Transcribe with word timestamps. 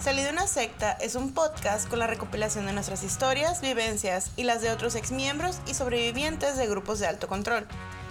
Salí 0.00 0.22
de 0.22 0.30
una 0.30 0.46
secta 0.46 0.92
es 0.92 1.14
un 1.14 1.34
podcast 1.34 1.86
con 1.86 1.98
la 1.98 2.06
recopilación 2.06 2.64
de 2.64 2.72
nuestras 2.72 3.02
historias, 3.02 3.60
vivencias 3.60 4.30
y 4.34 4.44
las 4.44 4.62
de 4.62 4.70
otros 4.70 4.94
exmiembros 4.94 5.60
y 5.66 5.74
sobrevivientes 5.74 6.56
de 6.56 6.66
grupos 6.66 7.00
de 7.00 7.06
alto 7.06 7.28
control. 7.28 7.66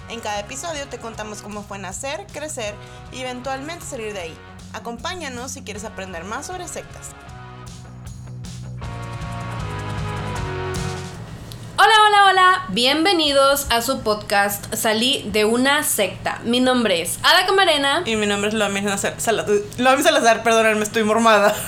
En 0.10 0.20
cada 0.20 0.40
episodio 0.40 0.88
te 0.88 1.00
contamos 1.00 1.42
cómo 1.42 1.64
fue 1.64 1.80
nacer, 1.80 2.28
crecer 2.32 2.76
y 3.12 3.22
eventualmente 3.22 3.86
salir 3.86 4.14
de 4.14 4.20
ahí. 4.20 4.38
Acompáñanos 4.74 5.52
si 5.52 5.64
quieres 5.64 5.84
aprender 5.84 6.26
más 6.26 6.46
sobre 6.46 6.68
sectas. 6.68 7.16
Bienvenidos 12.72 13.66
a 13.72 13.82
su 13.82 14.02
podcast 14.02 14.74
Salí 14.76 15.28
de 15.32 15.44
una 15.46 15.84
secta. 15.84 16.40
Mi 16.44 16.60
nombre 16.60 17.02
es 17.02 17.18
Ada 17.24 17.48
Camarena. 17.48 18.04
Y 18.06 18.16
mi 18.16 18.28
nombre 18.28 18.50
es 18.50 18.54
Loami 18.54 18.82
Salazar. 18.82 19.16
Loami 19.78 20.04
Salazar, 20.04 20.44
perdónenme, 20.44 20.84
estoy 20.84 21.04
mormada. 21.04 21.56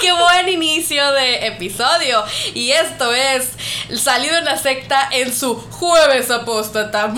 Qué 0.00 0.10
buen 0.12 0.48
inicio 0.48 1.12
de 1.12 1.46
episodio. 1.46 2.24
Y 2.54 2.70
esto 2.70 3.12
es 3.12 3.50
Salido 3.96 4.36
en 4.36 4.44
la 4.44 4.56
secta 4.56 5.08
en 5.10 5.34
su 5.34 5.56
jueves 5.56 6.30
apóstata. 6.30 7.12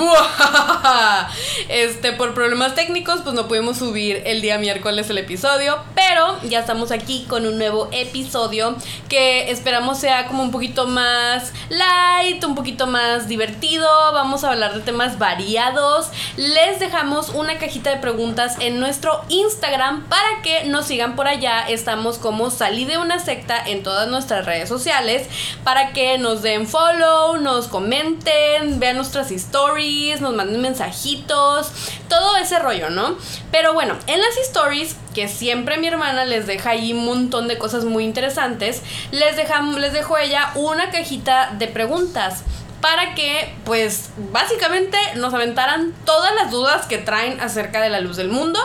Este, 1.69 2.13
por 2.13 2.35
problemas 2.35 2.75
técnicos, 2.75 3.21
pues 3.23 3.35
no 3.35 3.47
pudimos 3.47 3.79
subir 3.79 4.23
el 4.27 4.43
día 4.43 4.59
miércoles 4.59 5.09
el 5.11 5.19
episodio. 5.19 5.79
Pero 5.95 6.39
ya 6.45 6.61
estamos 6.61 6.91
aquí 6.91 7.27
con 7.29 7.47
un 7.47 7.59
nuevo 7.59 7.89
episodio 7.93 8.77
que 9.09 9.51
esperamos 9.51 9.99
sea 9.99 10.27
como 10.27 10.43
un 10.43 10.51
poquito 10.51 10.87
más 10.87 11.53
light, 11.69 12.43
un 12.45 12.55
poquito 12.55 12.87
más 12.87 13.29
divertido. 13.29 13.89
Vamos 14.13 14.45
a 14.45 14.51
hablar 14.51 14.75
de 14.75 14.81
temas 14.81 15.19
variados. 15.19 16.09
Les 16.37 16.81
dejamos 16.81 17.31
una 17.31 17.59
cajita 17.59 17.91
de 17.91 17.97
preguntas 17.97 18.57
en 18.61 18.81
nuestro 18.81 19.23
Instagram 19.29 20.09
para 20.09 20.43
que 20.43 20.65
nos 20.65 20.87
sigan 20.87 21.17
por 21.17 21.29
allá. 21.29 21.67
Estamos 21.69 22.19
como 22.19 22.51
Salí 22.73 22.87
de 22.87 22.97
una 22.97 23.19
secta 23.19 23.63
en 23.67 23.83
todas 23.83 24.09
nuestras 24.09 24.47
redes 24.47 24.67
sociales 24.67 25.29
para 25.63 25.93
que 25.93 26.17
nos 26.17 26.41
den 26.41 26.67
follow, 26.67 27.37
nos 27.37 27.69
comenten, 27.69 28.81
vean 28.81 28.97
nuestras 28.97 29.31
stories, 29.31 30.23
nos 30.23 30.35
manden 30.35 30.63
mensajitos, 30.63 31.71
todo 32.09 32.39
ese 32.39 32.59
rollo, 32.59 32.89
¿no? 32.89 33.19
Pero 33.51 33.75
bueno, 33.75 33.99
en 34.07 34.19
las 34.19 34.39
stories, 34.39 34.97
que 35.15 35.29
siempre 35.29 35.77
mi 35.77 35.89
hermana 35.89 36.25
les 36.25 36.47
deja 36.47 36.71
ahí 36.71 36.95
un 36.95 37.05
montón 37.05 37.47
de 37.47 37.59
cosas 37.59 37.85
muy 37.85 38.05
interesantes, 38.05 38.81
les, 39.11 39.37
dejamos, 39.37 39.79
les 39.79 39.93
dejo 39.93 40.17
ella 40.17 40.51
una 40.55 40.91
cajita 40.91 41.51
de 41.59 41.69
preguntas 41.69 42.43
para 42.81 43.15
que, 43.15 43.55
pues, 43.65 44.11
básicamente 44.33 44.99
nos 45.15 45.33
aventaran 45.33 45.95
todas 46.05 46.35
las 46.35 46.51
dudas 46.51 46.87
que 46.87 46.99
traen 46.99 47.41
acerca 47.41 47.81
de 47.81 47.89
la 47.89 48.01
luz 48.01 48.17
del 48.17 48.29
mundo. 48.29 48.59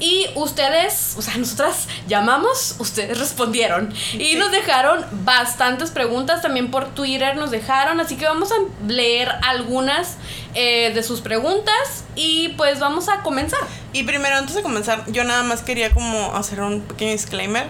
Y 0.00 0.26
ustedes, 0.34 1.14
o 1.16 1.22
sea, 1.22 1.36
nosotras 1.36 1.88
llamamos, 2.06 2.76
ustedes 2.78 3.18
respondieron. 3.18 3.92
Y 4.12 4.36
nos 4.36 4.50
dejaron 4.52 5.04
bastantes 5.24 5.90
preguntas, 5.90 6.42
también 6.42 6.70
por 6.70 6.94
Twitter 6.94 7.36
nos 7.36 7.50
dejaron, 7.50 8.00
así 8.00 8.16
que 8.16 8.24
vamos 8.24 8.50
a 8.52 8.56
leer 8.86 9.30
algunas 9.42 10.16
eh, 10.54 10.92
de 10.94 11.02
sus 11.02 11.20
preguntas 11.20 12.04
y 12.14 12.50
pues 12.50 12.78
vamos 12.80 13.08
a 13.08 13.22
comenzar. 13.22 13.60
Y 13.92 14.04
primero, 14.04 14.36
antes 14.36 14.54
de 14.54 14.62
comenzar, 14.62 15.04
yo 15.10 15.24
nada 15.24 15.42
más 15.42 15.62
quería 15.62 15.90
como 15.90 16.34
hacer 16.36 16.60
un 16.60 16.82
pequeño 16.82 17.12
disclaimer 17.12 17.66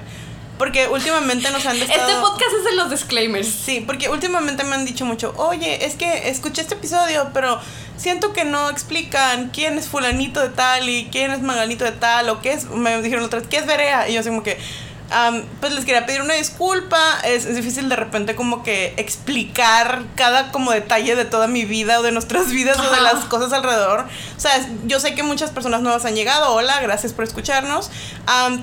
porque 0.59 0.89
últimamente 0.89 1.51
nos 1.51 1.65
han 1.67 1.77
Este 1.77 1.93
podcast 1.97 2.53
es 2.59 2.65
de 2.65 2.75
los 2.77 2.91
disclaimers. 2.91 3.49
Sí, 3.49 3.83
porque 3.87 4.09
últimamente 4.09 4.65
me 4.65 4.75
han 4.75 4.85
dicho 4.85 5.05
mucho, 5.05 5.33
oye, 5.37 5.85
es 5.87 5.95
que 5.95 6.29
escuché 6.29 6.63
este 6.63 6.75
episodio, 6.75 7.31
pero 7.33 7.61
siento 7.97 8.33
que 8.33 8.45
no 8.45 8.69
explican 8.71 9.51
quién 9.51 9.79
es 9.79 9.89
fulanito 9.89 10.41
de 10.41 10.51
tal 10.51 10.89
y 10.89 11.09
quién 11.11 11.31
es 11.31 11.41
magalito 11.41 11.85
de 11.85 11.93
tal, 11.93 12.29
o 12.29 12.41
qué 12.41 12.53
es, 12.53 12.67
me 12.71 13.01
dijeron 13.03 13.25
otra 13.25 13.41
vez, 13.41 13.49
¿qué 13.49 13.59
es 13.59 13.67
Berea? 13.67 14.09
Y 14.09 14.15
yo 14.15 14.21
así 14.21 14.29
como 14.29 14.43
que 14.43 14.59
pues 15.61 15.73
les 15.73 15.85
quería 15.85 16.07
pedir 16.07 16.21
una 16.23 16.35
disculpa. 16.35 16.99
Es, 17.25 17.55
difícil 17.55 17.89
de 17.89 17.97
repente 17.97 18.35
como 18.35 18.63
que 18.63 18.95
explicar 18.97 20.05
cada 20.15 20.53
como 20.53 20.73
detalle 20.73 21.17
de 21.17 21.25
toda 21.25 21.47
mi 21.47 21.65
vida 21.65 22.01
o 22.01 22.03
de 22.03 22.13
nuestras 22.13 22.51
vidas 22.51 22.79
o 22.79 22.91
de 22.91 23.01
las 23.01 23.25
cosas 23.25 23.53
alrededor. 23.53 24.07
O 24.37 24.41
sea, 24.41 24.53
yo 24.85 25.01
sé 25.01 25.15
que 25.15 25.23
muchas 25.23 25.51
personas 25.51 25.81
nuevas 25.81 26.05
han 26.05 26.15
llegado. 26.15 26.53
Hola, 26.55 26.81
gracias 26.81 27.13
por 27.13 27.25
escucharnos. 27.25 27.91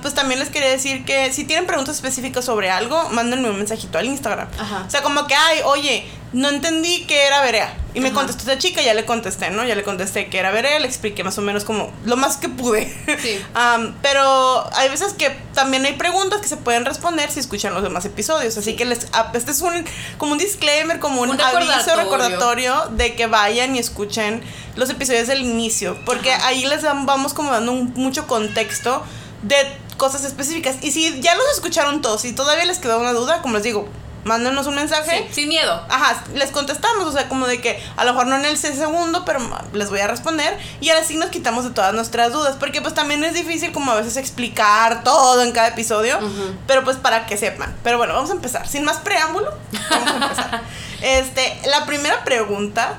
pues 0.02 0.14
también 0.14 0.40
les 0.40 0.50
quería 0.50 0.70
decir 0.70 1.06
que 1.06 1.32
si 1.34 1.46
tienen 1.46 1.66
preguntas 1.66 1.96
específicas 1.96 2.46
sobre 2.46 2.70
algo, 2.70 3.10
mándenme 3.10 3.50
un 3.50 3.58
mensajito 3.58 3.98
al 3.98 4.06
Instagram. 4.06 4.48
O 4.86 4.90
sea, 4.90 5.02
como 5.02 5.28
que, 5.28 5.36
ay, 5.36 5.60
oye, 5.66 6.06
no 6.34 6.50
entendí 6.50 7.06
qué 7.08 7.28
era 7.28 7.42
Berea. 7.42 7.74
Y 7.94 8.02
me 8.02 8.12
contestó 8.12 8.42
esta 8.42 8.58
chica, 8.58 8.82
ya 8.82 8.94
le 8.94 9.06
contesté, 9.06 9.52
¿no? 9.52 9.64
Ya 9.64 9.74
le 9.74 9.84
contesté 9.84 10.28
que 10.28 10.38
era 10.38 10.52
Berea, 10.52 10.80
le 10.80 10.88
expliqué 10.88 11.24
más 11.24 11.38
o 11.38 11.42
menos 11.42 11.64
como 11.64 11.94
lo 12.04 12.18
más 12.18 12.36
que 12.36 12.50
pude. 12.50 12.94
Sí. 13.22 13.40
pero 14.02 14.70
hay 14.76 14.90
veces 14.90 15.14
que 15.14 15.34
también 15.56 15.86
hay 15.86 15.94
preguntas 15.94 16.42
que 16.42 16.48
se 16.48 16.58
pueden 16.58 16.86
responder 16.86 17.32
si 17.32 17.40
escuchan 17.40 17.74
los 17.74 17.82
demás 17.82 18.06
episodios. 18.06 18.58
Así 18.58 18.76
que 18.76 18.86
les, 18.86 19.08
este 19.34 19.52
es 19.52 19.62
un, 19.62 19.86
como 20.20 20.34
un 20.34 20.38
disclaimer, 20.38 21.00
como 21.00 21.22
un, 21.22 21.42
aviso 21.42 21.96
recordatorio 21.96 22.90
de 22.92 23.16
que 23.16 23.26
vayan 23.26 23.76
y 23.76 23.80
escuchen 23.80 24.44
los 24.76 24.90
episodios 24.90 25.28
del 25.28 25.42
inicio. 25.42 25.98
Porque 26.06 26.32
ahí 26.32 26.66
les 26.66 26.84
vamos 26.84 27.34
como 27.34 27.52
dando 27.52 27.74
mucho 27.74 28.28
contexto 28.28 29.04
de 29.42 29.56
cosas 29.98 30.26
específicas. 30.26 30.76
Y 30.82 30.92
si 30.92 31.20
ya 31.22 31.34
los 31.36 31.46
escucharon 31.54 32.02
todos 32.02 32.26
y 32.26 32.34
todavía 32.34 32.66
les 32.66 32.78
quedó 32.78 33.00
una 33.00 33.14
duda, 33.14 33.42
como 33.42 33.56
les 33.56 33.64
digo, 33.64 33.90
mándenos 34.26 34.66
un 34.68 34.76
mensaje. 34.76 35.30
sin 35.32 35.48
miedo. 35.48 35.86
Ajá, 35.88 36.24
les 36.34 36.52
contestamos, 36.52 37.06
o 37.06 37.12
sea, 37.12 37.30
como 37.30 37.48
de 37.48 37.62
que 37.62 37.82
a 37.96 38.04
lo 38.04 38.12
mejor 38.12 38.28
no 38.28 38.36
en 38.36 38.46
el 38.46 38.58
segundo, 38.58 39.24
pero 39.24 39.40
les 39.72 39.90
voy 39.90 40.00
a 40.00 40.08
responder. 40.08 40.58
Y 40.82 40.90
ahora 40.90 41.06
sí 41.06 41.16
nos 41.16 41.30
quitamos 41.30 41.64
de 41.64 41.70
todas 41.70 41.94
nuestras 41.94 42.34
dudas, 42.34 42.58
porque 42.60 42.82
pues 42.82 42.94
también 42.94 43.24
es 43.24 43.36
difícil 43.36 43.72
como 43.72 43.92
a 43.92 43.96
veces 43.96 44.18
explicar 44.18 45.04
todo 45.04 45.44
en 45.44 45.52
cada 45.52 45.70
episodio, 45.70 46.20
pero 46.68 46.84
pues 46.84 46.98
para 46.98 47.26
que 47.28 47.38
sepan. 47.38 47.76
Pero 47.84 47.98
bueno, 47.98 48.14
vamos 48.16 48.32
a 48.32 48.34
empezar. 48.34 48.68
Sin 48.68 48.84
más 48.84 48.98
preámbulo, 48.98 49.54
vamos 49.90 50.10
a 50.10 50.16
empezar. 50.16 50.62
este, 51.02 51.60
la 51.70 51.86
primera 51.86 52.24
pregunta, 52.24 52.98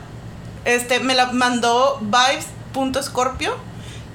este, 0.64 1.00
me 1.00 1.14
la 1.14 1.32
mandó 1.32 2.00
vibes.scorpio 2.02 3.65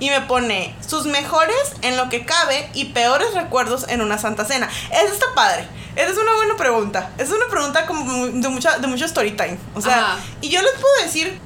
y 0.01 0.09
me 0.09 0.19
pone 0.21 0.75
sus 0.85 1.05
mejores 1.05 1.55
en 1.83 1.95
lo 1.95 2.09
que 2.09 2.25
cabe 2.25 2.67
y 2.73 2.85
peores 2.85 3.33
recuerdos 3.35 3.85
en 3.87 4.01
una 4.01 4.17
santa 4.17 4.45
cena. 4.45 4.67
Eso 4.91 5.13
está 5.13 5.27
padre. 5.35 5.67
Esa 5.95 6.09
es 6.09 6.17
una 6.17 6.33
buena 6.33 6.57
pregunta. 6.57 7.11
Es 7.19 7.29
una 7.29 7.45
pregunta 7.49 7.85
como 7.85 8.25
de 8.25 8.49
mucha 8.49 8.79
de 8.79 8.87
mucho 8.87 9.05
story 9.05 9.31
time. 9.31 9.59
O 9.75 9.79
sea, 9.79 10.17
y 10.41 10.49
yo 10.49 10.59
les 10.61 10.73
puedo 10.73 11.03
decir 11.03 11.39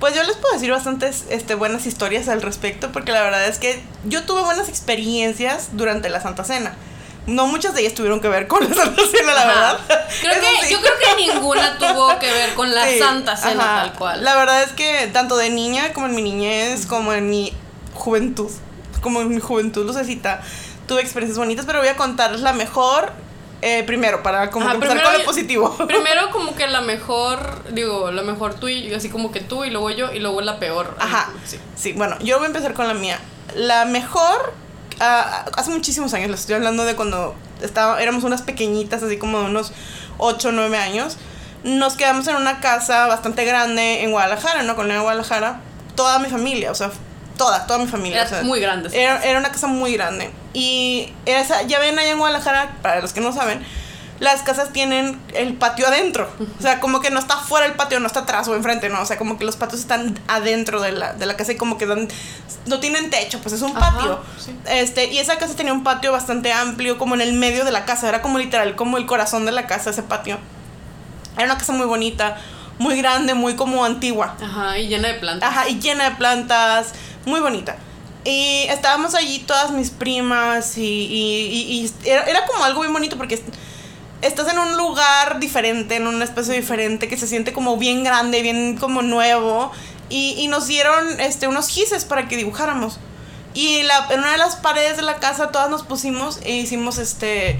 pues 0.00 0.14
yo 0.14 0.22
les 0.22 0.36
puedo 0.36 0.54
decir 0.54 0.70
bastantes 0.70 1.26
este, 1.28 1.54
buenas 1.54 1.86
historias 1.86 2.28
al 2.28 2.40
respecto 2.40 2.90
porque 2.90 3.12
la 3.12 3.22
verdad 3.22 3.46
es 3.46 3.58
que 3.58 3.82
yo 4.04 4.24
tuve 4.24 4.42
buenas 4.42 4.68
experiencias 4.68 5.68
durante 5.72 6.08
la 6.08 6.22
Santa 6.22 6.42
Cena. 6.42 6.74
No 7.26 7.46
muchas 7.46 7.74
de 7.74 7.82
ellas 7.82 7.94
tuvieron 7.94 8.20
que 8.20 8.28
ver 8.28 8.48
con 8.48 8.66
la 8.66 8.74
Santa 8.74 9.02
Cena, 9.10 9.34
la 9.34 9.46
verdad. 9.46 9.78
Creo 10.20 10.40
que, 10.40 10.70
Yo 10.70 10.80
creo 10.80 10.92
que 10.98 11.26
ninguna 11.26 11.76
tuvo 11.78 12.18
que 12.18 12.30
ver 12.32 12.54
con 12.54 12.74
la 12.74 12.86
Santa 12.98 13.36
Cena 13.36 13.82
tal 13.82 13.92
cual. 13.92 14.24
La 14.24 14.36
verdad 14.36 14.62
es 14.62 14.72
que 14.72 15.10
tanto 15.12 15.36
de 15.36 15.50
niña 15.50 15.92
como 15.92 16.06
en 16.06 16.14
mi 16.14 16.22
niñez, 16.22 16.86
como 16.86 17.12
en 17.12 17.28
mi 17.28 17.52
juventud, 18.04 18.50
como 19.00 19.22
en 19.22 19.28
mi 19.28 19.40
juventud 19.40 19.86
lucecita, 19.86 20.42
tuve 20.86 21.00
experiencias 21.00 21.38
bonitas, 21.38 21.64
pero 21.64 21.78
voy 21.78 21.88
a 21.88 21.96
contarles 21.96 22.42
la 22.42 22.52
mejor 22.52 23.12
eh, 23.66 23.82
primero, 23.84 24.22
para 24.22 24.50
como 24.50 24.70
empezar 24.70 25.02
con 25.02 25.12
lo 25.14 25.24
positivo. 25.24 25.74
Primero 25.86 26.30
como 26.30 26.54
que 26.54 26.66
la 26.66 26.82
mejor, 26.82 27.64
digo, 27.72 28.10
la 28.10 28.20
mejor 28.20 28.52
tú 28.52 28.68
y 28.68 28.92
así 28.92 29.08
como 29.08 29.32
que 29.32 29.40
tú 29.40 29.64
y 29.64 29.70
luego 29.70 29.90
yo 29.90 30.12
y 30.12 30.18
luego 30.18 30.42
la 30.42 30.58
peor. 30.58 30.94
Ajá. 31.00 31.30
Sí. 31.46 31.58
sí, 31.74 31.92
bueno, 31.94 32.18
yo 32.18 32.36
voy 32.36 32.44
a 32.44 32.48
empezar 32.48 32.74
con 32.74 32.86
la 32.88 32.92
mía. 32.92 33.18
La 33.54 33.86
mejor, 33.86 34.52
uh, 35.00 35.50
hace 35.56 35.70
muchísimos 35.70 36.12
años, 36.12 36.30
les 36.30 36.40
estoy 36.40 36.56
hablando 36.56 36.84
de 36.84 36.94
cuando 36.94 37.36
estaba, 37.62 38.02
éramos 38.02 38.22
unas 38.24 38.42
pequeñitas, 38.42 39.02
así 39.02 39.16
como 39.16 39.38
de 39.38 39.46
unos 39.46 39.72
8 40.18 40.48
o 40.50 40.52
9 40.52 40.76
años. 40.76 41.16
Nos 41.62 41.94
quedamos 41.94 42.28
en 42.28 42.36
una 42.36 42.60
casa 42.60 43.06
bastante 43.06 43.46
grande 43.46 44.02
en 44.02 44.10
Guadalajara, 44.10 44.62
¿no? 44.62 44.76
Con 44.76 44.88
la 44.88 45.00
Guadalajara. 45.00 45.62
Toda 45.96 46.18
mi 46.18 46.28
familia, 46.28 46.70
o 46.70 46.74
sea, 46.74 46.90
toda, 47.36 47.66
toda 47.66 47.78
mi 47.78 47.86
familia. 47.86 48.22
Era 48.22 48.42
muy 48.42 48.60
grande. 48.60 48.90
Era, 48.92 49.22
era, 49.22 49.38
una 49.38 49.50
casa 49.50 49.66
muy 49.66 49.94
grande. 49.94 50.30
Y 50.52 51.12
esa, 51.26 51.62
ya 51.62 51.78
ven 51.78 51.98
allá 51.98 52.10
en 52.10 52.18
Guadalajara, 52.18 52.76
para 52.82 53.00
los 53.00 53.12
que 53.12 53.20
no 53.20 53.32
saben, 53.32 53.64
las 54.20 54.42
casas 54.42 54.72
tienen 54.72 55.20
el 55.34 55.54
patio 55.54 55.86
adentro. 55.86 56.30
O 56.58 56.62
sea, 56.62 56.80
como 56.80 57.00
que 57.00 57.10
no 57.10 57.18
está 57.18 57.36
fuera 57.36 57.66
el 57.66 57.72
patio, 57.72 57.98
no 58.00 58.06
está 58.06 58.20
atrás 58.20 58.46
o 58.48 58.54
enfrente, 58.54 58.88
no. 58.88 59.00
O 59.00 59.06
sea, 59.06 59.18
como 59.18 59.38
que 59.38 59.44
los 59.44 59.56
patios 59.56 59.80
están 59.80 60.18
adentro 60.28 60.80
de 60.80 60.92
la, 60.92 61.12
de 61.12 61.26
la 61.26 61.36
casa 61.36 61.52
y 61.52 61.56
como 61.56 61.78
que 61.78 61.86
dan, 61.86 62.08
no 62.66 62.80
tienen 62.80 63.10
techo, 63.10 63.40
pues 63.40 63.54
es 63.54 63.62
un 63.62 63.74
patio. 63.74 64.20
Este, 64.66 65.06
y 65.12 65.18
esa 65.18 65.38
casa 65.38 65.54
tenía 65.56 65.72
un 65.72 65.82
patio 65.82 66.12
bastante 66.12 66.52
amplio, 66.52 66.98
como 66.98 67.14
en 67.14 67.20
el 67.20 67.32
medio 67.32 67.64
de 67.64 67.72
la 67.72 67.84
casa. 67.84 68.08
Era 68.08 68.22
como 68.22 68.38
literal, 68.38 68.76
como 68.76 68.98
el 68.98 69.06
corazón 69.06 69.44
de 69.46 69.52
la 69.52 69.66
casa, 69.66 69.90
ese 69.90 70.02
patio. 70.02 70.38
Era 71.36 71.46
una 71.46 71.58
casa 71.58 71.72
muy 71.72 71.86
bonita, 71.86 72.36
muy 72.78 72.96
grande, 72.96 73.34
muy 73.34 73.56
como 73.56 73.84
antigua. 73.84 74.36
Ajá, 74.40 74.78
y 74.78 74.88
llena 74.88 75.08
de 75.08 75.14
plantas. 75.14 75.50
Ajá, 75.50 75.68
y 75.68 75.80
llena 75.80 76.10
de 76.10 76.16
plantas 76.16 76.92
muy 77.26 77.40
bonita. 77.40 77.76
Y 78.24 78.64
estábamos 78.70 79.14
allí 79.14 79.40
todas 79.40 79.70
mis 79.70 79.90
primas 79.90 80.78
y, 80.78 81.90
era, 82.04 82.46
como 82.46 82.64
algo 82.64 82.82
muy 82.82 82.90
bonito 82.90 83.18
porque 83.18 83.42
estás 84.22 84.50
en 84.50 84.58
un 84.58 84.76
lugar 84.78 85.38
diferente, 85.40 85.96
en 85.96 86.06
un 86.06 86.22
espacio 86.22 86.54
diferente 86.54 87.06
que 87.06 87.18
se 87.18 87.26
siente 87.26 87.52
como 87.52 87.76
bien 87.76 88.02
grande, 88.02 88.40
bien 88.40 88.76
como 88.78 89.02
nuevo. 89.02 89.72
Y, 90.08 90.46
nos 90.48 90.66
dieron 90.66 91.20
este, 91.20 91.48
unos 91.48 91.68
gises 91.68 92.04
para 92.04 92.28
que 92.28 92.36
dibujáramos. 92.36 92.98
Y 93.52 93.82
la, 93.82 94.08
en 94.10 94.20
una 94.20 94.32
de 94.32 94.38
las 94.38 94.56
paredes 94.56 94.96
de 94.96 95.02
la 95.02 95.16
casa 95.20 95.52
todas 95.52 95.70
nos 95.70 95.82
pusimos 95.82 96.40
e 96.42 96.56
hicimos 96.56 96.98
este 96.98 97.58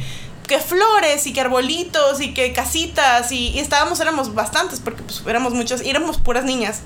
que 0.49 0.59
flores 0.59 1.27
y 1.27 1.33
que 1.33 1.41
arbolitos 1.41 2.21
y 2.21 2.35
que 2.35 2.53
casitas 2.53 3.33
y, 3.33 3.49
y 3.51 3.61
estábamos, 3.61 4.01
éramos 4.01 4.35
bastantes 4.35 4.81
porque 4.81 5.03
pues 5.03 5.23
éramos 5.27 5.55
muchas, 5.55 5.83
y 5.83 5.91
éramos 5.91 6.19
puras 6.19 6.45
niñas. 6.45 6.81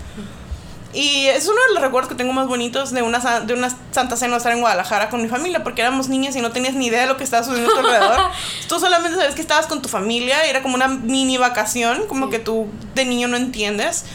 Y 0.99 1.29
es 1.29 1.47
uno 1.47 1.61
de 1.69 1.75
los 1.75 1.83
recuerdos 1.83 2.09
que 2.09 2.17
tengo 2.17 2.33
más 2.33 2.49
bonitos 2.49 2.91
de 2.91 3.03
una, 3.03 3.21
de 3.41 3.55
una 3.55 3.71
Santa 3.93 4.17
Cena 4.17 4.37
estar 4.37 4.51
en 4.53 4.61
Guadalajara 4.61 5.11
con 5.11 5.23
mi 5.23 5.29
familia, 5.29 5.63
porque 5.63 5.83
éramos 5.83 6.09
niñas 6.09 6.35
y 6.35 6.41
no 6.41 6.51
tenías 6.51 6.75
ni 6.75 6.87
idea 6.87 7.03
de 7.03 7.07
lo 7.07 7.17
que 7.17 7.23
estaba 7.23 7.45
sucediendo 7.45 7.73
a 7.73 7.81
tu 7.81 7.87
alrededor. 7.87 8.21
tú 8.69 8.81
solamente 8.81 9.17
sabes 9.17 9.37
que 9.37 9.41
estabas 9.41 9.69
con 9.69 9.81
tu 9.81 9.89
familia, 9.89 10.45
y 10.45 10.51
era 10.51 10.61
como 10.61 10.75
una 10.75 10.89
mini 10.89 11.37
vacación, 11.39 12.07
como 12.09 12.27
Sí. 12.27 12.33
que 12.33 12.39
tú 12.41 12.67
de 12.97 13.05
niño 13.05 13.29
no 13.29 13.37
entiendes. 13.37 14.07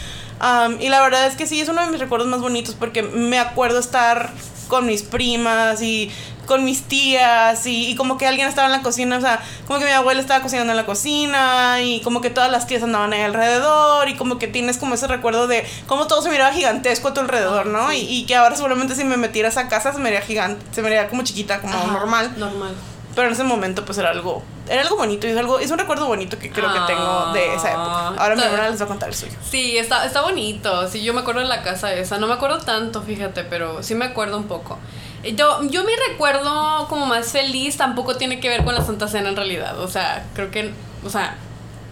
Um, 0.42 0.82
y 0.82 0.90
la 0.90 1.02
verdad 1.02 1.26
es 1.28 1.36
que 1.38 1.48
sí, 1.48 1.62
es 1.62 1.70
uno 1.70 1.86
de 1.86 1.90
mis 1.90 2.02
recuerdos 2.02 2.28
más 2.28 2.42
bonitos 2.42 2.76
porque 2.76 3.02
me 3.02 3.40
acuerdo 3.40 3.80
estar 3.80 4.32
con 4.68 4.86
mis 4.86 5.04
primas 5.04 5.82
y 5.82 6.12
con 6.46 6.64
mis 6.66 6.84
tías 6.84 7.66
y, 7.66 7.88
y 7.90 7.96
como 7.96 8.18
que 8.18 8.28
alguien 8.28 8.48
estaba 8.48 8.68
en 8.68 8.74
la 8.74 8.82
cocina, 8.82 9.18
o 9.18 9.22
sea, 9.22 9.42
como 9.68 9.80
que 9.80 9.86
mi 9.86 9.92
abuela 9.92 10.22
estaba 10.22 10.42
cocinando 10.42 10.72
en 10.72 10.78
la 10.78 10.86
cocina 10.86 11.82
y 11.82 12.02
como 12.02 12.22
que 12.22 12.30
todas 12.30 12.52
las 12.52 12.68
tías 12.68 12.84
andaban 12.84 13.14
ahí 13.14 13.22
alrededor 13.22 14.10
y 14.10 14.16
como 14.16 14.40
que 14.40 14.48
tienes 14.48 14.78
como 14.78 14.96
ese 14.96 15.08
recuerdo 15.08 15.48
de 15.48 15.66
cómo 15.88 16.08
todo 16.08 16.22
se 16.22 16.30
miraba 16.30 16.54
gigantesco 16.54 17.10
a 17.10 17.14
tu 17.14 17.22
alrededor, 17.22 17.66
¿no? 17.68 17.90
Sí. 17.90 17.98
Y, 17.98 18.20
y 18.20 18.26
que 18.26 18.36
ahora 18.36 18.56
seguramente 18.56 18.96
si 18.96 19.04
me 19.04 19.18
metiera 19.18 19.50
a 19.50 19.52
esa 19.52 19.68
casa 19.68 19.92
se 19.92 19.98
me 19.98 20.06
vería 20.06 20.22
gigante, 20.22 20.64
se 20.72 20.82
me 20.82 20.94
como 21.08 21.24
chiquita, 21.24 21.60
como 21.62 21.74
Ajá, 21.74 21.88
normal. 21.88 22.34
Normal. 22.38 22.74
Pero 23.16 23.28
en 23.28 23.34
ese 23.34 23.44
momento 23.44 23.86
pues 23.86 23.98
era 24.00 24.10
algo, 24.10 24.42
era 24.68 24.82
algo 24.82 24.96
bonito 24.98 25.28
y 25.28 25.32
es 25.32 25.38
algo, 25.38 25.60
es 25.60 25.70
un 25.70 25.78
recuerdo 25.78 26.08
bonito 26.08 26.40
que 26.40 26.50
creo 26.50 26.74
que 26.74 26.80
tengo 26.88 27.32
de 27.34 27.54
esa 27.54 27.70
época. 27.70 27.86
Ah, 27.86 28.16
Ahora 28.18 28.36
mi 28.36 28.42
hermana 28.42 28.70
les 28.70 28.82
va 28.82 28.86
a 28.86 28.88
contar 28.88 29.10
el 29.10 29.16
suyo. 29.16 29.34
Sí, 29.48 29.78
está, 29.78 30.06
está 30.06 30.22
bonito. 30.22 30.88
Sí, 30.90 31.04
yo 31.04 31.14
me 31.14 31.22
acuerdo 31.22 31.42
de 31.42 31.48
la 31.48 31.62
casa 31.62 31.94
esa. 31.94 32.18
No 32.18 32.26
me 32.28 32.34
acuerdo 32.34 32.58
tanto, 32.60 33.04
fíjate, 33.04 33.44
pero 33.44 33.84
sí 33.84 33.94
me 33.94 34.06
acuerdo 34.06 34.38
un 34.38 34.46
poco. 34.46 34.80
Yo, 35.24 35.64
yo 35.70 35.84
mi 35.84 35.94
recuerdo 36.10 36.88
como 36.90 37.06
más 37.06 37.32
feliz 37.32 37.78
tampoco 37.78 38.18
tiene 38.18 38.40
que 38.40 38.50
ver 38.50 38.64
con 38.64 38.76
la 38.76 38.84
Santa 38.84 39.08
Cena 39.08 39.30
en 39.30 39.36
realidad. 39.36 39.80
O 39.80 39.88
sea, 39.88 40.26
creo 40.34 40.52
que, 40.52 40.74
o 41.06 41.10
sea, 41.10 41.38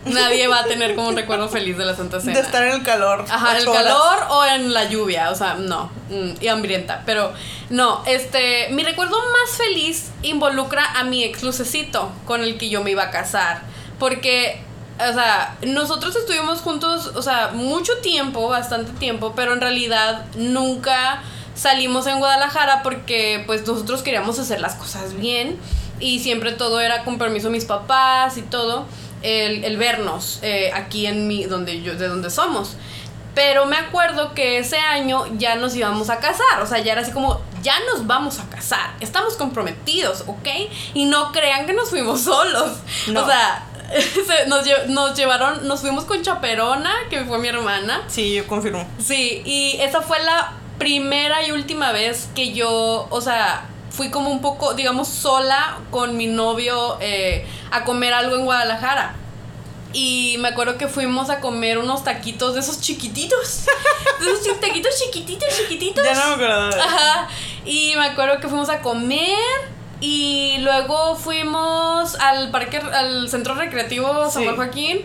nadie 0.05 0.47
va 0.47 0.59
a 0.59 0.63
tener 0.65 0.95
como 0.95 1.09
un 1.09 1.15
recuerdo 1.15 1.47
feliz 1.47 1.77
de 1.77 1.85
la 1.85 1.95
Santa 1.95 2.19
Cena. 2.19 2.33
De 2.33 2.41
estar 2.41 2.63
en 2.63 2.73
el 2.73 2.83
calor. 2.83 3.25
Ajá, 3.29 3.51
en 3.51 3.61
el 3.61 3.67
horas. 3.67 3.83
calor 3.83 4.17
o 4.29 4.45
en 4.45 4.73
la 4.73 4.85
lluvia, 4.85 5.31
o 5.31 5.35
sea, 5.35 5.55
no, 5.55 5.91
mm, 6.09 6.41
y 6.41 6.47
hambrienta, 6.47 7.03
pero 7.05 7.33
no, 7.69 8.03
este, 8.05 8.69
mi 8.71 8.83
recuerdo 8.83 9.17
más 9.17 9.57
feliz 9.57 10.11
involucra 10.23 10.99
a 10.99 11.03
mi 11.03 11.23
ex 11.23 11.43
lucecito 11.43 12.11
con 12.25 12.41
el 12.41 12.57
que 12.57 12.69
yo 12.69 12.83
me 12.83 12.91
iba 12.91 13.03
a 13.03 13.11
casar, 13.11 13.61
porque, 13.99 14.61
o 14.97 15.13
sea, 15.13 15.57
nosotros 15.65 16.15
estuvimos 16.15 16.61
juntos, 16.61 17.11
o 17.15 17.21
sea, 17.21 17.51
mucho 17.53 17.97
tiempo, 17.99 18.47
bastante 18.49 18.91
tiempo, 18.93 19.33
pero 19.35 19.53
en 19.53 19.61
realidad 19.61 20.25
nunca 20.35 21.21
salimos 21.61 22.07
en 22.07 22.19
Guadalajara 22.19 22.81
porque 22.83 23.43
pues 23.45 23.65
nosotros 23.67 24.01
queríamos 24.01 24.39
hacer 24.39 24.59
las 24.61 24.75
cosas 24.75 25.13
bien 25.15 25.57
y 25.99 26.19
siempre 26.19 26.51
todo 26.53 26.79
era 26.79 27.03
con 27.03 27.17
permiso 27.19 27.47
de 27.47 27.51
mis 27.53 27.65
papás 27.65 28.37
y 28.37 28.41
todo 28.41 28.85
el, 29.21 29.63
el 29.63 29.77
vernos 29.77 30.39
eh, 30.41 30.71
aquí 30.73 31.05
en 31.05 31.27
mi 31.27 31.43
donde 31.43 31.81
yo 31.81 31.95
de 31.95 32.07
donde 32.07 32.29
somos 32.31 32.75
pero 33.35 33.65
me 33.65 33.77
acuerdo 33.77 34.33
que 34.33 34.57
ese 34.57 34.77
año 34.77 35.23
ya 35.37 35.55
nos 35.55 35.75
íbamos 35.75 36.09
a 36.09 36.17
casar 36.19 36.61
o 36.63 36.65
sea 36.65 36.79
ya 36.79 36.93
era 36.93 37.01
así 37.01 37.11
como 37.11 37.39
ya 37.61 37.75
nos 37.93 38.07
vamos 38.07 38.39
a 38.39 38.49
casar 38.49 38.95
estamos 38.99 39.35
comprometidos 39.35 40.23
¿ok? 40.27 40.47
y 40.95 41.05
no 41.05 41.31
crean 41.31 41.67
que 41.67 41.73
nos 41.73 41.89
fuimos 41.91 42.21
solos 42.31 42.71
No. 43.07 43.21
o 43.23 43.25
sea 43.27 43.67
se- 43.91 44.47
nos, 44.47 44.65
lle- 44.65 44.85
nos 44.87 45.15
llevaron 45.15 45.67
nos 45.67 45.81
fuimos 45.81 46.05
con 46.05 46.21
Chaperona 46.23 46.91
que 47.11 47.23
fue 47.25 47.37
mi 47.37 47.49
hermana 47.49 48.01
Sí, 48.07 48.33
yo 48.33 48.47
confirmo. 48.47 48.87
Sí, 48.99 49.41
y 49.45 49.77
esa 49.81 50.01
fue 50.01 50.17
la 50.23 50.53
primera 50.81 51.45
y 51.45 51.51
última 51.51 51.91
vez 51.91 52.27
que 52.33 52.53
yo, 52.53 53.05
o 53.11 53.21
sea, 53.21 53.69
fui 53.91 54.09
como 54.09 54.31
un 54.31 54.41
poco, 54.41 54.73
digamos, 54.73 55.07
sola 55.07 55.77
con 55.91 56.17
mi 56.17 56.25
novio 56.25 56.97
eh, 57.01 57.45
a 57.69 57.83
comer 57.83 58.13
algo 58.15 58.35
en 58.35 58.45
Guadalajara. 58.45 59.13
Y 59.93 60.37
me 60.39 60.47
acuerdo 60.47 60.79
que 60.79 60.87
fuimos 60.87 61.29
a 61.29 61.39
comer 61.39 61.77
unos 61.77 62.03
taquitos 62.03 62.55
de 62.55 62.61
esos 62.61 62.81
chiquititos. 62.81 63.65
De 64.21 64.31
esos 64.31 64.59
taquitos 64.59 64.91
chiquititos, 65.03 65.49
chiquititos. 65.55 66.03
Ya 66.03 66.13
no 66.13 66.27
me 66.29 66.33
acuerdo 66.45 66.81
Ajá. 66.81 67.27
Y 67.65 67.93
me 67.97 68.05
acuerdo 68.05 68.39
que 68.39 68.47
fuimos 68.47 68.69
a 68.69 68.79
comer 68.81 69.37
y 69.99 70.57
luego 70.59 71.15
fuimos 71.15 72.15
al 72.15 72.49
parque, 72.49 72.77
al 72.77 73.29
centro 73.29 73.53
recreativo 73.53 74.29
San 74.31 74.43
Sí. 74.43 74.49
Joaquín. 74.55 75.01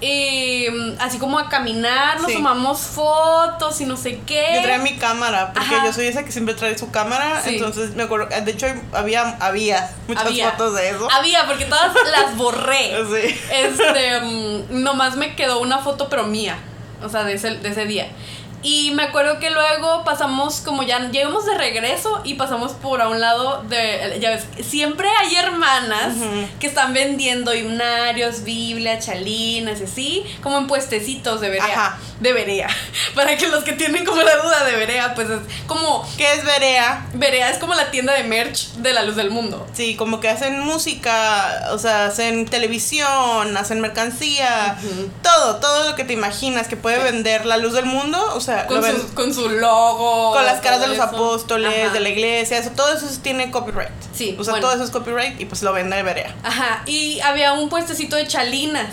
Y 0.00 0.66
mm, 0.70 1.00
así 1.00 1.18
como 1.18 1.38
a 1.38 1.48
caminar, 1.48 2.18
nos 2.20 2.26
Sí. 2.30 2.34
tomamos 2.34 2.80
fotos 2.80 3.80
y 3.80 3.86
no 3.86 3.96
sé 3.96 4.20
qué. 4.26 4.44
Yo 4.56 4.62
traía 4.62 4.78
mi 4.78 4.96
cámara, 4.96 5.52
porque 5.54 5.74
Ajá. 5.74 5.86
yo 5.86 5.92
soy 5.92 6.06
esa 6.06 6.22
que 6.24 6.32
siempre 6.32 6.54
trae 6.54 6.76
su 6.76 6.90
cámara. 6.90 7.40
Sí. 7.42 7.54
Entonces 7.56 7.94
me 7.94 8.02
acuerdo, 8.02 8.26
de 8.26 8.50
hecho 8.50 8.66
había, 8.92 9.36
había 9.40 9.90
muchas 10.06 10.26
Había. 10.26 10.50
fotos 10.50 10.74
de 10.74 10.90
eso. 10.90 11.08
Había, 11.10 11.46
porque 11.46 11.64
todas 11.64 11.92
las 12.12 12.36
borré. 12.36 12.90
Sí. 13.08 13.40
Este, 13.50 14.20
mm, 14.20 14.82
nomás 14.82 15.16
me 15.16 15.34
quedó 15.34 15.60
una 15.60 15.78
foto, 15.78 16.08
pero 16.10 16.24
mía. 16.24 16.58
O 17.02 17.08
sea, 17.08 17.24
de 17.24 17.34
ese, 17.34 17.56
de 17.56 17.68
ese 17.68 17.84
día. 17.86 18.08
Y 18.62 18.90
me 18.92 19.04
acuerdo 19.04 19.38
que 19.38 19.50
luego 19.50 20.02
pasamos, 20.04 20.60
como 20.60 20.82
ya 20.82 20.98
llegamos 21.10 21.46
de 21.46 21.56
regreso 21.56 22.20
y 22.24 22.34
pasamos 22.34 22.72
por 22.72 23.00
a 23.00 23.08
un 23.08 23.20
lado 23.20 23.62
de. 23.62 24.18
Ya 24.20 24.30
ves, 24.30 24.46
siempre 24.66 25.08
hay 25.20 25.36
hermanas 25.36 26.14
que 26.58 26.66
están 26.66 26.92
vendiendo 26.92 27.54
himnarios, 27.54 28.42
Biblia, 28.42 28.98
chalinas 28.98 29.80
y 29.80 29.84
así, 29.84 30.24
como 30.42 30.58
en 30.58 30.66
puestecitos 30.66 31.40
de 31.40 31.50
Berea. 31.50 31.64
Ajá. 31.66 31.98
De 32.20 32.32
Berea. 32.32 32.68
Para 33.14 33.36
que 33.36 33.48
los 33.48 33.62
que 33.64 33.72
tienen 33.72 34.04
como 34.04 34.22
la 34.22 34.36
duda 34.36 34.64
de 34.64 34.76
Berea, 34.76 35.14
pues 35.14 35.28
es 35.28 35.40
como. 35.66 36.08
¿Qué 36.16 36.32
es 36.32 36.44
Berea? 36.44 37.06
Berea 37.14 37.50
es 37.50 37.58
como 37.58 37.74
la 37.74 37.90
tienda 37.90 38.14
de 38.14 38.24
merch 38.24 38.68
de 38.76 38.92
la 38.94 39.02
luz 39.02 39.16
del 39.16 39.30
mundo. 39.30 39.66
Sí, 39.74 39.96
como 39.96 40.18
que 40.20 40.28
hacen 40.28 40.60
música, 40.60 41.68
o 41.72 41.78
sea, 41.78 42.06
hacen 42.06 42.46
televisión, 42.46 43.56
hacen 43.56 43.80
mercancía, 43.80 44.78
todo, 45.22 45.56
todo 45.56 45.90
lo 45.90 45.96
que 45.96 46.04
te 46.04 46.12
imaginas 46.12 46.68
que 46.68 46.76
puede 46.76 46.96
Sí. 46.96 47.02
vender 47.02 47.44
la 47.46 47.58
luz 47.58 47.74
del 47.74 47.84
mundo, 47.86 48.18
o 48.34 48.40
sea, 48.40 48.66
Con 48.66 48.82
su, 48.82 49.14
con 49.14 49.34
su 49.34 49.48
logo. 49.50 50.32
con 50.32 50.44
las 50.46 50.60
caras 50.60 50.80
de 50.80 50.86
los 50.88 50.96
eso. 50.96 51.04
apóstoles, 51.04 51.84
Ajá. 51.84 51.92
de 51.92 52.00
la 52.00 52.08
iglesia, 52.08 52.58
eso, 52.58 52.70
todo 52.70 52.92
eso 52.94 53.06
tiene 53.22 53.50
copyright. 53.50 53.90
Sí, 54.14 54.34
O 54.38 54.44
sea, 54.44 54.52
bueno. 54.52 54.66
todo 54.66 54.74
eso 54.76 54.84
es 54.84 54.90
copyright 54.90 55.38
y 55.40 55.44
pues 55.44 55.62
lo 55.62 55.72
vende 55.72 56.02
Berea. 56.02 56.34
Ajá, 56.42 56.82
y 56.86 57.20
había 57.20 57.52
un 57.52 57.68
puestecito 57.68 58.16
de 58.16 58.26
chalinas. 58.26 58.86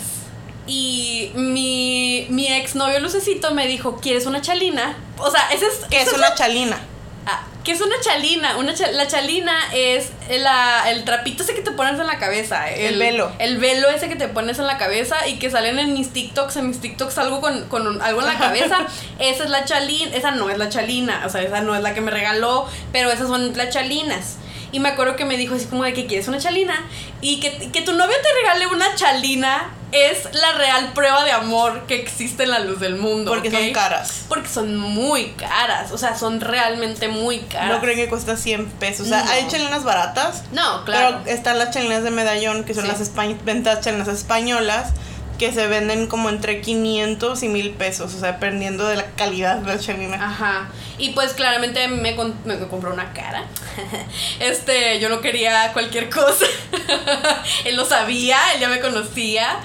Y 0.66 1.30
mi, 1.34 2.26
mi 2.30 2.46
exnovio 2.52 2.98
Lucecito 3.00 3.52
me 3.52 3.66
dijo, 3.66 3.96
¿quieres 4.00 4.26
una 4.26 4.40
chalina? 4.40 4.96
O 5.18 5.30
sea, 5.30 5.48
ese 5.52 5.66
es... 5.66 5.74
Que 5.90 6.00
es 6.02 6.08
una 6.12 6.30
la- 6.30 6.34
chalina. 6.34 6.78
Ah, 7.26 7.42
¿Qué 7.64 7.72
es 7.72 7.80
una 7.80 7.96
chalina? 8.02 8.56
Una 8.58 8.74
cha- 8.74 8.92
la 8.92 9.06
chalina 9.06 9.54
es 9.72 10.10
la, 10.28 10.90
el 10.90 11.04
trapito 11.04 11.42
ese 11.42 11.54
que 11.54 11.62
te 11.62 11.70
pones 11.70 11.98
en 11.98 12.06
la 12.06 12.18
cabeza. 12.18 12.68
El 12.70 12.98
velo. 12.98 13.32
El 13.38 13.56
velo 13.58 13.88
ese 13.88 14.08
que 14.08 14.16
te 14.16 14.28
pones 14.28 14.58
en 14.58 14.66
la 14.66 14.76
cabeza 14.76 15.26
y 15.26 15.38
que 15.38 15.50
salen 15.50 15.78
en 15.78 15.94
mis 15.94 16.12
TikToks. 16.12 16.56
En 16.56 16.68
mis 16.68 16.80
TikToks 16.82 17.16
algo 17.18 17.40
con, 17.40 17.66
con 17.68 17.86
un- 17.86 18.02
algo 18.02 18.20
en 18.20 18.26
la 18.26 18.38
cabeza. 18.38 18.86
esa 19.18 19.44
es 19.44 19.50
la 19.50 19.64
chalina. 19.64 20.14
Esa 20.14 20.32
no 20.32 20.50
es 20.50 20.58
la 20.58 20.68
chalina. 20.68 21.22
O 21.26 21.30
sea, 21.30 21.40
esa 21.42 21.62
no 21.62 21.74
es 21.74 21.80
la 21.82 21.94
que 21.94 22.02
me 22.02 22.10
regaló. 22.10 22.66
Pero 22.92 23.10
esas 23.10 23.28
son 23.28 23.56
las 23.56 23.70
chalinas. 23.70 24.36
Y 24.74 24.80
me 24.80 24.88
acuerdo 24.88 25.14
que 25.14 25.24
me 25.24 25.36
dijo 25.36 25.54
así 25.54 25.66
como 25.66 25.84
de 25.84 25.92
que 25.92 26.06
quieres 26.06 26.26
una 26.26 26.38
chalina. 26.38 26.74
Y 27.20 27.38
que, 27.38 27.70
que 27.70 27.82
tu 27.82 27.92
novio 27.92 28.16
te 28.20 28.28
regale 28.42 28.66
una 28.66 28.92
chalina 28.96 29.70
es 29.92 30.24
la 30.34 30.50
real 30.58 30.92
prueba 30.94 31.24
de 31.24 31.30
amor 31.30 31.86
que 31.86 31.94
existe 31.94 32.42
en 32.42 32.50
la 32.50 32.58
luz 32.58 32.80
del 32.80 32.96
mundo. 32.96 33.30
Porque 33.30 33.52
son 33.52 33.72
caras. 33.72 34.24
Porque 34.28 34.48
son 34.48 34.76
muy 34.76 35.26
caras, 35.34 35.92
o 35.92 35.98
sea, 35.98 36.16
son 36.18 36.40
realmente 36.40 37.06
muy 37.06 37.38
caras. 37.42 37.68
No 37.70 37.80
creen 37.80 37.98
que 37.98 38.08
cuesta 38.08 38.36
100 38.36 38.66
pesos. 38.66 39.06
O 39.06 39.08
sea, 39.10 39.22
No. 39.24 39.30
hay 39.30 39.46
chalinas 39.46 39.84
baratas. 39.84 40.42
No, 40.50 40.84
claro. 40.84 41.20
Pero 41.22 41.36
están 41.36 41.60
las 41.60 41.70
chalinas 41.70 42.02
de 42.02 42.10
medallón, 42.10 42.64
que 42.64 42.74
son 42.74 42.82
Sí. 42.84 42.90
las 42.90 43.44
ventas 43.44 43.80
chalinas 43.80 44.08
españolas, 44.08 44.90
que 45.38 45.52
se 45.52 45.66
venden 45.66 46.06
como 46.06 46.28
entre 46.28 46.60
500 46.60 47.42
y 47.42 47.48
1000 47.48 47.70
pesos. 47.72 48.14
O 48.14 48.18
sea, 48.20 48.32
dependiendo 48.32 48.86
de 48.86 48.96
la 48.96 49.06
calidad 49.16 49.56
de 49.58 49.74
la 49.74 49.78
chalina. 49.80 50.16
Ajá. 50.24 50.68
Y 50.98 51.10
pues 51.10 51.32
claramente 51.32 51.88
me, 51.88 52.14
con- 52.16 52.34
me 52.44 52.58
compró 52.68 52.92
una 52.92 53.12
cara. 53.12 53.44
Este, 54.40 55.00
yo 55.00 55.08
no 55.08 55.20
quería 55.20 55.72
cualquier 55.72 56.08
cosa. 56.10 56.44
él 57.64 57.76
lo 57.76 57.84
sabía, 57.84 58.38
él 58.54 58.60
ya 58.60 58.68
me 58.68 58.80
conocía. 58.80 59.58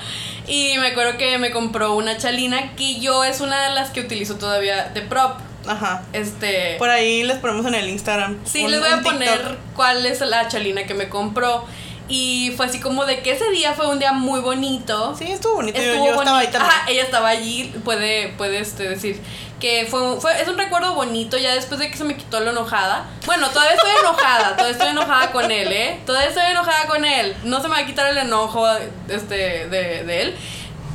Y 0.47 0.75
me 0.79 0.87
acuerdo 0.87 1.17
que 1.17 1.37
me 1.37 1.51
compró 1.51 1.93
una 1.95 2.17
chalina 2.17 2.75
que 2.75 2.99
yo 2.99 3.23
es 3.23 3.39
una 3.39 3.67
de 3.69 3.75
las 3.75 3.91
que 3.91 4.01
utilizo 4.01 4.35
todavía 4.35 4.85
de 4.85 5.01
prop. 5.01 5.37
Ajá. 5.67 6.03
Este. 6.13 6.75
Por 6.79 6.89
ahí 6.89 7.21
les 7.23 7.37
ponemos 7.37 7.65
en 7.67 7.75
el 7.75 7.87
Instagram. 7.89 8.37
Sí, 8.45 8.67
les 8.67 8.79
voy 8.79 8.89
a 8.89 8.95
TikTok. 8.95 9.13
poner 9.13 9.57
cuál 9.75 10.05
es 10.07 10.21
la 10.21 10.47
chalina 10.47 10.85
que 10.85 10.95
me 10.95 11.09
compró. 11.09 11.65
Y 12.09 12.51
fue 12.57 12.65
así 12.65 12.79
como 12.79 13.05
de 13.05 13.21
que 13.21 13.31
ese 13.31 13.49
día 13.51 13.73
fue 13.73 13.87
un 13.87 13.99
día 13.99 14.11
muy 14.11 14.39
bonito. 14.41 15.15
Sí, 15.15 15.31
estuvo 15.31 15.55
bonito. 15.55 15.77
Yo- 15.79 15.91
Estuvo 15.93 16.05
yo, 16.07 16.11
estaba 16.19 16.39
ahí 16.39 16.45
bonito. 16.47 16.57
también. 16.57 16.71
Ajá, 16.81 16.89
ella 16.91 17.03
estaba 17.03 17.27
allí, 17.29 17.65
puede, 17.85 18.29
puede 18.29 18.59
este, 18.59 18.89
decir 18.89 19.21
que 19.59 19.85
fue, 19.89 20.19
fue, 20.21 20.41
es 20.41 20.47
un 20.47 20.57
recuerdo 20.57 20.93
bonito 20.95 21.37
ya 21.37 21.53
después 21.53 21.79
de 21.81 21.91
que 21.91 21.97
se 21.97 22.03
me 22.05 22.15
quitó 22.15 22.39
la 22.39 22.51
enojada. 22.51 23.05
Bueno, 23.25 23.49
todavía 23.49 23.73
estoy 23.75 23.91
enojada, 23.99 24.51
todavía 24.55 24.71
estoy 24.71 24.87
enojada 24.87 25.31
con 25.31 25.51
él, 25.51 25.71
¿eh? 25.71 25.99
Todavía 26.05 26.29
estoy 26.29 26.43
enojada 26.49 26.87
con 26.87 27.03
él. 27.05 27.35
No 27.43 27.61
se 27.61 27.67
me 27.67 27.75
va 27.75 27.81
a 27.81 27.85
quitar 27.85 28.07
el 28.07 28.17
enojo 28.17 28.65
este, 29.09 29.67
de, 29.67 30.03
de 30.03 30.21
él. 30.21 30.35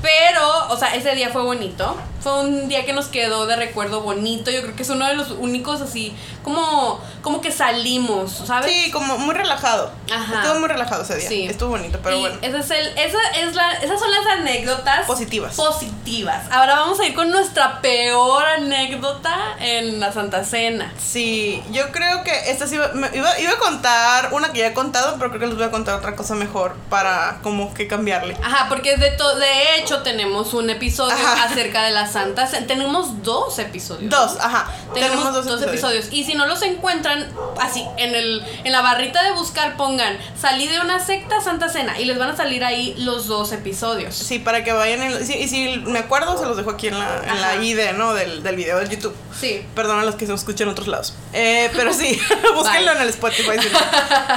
Pero, 0.02 0.68
o 0.68 0.76
sea, 0.76 0.94
ese 0.94 1.14
día 1.14 1.30
fue 1.30 1.42
bonito. 1.42 1.96
Fue 2.24 2.40
un 2.40 2.68
día 2.68 2.84
que 2.86 2.92
nos 2.94 3.06
quedó 3.08 3.46
de 3.46 3.54
recuerdo 3.56 4.00
bonito. 4.00 4.50
Yo 4.50 4.62
creo 4.62 4.74
que 4.74 4.82
es 4.82 4.88
uno 4.88 5.06
de 5.06 5.14
los 5.14 5.30
únicos 5.30 5.80
así, 5.82 6.14
como, 6.42 6.98
como 7.22 7.40
que 7.42 7.52
salimos, 7.52 8.32
¿sabes? 8.46 8.72
Sí, 8.72 8.90
como 8.90 9.18
muy 9.18 9.34
relajado. 9.34 9.92
Ajá. 10.10 10.40
Estuvo 10.40 10.58
muy 10.60 10.68
relajado 10.68 11.02
ese 11.02 11.16
día. 11.18 11.28
Sí. 11.28 11.44
Estuvo 11.44 11.68
bonito, 11.70 11.98
pero 12.02 12.16
Y 12.16 12.20
bueno. 12.20 12.36
ese 12.40 12.58
es 12.58 12.70
el, 12.70 12.86
esa 12.98 13.18
es 13.36 13.54
la, 13.54 13.72
esas 13.74 14.00
son 14.00 14.10
las 14.10 14.26
anécdotas 14.38 15.06
Positivas. 15.06 15.54
positivas. 15.54 16.50
Ahora 16.50 16.76
vamos 16.76 16.98
a 16.98 17.06
ir 17.06 17.14
con 17.14 17.30
nuestra 17.30 17.82
peor 17.82 18.44
anécdota 18.46 19.36
en 19.60 20.00
la 20.00 20.10
Santa 20.12 20.44
Cena. 20.44 20.92
Sí, 20.98 21.62
yo 21.72 21.92
creo 21.92 22.24
que 22.24 22.50
esta 22.50 22.66
sí 22.66 22.76
iba, 22.76 22.88
me- 22.94 23.10
iba, 23.14 23.38
iba 23.38 23.52
a 23.52 23.58
contar 23.58 24.32
una 24.32 24.50
que 24.52 24.60
ya 24.60 24.68
he 24.68 24.72
contado, 24.74 25.16
pero 25.18 25.28
creo 25.28 25.40
que 25.40 25.46
les 25.48 25.56
voy 25.56 25.64
a 25.66 25.70
contar 25.70 25.94
otra 25.96 26.16
cosa 26.16 26.34
mejor 26.34 26.74
para 26.88 27.38
como 27.42 27.74
que 27.74 27.86
cambiarle. 27.86 28.34
Ajá, 28.42 28.66
porque 28.70 28.96
de, 28.96 29.10
to- 29.10 29.36
de 29.36 29.76
hecho 29.78 30.02
tenemos 30.02 30.54
un 30.54 30.70
episodio 30.70 31.14
Ajá. 31.14 31.44
acerca 31.44 31.82
de 31.84 31.90
la 31.90 32.06
Santa 32.14 32.46
Cena. 32.46 32.66
Tenemos 32.66 33.22
dos 33.22 33.58
episodios. 33.58 34.08
Dos, 34.10 34.38
ajá. 34.40 34.72
Tenemos, 34.94 35.44
dos, 35.44 35.60
episodios. 35.62 36.06
Y 36.12 36.24
si 36.24 36.34
no 36.34 36.46
los 36.46 36.62
encuentran, 36.62 37.28
así, 37.60 37.84
en 37.98 38.14
el 38.14 38.42
en 38.64 38.72
la 38.72 38.80
barrita 38.80 39.22
de 39.24 39.32
buscar 39.32 39.76
pongan 39.76 40.16
salí 40.40 40.68
de 40.68 40.80
una 40.80 40.98
secta 41.04 41.40
Santa 41.40 41.68
Cena 41.68 41.98
y 42.00 42.04
les 42.04 42.16
van 42.18 42.30
a 42.30 42.36
salir 42.36 42.64
ahí 42.64 42.94
los 42.98 43.26
dos 43.26 43.52
episodios. 43.52 44.14
Sí, 44.14 44.38
para 44.38 44.62
que 44.64 44.72
vayan. 44.72 45.02
en- 45.02 45.26
sí, 45.26 45.34
y 45.34 45.48
si 45.48 45.78
me 45.86 45.98
acuerdo, 45.98 46.38
se 46.38 46.46
los 46.46 46.56
dejo 46.56 46.70
aquí 46.70 46.86
en 46.88 46.98
la, 46.98 47.20
en 47.26 47.40
la. 47.40 47.56
ID, 47.62 47.92
¿no? 47.96 48.14
Del, 48.14 48.42
del 48.42 48.56
video 48.56 48.78
de 48.78 48.88
YouTube. 48.88 49.14
Sí. 49.38 49.66
Perdón 49.74 49.98
a 49.98 50.04
los 50.04 50.14
que 50.14 50.26
se 50.26 50.32
escuchan 50.32 50.68
en 50.68 50.72
otros 50.72 50.86
lados. 50.88 51.14
Eh, 51.32 51.70
pero 51.74 51.92
sí, 51.92 52.18
búsquenlo 52.54 52.92
Bye. 52.92 52.96
en 52.96 53.02
el 53.02 53.08
Spotify. 53.08 53.58
si 53.60 53.68
no. 53.68 53.78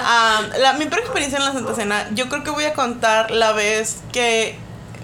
Ah, 0.09 0.41
la, 0.59 0.73
mi 0.73 0.85
peor 0.85 1.01
experiencia 1.01 1.37
en 1.37 1.45
la 1.45 1.53
Santa 1.53 1.75
Cena, 1.75 2.07
yo 2.13 2.27
creo 2.29 2.43
que 2.43 2.49
voy 2.51 2.63
a 2.65 2.73
contar 2.73 3.29
la 3.31 3.51
vez 3.51 3.97
que. 4.11 4.57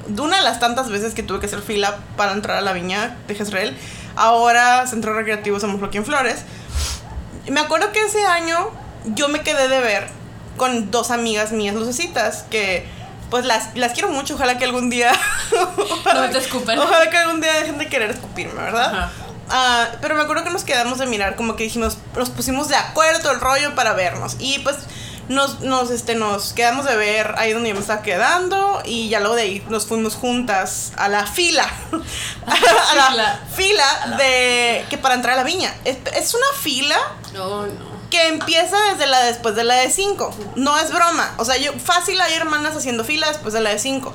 De 0.08 0.22
una 0.22 0.38
de 0.38 0.44
las 0.44 0.60
tantas 0.60 0.90
veces 0.90 1.14
que 1.14 1.24
tuve 1.24 1.40
que 1.40 1.46
hacer 1.46 1.62
fila 1.62 2.00
para 2.18 2.34
entrar 2.34 2.58
a 2.58 2.62
la 2.62 2.74
viña 2.74 3.18
de 3.28 3.36
Jezreel, 3.36 3.76
ahora 4.16 4.86
Centro 4.88 5.14
Recreativo 5.14 5.60
Somos 5.60 5.82
en 5.94 6.06
Flores. 6.06 6.44
Me 7.48 7.60
acuerdo 7.60 7.92
que 7.92 8.02
ese 8.04 8.26
año 8.26 8.72
yo 9.06 9.28
me 9.28 9.42
quedé 9.42 9.68
de 9.68 9.80
ver 9.80 10.08
con 10.58 10.92
dos 10.92 11.12
amigas 11.12 11.52
mías 11.52 11.76
lucecitas 11.76 12.44
que 12.50 12.86
pues 13.30 13.46
las, 13.46 13.76
las 13.76 13.94
quiero 13.94 14.10
mucho, 14.10 14.36
ojalá 14.36 14.60
que 14.60 14.66
algún 14.66 14.90
día 14.92 15.12
No 16.14 16.30
te 16.30 16.38
escupen. 16.38 16.78
Ojalá 16.78 17.10
que 17.10 17.18
algún 17.18 17.42
día 17.42 17.54
dejen 17.54 17.80
de 17.80 17.88
querer 17.88 18.12
escupirme, 18.12 18.62
¿verdad? 18.62 19.10
Ah, 19.50 19.88
pero 20.02 20.16
me 20.16 20.22
acuerdo 20.22 20.44
que 20.44 20.52
nos 20.52 20.64
quedamos 20.64 21.00
de 21.00 21.06
mirar, 21.06 21.36
como 21.36 21.56
que 21.56 21.64
dijimos, 21.64 21.98
nos 22.16 22.30
pusimos 22.30 22.70
de 22.70 22.76
acuerdo 22.76 23.32
el 23.32 23.40
rollo 23.40 23.76
para 23.76 23.94
vernos. 23.94 24.36
Y 24.40 24.60
pues 24.60 24.78
nos, 25.30 25.62
nos, 25.62 25.90
este, 25.90 26.16
nos 26.16 26.54
quedamos 26.54 26.86
de 26.86 26.96
ver 26.96 27.36
ahí 27.38 27.54
donde 27.54 27.70
yo 27.70 27.76
me 27.76 27.82
estaba 27.82 28.02
quedando 28.02 28.82
y 28.86 29.10
ya 29.10 29.20
luego 29.20 29.36
de 29.36 29.42
ahí 29.44 29.66
nos 29.70 29.86
fuimos 29.86 30.16
juntas 30.16 30.92
a 30.98 31.08
la 31.10 31.26
fila. 31.26 31.66
a 32.46 32.96
la 32.96 33.10
Fila. 33.10 33.40
fila 33.56 34.16
de 34.18 34.86
que 34.90 34.98
para 34.98 35.16
entrar 35.16 35.34
a 35.34 35.38
la 35.38 35.44
viña. 35.44 35.74
Es, 35.86 35.98
es 36.16 36.34
una 36.34 36.46
fila 36.62 36.98
No, 37.34 37.66
no. 37.66 37.94
que 38.10 38.28
empieza 38.28 38.78
desde 38.92 39.08
la 39.08 39.22
después 39.24 39.56
de 39.56 39.64
la 39.64 39.76
de 39.76 39.90
5. 39.90 40.36
No 40.56 40.78
es 40.78 40.92
broma. 40.92 41.32
O 41.38 41.46
sea, 41.46 41.58
yo 41.58 41.72
fácil 41.74 42.20
hay 42.22 42.34
hermanas 42.34 42.76
haciendo 42.76 43.04
fila 43.04 43.28
después 43.30 43.54
de 43.54 43.62
la 43.62 43.70
de 43.72 43.80
5. 43.80 44.14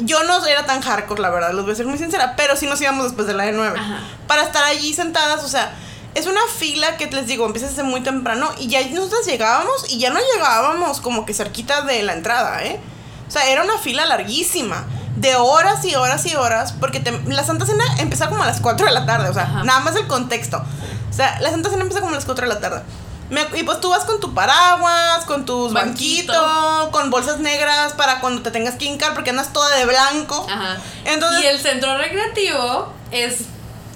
Yo 0.00 0.22
no 0.24 0.44
era 0.46 0.66
tan 0.66 0.80
hardcore, 0.82 1.20
la 1.22 1.30
verdad, 1.30 1.52
los 1.52 1.64
voy 1.64 1.72
a 1.72 1.76
ser 1.76 1.86
muy 1.86 1.98
sincera, 1.98 2.34
pero 2.36 2.56
sí 2.56 2.66
nos 2.66 2.80
íbamos 2.80 3.04
después 3.04 3.26
de 3.26 3.34
la 3.34 3.44
de 3.44 3.52
9. 3.52 3.78
Ajá. 3.78 4.00
Para 4.26 4.42
estar 4.42 4.64
allí 4.64 4.92
sentadas, 4.92 5.44
o 5.44 5.48
sea, 5.48 5.72
es 6.18 6.26
una 6.26 6.40
fila 6.58 6.96
que 6.96 7.06
les 7.06 7.26
digo, 7.26 7.46
empieza 7.46 7.68
desde 7.68 7.82
muy 7.82 8.00
temprano 8.02 8.50
y 8.58 8.66
ya 8.68 8.80
nosotras 8.88 9.24
llegábamos 9.26 9.90
y 9.90 9.98
ya 9.98 10.10
no 10.10 10.20
llegábamos 10.34 11.00
como 11.00 11.24
que 11.24 11.32
cerquita 11.34 11.82
de 11.82 12.02
la 12.02 12.12
entrada, 12.12 12.62
¿eh? 12.64 12.80
O 13.26 13.30
sea, 13.30 13.48
era 13.48 13.62
una 13.62 13.78
fila 13.78 14.04
larguísima. 14.06 14.84
De 15.16 15.34
horas 15.34 15.84
y 15.84 15.96
horas 15.96 16.24
y 16.26 16.36
horas, 16.36 16.72
porque 16.78 17.00
te- 17.00 17.10
la 17.26 17.42
Santa 17.42 17.66
Cena 17.66 17.82
empezaba 17.98 18.30
como 18.30 18.44
a 18.44 18.46
las 18.46 18.60
4 18.60 18.86
de 18.86 18.92
la 18.92 19.04
tarde, 19.04 19.28
o 19.28 19.34
sea, 19.34 19.42
Ajá. 19.42 19.64
nada 19.64 19.80
más 19.80 19.96
el 19.96 20.06
contexto. 20.06 20.62
O 21.10 21.12
sea, 21.12 21.40
la 21.40 21.50
Santa 21.50 21.70
Cena 21.70 21.82
empieza 21.82 22.00
como 22.00 22.12
a 22.12 22.14
las 22.14 22.24
4 22.24 22.46
de 22.46 22.54
la 22.54 22.60
tarde. 22.60 22.82
Me 23.28 23.42
y 23.58 23.64
pues 23.64 23.80
tú 23.80 23.90
vas 23.90 24.04
con 24.04 24.20
tu 24.20 24.32
paraguas, 24.32 25.24
con 25.26 25.44
tus 25.44 25.72
Banquito. 25.72 26.32
banquitos, 26.32 26.88
con 26.92 27.10
bolsas 27.10 27.40
negras 27.40 27.94
para 27.94 28.20
cuando 28.20 28.42
te 28.42 28.52
tengas 28.52 28.76
que 28.76 28.84
hincar 28.84 29.12
porque 29.14 29.30
andas 29.30 29.52
toda 29.52 29.74
de 29.76 29.86
blanco. 29.86 30.46
Ajá. 30.48 30.76
Entonces- 31.04 31.42
y 31.42 31.46
el 31.48 31.58
centro 31.60 31.98
recreativo 31.98 32.92
es 33.10 33.38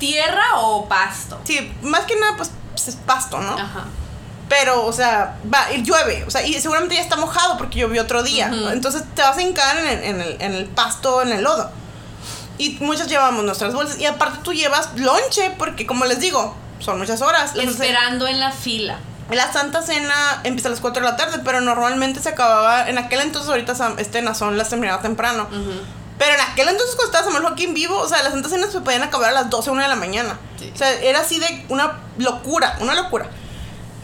tierra 0.02 0.42
o 0.56 0.88
pasto. 0.88 1.40
Sí, 1.44 1.72
más 1.82 2.00
que 2.06 2.16
nada 2.18 2.36
pues 2.36 2.50
es 2.74 2.96
pasto, 3.06 3.38
¿no? 3.38 3.52
Ajá. 3.52 3.84
Pero, 4.48 4.84
o 4.84 4.92
sea, 4.92 5.36
va, 5.52 5.72
y 5.72 5.82
llueve, 5.82 6.24
o 6.26 6.30
sea, 6.30 6.44
y 6.44 6.54
seguramente 6.60 6.96
ya 6.96 7.00
está 7.02 7.16
mojado 7.16 7.56
porque 7.56 7.78
llovió 7.78 8.02
otro 8.02 8.24
día. 8.24 8.50
Entonces 8.72 9.04
te 9.14 9.22
vas 9.22 9.36
a 9.36 9.42
hincar 9.42 9.76
en 9.78 9.86
el, 9.86 10.04
en, 10.04 10.20
el, 10.20 10.36
en 10.40 10.54
el 10.54 10.66
pasto, 10.66 11.22
en 11.22 11.30
el 11.30 11.42
lodo. 11.44 11.70
Y 12.58 12.76
muchas 12.80 13.06
llevamos 13.06 13.44
nuestras 13.44 13.72
bolsas. 13.72 13.98
Y 14.00 14.06
aparte 14.06 14.40
tú 14.42 14.52
llevas 14.52 14.90
lonche, 14.96 15.52
porque 15.56 15.86
como 15.86 16.04
les 16.04 16.18
digo, 16.18 16.54
son 16.80 16.98
muchas 16.98 17.22
horas. 17.22 17.54
Esperando 17.54 18.26
en 18.26 18.40
la 18.40 18.50
fila. 18.50 18.98
la 19.30 19.50
Santa 19.52 19.82
Cena 19.82 20.40
empieza 20.42 20.68
a 20.68 20.72
las 20.72 20.80
4 20.80 21.02
de 21.02 21.10
la 21.10 21.16
tarde, 21.16 21.38
pero 21.44 21.60
normalmente 21.60 22.20
se 22.20 22.28
acababa, 22.30 22.90
en 22.90 22.98
aquel 22.98 23.20
entonces 23.20 23.48
ahorita 23.48 23.72
este 23.98 24.20
Nazón 24.20 24.58
las 24.58 24.68
terminaba 24.68 25.00
temprano. 25.00 25.44
Ujú. 25.44 26.01
Pero 26.18 26.34
en 26.34 26.40
aquel 26.40 26.68
entonces 26.68 26.94
cuando 26.94 27.12
estaba 27.12 27.24
Samuel 27.24 27.42
Joaquín 27.44 27.74
vivo, 27.74 27.98
o 27.98 28.08
sea, 28.08 28.22
las 28.22 28.32
Santa 28.32 28.48
Cenas 28.48 28.70
se 28.70 28.80
podían 28.80 29.02
acabar 29.02 29.30
a 29.30 29.32
las 29.32 29.50
12, 29.50 29.70
1 29.70 29.82
de 29.82 29.88
la 29.88 29.96
mañana. 29.96 30.38
Sí. 30.58 30.70
O 30.72 30.76
sea, 30.78 30.92
era 31.00 31.20
así 31.20 31.38
de 31.40 31.64
una 31.68 31.98
locura, 32.18 32.76
una 32.80 32.94
locura. 32.94 33.28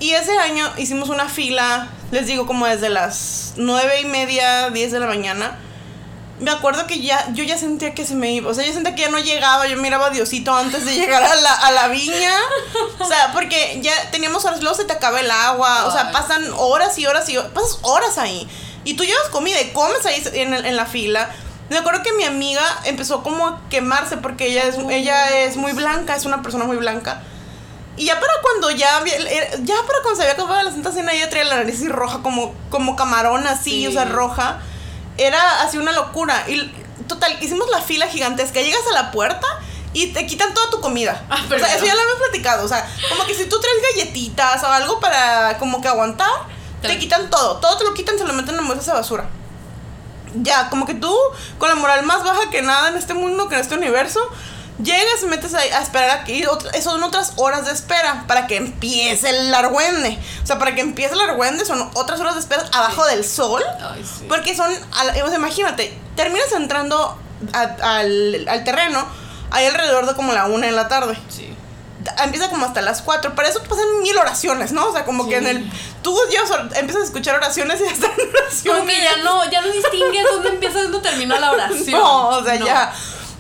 Y 0.00 0.12
ese 0.12 0.36
año 0.38 0.68
hicimos 0.78 1.08
una 1.10 1.28
fila, 1.28 1.88
les 2.10 2.26
digo, 2.26 2.46
como 2.46 2.66
desde 2.66 2.88
las 2.88 3.52
9 3.56 4.00
y 4.00 4.04
media, 4.06 4.70
10 4.70 4.92
de 4.92 5.00
la 5.00 5.06
mañana. 5.06 5.58
Me 6.40 6.52
acuerdo 6.52 6.86
que 6.86 7.00
ya, 7.00 7.28
yo 7.32 7.42
ya 7.42 7.58
sentía 7.58 7.94
que 7.94 8.06
se 8.06 8.14
me 8.14 8.30
iba, 8.30 8.48
o 8.48 8.54
sea, 8.54 8.64
yo 8.64 8.72
sentía 8.72 8.94
que 8.94 9.02
ya 9.02 9.08
no 9.08 9.18
llegaba, 9.18 9.66
yo 9.66 9.76
miraba 9.76 10.06
a 10.06 10.10
Diosito 10.10 10.54
antes 10.54 10.84
de 10.84 10.94
llegar 10.94 11.20
a 11.24 11.34
la, 11.34 11.52
a 11.52 11.72
la 11.72 11.88
viña. 11.88 12.32
O 13.00 13.04
sea, 13.04 13.32
porque 13.32 13.80
ya 13.82 13.92
teníamos 14.12 14.44
horas, 14.44 14.60
luego 14.62 14.76
se 14.76 14.84
te 14.84 14.92
acaba 14.92 15.18
el 15.18 15.30
agua, 15.32 15.86
o 15.86 15.90
sea, 15.92 16.12
pasan 16.12 16.44
horas 16.56 16.96
y 16.96 17.06
horas 17.06 17.28
y 17.28 17.36
horas, 17.36 17.50
pasas 17.52 17.78
horas 17.82 18.18
ahí. 18.18 18.48
Y 18.84 18.94
tú 18.94 19.02
llevas 19.04 19.28
comida 19.30 19.60
y 19.60 19.70
comes 19.72 20.06
ahí 20.06 20.22
en, 20.34 20.54
el- 20.54 20.64
en 20.64 20.76
la 20.76 20.86
fila. 20.86 21.28
Me 21.70 21.76
acuerdo 21.78 22.02
que 22.02 22.12
mi 22.14 22.24
amiga 22.24 22.62
empezó 22.84 23.22
como 23.22 23.46
a 23.46 23.60
quemarse 23.68 24.16
porque 24.16 24.46
ella 24.46 24.64
es, 24.64 24.76
ella 24.90 25.38
es 25.44 25.56
muy 25.56 25.72
blanca, 25.72 26.16
es 26.16 26.24
una 26.24 26.40
persona 26.42 26.64
muy 26.64 26.76
blanca. 26.78 27.20
Y 27.96 28.04
ya 28.06 28.20
para 28.20 28.32
cuando 28.42 28.70
ya 28.70 29.04
ya 29.04 29.74
para 29.86 29.98
cuando 30.02 30.16
se 30.16 30.22
había 30.22 30.34
acabado 30.34 30.62
la 30.62 30.70
Santa 30.70 30.92
Cena, 30.92 31.12
ella 31.12 31.28
traía 31.28 31.44
la 31.44 31.56
nariz 31.56 31.76
así 31.76 31.88
roja, 31.88 32.20
como, 32.22 32.54
como 32.70 32.94
camarón 32.96 33.46
así, 33.46 33.70
Sí. 33.82 33.86
o 33.88 33.92
sea, 33.92 34.04
roja. 34.04 34.60
Era 35.16 35.62
así 35.62 35.78
una 35.78 35.92
locura. 35.92 36.44
Y 36.48 36.72
total, 37.08 37.36
hicimos 37.42 37.68
la 37.70 37.82
fila 37.82 38.06
gigantesca. 38.06 38.60
Llegas 38.60 38.82
a 38.90 38.94
la 38.94 39.10
puerta 39.10 39.46
y 39.92 40.12
te 40.12 40.26
quitan 40.26 40.54
toda 40.54 40.70
tu 40.70 40.80
comida. 40.80 41.24
Ah, 41.28 41.42
o 41.44 41.48
sea, 41.58 41.74
eso 41.74 41.84
ya 41.84 41.94
lo 41.94 42.00
había 42.00 42.14
platicado. 42.18 42.64
O 42.64 42.68
sea, 42.68 42.88
como 43.10 43.26
que 43.26 43.34
si 43.34 43.46
tú 43.46 43.58
traes 43.60 43.76
galletitas 43.96 44.62
o 44.62 44.66
algo 44.68 45.00
para 45.00 45.58
como 45.58 45.80
que 45.80 45.88
aguantar, 45.88 46.30
Te- 46.80 46.86
te 46.88 46.98
quitan 46.98 47.28
todo. 47.30 47.56
Todo 47.56 47.76
te 47.78 47.84
lo 47.84 47.94
quitan, 47.94 48.16
se 48.16 48.24
lo 48.24 48.32
meten 48.32 48.56
en 48.56 48.66
bolsas 48.68 48.86
de 48.86 48.92
basura. 48.92 49.28
Ya, 50.34 50.68
como 50.70 50.86
que 50.86 50.94
tú, 50.94 51.14
con 51.58 51.68
la 51.68 51.74
moral 51.74 52.04
más 52.04 52.22
baja 52.24 52.50
que 52.50 52.62
nada 52.62 52.88
en 52.88 52.96
este 52.96 53.14
mundo, 53.14 53.48
que 53.48 53.54
en 53.56 53.60
este 53.60 53.74
universo, 53.76 54.20
llegas 54.82 55.22
y 55.22 55.26
metes 55.26 55.54
ahí 55.54 55.68
a 55.70 55.80
esperar 55.82 56.10
aquí. 56.10 56.42
ot- 56.44 56.80
Son 56.80 57.02
otras 57.02 57.32
horas 57.36 57.66
de 57.66 57.72
espera 57.72 58.24
para 58.28 58.46
que 58.46 58.56
empiece 58.56 59.30
el 59.30 59.54
argüende. 59.54 60.18
O 60.42 60.46
sea, 60.46 60.58
para 60.58 60.74
que 60.74 60.80
empiece 60.82 61.14
el 61.14 61.20
argüende 61.20 61.64
son 61.64 61.90
otras 61.94 62.20
horas 62.20 62.34
de 62.34 62.40
espera 62.40 62.62
abajo 62.72 63.04
del 63.06 63.24
sol. 63.24 63.62
Ay, 63.92 64.04
sí. 64.04 64.26
Porque 64.28 64.54
son, 64.56 64.70
a 64.92 65.04
sea, 65.12 65.34
imagínate, 65.36 65.98
terminas 66.16 66.52
entrando 66.52 67.18
a- 67.52 67.96
al, 67.98 68.46
al 68.48 68.64
terreno 68.64 69.04
ahí 69.50 69.66
alrededor 69.66 70.06
de 70.06 70.14
como 70.14 70.32
la 70.32 70.46
una 70.46 70.66
de 70.66 70.72
la 70.72 70.88
tarde. 70.88 71.18
Sí. 71.28 71.54
Empieza 72.22 72.48
como 72.48 72.64
hasta 72.66 72.80
las 72.80 73.02
4. 73.02 73.34
Para 73.34 73.48
eso 73.48 73.60
pasan 73.62 73.84
mil 74.02 74.16
oraciones, 74.16 74.72
¿no? 74.72 74.86
O 74.86 74.92
sea, 74.92 75.04
como 75.04 75.24
Sí. 75.24 75.30
que 75.30 75.36
en 75.36 75.46
el. 75.46 75.72
Tú 76.02 76.14
or- 76.16 76.70
empiezas 76.76 77.02
a 77.02 77.04
escuchar 77.04 77.34
oraciones 77.36 77.80
y 77.80 77.84
ya 77.84 77.90
están 77.90 78.10
oraciones. 78.12 78.62
Como 78.80 78.86
que 78.86 79.02
ya 79.02 79.16
no, 79.24 79.50
ya 79.50 79.60
no 79.62 79.68
distingues 79.72 80.24
dónde 80.32 80.48
empieza 80.50 80.78
y 80.80 80.82
dónde 80.84 81.00
termina 81.00 81.38
la 81.40 81.52
oración. 81.52 81.90
No, 82.00 82.28
o 82.28 82.44
sea, 82.44 82.54
No. 82.58 82.66
ya. 82.66 82.92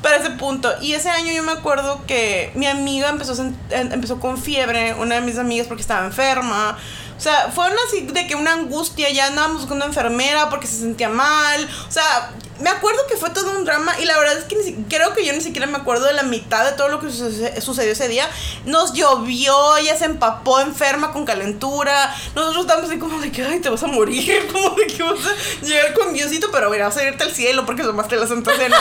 Para 0.02 0.16
ese 0.16 0.30
punto. 0.30 0.72
Y 0.80 0.94
ese 0.94 1.10
año 1.10 1.32
yo 1.32 1.42
me 1.42 1.50
acuerdo 1.52 2.04
que 2.06 2.52
mi 2.54 2.66
amiga 2.68 3.08
empezó, 3.08 3.40
em- 3.42 3.54
empezó 3.70 4.20
con 4.20 4.38
fiebre, 4.40 4.94
una 4.94 5.16
de 5.16 5.20
mis 5.22 5.38
amigas 5.38 5.66
porque 5.66 5.82
estaba 5.82 6.06
enferma. 6.06 6.78
O 7.16 7.20
sea, 7.20 7.50
fue 7.52 7.66
una 7.66 7.80
así 7.88 8.02
de 8.02 8.26
que 8.28 8.36
una 8.36 8.52
angustia, 8.52 9.10
ya 9.10 9.26
andábamos 9.26 9.62
buscando 9.62 9.84
enfermera 9.86 10.50
porque 10.50 10.68
se 10.68 10.78
sentía 10.78 11.08
mal. 11.08 11.68
O 11.88 11.90
sea, 11.90 12.30
me 12.60 12.70
acuerdo 12.70 13.00
que 13.08 13.16
fue 13.16 13.30
todo 13.30 13.50
un 13.52 13.64
drama 13.64 13.94
y 14.00 14.04
la 14.04 14.18
verdad 14.18 14.38
es 14.38 14.44
que 14.44 14.56
ni 14.56 14.62
si- 14.64 14.74
creo 14.88 15.14
que 15.14 15.24
yo 15.24 15.32
ni 15.32 15.40
siquiera 15.40 15.66
me 15.66 15.78
acuerdo 15.78 16.06
de 16.06 16.12
la 16.12 16.22
mitad 16.22 16.64
de 16.64 16.72
todo 16.72 16.88
lo 16.88 17.00
que 17.00 17.08
suce- 17.10 17.60
sucedió 17.60 17.92
ese 17.92 18.08
día. 18.08 18.28
Nos 18.64 18.92
llovió, 18.94 19.76
ella 19.76 19.96
se 19.96 20.04
empapó 20.06 20.60
enferma 20.60 21.12
con 21.12 21.24
calentura. 21.24 22.14
Nosotros 22.34 22.62
estábamos 22.62 22.90
así 22.90 22.98
como 22.98 23.20
de 23.20 23.30
que, 23.32 23.44
ay, 23.44 23.60
te 23.60 23.68
vas 23.70 23.82
a 23.82 23.86
morir, 23.86 24.48
como 24.52 24.70
de 24.70 24.86
que 24.86 25.02
vas 25.02 25.18
a 25.26 25.64
llegar 25.64 25.94
con 25.94 26.12
Diosito, 26.12 26.48
pero 26.50 26.70
mira, 26.70 26.86
vas 26.88 26.96
a 26.96 27.04
irte 27.04 27.24
al 27.24 27.32
cielo 27.34 27.64
porque 27.66 27.82
tomaste 27.82 28.16
la 28.16 28.26
Santa 28.26 28.56
Cena. 28.56 28.76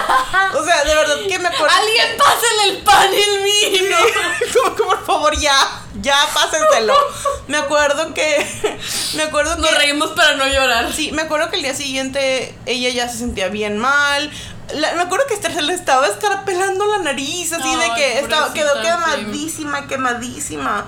O 0.55 0.63
sea, 0.63 0.83
de 0.83 0.95
verdad 0.95 1.15
que 1.27 1.39
me 1.39 1.47
acuerdo. 1.47 1.75
Alguien 1.75 2.17
pásale 2.17 2.69
el 2.69 2.77
pan 2.83 3.09
y 3.13 3.21
el 3.21 3.43
vino. 3.81 3.97
como 4.63 4.75
que 4.75 4.83
por 4.83 5.05
favor 5.05 5.37
ya, 5.39 5.55
ya 6.01 6.17
pásenselo. 6.33 6.93
Me 7.47 7.57
acuerdo 7.57 8.13
que, 8.13 8.45
me 9.15 9.23
acuerdo 9.23 9.55
que. 9.55 9.61
Nos 9.61 9.77
reímos 9.77 10.09
para 10.11 10.35
no 10.35 10.45
llorar. 10.47 10.91
Sí, 10.93 11.11
me 11.13 11.21
acuerdo 11.21 11.49
que 11.49 11.55
el 11.55 11.61
día 11.63 11.73
siguiente 11.73 12.53
ella 12.65 12.89
ya 12.89 13.07
se 13.07 13.17
sentía 13.19 13.47
bien 13.47 13.66
mal. 13.71 14.29
la- 14.73 14.93
me 14.95 15.01
acuerdo 15.03 15.25
que 15.27 15.33
Esther 15.33 15.53
se 15.53 15.61
le 15.61 15.73
estaba 15.73 16.07
escarapelando 16.07 16.85
la 16.87 16.97
nariz, 16.99 17.53
así 17.53 17.75
de 17.75 17.89
que 17.95 18.19
estaba, 18.19 18.53
quedó 18.53 18.71
quemadísima, 18.81 19.87
quemadísima. 19.87 20.85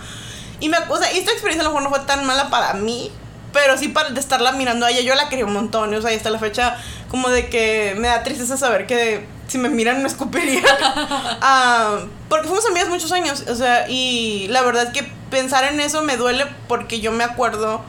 Y 0.59 0.67
me 0.69 0.77
esta 0.77 1.31
experiencia 1.31 1.61
a 1.61 1.63
lo 1.63 1.69
mejor 1.69 1.83
no 1.83 1.89
fue 1.89 1.99
tan 2.01 2.25
mala 2.25 2.49
para 2.49 2.73
mí, 2.73 3.09
pero 3.53 3.77
sí 3.77 3.87
para 3.87 4.09
estarla 4.19 4.51
mirando 4.51 4.85
a 4.85 4.91
ella, 4.91 5.01
yo 5.01 5.15
la 5.15 5.29
quería 5.29 5.45
un 5.45 5.53
montón, 5.53 5.93
o 5.93 6.01
sea, 6.01 6.11
y 6.11 6.15
hasta 6.17 6.29
la 6.29 6.39
fecha 6.39 6.77
como 7.09 7.29
de 7.29 7.49
que 7.49 7.95
me 7.97 8.07
da 8.09 8.21
tristeza 8.23 8.57
saber 8.57 8.85
que 8.85 9.25
si 9.47 9.57
me 9.57 9.69
miran 9.69 10.01
me 10.03 10.09
escupirían. 10.09 10.63
Ah, 11.41 11.99
porque 12.27 12.47
fuimos 12.47 12.65
amigas 12.65 12.89
muchos 12.89 13.11
años, 13.13 13.45
o 13.47 13.55
sea, 13.55 13.87
y 13.89 14.47
la 14.49 14.61
verdad 14.61 14.83
es 14.87 14.89
que 14.89 15.09
pensar 15.31 15.63
en 15.63 15.79
eso 15.79 16.01
me 16.03 16.17
duele 16.17 16.45
porque 16.67 16.99
yo 16.99 17.11
me 17.13 17.23
acuerdo 17.23 17.81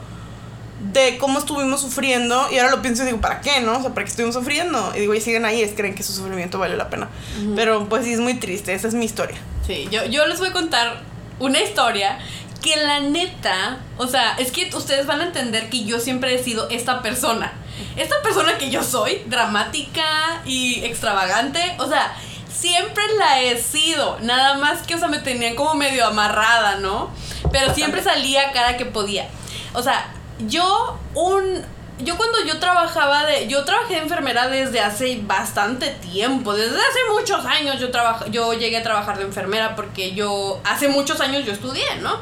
de 0.81 1.17
cómo 1.17 1.39
estuvimos 1.39 1.81
sufriendo 1.81 2.47
y 2.51 2.57
ahora 2.57 2.71
lo 2.71 2.81
pienso 2.81 3.03
y 3.03 3.07
digo, 3.07 3.21
¿para 3.21 3.41
qué, 3.41 3.61
no? 3.61 3.77
O 3.77 3.81
sea, 3.81 3.93
¿para 3.93 4.03
qué 4.03 4.09
estuvimos 4.09 4.35
sufriendo? 4.35 4.91
Y 4.95 4.99
digo, 4.99 5.13
y 5.13 5.21
siguen 5.21 5.45
ahí, 5.45 5.61
es 5.61 5.73
creen 5.75 5.95
que 5.95 6.03
su 6.03 6.13
sufrimiento 6.13 6.57
vale 6.59 6.75
la 6.75 6.89
pena. 6.89 7.09
Pero 7.55 7.87
pues 7.87 8.05
sí, 8.05 8.13
es 8.13 8.19
muy 8.19 8.35
triste, 8.35 8.73
esa 8.73 8.87
es 8.87 8.93
mi 8.93 9.05
historia. 9.05 9.37
Sí, 9.65 9.87
yo, 9.91 10.05
yo 10.05 10.25
les 10.25 10.39
voy 10.39 10.49
a 10.49 10.53
contar 10.53 11.01
una 11.39 11.61
historia 11.61 12.17
que 12.61 12.75
la 12.77 12.99
neta, 12.99 13.79
o 13.97 14.07
sea, 14.07 14.35
es 14.37 14.51
que 14.51 14.69
ustedes 14.75 15.05
van 15.05 15.21
a 15.21 15.25
entender 15.25 15.69
que 15.69 15.83
yo 15.83 15.99
siempre 15.99 16.33
he 16.35 16.43
sido 16.43 16.69
esta 16.69 17.01
persona. 17.01 17.53
Esta 17.95 18.15
persona 18.21 18.57
que 18.57 18.69
yo 18.69 18.83
soy, 18.83 19.23
dramática 19.25 20.41
y 20.45 20.83
extravagante, 20.83 21.75
o 21.79 21.87
sea, 21.87 22.15
siempre 22.51 23.03
la 23.17 23.41
he 23.41 23.57
sido. 23.57 24.19
Nada 24.21 24.55
más 24.57 24.83
que, 24.83 24.95
o 24.95 24.99
sea, 24.99 25.07
me 25.07 25.19
tenían 25.19 25.55
como 25.55 25.73
medio 25.73 26.05
amarrada, 26.05 26.75
¿no? 26.75 27.11
Pero 27.51 27.73
siempre 27.73 28.03
salía 28.03 28.51
cada 28.51 28.77
que 28.77 28.85
podía. 28.85 29.27
O 29.73 29.81
sea, 29.81 30.13
yo 30.47 30.97
un 31.15 31.63
yo 32.03 32.17
cuando 32.17 32.43
yo 32.45 32.59
trabajaba 32.59 33.25
de 33.25 33.47
yo 33.47 33.63
trabajé 33.63 33.95
de 33.95 34.01
enfermera 34.01 34.47
desde 34.47 34.79
hace 34.79 35.21
bastante 35.23 35.89
tiempo, 35.89 36.53
desde 36.53 36.77
hace 36.77 36.99
muchos 37.13 37.45
años 37.45 37.79
yo 37.79 37.91
trabaj, 37.91 38.29
yo 38.29 38.53
llegué 38.53 38.77
a 38.77 38.83
trabajar 38.83 39.17
de 39.17 39.23
enfermera 39.23 39.75
porque 39.75 40.13
yo 40.13 40.59
hace 40.63 40.87
muchos 40.87 41.21
años 41.21 41.45
yo 41.45 41.51
estudié, 41.51 41.97
¿no? 42.01 42.19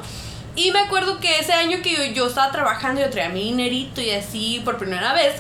Y 0.56 0.72
me 0.72 0.80
acuerdo 0.80 1.20
que 1.20 1.40
ese 1.40 1.54
año 1.54 1.78
que 1.82 1.92
yo, 1.96 2.04
yo 2.14 2.28
estaba 2.28 2.52
trabajando, 2.52 3.00
yo 3.02 3.10
traía 3.10 3.30
mi 3.30 3.44
dinerito 3.44 4.02
y 4.02 4.12
así 4.12 4.62
por 4.66 4.78
primera 4.78 5.14
vez, 5.14 5.36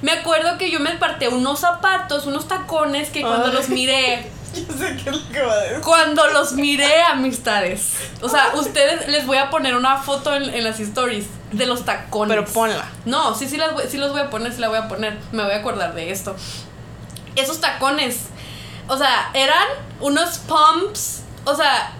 me 0.00 0.12
acuerdo 0.12 0.56
que 0.56 0.70
yo 0.70 0.80
me 0.80 0.90
aparté 0.90 1.28
unos 1.28 1.60
zapatos, 1.60 2.26
unos 2.26 2.48
tacones 2.48 3.10
que 3.10 3.20
cuando 3.20 3.48
Ay. 3.48 3.52
los 3.52 3.68
miré, 3.68 4.24
Yo 4.68 4.74
sé 4.76 4.96
qué 5.02 5.10
es 5.10 5.16
lo 5.16 5.28
que 5.32 5.42
va 5.42 5.52
a 5.52 5.56
decir. 5.60 5.80
cuando 5.80 6.26
los 6.28 6.52
miré, 6.52 7.02
amistades. 7.02 7.94
O 8.20 8.28
sea, 8.28 8.52
ustedes 8.54 9.08
les 9.08 9.26
voy 9.26 9.38
a 9.38 9.50
poner 9.50 9.74
una 9.76 9.96
foto 9.98 10.34
en, 10.34 10.44
en 10.54 10.64
las 10.64 10.78
stories 10.80 11.26
de 11.52 11.66
los 11.66 11.84
tacones. 11.84 12.36
Pero 12.36 12.46
ponla. 12.52 12.88
No, 13.04 13.34
sí, 13.34 13.48
sí, 13.48 13.56
las 13.56 13.72
voy, 13.74 13.84
sí 13.88 13.98
los 13.98 14.12
voy 14.12 14.20
a 14.20 14.30
poner, 14.30 14.52
sí 14.52 14.60
la 14.60 14.68
voy 14.68 14.78
a 14.78 14.88
poner. 14.88 15.18
Me 15.32 15.42
voy 15.42 15.52
a 15.52 15.56
acordar 15.56 15.94
de 15.94 16.10
esto. 16.10 16.34
Esos 17.36 17.60
tacones. 17.60 18.26
O 18.88 18.96
sea, 18.98 19.30
eran 19.34 19.66
unos 20.00 20.38
pumps. 20.38 21.22
O 21.44 21.54
sea, 21.54 21.92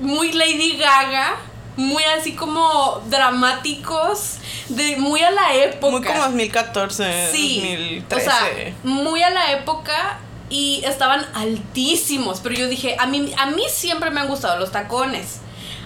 muy 0.00 0.32
Lady 0.32 0.76
Gaga. 0.76 1.36
Muy 1.76 2.02
así 2.04 2.34
como 2.34 3.02
dramáticos. 3.08 4.38
De, 4.68 4.96
muy 4.96 5.22
a 5.22 5.30
la 5.30 5.54
época. 5.54 5.90
Muy 5.90 6.02
como 6.02 6.20
2014, 6.22 7.28
Sí, 7.32 7.60
2013. 8.08 8.16
o 8.16 8.30
sea, 8.30 8.74
muy 8.82 9.22
a 9.22 9.30
la 9.30 9.52
época 9.52 10.18
y 10.48 10.82
estaban 10.84 11.26
altísimos, 11.34 12.40
pero 12.40 12.54
yo 12.54 12.68
dije, 12.68 12.96
a 12.98 13.06
mí, 13.06 13.32
a 13.38 13.46
mí 13.46 13.62
siempre 13.68 14.10
me 14.10 14.20
han 14.20 14.28
gustado 14.28 14.58
los 14.58 14.72
tacones. 14.72 15.40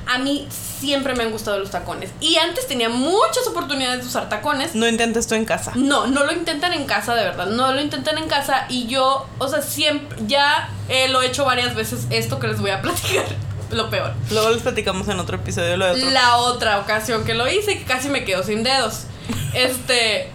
A 0.06 0.18
mí 0.18 0.48
siempre 0.50 1.14
me 1.14 1.22
han 1.22 1.30
gustado 1.30 1.58
los 1.58 1.70
tacones. 1.70 2.10
Y 2.20 2.36
antes 2.36 2.66
tenía 2.66 2.88
muchas 2.88 3.46
oportunidades 3.46 4.00
de 4.02 4.08
usar 4.08 4.28
tacones. 4.28 4.74
no 4.74 4.88
intentes 4.88 5.20
esto 5.20 5.34
en 5.34 5.44
casa. 5.44 5.72
No, 5.76 6.06
no 6.06 6.24
lo 6.24 6.32
intentan 6.32 6.72
en 6.72 6.86
casa, 6.86 7.14
de 7.14 7.22
verdad. 7.22 7.46
No 7.46 7.72
lo 7.72 7.80
intentan 7.80 8.18
en 8.18 8.28
casa. 8.28 8.66
Y 8.68 8.86
yo, 8.86 9.26
o 9.38 9.48
sea, 9.48 9.62
siempre, 9.62 10.18
ya 10.26 10.70
eh, 10.88 11.08
lo 11.08 11.22
he 11.22 11.26
hecho 11.26 11.44
varias 11.44 11.74
veces 11.74 12.06
esto 12.10 12.38
que 12.38 12.48
les 12.48 12.60
voy 12.60 12.70
a 12.70 12.82
platicar. 12.82 13.26
Lo 13.70 13.88
peor. 13.88 14.12
Luego 14.30 14.50
les 14.50 14.62
platicamos 14.62 15.06
en 15.08 15.20
otro 15.20 15.36
episodio 15.36 15.76
lo 15.76 15.84
de 15.86 15.92
otro. 15.92 16.10
La 16.10 16.38
otra 16.38 16.78
ocasión 16.80 17.24
que 17.24 17.34
lo 17.34 17.48
hice, 17.48 17.78
que 17.78 17.84
casi 17.84 18.08
me 18.08 18.24
quedo 18.24 18.42
sin 18.42 18.62
dedos. 18.62 19.04
Este. 19.54 20.30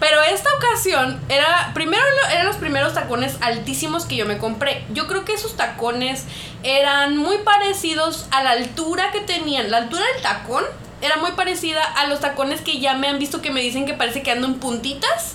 Pero 0.00 0.22
esta 0.22 0.48
ocasión 0.54 1.20
era. 1.28 1.72
Primero 1.74 2.02
eran 2.30 2.46
los 2.46 2.56
primeros 2.56 2.94
tacones 2.94 3.36
altísimos 3.40 4.06
que 4.06 4.16
yo 4.16 4.26
me 4.26 4.38
compré. 4.38 4.84
Yo 4.92 5.06
creo 5.08 5.24
que 5.24 5.34
esos 5.34 5.56
tacones 5.56 6.24
eran 6.62 7.16
muy 7.16 7.38
parecidos 7.38 8.26
a 8.30 8.42
la 8.42 8.50
altura 8.50 9.10
que 9.10 9.20
tenían. 9.20 9.70
La 9.70 9.78
altura 9.78 10.04
del 10.14 10.22
tacón 10.22 10.64
era 11.00 11.16
muy 11.16 11.32
parecida 11.32 11.82
a 11.82 12.06
los 12.06 12.20
tacones 12.20 12.60
que 12.60 12.78
ya 12.80 12.94
me 12.94 13.08
han 13.08 13.18
visto 13.18 13.42
que 13.42 13.50
me 13.50 13.60
dicen 13.60 13.86
que 13.86 13.94
parece 13.94 14.22
que 14.22 14.30
ando 14.30 14.46
en 14.46 14.54
puntitas. 14.54 15.34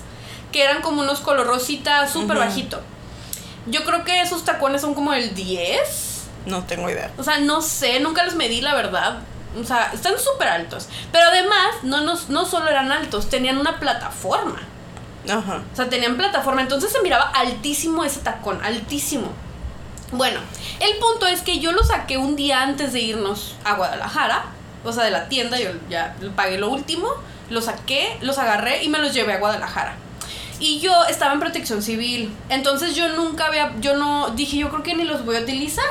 Que 0.53 0.63
eran 0.63 0.81
como 0.81 1.01
unos 1.01 1.19
color 1.19 1.47
rosita 1.47 2.07
súper 2.07 2.37
Ujú. 2.37 2.45
bajito. 2.45 2.81
Yo 3.65 3.83
creo 3.85 4.03
que 4.03 4.21
esos 4.21 4.45
tacones 4.45 4.81
son 4.81 4.93
como 4.93 5.13
el 5.13 5.33
10. 5.35 6.23
No 6.45 6.63
tengo 6.65 6.89
idea. 6.89 7.11
O 7.17 7.23
sea, 7.23 7.39
no 7.39 7.61
sé, 7.61 7.99
nunca 7.99 8.23
los 8.23 8.35
medí, 8.35 8.61
la 8.61 8.75
verdad. 8.75 9.19
O 9.59 9.63
sea, 9.63 9.91
están 9.93 10.17
súper 10.19 10.47
altos. 10.47 10.87
Pero 11.11 11.25
además, 11.27 11.75
no, 11.83 12.01
no, 12.01 12.15
no 12.29 12.45
solo 12.45 12.69
eran 12.69 12.91
altos, 12.91 13.29
tenían 13.29 13.57
una 13.57 13.79
plataforma. 13.79 14.61
Ajá. 15.29 15.63
O 15.71 15.75
sea, 15.75 15.89
tenían 15.89 16.17
plataforma. 16.17 16.61
Entonces 16.61 16.91
se 16.91 17.01
miraba 17.01 17.29
altísimo 17.29 18.03
ese 18.03 18.21
tacón, 18.21 18.63
altísimo. 18.63 19.27
Bueno, 20.11 20.39
el 20.79 20.97
punto 20.97 21.27
es 21.27 21.41
que 21.41 21.59
yo 21.59 21.71
lo 21.71 21.83
saqué 21.83 22.17
un 22.17 22.35
día 22.35 22.61
antes 22.61 22.93
de 22.93 23.01
irnos 23.01 23.55
a 23.63 23.73
Guadalajara. 23.73 24.45
O 24.83 24.91
sea, 24.91 25.03
de 25.05 25.11
la 25.11 25.29
tienda, 25.29 25.59
yo 25.59 25.71
ya 25.89 26.15
pagué 26.35 26.57
lo 26.57 26.69
último. 26.69 27.09
Lo 27.49 27.61
saqué, 27.61 28.17
los 28.21 28.37
agarré 28.37 28.83
y 28.83 28.89
me 28.89 28.99
los 28.99 29.13
llevé 29.13 29.33
a 29.33 29.39
Guadalajara. 29.39 29.95
Y 30.59 30.79
yo 30.79 30.93
estaba 31.05 31.33
en 31.33 31.39
protección 31.39 31.81
civil. 31.81 32.33
Entonces 32.49 32.95
yo 32.95 33.09
nunca 33.09 33.47
había, 33.47 33.73
yo 33.79 33.97
no, 33.97 34.29
dije, 34.29 34.57
yo 34.57 34.69
creo 34.69 34.83
que 34.83 34.93
ni 34.93 35.03
los 35.03 35.25
voy 35.25 35.37
a 35.37 35.41
utilizar. 35.41 35.85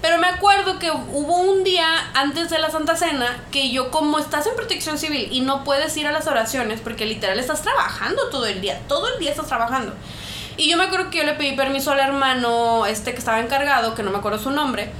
Pero 0.00 0.18
me 0.18 0.28
acuerdo 0.28 0.78
que 0.78 0.90
hubo 0.90 1.38
un 1.38 1.64
día 1.64 1.86
antes 2.14 2.50
de 2.50 2.58
la 2.58 2.70
Santa 2.70 2.96
Cena 2.96 3.42
que 3.50 3.70
yo 3.70 3.90
como 3.90 4.18
estás 4.18 4.46
en 4.46 4.54
protección 4.54 4.96
civil 4.96 5.28
y 5.32 5.40
no 5.40 5.64
puedes 5.64 5.96
ir 5.96 6.06
a 6.06 6.12
las 6.12 6.28
oraciones 6.28 6.80
porque 6.80 7.04
literal 7.04 7.38
estás 7.38 7.62
trabajando 7.62 8.28
todo 8.30 8.46
el 8.46 8.60
día, 8.60 8.80
todo 8.86 9.12
el 9.12 9.18
día 9.18 9.30
estás 9.30 9.48
trabajando. 9.48 9.94
Y 10.56 10.68
yo 10.68 10.76
me 10.76 10.84
acuerdo 10.84 11.10
que 11.10 11.18
yo 11.18 11.24
le 11.24 11.34
pedí 11.34 11.56
permiso 11.56 11.90
al 11.92 12.00
hermano 12.00 12.86
este 12.86 13.12
que 13.12 13.18
estaba 13.18 13.40
encargado, 13.40 13.94
que 13.94 14.02
no 14.02 14.10
me 14.10 14.18
acuerdo 14.18 14.38
su 14.38 14.50
nombre, 14.50 14.90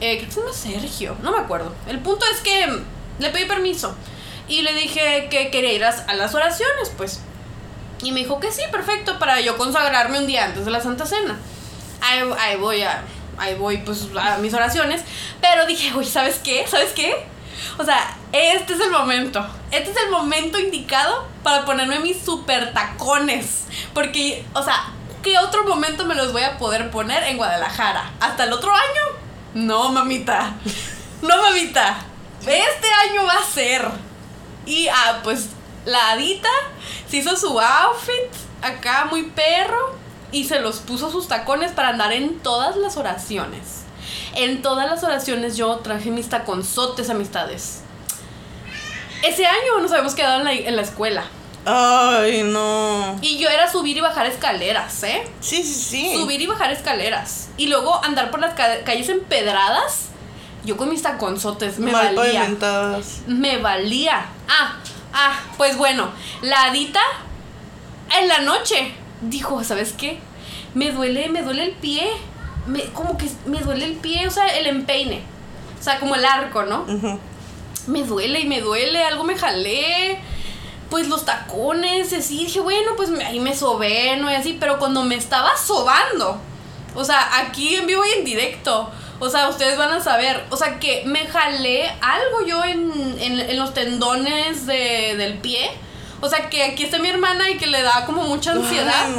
eh, 0.00 0.18
creo 0.18 0.26
que 0.28 0.32
se 0.32 0.40
llama 0.40 0.82
Sergio, 0.82 1.16
no 1.22 1.32
me 1.32 1.38
acuerdo. 1.38 1.74
El 1.86 1.98
punto 2.00 2.24
es 2.32 2.40
que 2.40 2.82
le 3.18 3.30
pedí 3.30 3.46
permiso 3.46 3.94
y 4.48 4.62
le 4.62 4.74
dije 4.74 5.28
que 5.30 5.50
quería 5.50 5.72
ir 5.72 5.84
a, 5.84 6.14
las 6.14 6.34
oraciones, 6.34 6.92
pues. 6.96 7.20
Y 8.06 8.12
me 8.12 8.20
dijo 8.20 8.38
que 8.38 8.52
sí, 8.52 8.62
perfecto, 8.70 9.18
para 9.18 9.40
yo 9.40 9.56
consagrarme 9.58 10.20
un 10.20 10.28
día 10.28 10.44
antes 10.44 10.64
de 10.64 10.70
la 10.70 10.80
Santa 10.80 11.06
Cena. 11.06 11.36
Ahí, 12.00 12.54
voy 12.54 12.82
a, 12.82 13.02
ahí 13.36 13.56
voy 13.56 13.78
pues 13.78 14.06
a 14.16 14.38
mis 14.38 14.54
oraciones. 14.54 15.02
Pero 15.40 15.66
dije, 15.66 15.92
uy, 15.92 16.04
¿sabes 16.04 16.38
qué? 16.38 16.64
¿Sabes 16.68 16.92
qué? 16.92 17.26
O 17.78 17.84
sea, 17.84 18.16
este 18.30 18.74
es 18.74 18.80
el 18.80 18.92
momento. 18.92 19.44
Este 19.72 19.90
es 19.90 19.96
el 20.04 20.12
momento 20.12 20.56
indicado 20.56 21.26
para 21.42 21.64
ponerme 21.64 21.98
mis 21.98 22.20
super 22.24 22.72
tacones. 22.72 23.64
Porque, 23.92 24.46
o 24.54 24.62
sea, 24.62 24.84
¿qué 25.24 25.36
otro 25.38 25.64
momento 25.64 26.04
me 26.04 26.14
los 26.14 26.32
voy 26.32 26.44
a 26.44 26.58
poder 26.58 26.92
poner 26.92 27.24
en 27.24 27.36
Guadalajara? 27.38 28.12
¿Hasta 28.20 28.44
el 28.44 28.52
otro 28.52 28.72
año? 28.72 29.18
No, 29.54 29.90
mamita. 29.90 30.54
No, 31.22 31.42
mamita. 31.42 31.96
Este 32.42 32.88
año 33.10 33.24
va 33.26 33.32
a 33.32 33.52
ser. 33.52 33.84
Y, 34.64 34.86
ah, 34.86 35.22
pues, 35.24 35.55
la 35.86 36.10
Adita 36.10 36.48
se 37.08 37.16
hizo 37.18 37.36
su 37.36 37.58
outfit 37.58 38.30
acá 38.62 39.06
muy 39.10 39.22
perro 39.24 39.94
y 40.32 40.44
se 40.44 40.60
los 40.60 40.78
puso 40.80 41.10
sus 41.10 41.28
tacones 41.28 41.72
para 41.72 41.88
andar 41.90 42.12
en 42.12 42.38
todas 42.40 42.76
las 42.76 42.96
oraciones. 42.96 43.84
En 44.34 44.60
todas 44.62 44.88
las 44.90 45.02
oraciones 45.02 45.56
yo 45.56 45.76
traje 45.78 46.10
mis 46.10 46.28
taconzotes, 46.28 47.08
amistades. 47.08 47.80
Ese 49.22 49.46
año 49.46 49.80
nos 49.80 49.90
habíamos 49.92 50.14
quedado 50.14 50.38
en 50.40 50.44
la, 50.44 50.52
en 50.52 50.76
la 50.76 50.82
escuela. 50.82 51.24
Ay, 51.64 52.42
no. 52.44 53.18
Y 53.22 53.38
yo 53.38 53.48
era 53.48 53.70
subir 53.70 53.96
y 53.96 54.00
bajar 54.00 54.26
escaleras, 54.26 55.02
¿eh? 55.02 55.26
Sí, 55.40 55.62
sí, 55.64 55.74
sí. 55.74 56.12
Subir 56.14 56.40
y 56.40 56.46
bajar 56.46 56.70
escaleras. 56.70 57.48
Y 57.56 57.66
luego 57.66 58.02
andar 58.04 58.30
por 58.30 58.40
las 58.40 58.54
ca- 58.54 58.84
calles 58.84 59.08
empedradas. 59.08 60.08
Yo 60.64 60.76
con 60.76 60.88
mis 60.90 61.02
taconzotes 61.02 61.78
me 61.78 61.90
Mal 61.90 62.14
valía. 62.14 62.40
pavimentadas. 62.40 63.20
Me 63.26 63.58
valía. 63.58 64.26
Ah, 64.48 64.76
ah, 65.16 65.40
pues 65.56 65.76
bueno, 65.76 66.10
la 66.42 66.66
Adita 66.66 67.00
en 68.20 68.28
la 68.28 68.40
noche 68.40 68.92
dijo, 69.22 69.64
¿sabes 69.64 69.94
qué? 69.94 70.18
Me 70.74 70.92
duele, 70.92 71.28
me 71.30 71.42
duele 71.42 71.64
el 71.64 71.72
pie. 71.72 72.06
Me, 72.66 72.84
como 72.92 73.16
que 73.16 73.26
me 73.46 73.60
duele 73.60 73.86
el 73.86 73.94
pie, 73.94 74.26
o 74.26 74.30
sea, 74.30 74.46
el 74.46 74.66
empeine. 74.66 75.22
O 75.80 75.82
sea, 75.82 75.98
como 75.98 76.14
el 76.14 76.24
arco, 76.24 76.64
¿no? 76.64 76.84
Me 77.86 78.02
duele 78.02 78.40
y 78.40 78.46
me 78.46 78.60
duele, 78.60 79.02
algo 79.04 79.24
me 79.24 79.36
jalé. 79.36 80.20
Pues 80.90 81.08
los 81.08 81.24
tacones, 81.24 82.12
así. 82.12 82.44
Dije, 82.44 82.60
bueno, 82.60 82.92
pues 82.96 83.10
ahí 83.24 83.40
me 83.40 83.54
sobé, 83.54 84.16
¿no? 84.18 84.30
Y 84.30 84.34
así, 84.34 84.56
pero 84.58 84.78
cuando 84.78 85.02
me 85.04 85.14
estaba 85.14 85.56
sobando, 85.56 86.38
o 86.94 87.04
sea, 87.04 87.38
aquí 87.38 87.74
en 87.76 87.86
vivo 87.86 88.02
y 88.04 88.18
en 88.18 88.24
directo, 88.24 88.90
o 89.20 89.28
sea, 89.30 89.48
ustedes 89.48 89.76
van 89.78 89.90
a 89.92 90.00
saber, 90.00 90.44
o 90.50 90.56
sea, 90.56 90.78
que 90.78 91.02
me 91.06 91.26
jalé 91.26 91.88
algo 92.00 92.44
yo 92.46 92.64
en, 92.64 93.16
en, 93.20 93.40
en 93.40 93.58
los 93.58 93.72
tendones 93.74 94.66
de- 94.66 95.14
del 95.16 95.38
pie. 95.38 95.70
O 96.22 96.30
sea, 96.30 96.48
que 96.48 96.62
aquí 96.64 96.82
está 96.84 96.98
mi 96.98 97.10
hermana 97.10 97.50
y 97.50 97.58
que 97.58 97.66
le 97.66 97.82
da 97.82 98.06
como 98.06 98.22
mucha 98.22 98.52
ansiedad. 98.52 99.04
Ay, 99.06 99.14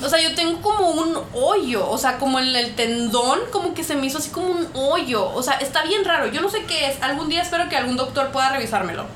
no. 0.00 0.06
O 0.06 0.08
sea, 0.10 0.20
yo 0.20 0.34
tengo 0.34 0.60
como 0.60 0.90
un 0.90 1.18
hoyo, 1.32 1.88
o 1.88 1.96
sea, 1.96 2.18
como 2.18 2.38
en 2.38 2.54
el 2.54 2.74
tendón, 2.74 3.40
como 3.50 3.72
que 3.72 3.82
se 3.82 3.94
me 3.96 4.06
hizo 4.06 4.18
así 4.18 4.28
como 4.28 4.48
un 4.48 4.68
hoyo. 4.74 5.30
O 5.32 5.42
sea, 5.42 5.54
está 5.54 5.82
bien 5.84 6.04
raro. 6.04 6.26
Yo 6.26 6.42
no 6.42 6.50
sé 6.50 6.64
qué 6.64 6.88
es. 6.90 7.02
Algún 7.02 7.30
día 7.30 7.40
espero 7.40 7.70
que 7.70 7.76
algún 7.76 7.96
doctor 7.96 8.28
pueda 8.32 8.50
revisármelo. 8.50 9.06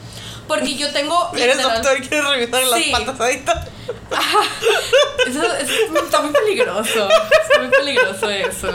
Porque 0.48 0.76
yo 0.76 0.90
tengo. 0.92 1.30
Eres 1.36 1.56
literal- 1.58 1.74
doctor 1.82 1.98
y 2.02 2.08
quieres 2.08 2.26
revisar 2.26 2.62
Sí. 2.82 2.90
las 2.90 3.00
patas 3.00 3.20
ahorita. 3.20 3.68
Eso, 5.26 5.42
eso 5.56 6.04
está 6.04 6.20
muy 6.22 6.32
peligroso. 6.32 7.08
Está 7.08 7.58
muy 7.60 7.68
peligroso 7.68 8.30
eso. 8.30 8.68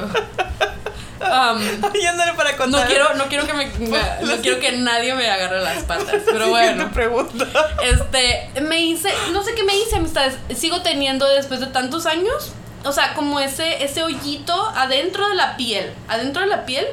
Um, 1.22 1.62
Ay, 1.94 2.06
ándale 2.08 2.34
para 2.34 2.58
contar. 2.58 2.82
no 2.82 2.88
quiero, 2.88 3.14
no 3.16 3.26
quiero 3.26 3.46
que 3.46 3.54
me, 3.54 3.66
me- 3.80 4.00
no 4.24 4.38
quiero 4.42 4.60
que 4.60 4.72
nadie 4.74 5.14
me 5.14 5.30
agarre 5.30 5.62
las 5.62 5.84
patas. 5.84 6.22
Pero 6.26 6.50
bueno. 6.50 6.92
Pregunta. 6.92 7.48
Este, 7.84 8.50
me 8.62 8.80
hice, 8.82 9.10
no 9.32 9.44
sé 9.44 9.54
qué 9.54 9.64
me 9.64 9.76
hice, 9.78 9.98
amistades. 9.98 10.36
Sigo 10.56 10.82
teniendo 10.82 11.28
después 11.30 11.60
de 11.60 11.68
tantos 11.68 12.06
años, 12.06 12.54
o 12.84 12.92
sea, 12.92 13.14
como 13.14 13.40
ese, 13.40 13.84
ese 13.84 14.04
hoyito 14.04 14.54
adentro 14.76 15.30
de 15.30 15.36
la 15.36 15.56
piel, 15.58 15.94
adentro 16.08 16.42
de 16.42 16.48
la 16.50 16.66
piel. 16.66 16.88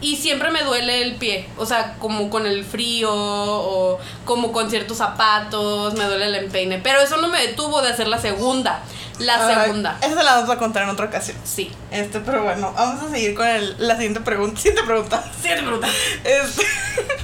Y 0.00 0.16
siempre 0.16 0.50
me 0.50 0.62
duele 0.62 1.02
el 1.02 1.14
pie, 1.14 1.48
o 1.56 1.64
sea, 1.64 1.94
como 1.98 2.28
con 2.28 2.46
el 2.46 2.64
frío 2.64 3.10
o 3.12 3.98
como 4.26 4.52
con 4.52 4.68
ciertos 4.68 4.98
zapatos, 4.98 5.94
me 5.94 6.04
duele 6.04 6.26
el 6.26 6.34
empeine. 6.34 6.78
Pero 6.78 7.00
eso 7.00 7.16
no 7.18 7.28
me 7.28 7.40
detuvo 7.40 7.80
de 7.80 7.88
hacer 7.90 8.08
la 8.08 8.18
segunda. 8.18 8.82
La 9.18 9.46
Ay, 9.46 9.54
segunda. 9.66 9.96
Esa 10.02 10.22
la 10.22 10.34
vamos 10.34 10.50
a 10.50 10.58
contar 10.58 10.82
en 10.82 10.88
otra 10.90 11.06
ocasión. 11.06 11.36
Sí. 11.44 11.70
Este, 11.90 12.20
pero 12.20 12.42
bueno, 12.42 12.72
vamos 12.76 13.02
a 13.04 13.10
seguir 13.10 13.34
con 13.34 13.46
el- 13.46 13.76
la 13.78 13.94
siguiente 13.94 14.20
pregunta. 14.20 14.60
Siguiente 14.60 14.82
pregunta. 14.82 15.24
Siguiente 15.40 15.62
pregunta. 15.62 15.88
Este, 16.24 16.62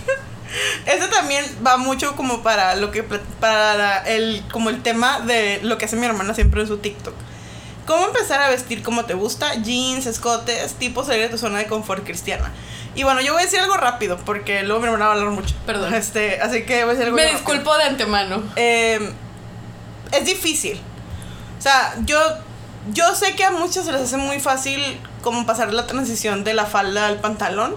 este 0.87 1.09
también 1.09 1.45
va 1.67 1.77
mucho 1.77 2.17
como 2.17 2.43
para 2.43 2.77
lo 2.77 2.91
que 2.91 3.03
para 3.03 3.99
el 4.07 4.43
como 4.53 4.71
el 4.71 4.83
tema 4.83 5.21
de 5.21 5.61
lo 5.63 5.79
que 5.79 5.85
hace 5.87 5.97
mi 5.97 6.07
hermana 6.07 6.33
siempre 6.35 6.61
en 6.63 6.67
su 6.69 6.79
TikTok. 6.79 7.15
¿Cómo 7.91 8.07
empezar 8.07 8.41
a 8.41 8.49
vestir 8.51 8.85
como 8.85 9.05
te 9.05 9.15
gusta? 9.15 9.53
Jeans, 9.63 10.07
escotes, 10.07 10.75
tipo 10.75 11.03
salir 11.05 11.23
de 11.23 11.29
tu 11.29 11.39
zona 11.39 11.59
de 11.59 11.67
confort 11.67 12.05
cristiana. 12.05 12.53
Y 12.95 13.03
bueno, 13.03 13.21
yo 13.21 13.33
voy 13.33 13.43
a 13.43 13.45
decir 13.47 13.59
algo 13.59 13.77
rápido 13.77 14.17
porque 14.25 14.63
luego 14.63 14.81
mi 14.81 14.87
hermana 14.87 15.07
va 15.07 15.15
a 15.15 15.17
hablar 15.17 15.33
mucho. 15.33 15.57
Perdón. 15.67 15.93
Este, 15.93 16.41
así 16.41 16.63
que 16.63 16.85
voy 16.85 16.91
a 16.91 16.95
decir 16.95 17.07
algo 17.07 17.17
Me 17.17 17.25
rápido. 17.25 17.41
disculpo 17.41 17.77
de 17.77 17.83
antemano. 17.83 18.45
Eh, 18.55 19.13
es 20.13 20.25
difícil. 20.25 20.81
O 21.59 21.63
sea, 21.63 21.97
yo, 22.05 22.21
yo 22.93 23.13
sé 23.17 23.35
que 23.35 23.43
a 23.43 23.51
muchos 23.51 23.85
se 23.85 23.91
les 23.91 24.03
hace 24.03 24.19
muy 24.19 24.39
fácil 24.39 24.81
como 25.23 25.45
pasar 25.45 25.75
la 25.75 25.89
transición 25.89 26.45
de 26.45 26.55
la 26.55 26.67
falda 26.67 27.09
al 27.09 27.17
pantalón. 27.21 27.75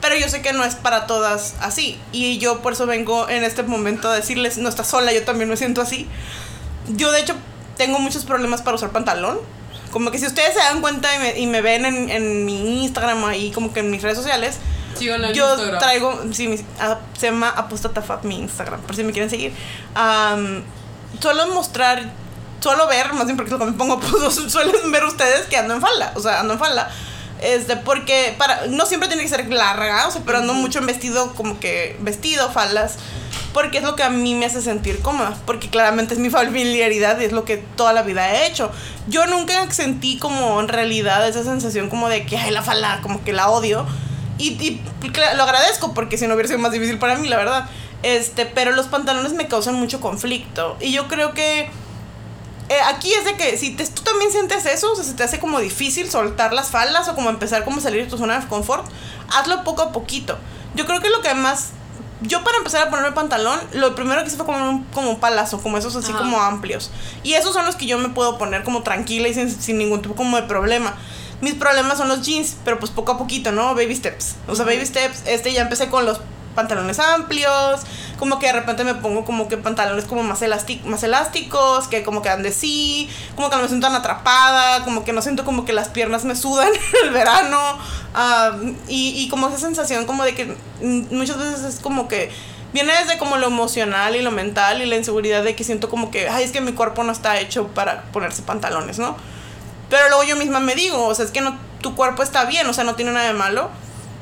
Pero 0.00 0.16
yo 0.16 0.28
sé 0.28 0.42
que 0.42 0.52
no 0.52 0.64
es 0.64 0.74
para 0.74 1.06
todas 1.06 1.54
así. 1.60 1.96
Y 2.10 2.38
yo 2.38 2.60
por 2.60 2.72
eso 2.72 2.86
vengo 2.86 3.28
en 3.28 3.44
este 3.44 3.62
momento 3.62 4.08
a 4.10 4.16
decirles, 4.16 4.58
no 4.58 4.68
estás 4.68 4.88
sola, 4.88 5.12
yo 5.12 5.22
también 5.22 5.48
me 5.48 5.56
siento 5.56 5.80
así. 5.80 6.08
Yo 6.88 7.12
de 7.12 7.20
hecho 7.20 7.36
tengo 7.78 7.98
muchos 7.98 8.24
problemas 8.24 8.60
para 8.60 8.76
usar 8.76 8.90
pantalón. 8.90 9.38
Como 9.92 10.10
que 10.10 10.18
si 10.18 10.26
ustedes 10.26 10.52
se 10.52 10.58
dan 10.58 10.82
cuenta 10.82 11.08
y 11.14 11.18
me, 11.18 11.38
y 11.38 11.46
me 11.46 11.62
ven 11.62 11.86
en, 11.86 12.10
en 12.10 12.44
mi 12.44 12.84
Instagram 12.84 13.24
ahí, 13.24 13.50
como 13.52 13.72
que 13.72 13.80
en 13.80 13.90
mis 13.90 14.02
redes 14.02 14.18
sociales, 14.18 14.58
Síganla 14.98 15.28
en 15.28 15.34
yo 15.34 15.48
Instagram. 15.50 15.78
traigo, 15.78 16.20
sí, 16.32 16.48
mi- 16.48 16.62
ah, 16.80 16.98
se 17.16 17.26
llama 17.28 17.48
Apostatafab 17.48 18.24
mi 18.24 18.38
Instagram, 18.38 18.80
por 18.82 18.94
si 18.94 19.02
me 19.04 19.12
quieren 19.12 19.30
seguir. 19.30 19.54
Am, 19.94 20.62
suelo 21.20 21.46
mostrar, 21.54 22.10
suelo 22.60 22.86
ver, 22.86 23.12
más 23.14 23.24
bien 23.24 23.36
porque 23.36 23.50
lo 23.52 23.58
que 23.58 23.64
me 23.64 23.72
pongo, 23.72 23.98
pues 24.00 24.34
suelen 24.34 24.92
ver 24.92 25.04
ustedes 25.04 25.46
que 25.46 25.56
ando 25.56 25.72
en 25.74 25.80
falda, 25.80 26.12
o 26.16 26.20
sea, 26.20 26.40
ando 26.40 26.54
en 26.54 26.58
falda. 26.58 26.90
Este, 27.40 27.76
porque 27.76 28.34
para, 28.36 28.66
no 28.66 28.84
siempre 28.84 29.08
tiene 29.08 29.22
que 29.22 29.28
ser 29.28 29.48
larga, 29.48 30.08
o 30.08 30.10
sea, 30.10 30.20
pero 30.26 30.38
ando 30.38 30.52
mucho 30.54 30.80
en 30.80 30.86
vestido, 30.86 31.32
como 31.34 31.60
que 31.60 31.96
vestido, 32.00 32.50
faldas, 32.50 32.96
porque 33.52 33.78
es 33.78 33.84
lo 33.84 33.96
que 33.96 34.02
a 34.02 34.10
mí 34.10 34.34
me 34.34 34.46
hace 34.46 34.60
sentir 34.62 35.00
cómoda, 35.00 35.36
porque 35.46 35.68
claramente 35.70 36.14
es 36.14 36.20
mi 36.20 36.30
familiaridad 36.38 37.18
y 37.20 37.24
es 37.24 37.32
lo 37.32 37.44
que 37.44 37.56
toda 37.76 37.92
la 37.92 38.02
vida 38.02 38.30
he 38.34 38.46
hecho. 38.46 38.70
Yo 39.08 39.26
nunca 39.26 39.70
sentí 39.72 40.18
como 40.18 40.60
en 40.60 40.68
realidad 40.68 41.26
esa 41.26 41.42
sensación 41.44 41.88
como 41.88 42.08
de 42.08 42.26
que, 42.26 42.36
ay, 42.36 42.50
la 42.50 42.62
falda, 42.62 43.00
como 43.02 43.24
que 43.24 43.32
la 43.32 43.48
odio. 43.50 43.86
Y, 44.38 44.50
y 44.62 44.80
lo 45.36 45.42
agradezco 45.42 45.94
porque 45.94 46.16
si 46.18 46.26
no 46.26 46.34
hubiera 46.34 46.46
sido 46.48 46.60
más 46.60 46.72
difícil 46.72 46.98
para 46.98 47.16
mí, 47.16 47.28
la 47.28 47.36
verdad. 47.38 47.68
Este, 48.04 48.46
pero 48.46 48.70
los 48.72 48.86
pantalones 48.86 49.32
me 49.32 49.48
causan 49.48 49.74
mucho 49.74 50.00
conflicto. 50.00 50.76
Y 50.80 50.92
yo 50.92 51.08
creo 51.08 51.34
que 51.34 51.62
eh, 52.68 52.76
aquí 52.86 53.12
es 53.14 53.24
de 53.24 53.34
que 53.36 53.56
si 53.56 53.70
te- 53.70 53.86
tú 53.86 54.02
también 54.02 54.30
sientes 54.30 54.66
eso, 54.66 54.92
o 54.92 54.94
sea, 54.94 55.04
se 55.04 55.14
te 55.14 55.24
hace 55.24 55.40
como 55.40 55.58
difícil 55.58 56.08
soltar 56.10 56.52
las 56.52 56.68
faldas 56.70 57.08
o 57.08 57.14
como 57.14 57.30
empezar 57.30 57.64
como 57.64 57.78
a 57.78 57.80
salir 57.80 58.04
de 58.04 58.10
tu 58.10 58.18
zona 58.18 58.38
de 58.38 58.46
confort, 58.46 58.86
hazlo 59.34 59.64
poco 59.64 59.82
a 59.82 59.90
poquito. 59.90 60.38
Yo 60.74 60.86
creo 60.86 61.00
que 61.00 61.08
lo 61.10 61.20
que 61.22 61.32
más... 61.34 61.70
Yo 62.22 62.42
para 62.42 62.58
empezar 62.58 62.86
a 62.86 62.90
ponerme 62.90 63.12
pantalón, 63.12 63.60
lo 63.72 63.94
primero 63.94 64.20
que 64.22 64.28
hice 64.28 64.36
fue 64.36 64.46
como 64.46 64.70
un, 64.70 64.84
como 64.86 65.10
un 65.10 65.20
palazo, 65.20 65.60
como 65.62 65.78
esos 65.78 65.94
así 65.94 66.10
Ajá. 66.10 66.18
como 66.18 66.40
amplios. 66.40 66.90
Y 67.22 67.34
esos 67.34 67.52
son 67.54 67.64
los 67.64 67.76
que 67.76 67.86
yo 67.86 67.98
me 67.98 68.08
puedo 68.08 68.38
poner 68.38 68.64
como 68.64 68.82
tranquila 68.82 69.28
y 69.28 69.34
sin, 69.34 69.50
sin 69.50 69.78
ningún 69.78 70.02
tipo 70.02 70.14
como 70.14 70.36
de 70.36 70.42
problema. 70.42 70.96
Mis 71.40 71.54
problemas 71.54 71.98
son 71.98 72.08
los 72.08 72.22
jeans, 72.22 72.56
pero 72.64 72.80
pues 72.80 72.90
poco 72.90 73.12
a 73.12 73.18
poquito, 73.18 73.52
¿no? 73.52 73.74
Baby 73.74 73.94
steps. 73.94 74.34
O 74.48 74.56
sea, 74.56 74.64
baby 74.64 74.84
steps, 74.84 75.22
este 75.26 75.52
ya 75.52 75.62
empecé 75.62 75.88
con 75.88 76.04
los 76.04 76.20
pantalones 76.54 76.98
amplios, 76.98 77.82
como 78.18 78.38
que 78.38 78.46
de 78.46 78.52
repente 78.52 78.84
me 78.84 78.94
pongo 78.94 79.24
como 79.24 79.48
que 79.48 79.56
pantalones 79.56 80.04
como 80.04 80.22
más, 80.22 80.40
más 80.84 81.02
elásticos, 81.02 81.88
que 81.88 82.02
como 82.02 82.22
que 82.22 82.28
dan 82.28 82.42
de 82.42 82.52
sí, 82.52 83.08
como 83.36 83.50
que 83.50 83.56
no 83.56 83.62
me 83.62 83.68
siento 83.68 83.86
tan 83.86 83.96
atrapada, 83.96 84.84
como 84.84 85.04
que 85.04 85.12
no 85.12 85.22
siento 85.22 85.44
como 85.44 85.64
que 85.64 85.72
las 85.72 85.88
piernas 85.88 86.24
me 86.24 86.34
sudan 86.34 86.68
en 87.02 87.06
el 87.06 87.12
verano, 87.12 87.78
y, 88.88 89.22
y 89.22 89.28
como 89.28 89.48
esa 89.48 89.58
sensación 89.58 90.06
como 90.06 90.24
de 90.24 90.34
que 90.34 90.56
muchas 91.10 91.38
veces 91.38 91.62
es 91.62 91.80
como 91.80 92.08
que 92.08 92.30
viene 92.72 92.92
desde 92.92 93.18
como 93.18 93.36
lo 93.36 93.46
emocional 93.46 94.16
y 94.16 94.22
lo 94.22 94.30
mental 94.30 94.82
y 94.82 94.86
la 94.86 94.96
inseguridad 94.96 95.42
de 95.42 95.54
que 95.54 95.64
siento 95.64 95.88
como 95.88 96.10
que, 96.10 96.28
ay, 96.28 96.44
es 96.44 96.52
que 96.52 96.60
mi 96.60 96.72
cuerpo 96.72 97.02
no 97.04 97.12
está 97.12 97.38
hecho 97.40 97.68
para 97.68 98.02
ponerse 98.12 98.42
pantalones, 98.42 98.98
¿no? 98.98 99.16
Pero 99.88 100.08
luego 100.08 100.24
yo 100.24 100.36
misma 100.36 100.60
me 100.60 100.74
digo, 100.74 101.06
o 101.06 101.14
sea, 101.14 101.24
es 101.24 101.30
que 101.30 101.40
no, 101.40 101.56
tu 101.80 101.94
cuerpo 101.94 102.22
está 102.22 102.44
bien, 102.44 102.66
o 102.66 102.72
sea, 102.72 102.84
no 102.84 102.94
tiene 102.94 103.12
nada 103.12 103.26
de 103.26 103.32
malo. 103.32 103.70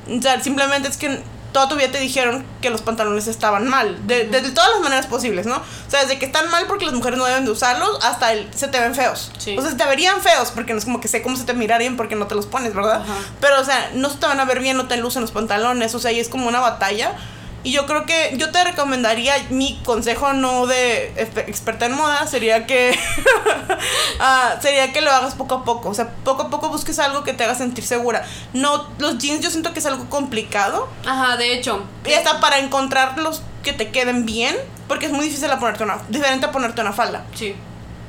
O 0.08 0.22
sea, 0.22 0.40
simplemente 0.40 0.88
es 0.88 0.96
que 0.96 1.20
toda 1.56 1.70
tu 1.70 1.76
vida 1.76 1.90
te 1.90 1.98
dijeron 1.98 2.44
que 2.60 2.68
los 2.68 2.82
pantalones 2.82 3.28
estaban 3.28 3.66
mal, 3.66 4.06
de, 4.06 4.24
de 4.24 4.42
todas 4.50 4.72
las 4.72 4.80
maneras 4.82 5.06
posibles, 5.06 5.46
¿no? 5.46 5.56
O 5.56 5.90
sea, 5.90 6.02
desde 6.02 6.18
que 6.18 6.26
están 6.26 6.50
mal 6.50 6.66
porque 6.66 6.84
las 6.84 6.92
mujeres 6.92 7.18
no 7.18 7.24
deben 7.24 7.46
de 7.46 7.50
usarlos 7.50 7.98
hasta 8.02 8.34
el, 8.34 8.52
se 8.52 8.68
te 8.68 8.78
ven 8.78 8.94
feos. 8.94 9.32
Sí. 9.38 9.56
O 9.56 9.62
sea, 9.62 9.70
se 9.70 9.76
te 9.78 9.86
verían 9.86 10.20
feos 10.20 10.50
porque 10.50 10.74
no 10.74 10.78
es 10.78 10.84
como 10.84 11.00
que 11.00 11.08
sé 11.08 11.22
cómo 11.22 11.34
se 11.34 11.44
te 11.44 11.54
mirarían 11.54 11.96
porque 11.96 12.14
no 12.14 12.26
te 12.26 12.34
los 12.34 12.44
pones, 12.44 12.74
¿verdad? 12.74 13.00
Ajá. 13.00 13.14
Pero, 13.40 13.58
o 13.58 13.64
sea, 13.64 13.90
no 13.94 14.10
se 14.10 14.18
te 14.18 14.26
van 14.26 14.38
a 14.38 14.44
ver 14.44 14.60
bien, 14.60 14.76
no 14.76 14.86
te 14.86 14.98
lucen 14.98 15.22
los 15.22 15.30
pantalones, 15.30 15.94
o 15.94 15.98
sea, 15.98 16.12
y 16.12 16.20
es 16.20 16.28
como 16.28 16.46
una 16.46 16.60
batalla. 16.60 17.14
Y 17.66 17.72
yo 17.72 17.84
creo 17.84 18.06
que 18.06 18.32
yo 18.36 18.52
te 18.52 18.62
recomendaría, 18.62 19.34
mi 19.50 19.76
consejo 19.84 20.32
no 20.32 20.68
de 20.68 21.12
experta 21.48 21.86
en 21.86 21.96
moda 21.96 22.24
sería 22.28 22.64
que 22.64 22.96
ah, 24.20 24.54
sería 24.62 24.92
que 24.92 25.00
lo 25.00 25.10
hagas 25.10 25.34
poco 25.34 25.56
a 25.56 25.64
poco, 25.64 25.88
o 25.88 25.94
sea, 25.94 26.10
poco 26.22 26.42
a 26.42 26.48
poco 26.48 26.68
busques 26.68 27.00
algo 27.00 27.24
que 27.24 27.32
te 27.32 27.42
haga 27.42 27.56
sentir 27.56 27.84
segura. 27.84 28.24
No, 28.52 28.86
los 28.98 29.18
jeans 29.18 29.42
yo 29.42 29.50
siento 29.50 29.72
que 29.72 29.80
es 29.80 29.86
algo 29.86 30.08
complicado 30.08 30.88
Ajá, 31.04 31.36
de 31.36 31.54
hecho. 31.54 31.82
y 32.04 32.12
hasta 32.12 32.38
para 32.38 32.60
encontrar 32.60 33.18
los 33.18 33.42
que 33.64 33.72
te 33.72 33.90
queden 33.90 34.26
bien, 34.26 34.54
porque 34.86 35.06
es 35.06 35.12
muy 35.12 35.24
difícil 35.24 35.50
a 35.50 35.58
ponerte 35.58 35.82
una, 35.82 35.98
diferente 36.08 36.46
a 36.46 36.52
ponerte 36.52 36.82
una 36.82 36.92
falda. 36.92 37.24
Sí. 37.34 37.56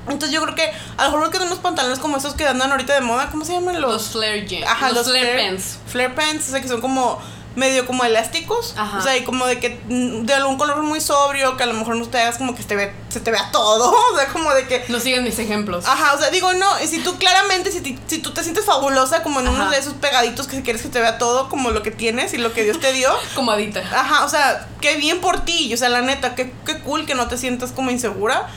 Entonces 0.07 0.29
yo 0.29 0.43
creo 0.43 0.53
que 0.53 0.71
a 0.97 1.05
lo 1.05 1.17
mejor 1.17 1.31
que 1.31 1.39
unos 1.39 1.57
pantalones 1.57 1.97
como 1.97 2.17
esos 2.17 2.35
que 2.35 2.47
andan 2.47 2.69
ahorita 2.69 2.93
de 2.93 3.01
moda, 3.01 3.29
¿cómo 3.31 3.43
se 3.43 3.53
llaman 3.53 3.81
los? 3.81 3.91
Los 3.91 4.09
flare 4.09 4.45
jeans. 4.45 4.67
Ajá, 4.67 4.89
los, 4.89 4.97
los, 4.97 5.07
flare 5.07 5.25
flare 5.31 5.47
pants. 5.47 5.79
Flare 5.87 6.13
pants, 6.13 6.47
o 6.47 6.51
sea, 6.51 6.61
que 6.61 6.67
son 6.67 6.79
como 6.79 7.19
medio 7.57 7.85
como 7.87 8.03
elásticos. 8.05 8.75
Ajá. 8.77 8.99
O 8.99 9.01
sea, 9.01 9.17
y 9.17 9.23
como 9.23 9.45
de 9.47 9.59
que 9.59 9.79
mm, 9.89 10.25
de 10.25 10.33
algún 10.35 10.57
color 10.57 10.81
muy 10.83 11.01
sobrio, 11.01 11.57
que 11.57 11.63
a 11.63 11.65
lo 11.65 11.73
mejor 11.73 11.95
no 11.97 12.07
te 12.07 12.21
hagas 12.21 12.37
como 12.37 12.55
que 12.55 12.61
se, 12.63 12.75
ve, 12.75 12.93
se 13.09 13.19
te 13.19 13.31
vea 13.31 13.49
todo. 13.51 13.91
O 14.13 14.15
sea, 14.15 14.27
como 14.29 14.53
de 14.53 14.67
que. 14.67 14.85
No 14.89 14.99
siguen 14.99 15.23
mis 15.23 15.37
ejemplos. 15.39 15.85
Ajá, 15.85 16.13
o 16.13 16.19
sea, 16.19 16.29
digo, 16.29 16.53
no, 16.53 16.79
y 16.81 16.87
si 16.87 16.99
tú 16.99 17.17
claramente, 17.17 17.71
si, 17.71 17.81
ti- 17.81 17.99
si 18.07 18.19
tú 18.19 18.31
te 18.31 18.43
sientes 18.43 18.63
fabulosa 18.63 19.23
como 19.23 19.39
en 19.41 19.47
uno 19.47 19.69
de 19.71 19.77
esos 19.79 19.93
pegaditos 19.93 20.47
que 20.47 20.61
quieres 20.61 20.81
que 20.83 20.89
te 20.89 20.99
vea 21.01 21.17
todo, 21.17 21.49
como 21.49 21.71
lo 21.71 21.81
que 21.83 21.91
tienes 21.91 22.33
y 22.33 22.37
lo 22.37 22.53
que 22.53 22.63
Dios 22.63 22.79
te 22.79 22.93
dio. 22.93 23.09
Comadita. 23.35 23.79
Ajá, 23.79 24.23
o 24.23 24.29
sea, 24.29 24.67
qué 24.79 24.95
bien 24.97 25.19
por 25.19 25.43
ti. 25.43 25.73
O 25.73 25.77
sea, 25.77 25.89
la 25.89 26.01
neta, 26.01 26.35
qué, 26.35 26.53
qué 26.65 26.79
cool 26.81 27.05
que 27.07 27.15
no 27.15 27.27
te 27.27 27.37
sientas 27.37 27.71
como 27.71 27.89
insegura. 27.91 28.47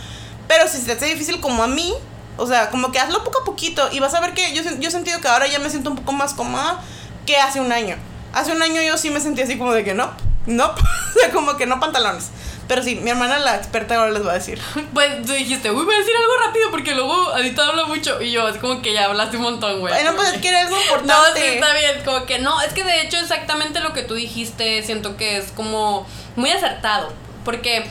Pero 0.46 0.68
si 0.68 0.76
se 0.78 0.84
te 0.84 0.92
hace 0.92 1.06
difícil 1.06 1.40
como 1.40 1.62
a 1.62 1.66
mí, 1.68 1.94
o 2.36 2.46
sea, 2.46 2.70
como 2.70 2.92
que 2.92 2.98
hazlo 2.98 3.24
poco 3.24 3.40
a 3.40 3.44
poquito 3.44 3.88
y 3.92 4.00
vas 4.00 4.12
a 4.14 4.20
ver 4.20 4.34
que 4.34 4.52
yo, 4.54 4.62
yo 4.62 4.88
he 4.88 4.90
sentido 4.90 5.20
que 5.20 5.28
ahora 5.28 5.46
ya 5.46 5.58
me 5.58 5.70
siento 5.70 5.90
un 5.90 5.96
poco 5.96 6.12
más 6.12 6.34
cómoda 6.34 6.80
que 7.26 7.36
hace 7.38 7.60
un 7.60 7.70
año. 7.72 7.96
Hace 8.32 8.52
un 8.52 8.62
año 8.62 8.82
yo 8.82 8.96
sí 8.96 9.10
me 9.10 9.20
sentía 9.20 9.44
así 9.44 9.58
como 9.58 9.72
de 9.72 9.84
que 9.84 9.94
no, 9.94 10.10
no, 10.46 10.66
o 11.16 11.18
sea, 11.18 11.30
como 11.32 11.56
que 11.56 11.66
no 11.66 11.80
pantalones. 11.80 12.30
Pero 12.70 12.84
sí, 12.84 12.94
mi 12.94 13.10
hermana, 13.10 13.40
la 13.40 13.56
experta, 13.56 13.96
ahora 13.96 14.12
les 14.12 14.24
va 14.24 14.30
a 14.30 14.34
decir. 14.34 14.60
Pues 14.94 15.26
tú 15.26 15.32
dijiste, 15.32 15.72
uy, 15.72 15.84
voy 15.84 15.94
a 15.94 15.98
decir 15.98 16.14
algo 16.16 16.46
rápido 16.46 16.70
porque 16.70 16.94
luego 16.94 17.34
Anita 17.34 17.66
habla 17.66 17.86
mucho. 17.86 18.22
Y 18.22 18.30
yo, 18.30 18.48
es 18.48 18.58
como 18.58 18.80
que 18.80 18.92
ya 18.92 19.06
hablaste 19.06 19.38
un 19.38 19.42
montón, 19.42 19.80
güey. 19.80 19.92
Bueno, 19.92 20.14
pues 20.14 20.34
es 20.34 20.40
que 20.40 20.48
era 20.48 20.60
algo 20.60 20.76
importante. 20.80 21.12
No, 21.12 21.34
sí, 21.34 21.42
está 21.42 21.74
bien, 21.74 22.02
como 22.04 22.26
que 22.26 22.38
no, 22.38 22.60
es 22.62 22.72
que 22.72 22.84
de 22.84 23.02
hecho 23.02 23.16
exactamente 23.18 23.80
lo 23.80 23.92
que 23.92 24.02
tú 24.02 24.14
dijiste, 24.14 24.82
siento 24.84 25.16
que 25.16 25.38
es 25.38 25.50
como 25.50 26.06
muy 26.36 26.50
acertado, 26.50 27.12
porque 27.44 27.84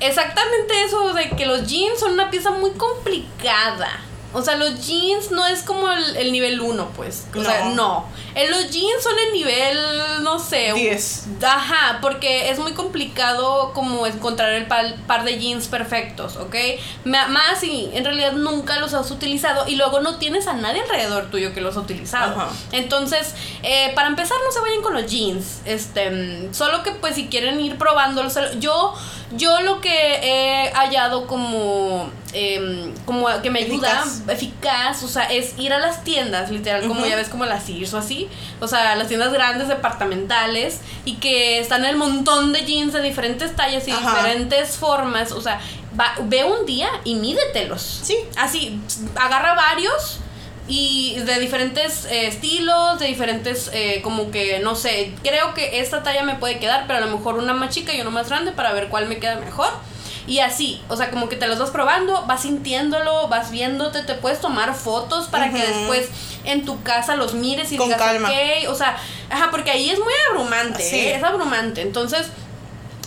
exactamente 0.00 0.84
eso 0.84 1.14
de 1.14 1.30
que 1.30 1.46
los 1.46 1.66
jeans 1.66 1.98
son 1.98 2.12
una 2.12 2.30
pieza 2.30 2.50
muy 2.50 2.72
complicada, 2.72 3.88
O 4.32 4.42
sea, 4.42 4.56
los 4.56 4.86
jeans 4.86 5.30
no 5.30 5.46
es 5.46 5.62
como 5.62 5.90
el, 5.90 6.16
el 6.16 6.32
nivel 6.32 6.60
1, 6.60 6.90
pues. 6.96 7.26
O 7.34 7.42
sea, 7.42 7.66
No. 7.70 8.04
En 8.34 8.50
los 8.50 8.70
jeans 8.70 9.02
son 9.02 9.14
el 9.28 9.32
nivel, 9.32 9.78
no 10.22 10.38
sé. 10.38 10.74
un- 10.74 10.78
10. 10.78 11.24
Ajá, 11.42 12.00
porque 12.02 12.50
es 12.50 12.58
muy 12.58 12.72
complicado 12.72 13.72
como 13.72 14.06
encontrar 14.06 14.52
el 14.52 14.66
par, 14.66 14.94
par 15.06 15.24
de 15.24 15.38
jeans 15.38 15.68
perfectos, 15.68 16.36
¿ok? 16.36 16.54
Más 17.04 17.60
si 17.60 17.88
en 17.94 18.04
realidad 18.04 18.32
nunca 18.32 18.78
los 18.78 18.92
has 18.92 19.10
utilizado 19.10 19.66
y 19.66 19.76
luego 19.76 20.00
no 20.00 20.16
tienes 20.18 20.46
a 20.48 20.52
nadie 20.52 20.82
alrededor 20.82 21.30
tuyo 21.30 21.54
que 21.54 21.62
los 21.62 21.76
ha 21.78 21.80
utilizado. 21.80 22.34
Ajá. 22.38 22.50
Entonces, 22.72 23.34
eh, 23.62 23.92
para 23.94 24.08
empezar, 24.08 24.36
no 24.44 24.52
se 24.52 24.60
vayan 24.60 24.82
con 24.82 24.92
los 24.92 25.10
jeans. 25.10 25.60
Este, 25.64 26.10
mm, 26.10 26.52
solo 26.52 26.82
que 26.82 26.90
pues 26.92 27.14
si 27.14 27.28
quieren 27.28 27.58
ir 27.60 27.78
probándolos. 27.78 28.34
Yo, 28.60 28.94
yo 29.32 29.60
lo 29.60 29.80
que 29.80 29.90
he 30.22 30.70
hallado 30.72 31.26
como, 31.26 32.10
em, 32.32 32.94
como 33.04 33.26
que 33.42 33.50
me 33.50 33.60
ayuda, 33.60 33.88
Eficaz. 34.04 34.22
eficaz, 34.28 35.02
o 35.02 35.08
sea, 35.08 35.24
es 35.24 35.58
ir 35.58 35.72
a 35.72 35.78
las 35.78 36.04
tiendas, 36.04 36.50
literal, 36.50 36.86
como 36.86 37.04
ya 37.06 37.16
ves, 37.16 37.28
como 37.28 37.44
las 37.44 37.64
Sears 37.64 37.92
o 37.94 37.98
así. 37.98 38.28
O 38.60 38.68
sea, 38.68 38.94
las 38.96 39.08
tiendas 39.08 39.32
grandes, 39.32 39.68
departamentales, 39.68 40.80
y 41.04 41.14
que 41.16 41.58
están 41.58 41.84
el 41.84 41.96
montón 41.96 42.52
de 42.52 42.64
jeans 42.64 42.92
de 42.92 43.00
diferentes 43.02 43.54
tallas 43.56 43.86
y 43.88 43.90
Ajá. 43.90 44.16
diferentes 44.16 44.76
formas. 44.76 45.32
O 45.32 45.40
sea, 45.40 45.60
va- 45.98 46.14
ve 46.22 46.44
un 46.44 46.64
día 46.66 46.88
y 47.04 47.16
mídetelos. 47.16 47.82
Sí. 48.02 48.16
Así, 48.36 48.80
agarra 49.16 49.54
varios 49.54 50.18
y 50.68 51.16
de 51.20 51.38
diferentes 51.38 52.06
eh, 52.06 52.26
estilos, 52.26 52.98
de 52.98 53.06
diferentes, 53.06 53.70
eh, 53.72 54.00
como 54.02 54.30
que, 54.30 54.58
no 54.60 54.74
sé, 54.74 55.12
creo 55.22 55.54
que 55.54 55.80
esta 55.80 56.02
talla 56.02 56.22
me 56.24 56.34
puede 56.34 56.58
quedar, 56.58 56.84
pero 56.86 56.98
a 56.98 57.06
lo 57.06 57.16
mejor 57.16 57.36
una 57.36 57.52
más 57.52 57.74
chica 57.74 57.94
y 57.94 58.00
una 58.00 58.10
más 58.10 58.28
grande 58.28 58.52
para 58.52 58.72
ver 58.72 58.88
cuál 58.88 59.06
me 59.06 59.18
queda 59.18 59.36
mejor. 59.36 59.68
Y 60.28 60.40
así, 60.40 60.82
o 60.88 60.96
sea, 60.96 61.10
como 61.12 61.28
que 61.28 61.36
te 61.36 61.46
los 61.46 61.60
vas 61.60 61.70
probando, 61.70 62.24
vas 62.26 62.42
sintiéndolo, 62.42 63.28
vas 63.28 63.52
viéndote, 63.52 64.02
te 64.02 64.14
puedes 64.14 64.40
tomar 64.40 64.74
fotos 64.74 65.26
para 65.28 65.52
que 65.52 65.58
después 65.64 66.08
en 66.44 66.64
tu 66.64 66.82
casa 66.82 67.14
los 67.14 67.34
mires 67.34 67.70
y 67.70 67.76
Con 67.76 67.86
digas, 67.86 68.02
calma. 68.02 68.28
ok, 68.28 68.68
o 68.68 68.74
sea, 68.74 68.96
ajá, 69.30 69.52
porque 69.52 69.70
ahí 69.70 69.88
es 69.88 70.00
muy 70.00 70.12
abrumante, 70.30 70.82
Sí. 70.82 70.96
¿eh? 70.96 71.14
es 71.14 71.22
abrumante. 71.22 71.82
Entonces, 71.82 72.26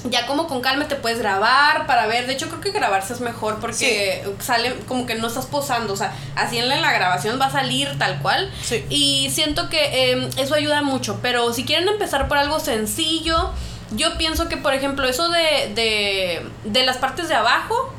ya 0.06 0.26
como 0.28 0.48
con 0.48 0.62
calma 0.62 0.88
te 0.88 0.96
puedes 0.96 1.20
grabar 1.20 1.86
para 1.88 2.08
ver. 2.08 2.26
De 2.28 2.34
hecho, 2.34 2.48
creo 2.48 2.62
que 2.62 2.72
grabarse 2.72 3.14
es 3.14 3.20
mejor 3.22 3.60
porque 3.60 4.24
sale 4.40 4.76
como 4.88 5.06
que 5.06 5.16
no 5.16 5.28
estás 5.28 5.46
posando. 5.46 5.94
O 5.94 5.98
sea, 5.98 6.14
así 6.36 6.58
en 6.58 6.70
la, 6.70 6.76
en 6.76 6.82
la 6.82 6.94
grabación 6.94 7.40
va 7.40 7.48
a 7.48 7.52
salir 7.52 7.98
tal 7.98 8.22
cual. 8.22 8.52
Sí. 8.64 8.86
Y 8.90 9.30
siento 9.32 9.70
que 9.70 10.12
eh, 10.14 10.30
eso 10.38 10.56
ayuda 10.56 10.82
mucho. 10.82 11.20
Pero 11.22 11.54
si 11.54 11.66
quieren 11.66 11.88
empezar 11.90 12.28
por 12.28 12.38
algo 12.38 12.60
sencillo, 12.60 13.52
yo 13.92 14.18
pienso 14.18 14.48
que, 14.48 14.58
por 14.58 14.74
ejemplo, 14.74 15.08
eso 15.08 15.30
de, 15.30 15.74
de, 15.76 16.50
de 16.64 16.86
las 16.86 16.98
partes 16.98 17.28
de 17.28 17.36
abajo. 17.36 17.94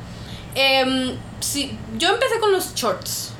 em, 0.55 1.15
si, 1.39 1.77
yo 1.97 2.09
empecé 2.09 2.39
con 2.39 2.51
los 2.51 2.73
shorts. 2.75 3.33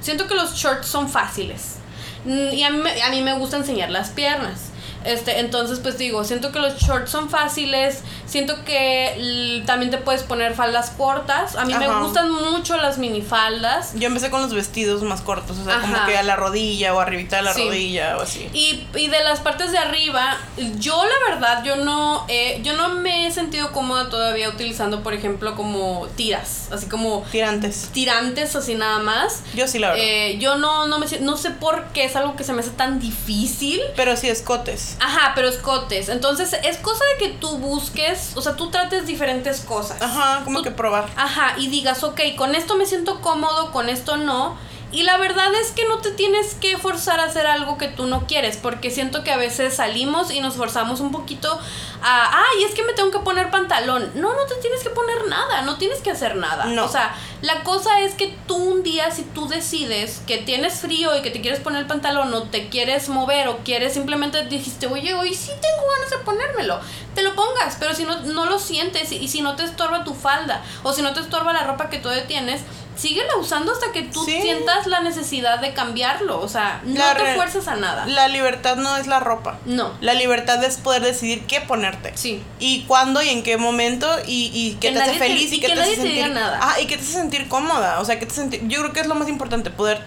Siento 0.00 0.26
que 0.26 0.34
los 0.34 0.54
shorts 0.54 0.86
son 0.86 1.08
fáciles. 1.08 1.76
Mm, 2.24 2.52
Y 2.52 2.62
a 2.64 2.70
mí, 2.70 2.82
a 3.04 3.10
mí 3.10 3.22
me 3.22 3.34
gusta 3.34 3.56
enseñar 3.56 3.90
las 3.90 4.10
piernas. 4.10 4.71
Este, 5.04 5.40
entonces, 5.40 5.78
pues 5.80 5.98
digo, 5.98 6.24
siento 6.24 6.52
que 6.52 6.58
los 6.58 6.78
shorts 6.78 7.10
son 7.10 7.28
fáciles. 7.30 8.02
Siento 8.32 8.64
que 8.64 9.62
también 9.66 9.90
te 9.90 9.98
puedes 9.98 10.22
poner 10.22 10.54
faldas 10.54 10.88
cortas. 10.88 11.54
A 11.54 11.66
mí 11.66 11.74
me 11.74 11.86
gustan 12.00 12.30
mucho 12.32 12.78
las 12.78 12.96
minifaldas. 12.96 13.92
Yo 13.94 14.06
empecé 14.06 14.30
con 14.30 14.40
los 14.40 14.54
vestidos 14.54 15.02
más 15.02 15.20
cortos, 15.20 15.58
o 15.58 15.64
sea, 15.64 15.80
como 15.80 15.94
que 16.06 16.16
a 16.16 16.22
la 16.22 16.34
rodilla 16.34 16.94
o 16.94 17.00
arribita 17.00 17.36
de 17.36 17.42
la 17.42 17.52
Sí. 17.52 17.64
rodilla 17.66 18.16
o 18.16 18.22
así. 18.22 18.48
Y, 18.54 18.86
y 18.98 19.08
de 19.08 19.22
las 19.22 19.40
partes 19.40 19.70
de 19.70 19.76
arriba, 19.76 20.38
yo 20.78 20.96
la 21.04 21.30
verdad, 21.34 21.62
yo 21.62 21.76
no, 21.76 22.24
eh, 22.28 22.60
yo 22.64 22.72
no 22.72 22.88
me 22.94 23.26
he 23.26 23.30
sentido 23.32 23.70
cómoda 23.72 24.08
todavía 24.08 24.48
utilizando, 24.48 25.02
por 25.02 25.12
ejemplo, 25.12 25.54
como 25.54 26.06
tiras, 26.16 26.68
así 26.72 26.86
como 26.86 27.24
Tirantes. 27.30 27.90
tirantes, 27.92 28.56
así 28.56 28.76
nada 28.76 28.98
más. 29.00 29.42
Yo 29.54 29.68
sí, 29.68 29.78
la 29.78 29.88
verdad. 29.90 30.02
Eh, 30.06 30.38
yo 30.38 30.56
no, 30.56 30.86
no 30.86 30.98
me 30.98 31.06
no 31.20 31.36
sé 31.36 31.50
por 31.50 31.84
qué 31.92 32.04
es 32.04 32.16
algo 32.16 32.34
que 32.34 32.44
se 32.44 32.54
me 32.54 32.60
hace 32.60 32.70
tan 32.70 32.98
difícil. 32.98 33.80
Pero 33.94 34.16
sí, 34.16 34.30
escotes. 34.30 34.96
Ajá, 35.00 35.32
pero 35.34 35.48
escotes. 35.48 36.08
Entonces, 36.08 36.56
es 36.64 36.78
cosa 36.78 37.04
de 37.18 37.26
que 37.26 37.34
tú 37.34 37.58
busques, 37.58 38.21
o 38.34 38.42
sea, 38.42 38.56
tú 38.56 38.70
trates 38.70 39.06
diferentes 39.06 39.60
cosas. 39.60 40.00
Ajá, 40.00 40.42
como 40.44 40.58
Tú- 40.58 40.64
que 40.64 40.70
probar. 40.70 41.08
Ajá, 41.16 41.54
y 41.58 41.68
digas, 41.68 42.02
ok, 42.04 42.20
con 42.36 42.54
esto 42.54 42.76
me 42.76 42.86
siento 42.86 43.20
cómodo, 43.20 43.72
con 43.72 43.88
esto 43.88 44.16
no. 44.16 44.56
Y 44.92 45.04
la 45.04 45.16
verdad 45.16 45.52
es 45.54 45.72
que 45.72 45.88
no 45.88 45.98
te 45.98 46.10
tienes 46.10 46.54
que 46.54 46.76
forzar 46.76 47.18
a 47.18 47.24
hacer 47.24 47.46
algo 47.46 47.78
que 47.78 47.88
tú 47.88 48.06
no 48.06 48.26
quieres, 48.26 48.58
porque 48.58 48.90
siento 48.90 49.24
que 49.24 49.32
a 49.32 49.36
veces 49.36 49.74
salimos 49.74 50.30
y 50.30 50.40
nos 50.40 50.54
forzamos 50.54 51.00
un 51.00 51.10
poquito 51.10 51.58
a, 52.02 52.44
ay, 52.44 52.64
es 52.64 52.74
que 52.74 52.84
me 52.84 52.92
tengo 52.92 53.10
que 53.10 53.20
poner 53.20 53.50
pantalón. 53.50 54.10
No, 54.14 54.34
no 54.34 54.44
te 54.46 54.54
tienes 54.56 54.82
que 54.82 54.90
poner 54.90 55.26
nada, 55.28 55.62
no 55.62 55.78
tienes 55.78 56.00
que 56.00 56.10
hacer 56.10 56.36
nada. 56.36 56.66
No. 56.66 56.84
O 56.84 56.88
sea, 56.88 57.14
la 57.40 57.62
cosa 57.62 58.00
es 58.00 58.14
que 58.14 58.36
tú 58.46 58.56
un 58.56 58.82
día, 58.82 59.10
si 59.10 59.22
tú 59.22 59.48
decides 59.48 60.22
que 60.26 60.38
tienes 60.38 60.80
frío 60.80 61.16
y 61.16 61.22
que 61.22 61.30
te 61.30 61.40
quieres 61.40 61.60
poner 61.60 61.82
el 61.82 61.86
pantalón 61.86 62.32
o 62.34 62.42
te 62.44 62.68
quieres 62.68 63.08
mover 63.08 63.48
o 63.48 63.58
quieres 63.58 63.94
simplemente 63.94 64.44
dijiste, 64.44 64.86
oye, 64.86 65.14
hoy 65.14 65.34
sí 65.34 65.50
tengo 65.60 65.90
ganas 65.96 66.10
de 66.10 66.18
ponérmelo, 66.18 66.80
te 67.14 67.22
lo 67.22 67.34
pongas, 67.34 67.76
pero 67.80 67.94
si 67.94 68.04
no, 68.04 68.20
no 68.20 68.46
lo 68.46 68.58
sientes 68.58 69.10
y, 69.12 69.16
y 69.16 69.28
si 69.28 69.42
no 69.42 69.56
te 69.56 69.64
estorba 69.64 70.04
tu 70.04 70.14
falda 70.14 70.62
o 70.82 70.92
si 70.92 71.02
no 71.02 71.12
te 71.12 71.20
estorba 71.20 71.52
la 71.52 71.64
ropa 71.64 71.88
que 71.88 71.98
todavía 71.98 72.26
tienes, 72.26 72.62
síguela 73.02 73.36
usando 73.36 73.72
hasta 73.72 73.92
que 73.92 74.02
tú 74.02 74.24
Sí. 74.24 74.40
sientas 74.40 74.86
la 74.86 75.00
necesidad 75.00 75.58
de 75.60 75.74
cambiarlo. 75.74 76.40
O 76.40 76.48
sea, 76.48 76.80
no 76.84 76.98
La 76.98 77.14
te 77.14 77.34
fuerces 77.34 77.66
a 77.68 77.74
nada. 77.76 78.06
La 78.06 78.28
libertad 78.28 78.76
no 78.76 78.96
es 78.96 79.06
la 79.06 79.20
ropa. 79.20 79.58
No. 79.66 79.92
La 80.00 80.14
libertad 80.14 80.62
es 80.64 80.76
poder 80.78 81.02
decidir 81.02 81.44
qué 81.46 81.60
ponerte. 81.60 82.12
Sí. 82.16 82.42
Y 82.60 82.84
cuándo 82.84 83.20
y 83.22 83.28
en 83.28 83.42
qué 83.42 83.56
momento 83.56 84.08
y, 84.26 84.50
y 84.54 84.74
que, 84.80 84.88
Que 84.88 84.94
te 84.94 85.02
hace 85.02 85.12
te- 85.12 85.18
feliz 85.18 85.52
y, 85.52 85.56
y 85.56 85.60
que, 85.60 85.66
que 85.66 85.74
te 85.74 85.80
hace 85.80 85.90
te 85.90 85.96
sentir 85.96 86.14
diga 86.14 86.28
nada. 86.28 86.58
Ah, 86.62 86.80
y 86.80 86.86
que 86.86 86.96
te 86.96 87.02
hace 87.02 87.12
sentir 87.12 87.48
cómoda, 87.48 88.00
o 88.00 88.04
sea, 88.04 88.18
que 88.18 88.26
te 88.26 88.34
sentir 88.34 88.66
yo 88.68 88.80
creo 88.80 88.92
que 88.92 89.00
es 89.00 89.06
lo 89.06 89.14
más 89.16 89.28
importante 89.28 89.70
poder 89.70 90.02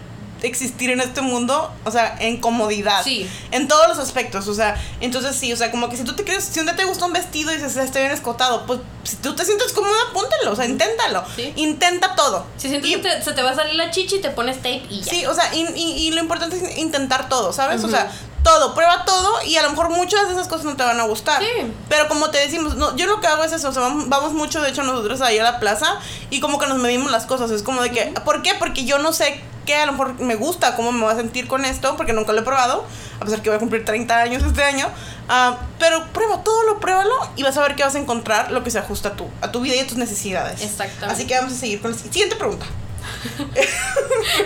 existir 0.47 0.89
en 0.89 0.99
este 1.01 1.21
mundo, 1.21 1.71
o 1.84 1.91
sea, 1.91 2.15
en 2.19 2.38
comodidad. 2.41 3.03
Sí. 3.03 3.29
En 3.51 3.67
todos 3.67 3.88
los 3.88 3.99
aspectos, 3.99 4.47
o 4.47 4.53
sea, 4.53 4.75
entonces 5.01 5.36
sí, 5.36 5.51
o 5.53 5.58
sea, 5.58 5.71
como 5.71 5.89
que 5.89 5.97
si 5.97 6.03
tú 6.03 6.15
te 6.15 6.23
quieres, 6.23 6.43
si 6.45 6.60
un 6.60 6.65
día 6.65 6.75
te 6.75 6.86
gusta 6.86 7.05
un 7.05 7.13
vestido 7.13 7.51
y 7.51 7.55
dices, 7.55 7.75
está 7.77 7.99
bien 7.99 8.12
escotado, 8.12 8.65
pues 8.65 8.79
si 9.03 9.17
tú 9.17 9.36
te 9.36 9.45
sientes 9.45 9.71
cómoda, 9.73 9.93
póntelo, 10.13 10.51
o 10.51 10.55
sea, 10.55 10.65
inténtalo. 10.65 11.23
Sí. 11.36 11.53
Intenta 11.55 12.15
todo. 12.15 12.45
Si 12.58 12.69
sientes 12.69 12.89
Y- 12.89 12.95
que 12.95 12.99
te- 13.01 13.21
se 13.21 13.34
te 13.34 13.41
va 13.41 13.51
a 13.51 13.55
salir 13.55 13.75
la 13.75 13.91
chichi, 13.91 14.19
te 14.19 14.29
pones 14.31 14.58
tape 14.58 14.84
y 14.89 15.01
ya. 15.01 15.12
Sí, 15.12 15.25
o 15.25 15.34
sea, 15.34 15.53
y, 15.53 15.65
y- 15.75 16.08
y 16.08 16.12
lo 16.12 16.21
importante 16.21 16.55
es 16.58 16.77
intentar 16.77 17.29
todo, 17.29 17.53
¿sabes? 17.53 17.84
O 17.84 17.89
sea, 17.89 18.12
todo, 18.45 18.73
prueba 18.75 19.03
todo 19.05 19.41
y 19.43 19.58
a 19.58 19.63
lo 19.63 19.71
mejor 19.71 19.89
muchas 19.89 20.27
de 20.27 20.34
esas 20.34 20.47
cosas 20.47 20.65
no 20.65 20.75
te 20.77 20.84
van 20.84 20.99
a 20.99 21.03
gustar. 21.03 21.41
Sí. 21.41 21.73
Pero 21.89 22.08
como 22.08 22.29
te 22.29 22.38
decimos, 22.38 22.75
no, 22.75 22.95
yo 22.95 23.08
lo 23.08 23.19
que 23.19 23.27
hago 23.27 23.43
es 23.43 23.51
eso, 23.51 23.67
o 23.69 23.73
sea, 23.73 23.81
vamos, 23.81 24.08
vamos 24.08 24.34
mucho, 24.34 24.62
de 24.62 24.69
hecho, 24.69 24.84
nosotros 24.84 25.19
ahí 25.21 25.38
a 25.39 25.43
la 25.43 25.60
plaza 25.60 25.97
y 26.29 26.39
como 26.39 26.60
que 26.60 26.67
nos 26.67 26.77
medimos 26.77 27.12
las 27.12 27.25
cosas, 27.25 27.49
es 27.51 27.63
como 27.63 27.81
de 27.81 27.91
que, 27.91 28.13
¿por 28.23 28.41
qué? 28.43 28.53
Porque 28.58 28.86
yo 28.86 28.99
no 28.99 29.12
sé 29.12 29.41
qué 29.65 29.75
a 29.77 29.88
lo 29.88 29.93
mejor 29.93 30.19
me 30.19 30.36
gusta, 30.36 30.75
cómo 30.75 30.91
me 30.91 31.01
voy 31.03 31.12
a 31.12 31.15
sentir 31.15 31.47
con 31.47 31.65
esto, 31.65 31.97
porque 31.97 32.13
nunca 32.13 32.31
lo 32.34 32.41
he 32.41 32.43
probado, 32.43 32.86
a 33.19 33.25
pesar 33.25 33.41
que 33.41 33.49
voy 33.49 33.58
a 33.58 33.60
cumplir 33.60 33.84
30 33.84 34.15
años 34.15 34.43
este 34.43 34.63
año, 34.63 34.88
ah, 35.27 35.58
pero 35.79 36.05
prueba 36.13 36.43
todo, 36.43 36.62
lo 36.63 36.79
pruébalo 36.79 37.15
y 37.36 37.41
vas 37.41 37.58
a 37.58 37.62
ver 37.62 37.75
que 37.75 37.84
vas 37.84 37.95
a 37.95 37.97
encontrar 37.99 38.51
lo 38.51 38.63
que 38.63 38.69
se 38.69 38.77
ajusta 38.77 39.10
a 39.10 39.13
tu, 39.13 39.27
a 39.41 39.51
tu 39.51 39.62
vida 39.62 39.73
y 39.75 39.79
a 39.79 39.88
tus 39.88 39.97
necesidades. 39.97 40.62
Exactamente. 40.62 41.05
Así 41.13 41.25
que 41.25 41.36
vamos 41.36 41.53
a 41.53 41.55
seguir 41.58 41.81
con 41.81 41.91
la 41.93 41.97
siguiente 41.97 42.36
pregunta. 42.36 42.67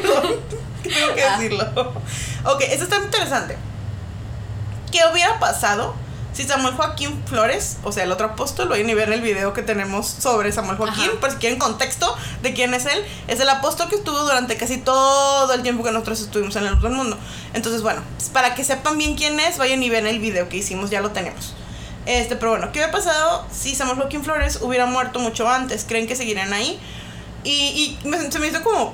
Perdón, 0.02 0.40
tengo 0.84 1.16
que 1.16 1.24
Ah. 1.24 1.38
decirlo. 1.38 1.66
Ok, 2.46 2.62
esto 2.62 2.86
está 2.86 2.96
interesante. 2.98 3.58
¿Qué 4.92 5.00
hubiera 5.12 5.40
pasado 5.40 5.96
si 6.34 6.44
Samuel 6.48 6.76
Joaquín 6.76 7.22
Flores, 7.28 7.78
o 7.84 7.92
sea, 7.92 8.04
el 8.04 8.12
otro 8.12 8.28
apóstol, 8.28 8.70
vayan 8.70 8.90
y 8.90 8.94
ver 8.94 9.12
el 9.12 9.22
video 9.22 9.52
que 9.52 9.62
tenemos 9.64 10.08
sobre 10.08 10.52
Samuel 10.52 10.78
Joaquín, 10.78 11.10
por 11.20 11.32
si 11.32 11.38
quieren 11.38 11.60
contexto 11.60 12.16
de 12.44 12.54
quién 12.54 12.74
es 12.74 12.86
él, 12.86 13.04
es 13.28 13.40
el 13.40 13.50
apóstol 13.50 13.90
que 13.90 13.96
estuvo 13.96 14.18
durante 14.20 14.56
casi 14.56 14.78
todo 14.78 15.52
el 15.54 15.64
tiempo 15.64 15.84
que 15.84 15.92
nosotros 15.92 16.22
estuvimos 16.22 16.56
en 16.56 16.66
el 16.68 16.76
otro 16.76 16.90
mundo. 16.92 17.18
Entonces, 17.54 17.82
bueno, 17.82 18.02
para 18.32 18.54
que 18.56 18.64
sepan 18.64 18.98
bien 18.98 19.16
quién 19.16 19.40
es, 19.40 19.58
vayan 19.58 19.82
y 19.84 19.90
vean 19.90 20.08
el 20.08 20.20
video 20.20 20.48
que 20.50 20.58
hicimos, 20.58 20.90
ya 20.92 21.02
lo 21.02 21.12
tenemos. 21.12 21.54
Este, 22.06 22.36
pero 22.36 22.52
bueno, 22.52 22.68
¿qué 22.72 22.80
hubiera 22.80 22.92
pasado 22.92 23.46
si 23.52 23.76
Samuel 23.76 23.98
Joaquín 23.98 24.24
Flores 24.24 24.60
hubiera 24.62 24.86
muerto 24.86 25.20
mucho 25.20 25.50
antes? 25.50 25.84
¿Creen 25.86 26.08
que 26.08 26.16
seguirían 26.16 26.54
ahí? 26.54 26.80
Y, 27.44 27.98
y 28.04 28.08
me- 28.08 28.32
se 28.32 28.40
me 28.40 28.48
hizo 28.48 28.62
como, 28.64 28.94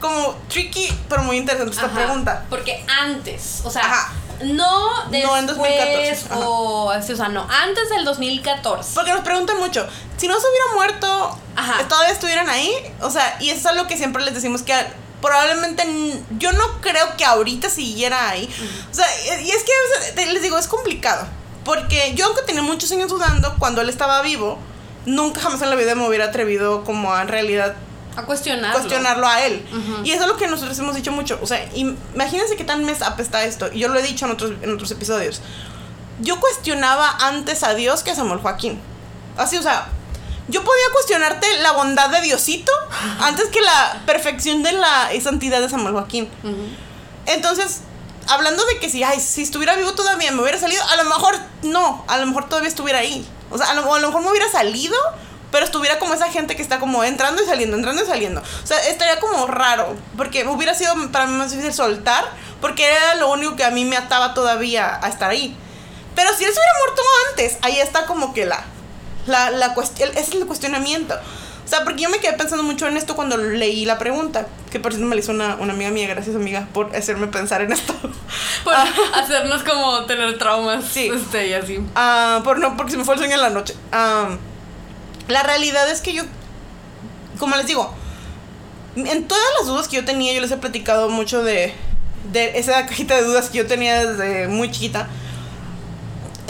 como 0.00 0.36
tricky, 0.48 0.88
pero 1.08 1.22
muy 1.22 1.36
interesante 1.36 1.72
esta 1.74 1.90
pregunta. 1.92 2.44
Porque 2.48 2.84
antes, 3.00 3.60
o 3.64 3.70
sea, 3.70 3.82
Ajá. 3.84 4.12
No 4.44 5.04
después 5.10 5.24
No 5.24 5.36
en 5.38 5.46
2014, 5.46 6.26
ajá. 6.30 6.38
o, 6.48 6.90
así, 6.90 7.12
o 7.12 7.16
sea, 7.16 7.28
no, 7.28 7.46
antes 7.50 7.88
del 7.90 8.04
2014. 8.04 8.90
Porque 8.94 9.12
nos 9.12 9.20
preguntan 9.22 9.58
mucho, 9.58 9.86
si 10.16 10.28
no 10.28 10.34
se 10.40 10.46
hubiera 10.48 10.74
muerto, 10.74 11.38
Ajá. 11.56 11.86
todavía 11.88 12.12
estuvieran 12.12 12.48
ahí. 12.48 12.72
O 13.00 13.10
sea, 13.10 13.36
y 13.40 13.50
eso 13.50 13.60
es 13.60 13.66
algo 13.66 13.86
que 13.86 13.96
siempre 13.96 14.22
les 14.24 14.34
decimos 14.34 14.62
que 14.62 14.74
probablemente 15.20 15.84
yo 16.38 16.52
no 16.52 16.80
creo 16.80 17.16
que 17.16 17.24
ahorita 17.24 17.68
siguiera 17.70 18.28
ahí. 18.30 18.48
O 18.90 18.94
sea, 18.94 19.06
y 19.40 19.50
es 19.50 19.62
que 19.62 19.72
o 19.72 20.02
sea, 20.02 20.14
te- 20.14 20.26
les 20.32 20.42
digo, 20.42 20.58
es 20.58 20.66
complicado. 20.68 21.26
Porque 21.64 22.12
yo, 22.16 22.26
aunque 22.26 22.42
tenía 22.42 22.62
muchos 22.62 22.90
años 22.92 23.08
dudando, 23.08 23.54
cuando 23.58 23.80
él 23.82 23.88
estaba 23.88 24.20
vivo, 24.22 24.58
nunca 25.06 25.40
jamás 25.40 25.62
en 25.62 25.70
la 25.70 25.76
vida 25.76 25.94
me 25.94 26.06
hubiera 26.06 26.26
atrevido 26.26 26.82
como 26.84 27.14
a 27.14 27.22
en 27.22 27.28
realidad 27.28 27.74
A 28.16 28.24
cuestionarlo. 28.24 28.78
cuestionarlo 28.78 29.26
a 29.26 29.42
él. 29.42 29.64
Ujú. 29.70 30.04
Y 30.04 30.12
eso 30.12 30.22
es 30.22 30.28
lo 30.28 30.36
que 30.36 30.46
nosotros 30.46 30.78
hemos 30.78 30.94
dicho 30.94 31.12
mucho. 31.12 31.38
O 31.42 31.46
sea, 31.46 31.66
imagínense 31.74 32.56
qué 32.56 32.64
tan 32.64 32.84
mess 32.84 33.00
up 33.00 33.18
está 33.20 33.44
esto. 33.44 33.70
Y 33.72 33.80
yo 33.80 33.88
lo 33.88 33.98
he 33.98 34.02
dicho 34.02 34.26
en 34.26 34.32
otros, 34.32 34.52
en 34.60 34.72
otros 34.74 34.90
episodios. 34.90 35.40
Yo 36.20 36.38
cuestionaba 36.40 37.16
antes 37.20 37.62
a 37.62 37.74
Dios 37.74 38.02
que 38.02 38.10
a 38.10 38.14
Samuel 38.14 38.40
Joaquín. 38.40 38.80
Así, 39.36 39.56
o 39.56 39.62
sea, 39.62 39.88
yo 40.48 40.62
podía 40.62 40.84
cuestionarte 40.92 41.46
la 41.60 41.72
bondad 41.72 42.10
de 42.10 42.20
Diosito 42.20 42.72
antes 43.20 43.46
que 43.48 43.60
la 43.60 44.02
perfección 44.06 44.62
de 44.62 44.72
la 44.72 45.08
santidad 45.22 45.60
de 45.60 45.68
Samuel 45.68 45.94
Joaquín. 45.94 46.28
Entonces, 47.26 47.80
hablando 48.28 48.64
de 48.66 48.78
que 48.78 48.88
si, 48.88 49.02
ay, 49.02 49.20
si 49.20 49.42
estuviera 49.42 49.76
vivo 49.76 49.92
todavía 49.92 50.32
me 50.32 50.42
hubiera 50.42 50.58
salido, 50.58 50.82
a 50.88 50.96
lo 50.96 51.04
mejor 51.04 51.34
no, 51.62 52.04
a 52.08 52.18
lo 52.18 52.26
mejor 52.26 52.48
todavía 52.48 52.68
estuviera 52.68 52.98
ahí. 52.98 53.26
O 53.50 53.58
sea, 53.58 53.70
a 53.70 53.74
lo, 53.74 53.94
a 53.94 53.98
lo 53.98 54.08
mejor 54.08 54.22
me 54.22 54.30
hubiera 54.30 54.50
salido, 54.50 54.96
pero 55.52 55.64
estuviera 55.64 56.00
como 56.00 56.14
esa 56.14 56.28
gente 56.32 56.56
que 56.56 56.62
está 56.62 56.80
como 56.80 57.04
entrando 57.04 57.40
y 57.42 57.46
saliendo, 57.46 57.76
entrando 57.76 58.02
y 58.02 58.06
saliendo. 58.06 58.40
O 58.40 58.66
sea, 58.66 58.78
estaría 58.88 59.20
como 59.20 59.46
raro, 59.46 59.94
porque 60.16 60.44
hubiera 60.48 60.74
sido 60.74 60.94
para 61.12 61.26
mí 61.26 61.34
más 61.34 61.50
difícil 61.52 61.72
soltar, 61.72 62.24
porque 62.60 62.84
era 62.90 63.14
lo 63.16 63.30
único 63.30 63.54
que 63.54 63.62
a 63.64 63.70
mí 63.70 63.84
me 63.84 63.96
ataba 63.96 64.34
todavía 64.34 64.98
a 65.00 65.08
estar 65.08 65.30
ahí. 65.30 65.56
Pero 66.16 66.30
si 66.36 66.44
él 66.44 66.50
se 66.52 66.58
hubiera 66.58 66.72
muerto 66.84 67.02
antes, 67.30 67.58
ahí 67.62 67.78
está 67.78 68.06
como 68.06 68.34
que 68.34 68.44
la, 68.46 68.64
la, 69.26 69.50
la 69.50 69.74
cuestión, 69.74 70.10
es 70.16 70.30
el 70.32 70.44
cuestionamiento. 70.46 71.14
O 71.64 71.68
sea, 71.68 71.84
porque 71.84 72.02
yo 72.02 72.10
me 72.10 72.18
quedé 72.18 72.32
pensando 72.34 72.62
mucho 72.64 72.86
en 72.86 72.96
esto 72.96 73.14
cuando 73.16 73.36
leí 73.36 73.84
la 73.86 73.96
pregunta, 73.96 74.46
que 74.70 74.80
por 74.80 74.92
cierto 74.92 75.06
me 75.08 75.14
la 75.14 75.20
hizo 75.22 75.30
una, 75.32 75.54
una 75.56 75.72
amiga 75.72 75.90
mía, 75.90 76.06
gracias 76.08 76.34
amiga 76.36 76.66
por 76.74 76.94
hacerme 76.94 77.28
pensar 77.28 77.62
en 77.62 77.72
esto. 77.72 77.94
Por 78.64 78.74
Ah. 78.74 78.86
hacernos 79.14 79.62
como 79.64 80.04
tener 80.04 80.38
traumas. 80.38 80.84
Sí. 80.84 81.10
Este, 81.12 81.48
y 81.48 81.54
así. 81.54 81.78
Ah, 81.94 82.40
por 82.44 82.58
no, 82.58 82.76
porque 82.76 82.92
se 82.92 82.98
me 82.98 83.04
fue 83.04 83.14
el 83.14 83.20
sueño 83.20 83.34
en 83.34 83.40
la 83.42 83.50
noche. 83.50 83.74
Ah, 83.90 84.36
la 85.28 85.42
realidad 85.42 85.88
es 85.90 86.00
que 86.00 86.12
yo, 86.12 86.22
como 87.38 87.56
les 87.56 87.66
digo, 87.66 87.94
en 88.96 89.26
todas 89.26 89.44
las 89.58 89.68
dudas 89.68 89.88
que 89.88 89.96
yo 89.96 90.04
tenía, 90.04 90.32
yo 90.32 90.40
les 90.40 90.50
he 90.50 90.56
platicado 90.56 91.08
mucho 91.08 91.42
de, 91.42 91.72
de 92.32 92.58
esa 92.58 92.86
cajita 92.86 93.16
de 93.16 93.22
dudas 93.22 93.48
que 93.48 93.58
yo 93.58 93.66
tenía 93.66 94.06
desde 94.06 94.48
muy 94.48 94.70
chiquita. 94.70 95.08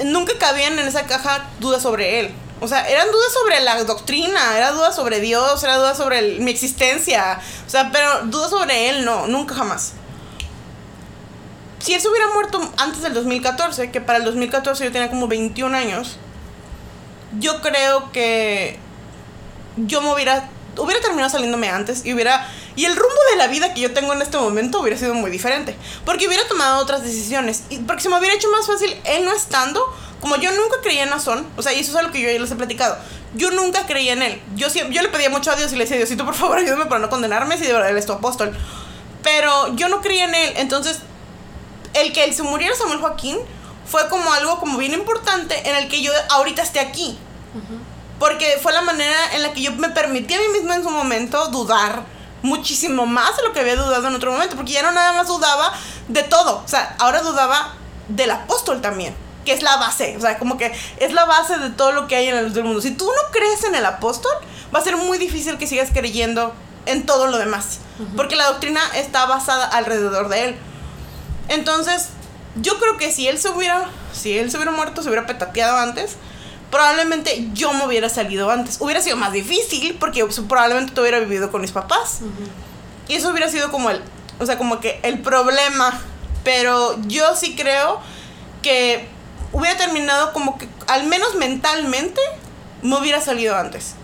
Nunca 0.05 0.33
cabían 0.39 0.79
en 0.79 0.87
esa 0.87 1.07
caja 1.07 1.49
dudas 1.61 1.83
sobre 1.83 2.21
él. 2.21 2.35
O 2.61 2.69
sea, 2.69 2.89
eran 2.89 3.11
dudas 3.11 3.33
sobre 3.33 3.61
la 3.61 3.83
doctrina, 3.85 4.57
era 4.57 4.71
dudas 4.71 4.95
sobre 4.95 5.21
Dios, 5.21 5.63
era 5.65 5.79
dudas 5.79 5.97
sobre 5.97 6.39
mi 6.39 6.51
existencia. 6.51 7.41
O 7.67 7.71
sea, 7.71 7.91
pero 7.91 8.27
dudas 8.27 8.51
sobre 8.51 8.89
él 8.89 9.05
no, 9.05 9.27
nunca 9.27 9.55
jamás. 9.55 9.95
Si 11.81 11.93
él 11.93 12.01
se 12.01 12.09
hubiera 12.09 12.29
muerto 12.29 12.61
antes 12.77 13.03
del 13.03 13.15
2014, 13.15 13.91
que 13.91 14.01
para 14.01 14.19
el 14.19 14.25
2014 14.25 14.85
yo 14.85 14.93
tenía 14.93 15.11
como 15.11 15.27
21 15.27 15.77
años, 15.77 16.19
yo 17.39 17.61
creo 17.61 18.13
que 18.13 18.79
yo 19.77 20.01
me 20.03 20.13
hubiera 20.13 20.49
hubiera 20.79 21.01
terminado 21.01 21.31
saliéndome 21.31 21.69
antes 21.69 22.05
y 22.05 22.15
hubiera 22.15 22.49
y 22.75 22.87
el 22.87 22.97
rumbo 22.97 23.19
de 23.33 23.37
la 23.37 23.49
vida 23.49 23.75
que 23.75 23.81
yo 23.81 23.93
tengo 23.93 24.13
en 24.15 24.23
este 24.23 24.39
momento 24.39 24.81
hubiera 24.81 24.97
sido 24.97 25.15
muy 25.15 25.31
diferente, 25.31 25.77
porque 26.07 26.27
hubiera 26.27 26.47
tomado 26.49 26.81
otras 26.81 27.03
decisiones 27.03 27.65
y 27.69 27.79
porque 27.79 28.03
se 28.03 28.09
me 28.09 28.19
hubiera 28.19 28.35
hecho 28.35 28.51
más 28.51 28.67
fácil 28.67 28.97
él 29.05 29.25
no 29.25 29.35
estando, 29.35 29.85
como 30.21 30.37
yo 30.37 30.51
nunca 30.53 30.77
creía 30.83 31.03
en 31.03 31.11
Nazón, 31.11 31.47
o 31.57 31.63
sea, 31.63 31.75
y 31.75 31.81
eso 31.81 31.91
es 31.91 31.97
algo 31.99 32.13
que 32.13 32.23
yo 32.23 32.31
ya 32.31 32.39
les 32.39 32.51
he 32.51 32.57
platicado. 32.57 32.97
Yo 33.35 33.51
nunca 33.51 33.87
creía 33.87 34.13
en 34.13 34.23
él. 34.23 34.43
Yo 34.55 34.69
yo 34.69 35.03
le 35.03 35.09
pedía 35.09 35.31
mucho 35.31 35.51
a 35.51 35.57
Dios 35.57 35.73
y 35.73 35.77
le 35.77 35.85
decía, 35.85 35.97
Diosito, 35.97 36.25
por 36.25 36.35
favor, 36.35 36.59
ayúdame 36.59 36.87
para 36.87 37.01
no 37.01 37.11
condenarme 37.11 37.59
si 37.59 37.65
de 37.65 37.73
verdad 37.73 37.91
él 37.91 37.99
es 37.99 38.07
tu 38.07 38.13
apóstol. 38.13 38.57
Pero 39.23 39.75
yo 39.75 39.89
no 39.89 40.01
creía 40.01 40.25
en 40.25 40.35
él, 40.35 40.53
entonces 40.57 41.01
el 41.95 42.13
que 42.13 42.25
él 42.25 42.35
se 42.35 42.43
muriera 42.43 42.75
Samuel 42.75 43.01
Joaquín 43.01 43.39
fue 43.87 44.09
como 44.09 44.33
algo 44.33 44.59
como 44.59 44.79
bien 44.79 44.93
importante 44.93 45.69
en 45.69 45.77
el 45.77 45.89
que 45.89 46.03
yo 46.03 46.13
ahorita 46.31 46.63
esté 46.63 46.81
aquí. 46.81 47.19
Porque 48.19 48.59
fue 48.63 48.73
la 48.73 48.83
manera 48.83 49.17
en 49.35 49.43
la 49.43 49.53
que 49.53 49.63
yo 49.63 49.73
me 49.73 49.91
permití 49.91 50.35
a 50.35 50.39
mí 50.39 50.49
misma 50.53 50.77
en 50.77 50.85
su 50.85 50.91
momento 50.91 51.49
dudar 51.49 52.05
muchísimo 52.43 53.07
más 53.07 53.37
de 53.37 53.43
lo 53.43 53.53
que 53.53 53.61
había 53.61 53.77
dudado 53.77 54.09
en 54.09 54.15
otro 54.15 54.33
momento. 54.33 54.57
Porque 54.57 54.73
ya 54.73 54.83
no 54.83 54.93
nada 54.93 55.13
más 55.13 55.27
dudaba 55.27 55.73
de 56.09 56.23
todo. 56.23 56.63
O 56.65 56.69
sea, 56.69 56.95
ahora 56.99 57.21
dudaba 57.23 57.75
del 58.09 58.31
apóstol 58.31 58.81
también. 58.81 59.15
Que 59.45 59.53
es 59.53 59.63
la 59.63 59.77
base. 59.77 60.17
O 60.17 60.21
sea, 60.21 60.39
como 60.39 60.57
que 60.57 60.73
es 60.99 61.13
la 61.13 61.25
base 61.25 61.59
de 61.59 61.71
todo 61.71 61.93
lo 61.93 62.07
que 62.07 62.15
hay 62.15 62.29
en 62.29 62.53
del 62.53 62.65
mundo. 62.65 62.81
Si 62.81 62.93
tú 62.93 63.07
no 63.07 63.33
crees 63.33 63.65
en 63.65 63.75
el 63.75 63.85
apóstol, 63.85 64.33
va 64.75 64.79
a 64.79 64.83
ser 64.83 64.97
muy 64.97 65.19
difícil 65.19 65.59
que 65.59 65.67
sigas 65.67 65.91
creyendo 65.93 66.55
en 66.87 67.05
todo 67.07 67.27
lo 67.27 67.39
demás. 67.39 67.81
Porque 68.17 68.37
la 68.37 68.47
doctrina 68.47 68.81
está 68.95 69.27
basada 69.27 69.67
alrededor 69.67 70.29
de 70.29 70.45
él. 70.45 70.59
Entonces, 71.49 72.09
yo 72.57 72.79
creo 72.79 72.97
que 72.97 73.11
si 73.13 73.29
él 73.29 73.39
se 73.39 73.49
hubiera, 73.51 73.85
si 74.13 74.39
él 74.39 74.51
se 74.51 74.57
hubiera 74.57 74.73
muerto, 74.73 75.03
se 75.03 75.09
hubiera 75.09 75.27
petateado 75.27 75.79
antes, 75.79 76.17
probablemente 76.71 77.49
yo 77.53 77.73
me 77.73 77.87
hubiera 77.87 78.09
salido 78.09 78.51
antes. 78.51 78.79
Hubiera 78.81 79.01
sido 79.01 79.17
más 79.17 79.33
difícil 79.33 79.97
porque 79.99 80.25
probablemente 80.49 80.93
te 80.93 81.01
hubiera 81.01 81.21
vivido 81.21 81.51
con 81.51 81.61
mis 81.61 81.73
papás. 81.73 82.21
Y 83.09 83.15
eso 83.15 83.31
hubiera 83.31 83.49
sido 83.49 83.71
como 83.71 83.91
el, 83.91 84.01
o 84.39 84.47
sea, 84.47 84.59
como 84.59 84.81
que 84.81 85.01
el 85.03 85.21
problema. 85.21 86.01
Pero 86.45 86.99
yo 87.07 87.37
sí 87.37 87.55
creo 87.55 88.01
que 88.63 89.07
hubiera 89.53 89.77
terminado 89.77 90.33
como 90.33 90.59
que, 90.59 90.69
al 90.89 91.07
menos 91.07 91.37
mentalmente, 91.37 92.21
me 92.83 92.99
hubiera 92.99 93.21
salido 93.21 93.57
antes. 93.57 93.95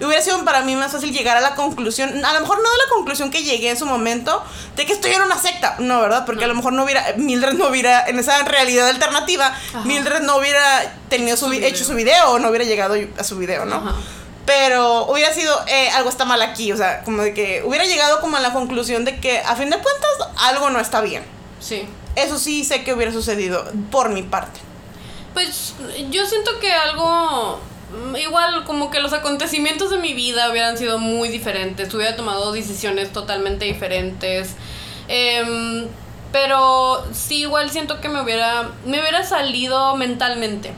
Y 0.00 0.04
hubiera 0.04 0.22
sido 0.22 0.44
para 0.44 0.62
mí 0.62 0.74
más 0.74 0.90
fácil 0.90 1.12
llegar 1.12 1.36
a 1.36 1.40
la 1.40 1.54
conclusión, 1.54 2.24
a 2.24 2.32
lo 2.32 2.40
mejor 2.40 2.56
no 2.58 2.70
de 2.70 2.76
la 2.76 2.90
conclusión 2.90 3.30
que 3.30 3.44
llegué 3.44 3.70
en 3.70 3.76
su 3.76 3.86
momento, 3.86 4.42
de 4.76 4.86
que 4.86 4.92
estoy 4.92 5.12
en 5.12 5.22
una 5.22 5.38
secta. 5.38 5.76
No, 5.78 6.00
¿verdad? 6.00 6.26
Porque 6.26 6.44
a 6.44 6.48
lo 6.48 6.54
mejor 6.54 6.72
no 6.72 6.84
hubiera, 6.84 7.14
Mildred 7.16 7.54
no 7.54 7.68
hubiera, 7.68 8.04
en 8.06 8.18
esa 8.18 8.42
realidad 8.42 8.88
alternativa, 8.88 9.56
Mildred 9.84 10.22
no 10.22 10.36
hubiera 10.36 10.96
tenido 11.08 11.36
su, 11.36 11.46
Su 11.46 11.52
hecho 11.52 11.84
su 11.84 11.94
video 11.94 12.32
o 12.32 12.38
no 12.38 12.48
hubiera 12.48 12.64
llegado 12.64 12.96
a 13.18 13.24
su 13.24 13.38
video, 13.38 13.64
¿no? 13.64 13.76
Ajá. 13.76 13.94
Pero 14.44 15.06
hubiera 15.06 15.32
sido, 15.32 15.54
eh, 15.68 15.90
algo 15.90 16.08
está 16.08 16.24
mal 16.24 16.42
aquí, 16.42 16.72
o 16.72 16.76
sea, 16.76 17.04
como 17.04 17.22
de 17.22 17.32
que 17.32 17.62
hubiera 17.64 17.84
llegado 17.84 18.20
como 18.20 18.36
a 18.36 18.40
la 18.40 18.52
conclusión 18.52 19.04
de 19.04 19.20
que 19.20 19.38
a 19.38 19.54
fin 19.54 19.70
de 19.70 19.78
cuentas 19.78 20.10
algo 20.38 20.70
no 20.70 20.80
está 20.80 21.00
bien. 21.00 21.22
Sí. 21.60 21.86
Eso 22.16 22.38
sí 22.38 22.64
sé 22.64 22.82
que 22.82 22.92
hubiera 22.92 23.12
sucedido 23.12 23.64
por 23.90 24.10
mi 24.10 24.22
parte. 24.22 24.60
Pues 25.32 25.74
yo 26.10 26.26
siento 26.26 26.58
que 26.58 26.72
algo 26.72 27.60
igual 28.18 28.64
como 28.64 28.90
que 28.90 29.00
los 29.00 29.12
acontecimientos 29.12 29.90
de 29.90 29.98
mi 29.98 30.14
vida 30.14 30.50
hubieran 30.50 30.76
sido 30.78 30.98
muy 30.98 31.28
diferentes, 31.28 31.92
hubiera 31.94 32.16
tomado 32.16 32.52
decisiones 32.52 33.12
totalmente 33.12 33.64
diferentes. 33.64 34.54
Em, 35.08 35.86
pero 36.32 37.04
sí 37.12 37.40
igual 37.40 37.70
siento 37.70 38.00
que 38.00 38.08
me 38.08 38.20
hubiera 38.22 38.70
me 38.86 39.00
hubiera 39.00 39.22
salido 39.24 39.96
mentalmente 39.96 40.72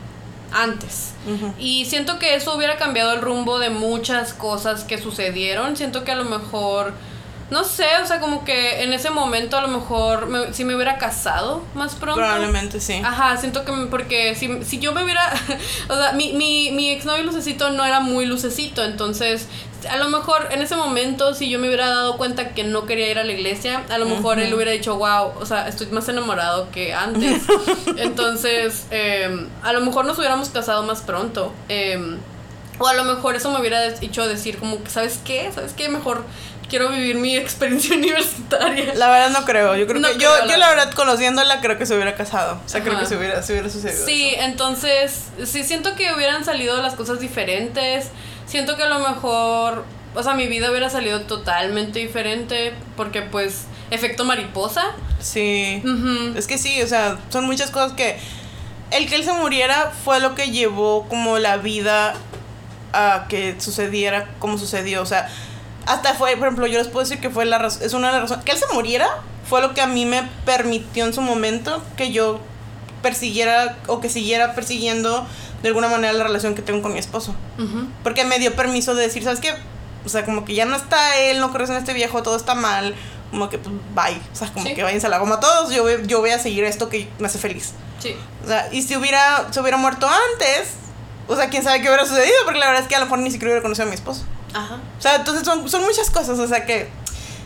antes. 0.51 1.13
Y 1.57 1.85
siento 1.85 2.19
que 2.19 2.35
eso 2.35 2.55
hubiera 2.55 2.77
cambiado 2.77 3.13
el 3.13 3.21
rumbo 3.21 3.57
de 3.57 3.71
muchas 3.71 4.33
cosas 4.33 4.83
que 4.83 4.99
sucedieron. 4.99 5.75
Siento 5.75 6.03
que 6.03 6.11
a 6.11 6.15
lo 6.15 6.25
mejor 6.25 6.93
no 7.51 7.63
sé, 7.63 7.85
o 8.01 8.07
sea, 8.07 8.19
como 8.19 8.43
que 8.43 8.81
en 8.83 8.91
ese 8.93 9.09
momento 9.11 9.55
a 9.57 9.61
lo 9.61 9.67
mejor 9.67 10.25
me- 10.27 10.51
si 10.53 10.63
me 10.65 10.73
hubiera 10.75 10.97
casado 10.97 11.63
más 11.75 11.93
pronto. 11.95 12.15
Probablemente 12.19 12.79
sí. 12.79 12.99
Ajá, 13.03 13.37
siento 13.37 13.63
que 13.65 13.71
me- 13.71 13.85
porque 13.85 14.33
si, 14.35 14.63
si 14.63 14.79
yo 14.79 14.93
me 14.93 15.03
hubiera, 15.03 15.31
o 15.89 15.95
sea, 15.95 16.13
mi, 16.13 16.33
mi, 16.33 16.71
mi 16.71 16.89
exnovio 16.89 17.23
lucecito 17.23 17.69
no 17.69 17.85
era 17.85 17.99
muy 17.99 18.25
lucecito, 18.25 18.83
entonces 18.83 19.47
a 19.89 19.97
lo 19.97 20.09
mejor 20.09 20.47
en 20.49 20.63
ese 20.63 20.75
momento 20.75 21.35
si 21.35 21.47
yo 21.47 21.59
me 21.59 21.67
hubiera 21.67 21.87
dado 21.87 22.17
cuenta 22.17 22.55
que 22.55 22.63
no 22.63 22.87
quería 22.87 23.11
ir 23.11 23.19
a 23.19 23.23
la 23.23 23.31
iglesia, 23.33 23.83
a 23.89 23.99
lo 23.99 24.07
mejor 24.07 24.39
él 24.39 24.51
hubiera 24.55 24.71
dicho, 24.71 24.95
wow, 24.97 25.33
o 25.39 25.45
sea, 25.45 25.67
estoy 25.67 25.85
más 25.87 26.09
enamorado 26.09 26.71
que 26.71 26.95
antes. 26.95 27.43
entonces, 27.97 28.87
eh, 28.91 29.47
a 29.61 29.73
lo 29.73 29.81
mejor 29.81 30.05
nos 30.05 30.17
hubiéramos 30.17 30.49
casado 30.49 30.81
más 30.83 31.01
pronto. 31.01 31.53
eh, 31.69 32.17
o 32.79 32.87
a 32.87 32.93
lo 32.93 33.03
mejor 33.03 33.35
eso 33.35 33.51
me 33.51 33.59
hubiera 33.59 33.85
hecho 33.87 34.27
decir 34.27 34.57
como 34.57 34.83
que, 34.83 34.89
¿sabes 34.89 35.19
qué? 35.23 35.49
¿Sabes 35.53 35.73
qué? 35.73 35.89
Mejor 35.89 36.23
quiero 36.69 36.89
vivir 36.89 37.15
mi 37.17 37.35
experiencia 37.37 37.95
universitaria. 37.97 38.93
La 38.95 39.09
verdad 39.09 39.29
no 39.29 39.45
creo. 39.45 39.75
Yo 39.75 39.85
creo 39.87 40.01
No 40.01 40.07
que 40.09 40.15
creo, 40.17 40.35
yo, 40.39 40.45
la 40.45 40.51
yo 40.51 40.57
la 40.57 40.69
verdad. 40.69 40.91
conociéndola 40.93 41.61
creo 41.61 41.77
que 41.77 41.85
se 41.85 41.93
hubiera 41.95 42.15
casado. 42.15 42.59
O 42.65 42.69
sea, 42.69 42.81
creo 42.83 42.99
que 42.99 43.05
se 43.05 43.15
hubiera, 43.17 43.41
se 43.43 43.53
hubiera 43.53 43.69
sucedido. 43.69 44.05
Sí, 44.05 44.29
eso. 44.29 44.43
entonces 44.43 45.25
sí 45.45 45.63
siento 45.63 45.95
que 45.95 46.13
hubieran 46.13 46.43
salido 46.43 46.81
las 46.81 46.95
cosas 46.95 47.19
diferentes. 47.19 48.07
Siento 48.47 48.75
que 48.77 48.83
a 48.83 48.89
lo 48.89 48.99
mejor, 48.99 49.85
o 50.15 50.23
sea, 50.23 50.33
mi 50.33 50.47
vida 50.47 50.69
hubiera 50.69 50.89
salido 50.89 51.21
totalmente 51.21 51.99
diferente 51.99 52.73
porque 52.97 53.21
pues 53.21 53.65
efecto 53.91 54.25
mariposa. 54.25 54.83
Sí. 55.19 55.81
Ujú. 55.85 56.37
Es 56.37 56.47
que 56.47 56.57
sí, 56.57 56.81
o 56.81 56.87
sea, 56.87 57.17
son 57.29 57.45
muchas 57.45 57.69
cosas 57.71 57.93
que 57.93 58.17
el 58.91 59.07
que 59.07 59.15
él 59.15 59.23
se 59.23 59.33
muriera 59.33 59.91
fue 60.03 60.19
lo 60.19 60.35
que 60.35 60.51
llevó 60.51 61.07
como 61.09 61.37
la 61.39 61.57
vida 61.57 62.13
a 62.95 63.27
que 63.27 63.55
sucediera 63.59 64.29
como 64.39 64.57
sucedió, 64.57 65.01
o 65.01 65.05
sea, 65.05 65.27
hasta 65.85 66.13
fue, 66.15 66.35
por 66.37 66.47
ejemplo, 66.47 66.65
yo 66.67 66.79
les 66.79 66.87
puedo 66.87 67.03
decir 67.05 67.19
que 67.19 67.29
fue 67.29 67.45
la 67.45 67.57
razón, 67.57 67.83
es 67.83 67.93
una 67.93 68.07
de 68.07 68.13
las 68.13 68.21
razones, 68.23 68.43
que 68.45 68.51
él 68.51 68.57
se 68.57 68.73
muriera 68.73 69.07
fue 69.49 69.61
lo 69.61 69.73
que 69.75 69.81
a 69.81 69.87
mí 69.87 70.05
me 70.05 70.23
permitió 70.45 71.05
en 71.05 71.13
su 71.13 71.21
momento 71.21 71.83
que 71.97 72.11
yo 72.11 72.39
persiguiera 73.01 73.77
o 73.87 73.99
que 73.99 74.09
siguiera 74.09 74.55
persiguiendo 74.55 75.27
de 75.61 75.67
alguna 75.69 75.87
manera 75.87 76.13
la 76.13 76.23
relación 76.23 76.55
que 76.55 76.61
tengo 76.61 76.81
con 76.81 76.93
mi 76.93 76.99
esposo. 76.99 77.35
Ujú. 77.59 77.87
Porque 78.03 78.23
me 78.25 78.39
dio 78.39 78.55
permiso 78.55 78.95
de 78.95 79.03
decir, 79.03 79.23
¿sabes 79.23 79.39
qué? 79.39 79.53
O 80.05 80.09
sea, 80.09 80.25
como 80.25 80.45
que 80.45 80.53
ya 80.55 80.65
no 80.65 80.75
está 80.75 81.17
él, 81.19 81.39
no 81.39 81.51
crees 81.51 81.69
en 81.69 81.75
este 81.77 81.93
viejo, 81.93 82.23
todo 82.23 82.35
está 82.35 82.55
mal. 82.55 82.95
Como 83.31 83.49
que, 83.49 83.57
pues, 83.57 83.75
bye. 83.93 84.19
O 84.31 84.35
sea, 84.35 84.51
como 84.51 84.65
Sí. 84.65 84.73
que 84.75 84.83
váyanse 84.83 85.07
a 85.07 85.09
la 85.09 85.17
goma 85.17 85.39
todos, 85.39 85.71
yo, 85.73 85.83
voy- 85.83 86.05
yo 86.07 86.19
voy 86.19 86.29
a 86.31 86.39
seguir 86.39 86.63
esto 86.63 86.89
que 86.89 87.07
me 87.19 87.27
hace 87.27 87.37
feliz. 87.39 87.73
Sí. 87.99 88.15
O 88.43 88.47
sea, 88.47 88.69
y 88.71 88.81
si 88.83 88.95
hubiera, 88.95 89.47
se 89.51 89.59
hubiera 89.59 89.77
muerto 89.77 90.07
antes, 90.07 90.69
o 91.27 91.35
sea, 91.35 91.49
quién 91.49 91.63
sabe 91.63 91.81
qué 91.81 91.87
hubiera 91.87 92.05
sucedido, 92.05 92.35
porque 92.43 92.59
la 92.59 92.67
verdad 92.67 92.81
es 92.83 92.87
que 92.87 92.95
a 92.95 92.99
lo 92.99 93.05
mejor 93.05 93.19
ni 93.19 93.31
siquiera 93.31 93.51
hubiera 93.51 93.61
conocido 93.61 93.85
a 93.87 93.89
mi 93.89 93.95
esposo. 93.95 94.23
Ajá. 94.53 94.75
O 94.97 95.01
sea, 95.01 95.15
entonces 95.15 95.43
son, 95.45 95.67
son 95.69 95.83
muchas 95.83 96.09
cosas, 96.11 96.37
o 96.39 96.47
sea 96.47 96.65
que... 96.65 96.89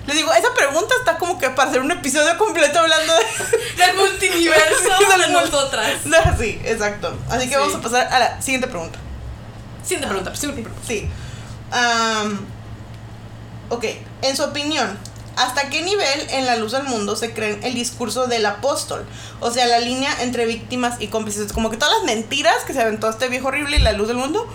Les 0.08 0.16
digo, 0.18 0.32
esa 0.34 0.52
pregunta 0.56 0.94
está 1.00 1.18
como 1.20 1.38
que 1.38 1.50
para 1.52 1.70
hacer 1.70 1.82
un 1.82 1.92
episodio 1.92 2.36
completo 2.38 2.80
hablando 2.80 3.14
de... 3.14 3.78
Del 3.86 3.96
multiverso 3.96 4.84
de 5.00 5.26
mul- 5.28 5.32
nosotras. 5.32 5.92
sí, 6.40 6.60
exacto. 6.66 7.16
Así 7.30 7.44
que 7.48 7.54
Sí. 7.54 7.60
vamos 7.60 7.76
a 7.76 7.82
pasar 7.82 8.08
a 8.12 8.20
la 8.20 8.42
siguiente 8.42 8.68
pregunta. 8.68 8.98
Siguiente 9.84 10.08
pregunta, 10.08 10.36
siguiente 10.36 10.64
pregunta. 10.64 10.88
Sí. 10.88 11.08
Am, 11.72 12.46
ok, 13.70 13.86
en 14.24 14.36
su 14.36 14.44
opinión, 14.44 14.98
¿hasta 15.44 15.70
qué 15.70 15.82
nivel 15.82 16.28
en 16.30 16.46
la 16.46 16.56
luz 16.56 16.72
del 16.74 16.84
mundo 16.84 17.16
se 17.16 17.34
creen 17.34 17.60
el 17.64 17.74
discurso 17.74 18.28
del 18.28 18.46
apóstol? 18.46 19.06
O 19.40 19.52
sea, 19.52 19.66
la 19.68 19.80
línea 19.80 20.12
entre 20.22 20.46
víctimas 20.46 20.96
y 21.00 21.08
cómplices. 21.08 21.52
Como 21.54 21.70
que 21.70 21.78
todas 21.78 21.94
las 21.96 22.04
mentiras 22.06 22.56
que 22.66 22.74
se 22.74 22.82
aventó 22.82 23.10
este 23.10 23.28
viejo 23.30 23.48
horrible 23.48 23.78
y 23.78 23.80
la 23.80 23.92
luz 23.94 24.08
del 24.08 24.18
mundo, 24.18 24.48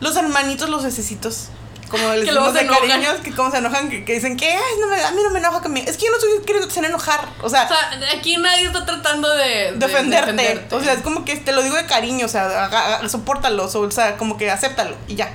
los 0.00 0.16
hermanitos, 0.16 0.68
los 0.68 0.82
necesitos. 0.84 1.48
Como 1.90 2.06
les 2.12 2.24
Que 2.26 2.32
decimos 2.32 2.52
de 2.52 2.60
enojan. 2.60 2.86
cariños, 2.88 3.14
que 3.24 3.34
como 3.34 3.50
se 3.50 3.56
enojan, 3.58 3.88
que, 3.88 4.04
que 4.04 4.12
dicen 4.12 4.36
que 4.36 4.46
"Ay, 4.50 4.74
no 4.78 4.88
me, 4.88 5.02
a 5.02 5.10
mí 5.12 5.22
no 5.24 5.30
me 5.30 5.38
enoja 5.38 5.62
que 5.62 5.70
me... 5.70 5.80
Es 5.80 5.96
que 5.96 6.04
yo 6.04 6.10
no 6.10 6.18
estoy 6.18 6.44
queriendo 6.44 6.68
hacer 6.68 6.84
enojar. 6.84 7.26
O 7.42 7.48
sea, 7.48 7.64
O 7.64 7.68
sea, 7.68 7.98
aquí 8.18 8.36
nadie 8.36 8.66
está 8.66 8.84
tratando 8.84 9.26
de, 9.34 9.72
de 9.72 9.72
defenderte. 9.78 10.32
defenderte. 10.32 10.74
O 10.74 10.82
sea, 10.82 10.92
es 10.92 11.00
como 11.00 11.24
que 11.24 11.36
te 11.36 11.52
lo 11.52 11.62
digo 11.62 11.76
de 11.76 11.86
cariño, 11.86 12.26
o 12.26 12.28
sea, 12.28 13.08
sopórtalo, 13.08 13.64
o 13.64 13.90
sea, 13.90 14.18
como 14.18 14.36
que 14.36 14.50
acéptalo 14.50 14.96
y 15.08 15.14
ya. 15.14 15.30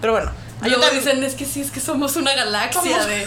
Pero 0.00 0.12
bueno, 0.12 0.30
Luego 0.60 0.76
ayúdame. 0.84 0.98
dicen, 1.00 1.22
es 1.24 1.34
que 1.34 1.44
sí, 1.44 1.60
es 1.60 1.70
que 1.70 1.80
somos 1.80 2.16
una 2.16 2.34
galaxia 2.34 2.80
Somos- 2.82 3.06
de 3.06 3.26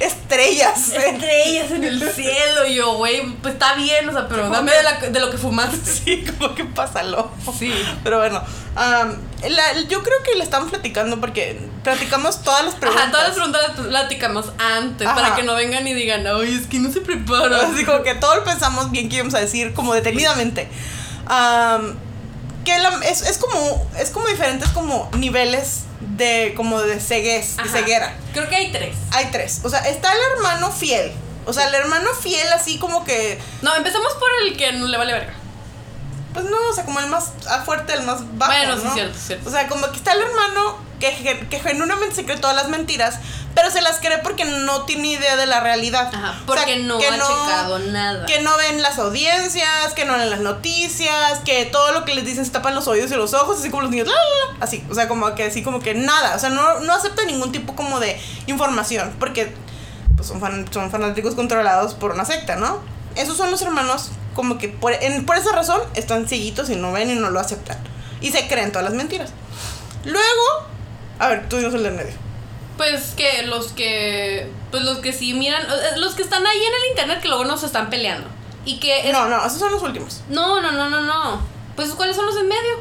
estrellas. 0.00 0.90
estrellas 0.92 1.70
en 1.70 1.84
el 1.84 2.12
cielo. 2.12 2.66
Y 2.68 2.74
yo, 2.76 2.94
güey, 2.96 3.26
pues 3.42 3.54
está 3.54 3.74
bien, 3.74 4.08
o 4.08 4.12
sea, 4.12 4.28
pero 4.28 4.48
dame 4.50 4.72
de, 4.72 4.82
la- 4.82 5.00
de 5.00 5.20
lo 5.20 5.30
que 5.30 5.38
fumaste. 5.38 5.76
Sí, 6.06 6.24
como 6.38 6.54
que 6.54 6.64
pásalo. 6.64 7.30
Sí. 7.58 7.72
Pero 8.04 8.18
bueno, 8.18 8.40
la- 8.76 9.80
yo 9.88 10.02
creo 10.02 10.22
que 10.22 10.36
le 10.36 10.44
estamos 10.44 10.70
platicando 10.70 11.20
porque 11.20 11.58
platicamos 11.82 12.42
todas 12.42 12.64
las 12.64 12.74
preguntas. 12.76 13.02
Ajá, 13.04 13.10
todas 13.12 13.26
las 13.28 13.34
preguntas 13.36 13.62
las 13.76 13.86
platicamos 13.86 14.46
antes 14.58 15.06
Ajá. 15.06 15.16
para 15.16 15.34
que 15.34 15.42
no 15.42 15.54
vengan 15.54 15.86
y 15.86 15.94
digan, 15.94 16.24
ay, 16.26 16.54
es 16.60 16.66
que 16.68 16.78
no 16.78 16.92
se 16.92 17.00
prepara. 17.00 17.66
Así 17.66 17.84
como 17.84 18.02
que 18.04 18.14
todo 18.14 18.36
lo 18.36 18.44
pensamos 18.44 18.90
bien 18.92 19.08
que 19.08 19.16
íbamos 19.16 19.34
a 19.34 19.40
decir, 19.40 19.74
como 19.74 19.92
detenidamente. 19.94 20.68
Am, 21.26 21.96
que 22.64 22.78
la- 22.78 23.00
es, 23.04 23.22
es 23.22 23.38
como 23.38 23.86
es 23.98 24.10
como 24.10 24.26
diferentes 24.28 24.68
como 24.70 25.08
niveles 25.16 25.82
de 26.00 26.54
como 26.56 26.80
de 26.80 27.00
ceguez, 27.00 27.56
de 27.56 27.68
ceguera. 27.68 28.14
Creo 28.32 28.48
que 28.48 28.56
hay 28.56 28.72
tres. 28.72 28.96
Hay 29.12 29.26
tres. 29.26 29.60
O 29.64 29.70
sea, 29.70 29.80
está 29.88 30.12
el 30.12 30.18
hermano 30.32 30.70
fiel. 30.70 31.12
O 31.46 31.52
sea, 31.52 31.68
el 31.68 31.74
hermano 31.74 32.12
fiel 32.14 32.48
así 32.52 32.78
como 32.78 33.04
que 33.04 33.38
No, 33.62 33.74
empezamos 33.76 34.12
por 34.14 34.28
el 34.44 34.56
que 34.56 34.72
no 34.72 34.86
le 34.86 34.98
vale 34.98 35.12
verga. 35.12 35.34
Pues 36.36 36.50
no, 36.50 36.56
o 36.70 36.74
sea, 36.74 36.84
como 36.84 37.00
el 37.00 37.06
más 37.08 37.32
ah, 37.48 37.62
fuerte, 37.64 37.92
el 37.94 38.02
más 38.02 38.18
bajo. 38.38 38.52
Bueno, 38.52 38.76
sí, 38.76 38.84
¿no? 38.84 38.94
cierto, 38.94 39.18
cierto. 39.18 39.48
O 39.48 39.52
sea, 39.52 39.68
como 39.68 39.90
que 39.90 39.96
está 39.96 40.12
el 40.12 40.22
hermano 40.22 40.76
que, 41.00 41.46
que 41.50 41.60
genuinamente 41.60 42.14
se 42.14 42.24
cree 42.24 42.38
todas 42.38 42.56
las 42.56 42.68
mentiras, 42.68 43.18
pero 43.54 43.70
se 43.70 43.80
las 43.82 43.98
cree 44.00 44.18
porque 44.18 44.44
no 44.44 44.82
tiene 44.84 45.08
idea 45.08 45.36
de 45.36 45.46
la 45.46 45.60
realidad. 45.60 46.10
Ajá, 46.14 46.30
O 46.30 46.34
sea, 46.34 46.42
porque 46.46 46.76
no 46.76 46.98
que 46.98 47.06
ha 47.06 47.12
checado 47.12 47.78
nada. 47.78 48.26
Que 48.26 48.40
no 48.42 48.56
ven 48.56 48.80
las 48.82 48.98
audiencias, 48.98 49.92
que 49.94 50.04
no 50.04 50.16
leen 50.16 50.30
las 50.30 50.40
noticias, 50.40 51.40
que 51.44 51.64
todo 51.66 51.92
lo 51.92 52.04
que 52.04 52.14
les 52.14 52.24
dicen 52.24 52.44
se 52.44 52.50
tapan 52.50 52.74
los 52.74 52.86
oídos 52.88 53.10
y 53.10 53.14
los 53.14 53.34
ojos, 53.34 53.58
así 53.58 53.70
como 53.70 53.82
los 53.82 53.90
niños, 53.90 54.08
la, 54.08 54.14
la, 54.14 54.58
la, 54.58 54.64
así. 54.64 54.84
O 54.90 54.94
sea, 54.94 55.08
como 55.08 55.34
que 55.34 55.44
así 55.44 55.62
como 55.62 55.80
que 55.80 55.94
nada. 55.94 56.34
O 56.36 56.38
sea, 56.38 56.50
no, 56.50 56.80
no 56.80 56.92
acepta 56.94 57.24
ningún 57.24 57.52
tipo 57.52 57.74
como 57.74 57.98
de 58.00 58.20
información, 58.46 59.14
porque 59.18 59.54
pues 60.16 60.28
son, 60.28 60.40
fan- 60.40 60.66
son 60.72 60.90
fanáticos 60.90 61.34
controlados 61.34 61.94
por 61.94 62.12
una 62.12 62.24
secta, 62.24 62.56
¿no? 62.56 62.78
Esos 63.16 63.36
son 63.36 63.50
los 63.50 63.60
hermanos 63.62 64.10
como 64.36 64.58
que 64.58 64.68
por, 64.68 64.92
en- 64.92 65.26
por 65.26 65.36
esa 65.36 65.50
razón 65.52 65.80
están 65.94 66.28
cieguitos 66.28 66.70
y 66.70 66.76
no 66.76 66.92
ven 66.92 67.10
y 67.10 67.14
no 67.16 67.30
lo 67.30 67.40
aceptan. 67.40 67.78
Y 68.20 68.30
se 68.30 68.46
creen 68.46 68.70
todas 68.70 68.84
las 68.84 68.94
mentiras. 68.94 69.30
Luego, 70.04 70.68
a 71.18 71.28
ver, 71.28 71.48
tú 71.48 71.56
dinos 71.56 71.74
el 71.74 71.82
del 71.82 71.94
medio. 71.94 72.14
Pues 72.76 73.14
que 73.16 73.42
los 73.44 73.68
que. 73.72 74.50
Pues 74.70 74.82
los 74.84 74.98
que 74.98 75.12
sí 75.12 75.32
miran. 75.34 75.62
eh, 75.62 75.96
Los 75.98 76.14
que 76.14 76.22
están 76.22 76.46
ahí 76.46 76.58
en 76.58 76.72
el 76.84 76.90
internet 76.90 77.20
que 77.22 77.28
luego 77.28 77.44
nos 77.44 77.62
están 77.64 77.88
peleando. 77.90 78.28
Y 78.64 78.78
que. 78.78 79.08
es- 79.08 79.12
No, 79.12 79.26
no, 79.28 79.44
esos 79.46 79.58
son 79.58 79.72
los 79.72 79.82
últimos. 79.82 80.20
no, 80.28 80.60
no, 80.60 80.70
no, 80.72 80.88
no, 80.90 81.00
no. 81.00 81.40
Pues 81.74 81.90
¿cuáles 81.90 82.16
son 82.16 82.26
los 82.26 82.36
en 82.36 82.48
medio? 82.48 82.74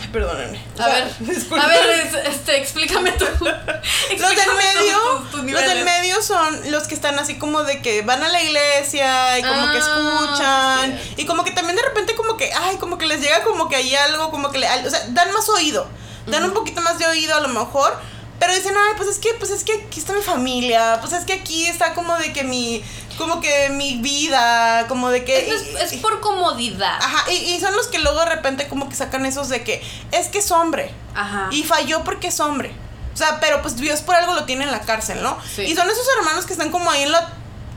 Ay, 0.00 0.08
perdónenme. 0.12 0.60
A 0.78 0.86
ver, 0.88 1.04
a 1.60 1.66
ver, 1.66 1.90
es- 2.06 2.34
este, 2.34 2.56
explícame 2.58 3.12
tú. 3.12 3.24
Los 3.44 4.30
del 4.36 4.54
medio, 4.56 4.98
tus- 5.22 5.30
tus 5.30 5.50
los 5.50 5.60
del 5.62 5.84
medio 5.84 6.22
son 6.22 6.70
los 6.70 6.84
que 6.84 6.94
están 6.94 7.18
así 7.18 7.36
como 7.38 7.62
de 7.64 7.80
que 7.82 8.02
van 8.02 8.22
a 8.22 8.28
la 8.28 8.42
iglesia 8.42 9.38
y 9.38 9.42
como 9.42 9.70
que 9.72 9.78
Ah, 9.80 10.80
escuchan 10.86 11.00
sí. 11.02 11.14
y 11.18 11.26
como 11.26 11.44
que 11.44 11.50
también 11.52 11.76
de 11.76 11.82
repente 11.82 12.14
como 12.14 12.36
que, 12.36 12.50
ay, 12.52 12.76
como 12.78 12.98
que 12.98 13.06
les 13.06 13.20
llega 13.20 13.42
como 13.44 13.68
que 13.68 13.76
hay 13.76 13.94
algo, 13.94 14.30
como 14.30 14.50
que 14.50 14.58
le, 14.58 14.66
o 14.66 14.90
sea, 14.90 15.00
dan 15.08 15.32
más 15.32 15.48
oído, 15.48 15.86
dan 16.26 16.44
un 16.44 16.52
poquito 16.54 16.80
más 16.80 16.98
de 16.98 17.06
oído 17.06 17.34
a 17.36 17.40
lo 17.40 17.48
mejor, 17.48 17.94
pero 18.40 18.54
dicen, 18.54 18.74
ay, 18.76 18.94
pues 18.96 19.08
es 19.08 19.18
que, 19.18 19.32
pues 19.34 19.50
es 19.50 19.64
que 19.64 19.74
aquí 19.86 20.00
está 20.00 20.12
mi 20.12 20.22
familia, 20.22 20.98
pues 21.00 21.12
es 21.12 21.24
que 21.24 21.34
aquí 21.34 21.66
está 21.66 21.94
como 21.94 22.16
de 22.18 22.32
que 22.32 22.42
mi, 22.44 22.82
como 23.16 23.40
que 23.40 23.68
mi 23.70 23.96
vida, 23.98 24.86
como 24.88 25.10
de 25.10 25.24
que... 25.24 25.48
Es, 25.50 25.62
es- 25.62 25.92
es 25.92 26.00
por 26.00 26.20
comodidad. 26.20 26.96
Ajá, 27.00 27.30
y, 27.30 27.34
y 27.34 27.60
son 27.60 27.74
los 27.76 27.86
que 27.88 27.98
luego 27.98 28.20
de 28.20 28.26
repente 28.26 28.68
como 28.68 28.88
que 28.88 28.94
sacan 28.96 29.24
esos 29.26 29.48
de 29.48 29.62
que 29.64 29.82
es 30.12 30.28
que 30.28 30.38
es 30.38 30.50
hombre. 30.50 30.90
Ajá. 31.14 31.48
Y 31.50 31.62
falló 31.64 32.04
porque 32.04 32.28
es 32.28 32.40
hombre. 32.40 32.72
O 33.12 33.16
sea, 33.16 33.38
pero 33.40 33.62
pues 33.62 33.76
Dios 33.76 34.00
por 34.00 34.16
algo 34.16 34.34
lo 34.34 34.44
tiene 34.44 34.64
en 34.64 34.72
la 34.72 34.80
cárcel, 34.80 35.22
¿no? 35.22 35.38
Sí. 35.54 35.62
Y 35.62 35.76
son 35.76 35.88
esos 35.88 36.06
hermanos 36.18 36.46
que 36.46 36.52
están 36.52 36.70
como 36.72 36.90
ahí 36.90 37.02
en 37.04 37.12
la 37.12 37.28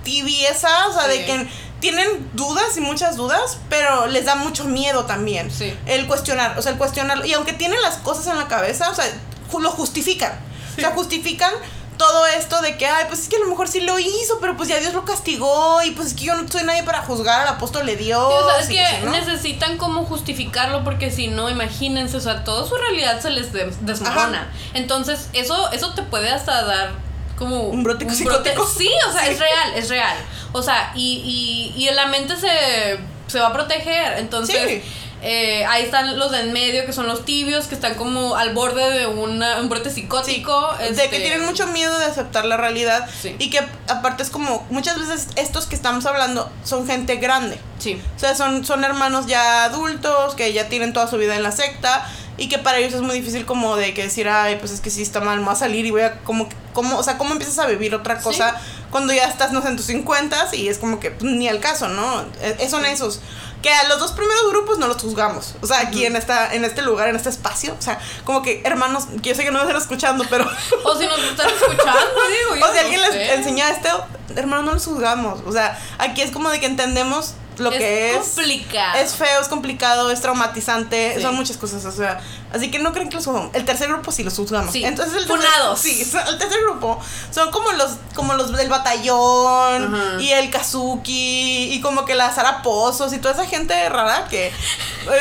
tibieza, 0.04 0.88
o 0.88 0.94
sea, 0.94 1.04
Sí. 1.04 1.10
de 1.20 1.26
que 1.26 1.48
tienen 1.80 2.08
dudas 2.34 2.76
y 2.76 2.82
muchas 2.82 3.18
dudas, 3.18 3.58
pero 3.70 4.08
les 4.08 4.26
da 4.26 4.36
mucho 4.36 4.66
miedo 4.66 5.06
también. 5.06 5.52
Sí. 5.52 5.78
El 5.86 6.08
cuestionar, 6.08 6.58
o 6.58 6.62
sea, 6.62 6.72
el 6.72 6.78
cuestionarlo. 6.80 7.26
Y 7.26 7.34
aunque 7.34 7.54
tienen 7.54 7.80
las 7.82 7.98
cosas 7.98 8.26
en 8.28 8.38
la 8.38 8.48
cabeza, 8.48 8.90
o 8.90 8.96
sea, 8.96 9.06
lo 9.60 9.70
justifican. 9.72 10.40
O 10.78 10.80
sea, 10.80 10.92
justifican 10.92 11.52
todo 11.98 12.26
esto 12.28 12.62
de 12.62 12.78
que, 12.78 12.86
ay, 12.86 13.06
pues 13.08 13.22
es 13.22 13.30
que 13.30 13.36
a 13.38 13.40
lo 13.40 13.48
mejor 13.48 13.68
sí 13.68 13.82
lo 13.82 13.98
hizo, 14.00 14.40
pero 14.40 14.56
pues 14.56 14.70
ya 14.70 14.78
Dios 14.80 14.94
lo 14.94 15.04
castigó 15.06 15.82
y 15.84 15.92
pues 15.92 16.10
es 16.10 16.14
que 16.14 16.26
yo 16.26 16.36
no 16.36 16.48
soy 16.48 16.64
nadie 16.64 16.84
para 16.84 17.02
juzgar 17.02 17.42
al 17.42 17.48
apóstol 17.48 17.86
de 17.86 17.96
Dios. 17.96 18.32
Sí, 18.32 18.44
o 18.44 18.50
sea, 18.50 18.60
es 18.60 18.68
que 18.70 18.82
así, 18.86 19.06
¿no? 19.06 19.12
necesitan 19.12 19.78
como 19.78 20.06
justificarlo 20.06 20.84
porque 20.84 21.12
si 21.12 21.28
no, 21.28 21.50
imagínense, 21.50 22.16
o 22.18 22.22
sea, 22.22 22.44
toda 22.44 22.68
su 22.68 22.76
realidad 22.76 23.20
se 23.22 23.32
les 23.32 23.52
de- 23.54 23.74
desmorona. 23.82 24.52
Entonces, 24.74 25.30
eso, 25.34 25.72
eso 25.72 25.94
te 25.94 26.04
puede 26.04 26.30
hasta 26.30 26.64
dar 26.64 26.92
como... 27.38 27.64
Un 27.64 27.84
brote 27.84 28.10
psicótico. 28.10 28.66
Sí, 28.78 28.90
o 29.08 29.12
sea, 29.12 29.24
Sí. 29.26 29.30
es 29.32 29.40
real, 29.40 29.74
es 29.76 29.90
real. 29.90 30.18
O 30.54 30.62
sea, 30.62 30.92
y, 30.96 31.74
y, 31.76 31.84
y 31.84 31.90
la 31.92 32.06
mente 32.08 32.36
se, 32.38 33.00
se 33.28 33.40
va 33.40 33.48
a 33.48 33.54
proteger. 33.54 34.18
Entonces, 34.20 34.82
Sí. 34.84 34.84
Eh, 35.30 35.66
ahí 35.66 35.84
están 35.84 36.18
los 36.18 36.32
de 36.32 36.40
en 36.40 36.54
medio, 36.54 36.86
que 36.86 36.94
son 36.94 37.06
los 37.06 37.26
tibios, 37.26 37.68
que 37.68 37.76
están 37.76 37.96
como 37.96 38.36
al 38.38 38.54
borde 38.54 38.90
de 38.98 39.08
una- 39.08 39.60
un 39.60 39.68
brote 39.68 39.90
psicótico. 39.90 40.74
de 40.80 40.88
este, 40.90 41.10
que 41.10 41.20
tienen 41.20 41.46
mucho 41.46 41.68
miedo 41.68 42.00
de 42.00 42.06
aceptar 42.06 42.46
la 42.46 42.56
realidad 42.56 43.10
Sí. 43.22 43.36
y 43.38 43.50
que 43.50 43.60
aparte 43.90 44.24
es 44.24 44.30
como 44.30 44.66
muchas 44.70 44.98
veces 45.00 45.28
estos 45.36 45.66
que 45.66 45.76
estamos 45.76 46.06
hablando 46.06 46.50
son 46.64 46.88
gente 46.88 47.18
grande. 47.18 47.60
Sí. 47.80 48.02
O 48.16 48.20
sea, 48.20 48.36
son, 48.36 48.64
son 48.64 48.84
hermanos 48.86 49.26
ya 49.28 49.66
adultos 49.66 50.34
que 50.36 50.54
ya 50.54 50.70
tienen 50.70 50.94
toda 50.94 51.08
su 51.08 51.18
vida 51.18 51.36
en 51.36 51.44
la 51.44 51.52
secta 51.52 52.08
y 52.38 52.48
que 52.50 52.58
para 52.60 52.78
ellos 52.78 52.94
es 52.94 53.02
muy 53.02 53.16
difícil 53.20 53.46
como 53.46 53.76
de 53.76 53.94
que 53.94 54.04
decir, 54.04 54.30
ay, 54.30 54.56
pues 54.60 54.72
es 54.72 54.80
que 54.80 54.90
sí 54.92 55.02
está 55.02 55.20
mal, 55.20 55.40
me 55.40 55.46
voy 55.46 55.54
a 55.54 55.58
salir 55.58 55.86
y 55.86 55.92
voy 55.92 56.02
a 56.04 56.20
como, 56.20 56.48
como 56.72 56.98
o 56.98 57.04
sea, 57.04 57.18
¿cómo 57.18 57.32
empiezas 57.34 57.58
a 57.60 57.66
vivir 57.66 57.94
otra 57.96 58.20
cosa 58.20 58.56
cuando 58.92 59.12
ya 59.12 59.26
estás, 59.26 59.52
no 59.52 59.62
sé, 59.62 59.68
en 59.70 59.76
tus 59.76 59.88
50 59.88 60.56
y 60.56 60.68
es 60.70 60.78
como 60.78 61.00
que 61.00 61.12
pues, 61.12 61.30
ni 61.32 61.50
al 61.50 61.60
caso, 61.60 61.88
¿no? 61.90 62.22
Eh, 62.42 62.68
son 62.70 62.86
esos. 62.86 63.20
Que 63.62 63.72
a 63.72 63.88
los 63.88 64.00
dos 64.00 64.12
primeros 64.12 64.50
grupos 64.50 64.78
no 64.78 64.88
los 64.88 65.02
juzgamos. 65.02 65.56
O 65.62 65.68
sea, 65.68 65.80
aquí 65.80 66.06
en, 66.06 66.16
esta, 66.16 66.54
en 66.54 66.64
este 66.64 66.82
lugar, 66.82 67.08
en 67.10 67.16
este 67.16 67.30
espacio. 67.30 67.76
O 67.78 67.82
sea, 67.82 68.00
como 68.24 68.42
que 68.42 68.62
hermanos, 68.64 69.06
yo 69.22 69.34
sé 69.34 69.44
que 69.44 69.52
no 69.52 69.60
me 69.60 69.66
están 69.66 69.82
escuchando, 69.82 70.26
pero... 70.30 70.46
O 70.84 70.96
si 70.96 71.06
nos 71.06 71.20
están 71.20 71.50
escuchando, 71.50 72.22
digo. 72.30 72.56
yo 72.56 72.66
O 72.66 72.70
si 72.70 72.76
no 72.76 72.80
alguien 72.80 73.02
les 73.02 73.32
enseña 73.32 73.70
esto, 73.70 74.06
hermano, 74.36 74.64
no 74.64 74.74
los 74.74 74.86
juzgamos. 74.86 75.42
O 75.46 75.52
sea, 75.52 75.78
aquí 75.98 76.22
es 76.22 76.32
como 76.32 76.50
de 76.50 76.60
que 76.60 76.68
entendemos 76.68 77.34
lo 77.58 77.70
que 77.72 78.16
es. 78.16 78.18
complicado. 78.26 78.98
Es 79.00 79.16
feo, 79.16 79.42
es 79.42 79.48
complicado, 79.48 80.12
es 80.12 80.22
traumatizante, 80.22 81.14
Sí. 81.16 81.22
son 81.22 81.36
muchas 81.36 81.58
cosas, 81.58 81.84
o 81.86 81.92
sea, 81.92 82.20
así 82.54 82.70
que 82.72 82.80
no 82.80 82.94
creen 82.94 83.10
que 83.10 83.16
los 83.16 83.26
juzgamos. 83.26 83.54
El 83.56 83.66
tercer 83.66 83.88
grupo 83.90 84.12
sí 84.12 84.24
los 84.24 84.34
juzgamos. 84.36 84.72
Sí. 84.72 84.84
Entonces 84.86 85.16
el 85.16 85.28
tercer, 85.28 85.48
Funados. 85.50 85.80
sí, 85.80 86.02
el 86.02 86.38
tercer 86.38 86.62
grupo 86.64 87.00
son 87.32 87.52
como 87.52 87.72
los 87.74 87.92
como 88.16 88.34
los 88.34 88.52
del 88.52 88.70
batallón 88.70 89.96
Ajá. 89.96 90.22
y 90.22 90.32
el 90.32 90.50
Kazuki 90.50 91.74
y 91.74 91.82
como 91.82 92.06
que 92.06 92.16
la 92.16 92.34
Sara 92.34 92.62
Pozos 92.62 93.14
y 93.14 93.20
toda 93.20 93.34
esa 93.34 93.46
gente 93.46 93.90
rara 93.90 94.28
que 94.30 94.52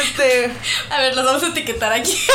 este 0.00 0.52
A 0.90 1.00
ver, 1.00 1.14
los 1.16 1.24
vamos 1.24 1.42
a 1.42 1.48
etiquetar 1.48 1.92
aquí. 1.92 2.16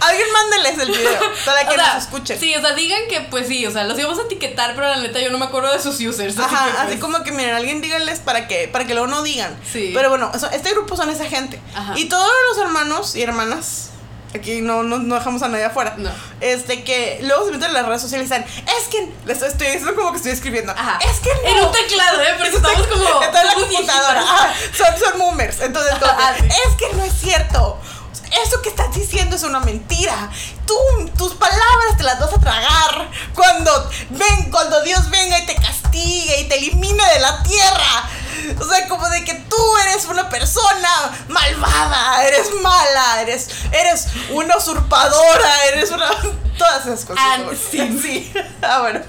alguien 0.00 0.26
mándeles 0.32 0.78
el 0.78 0.90
video 0.90 1.20
para 1.44 1.62
que 1.68 1.74
O 1.74 1.78
sea, 1.78 1.94
nos 1.94 2.02
escuchen. 2.04 2.38
Sí, 2.40 2.54
o 2.54 2.60
sea, 2.60 2.72
digan 2.74 3.00
que 3.08 3.20
pues 3.22 3.46
sí, 3.48 3.66
o 3.66 3.70
sea, 3.70 3.84
los 3.84 3.98
íbamos 3.98 4.18
a 4.18 4.22
etiquetar, 4.22 4.74
pero 4.74 4.88
la 4.88 4.96
neta 4.96 5.18
yo 5.20 5.30
no 5.30 5.38
me 5.38 5.46
acuerdo 5.46 5.72
de 5.72 5.80
sus 5.80 6.00
users. 6.00 6.38
así 6.38 6.54
Ajá, 6.54 6.64
que, 6.66 6.78
así 6.78 6.86
pues, 6.88 7.00
como 7.00 7.22
que 7.24 7.32
miren, 7.32 7.54
alguien 7.54 7.80
díganles 7.80 8.18
para 8.20 8.48
que, 8.48 8.68
para 8.68 8.86
que 8.86 8.94
luego 8.94 9.08
no 9.08 9.22
digan. 9.22 9.56
Sí. 9.72 9.90
Pero 9.94 10.08
bueno, 10.10 10.30
este 10.52 10.70
grupo 10.72 10.96
son 10.96 11.10
esa 11.10 11.24
gente. 11.26 11.60
Ajá. 11.74 11.92
Y 11.96 12.06
todos 12.06 12.30
los 12.48 12.58
hermanos 12.58 13.14
y 13.16 13.22
hermanas, 13.22 13.90
aquí 14.34 14.60
no, 14.60 14.82
no, 14.82 14.98
no 14.98 15.14
dejamos 15.16 15.42
a 15.42 15.48
nadie 15.48 15.64
afuera. 15.64 15.94
No. 15.98 16.10
Este 16.40 16.84
que 16.84 17.18
luego 17.22 17.46
se 17.46 17.52
meten 17.52 17.68
en 17.68 17.74
las 17.74 17.86
redes 17.86 18.02
sociales 18.02 18.28
y 18.28 18.32
dicen, 18.32 18.46
es 18.78 18.88
que, 18.88 19.12
les 19.26 19.42
estoy 19.42 19.66
diciendo 19.68 19.94
como 19.94 20.10
que 20.12 20.18
estoy 20.18 20.32
escribiendo. 20.32 20.72
Ajá. 20.72 20.98
Es 21.02 21.18
que 21.20 21.30
En 21.48 21.56
no. 21.56 21.66
un 21.66 21.72
teclado, 21.72 22.20
¿eh? 22.22 22.34
Porque 22.36 22.56
estamos 22.56 22.86
como. 22.86 23.22
Está 23.22 23.40
en 23.42 23.46
la 23.48 23.54
computadora. 23.54 24.24
Ah, 24.26 24.52
son, 24.76 24.98
son 24.98 25.18
boomers. 25.18 25.60
Entonces, 25.60 25.94
que, 25.98 26.04
Ah, 26.08 26.34
sí. 26.38 26.46
es 26.46 26.74
que 26.76 26.96
no 26.96 27.04
es 27.04 27.12
cierto. 27.12 27.78
Eso 28.44 28.62
que 28.62 28.68
estás 28.68 28.94
diciendo 28.94 29.36
es 29.36 29.42
una 29.42 29.60
mentira. 29.60 30.30
Tú, 30.66 30.76
tus 31.16 31.34
palabras 31.34 31.96
te 31.96 32.02
las 32.02 32.18
vas 32.20 32.32
a 32.32 32.40
tragar 32.40 33.10
cuando 33.34 33.90
ven, 34.10 34.50
cuando 34.50 34.82
Dios 34.82 35.10
venga 35.10 35.38
y 35.38 35.46
te 35.46 35.56
castigue 35.56 36.40
y 36.40 36.48
te 36.48 36.56
elimine 36.56 37.04
de 37.14 37.20
la 37.20 37.42
tierra. 37.42 38.10
O 38.58 38.64
sea, 38.64 38.88
como 38.88 39.08
de 39.08 39.24
que 39.24 39.34
tú 39.34 39.76
eres 39.84 40.06
una 40.06 40.28
persona 40.28 41.24
malvada 41.28 42.00
eres, 43.20 43.50
eres 43.72 44.06
una 44.30 44.56
usurpadora, 44.56 45.64
eres 45.66 45.90
una. 45.90 46.10
Todas 46.58 46.86
esas 46.86 47.04
cosas. 47.04 47.24
Sí. 47.70 48.00
sí. 48.00 48.32
Ah, 48.62 48.80
bueno. 48.80 49.00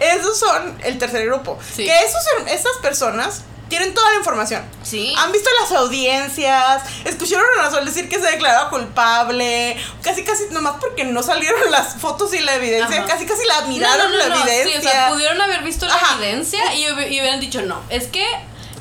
Esos 0.00 0.38
son 0.38 0.78
el 0.82 0.98
tercer 0.98 1.26
grupo. 1.26 1.58
Sí. 1.74 1.84
Que 1.84 1.96
esos, 2.04 2.22
esas 2.46 2.76
personas 2.82 3.42
tienen 3.72 3.94
toda 3.94 4.10
la 4.10 4.18
información. 4.18 4.62
Sí. 4.82 5.14
Han 5.16 5.32
visto 5.32 5.48
las 5.62 5.72
audiencias, 5.72 6.82
escucharon 7.06 7.46
a 7.58 7.62
Razón 7.62 7.86
decir 7.86 8.06
que 8.06 8.16
se 8.20 8.30
declaraba 8.30 8.68
culpable, 8.68 9.74
casi 10.02 10.22
casi 10.24 10.44
nomás 10.50 10.74
porque 10.78 11.04
no 11.04 11.22
salieron 11.22 11.70
las 11.70 11.94
fotos 11.94 12.34
y 12.34 12.40
la 12.40 12.56
evidencia, 12.56 12.98
Ajá. 12.98 13.06
casi 13.06 13.24
casi 13.24 13.46
la 13.46 13.62
miraron 13.62 14.12
la 14.18 14.26
evidencia. 14.26 14.78
Sí, 14.82 14.86
o 14.86 14.90
sea, 14.90 15.08
pudieron 15.08 15.40
haber 15.40 15.62
visto 15.62 15.86
la 15.86 15.94
Ajá. 15.94 16.16
evidencia 16.18 16.74
y, 16.74 16.82
y 16.84 16.90
hubieran 16.92 17.40
dicho 17.40 17.62
no. 17.62 17.80
Es 17.88 18.08
que 18.08 18.26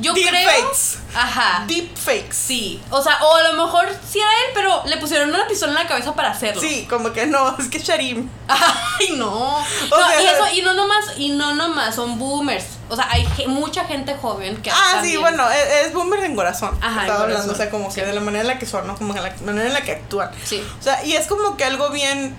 yo 0.02 0.14
Deep 0.14 0.28
creo. 0.28 0.50
fakes. 0.50 0.98
Ajá. 1.16 1.64
Deep 1.68 1.96
fakes. 1.98 2.34
Sí. 2.34 2.82
O 2.90 3.02
sea, 3.02 3.24
o 3.24 3.36
a 3.36 3.44
lo 3.44 3.66
mejor 3.66 3.88
sí 4.10 4.20
era 4.20 4.30
él, 4.30 4.52
pero 4.54 4.84
le 4.86 4.98
pusieron 4.98 5.30
una 5.30 5.48
pistola 5.48 5.72
en 5.72 5.78
la 5.80 5.88
cabeza 5.88 6.14
para 6.14 6.32
hacerlo. 6.32 6.62
Sí, 6.62 6.86
como 6.90 7.14
que 7.14 7.26
no, 7.28 7.56
es 7.58 7.68
que 7.70 7.80
Sharim. 7.80 8.30
Ay, 8.48 9.12
no. 9.16 9.64
No, 9.90 9.98
sea, 9.98 10.22
y 10.22 10.26
eso, 10.26 10.48
y 10.54 10.62
no 10.62 10.74
nomás, 10.74 11.06
y 11.18 11.30
no 11.30 11.54
nomás, 11.56 11.96
son 11.96 12.18
boomers. 12.18 12.66
O 12.90 12.96
sea, 12.96 13.08
hay 13.10 13.26
mucha 13.48 13.86
gente 13.86 14.16
joven 14.22 14.62
que 14.62 14.70
Ah, 14.70 15.00
sí, 15.02 15.16
bueno, 15.18 15.50
es, 15.50 15.86
es 15.88 15.94
boomer 15.94 16.24
en 16.26 16.36
corazón. 16.36 16.78
Ajá, 16.82 17.02
Estaba 17.02 17.24
hablando, 17.24 17.48
corazón. 17.48 17.54
o 17.54 17.58
sea, 17.58 17.70
como 17.70 17.94
que 17.94 18.06
de 18.06 18.14
la 18.14 18.20
manera 18.22 18.42
en 18.42 18.48
la 18.48 18.60
que 18.60 18.66
son, 18.66 18.86
¿no? 18.88 18.96
Como 18.96 19.14
que 19.14 19.22
la 19.22 19.34
manera 19.46 19.68
en 19.68 19.74
la 19.74 19.82
que 19.82 19.92
actúan. 19.94 20.32
Sí. 20.44 20.62
O 20.80 20.84
sea, 20.84 21.04
y 21.06 21.14
es 21.14 21.28
como 21.28 21.56
que 21.58 21.64
algo 21.64 21.90
bien 21.90 22.36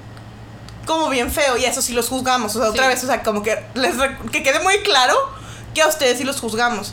como 0.87 1.09
bien 1.09 1.31
feo 1.31 1.57
y 1.57 1.65
eso 1.65 1.81
sí 1.81 1.93
los 1.93 2.09
juzgamos, 2.09 2.57
o 2.57 2.61
sea, 2.61 2.71
otra 2.71 2.89
vez, 2.89 3.03
o 3.05 3.07
sea, 3.07 3.23
como 3.23 3.43
que 3.43 3.57
les 3.75 3.95
que 4.33 4.43
quede 4.43 4.61
muy 4.61 4.79
claro 4.81 5.15
que 5.75 5.83
a 5.83 5.87
ustedes 5.87 6.19
sí 6.19 6.25
los 6.25 6.41
juzgamos, 6.41 6.93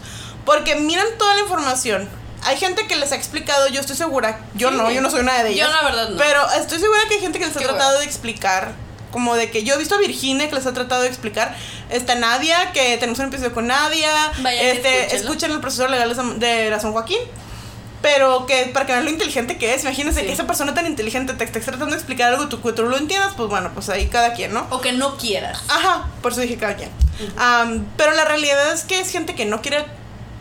porque 0.50 0.76
miran 0.76 1.06
toda 1.20 1.36
la 1.36 1.42
información. 1.42 2.10
Hay 2.44 2.58
gente 2.58 2.88
que 2.88 2.96
les 2.96 3.12
ha 3.12 3.16
explicado, 3.16 3.68
yo 3.68 3.82
estoy 3.82 3.96
segura, 3.96 4.40
yo 4.56 4.70
Sí. 4.72 4.76
no, 4.78 4.90
yo 4.90 5.02
no 5.02 5.12
soy 5.12 5.20
una 5.20 5.44
de 5.44 5.50
Yo 5.56 5.66
ellas. 5.66 5.70
la 5.72 5.84
verdad 5.84 6.10
no. 6.10 6.18
Pero 6.18 6.42
estoy 6.58 6.80
segura 6.80 7.00
que 7.08 7.16
hay 7.16 7.22
gente 7.22 7.38
que 7.38 7.46
les 7.46 7.56
ha 7.56 7.60
tratado 7.60 7.78
bueno. 7.90 8.00
de 8.00 8.06
explicar 8.06 8.72
como 9.12 9.36
de 9.36 9.52
que 9.52 9.64
yo 9.64 9.76
he 9.76 9.78
visto 9.78 9.96
a 9.96 9.98
Virginia 10.00 10.50
que 10.50 10.56
les 10.56 10.66
ha 10.66 10.74
tratado 10.74 11.02
de 11.04 11.08
explicar. 11.10 11.56
Está 11.92 12.16
Nadia, 12.16 12.72
que 12.72 12.98
tenemos 12.98 13.20
un 13.20 13.26
episodio 13.28 13.54
con 13.54 13.68
Nadia. 13.68 14.10
Vayan 14.42 14.64
y 14.66 14.68
este, 14.70 15.16
escuchen 15.16 15.52
el 15.52 15.60
proceso 15.60 15.88
legal 15.88 16.16
de 16.40 16.70
la 16.72 16.80
San 16.80 16.94
Joaquín. 16.94 17.20
Pero 18.02 18.46
que 18.46 18.70
para 18.74 18.86
que 18.86 18.94
vean 18.94 19.04
lo 19.04 19.12
inteligente 19.12 19.58
que 19.58 19.74
es, 19.74 19.84
imagínense 19.84 20.22
Sí. 20.22 20.26
que 20.28 20.32
esa 20.32 20.48
persona 20.48 20.74
tan 20.74 20.86
inteligente 20.86 21.34
te 21.34 21.44
está 21.44 21.60
tratando 21.60 21.88
de 21.88 21.96
explicar 21.96 22.32
algo 22.32 22.48
tú, 22.48 22.62
que 22.62 22.72
tú 22.72 22.84
lo 22.84 22.96
entiendas, 22.98 23.34
pues 23.36 23.50
bueno, 23.50 23.72
pues 23.74 23.90
ahí 23.90 24.08
cada 24.08 24.32
quien, 24.34 24.54
¿no? 24.54 24.66
O 24.70 24.80
que 24.80 24.94
no 24.94 25.18
quieras. 25.18 25.62
Ajá, 25.68 26.08
por 26.22 26.32
eso 26.32 26.40
dije 26.40 26.56
cada 26.58 26.76
quien. 26.78 26.90
Pero 27.98 28.14
la 28.14 28.24
realidad 28.24 28.72
es 28.72 28.84
que 28.86 29.00
es 29.02 29.12
gente 29.12 29.36
que 29.36 29.44
no 29.46 29.62
quiere, 29.62 29.86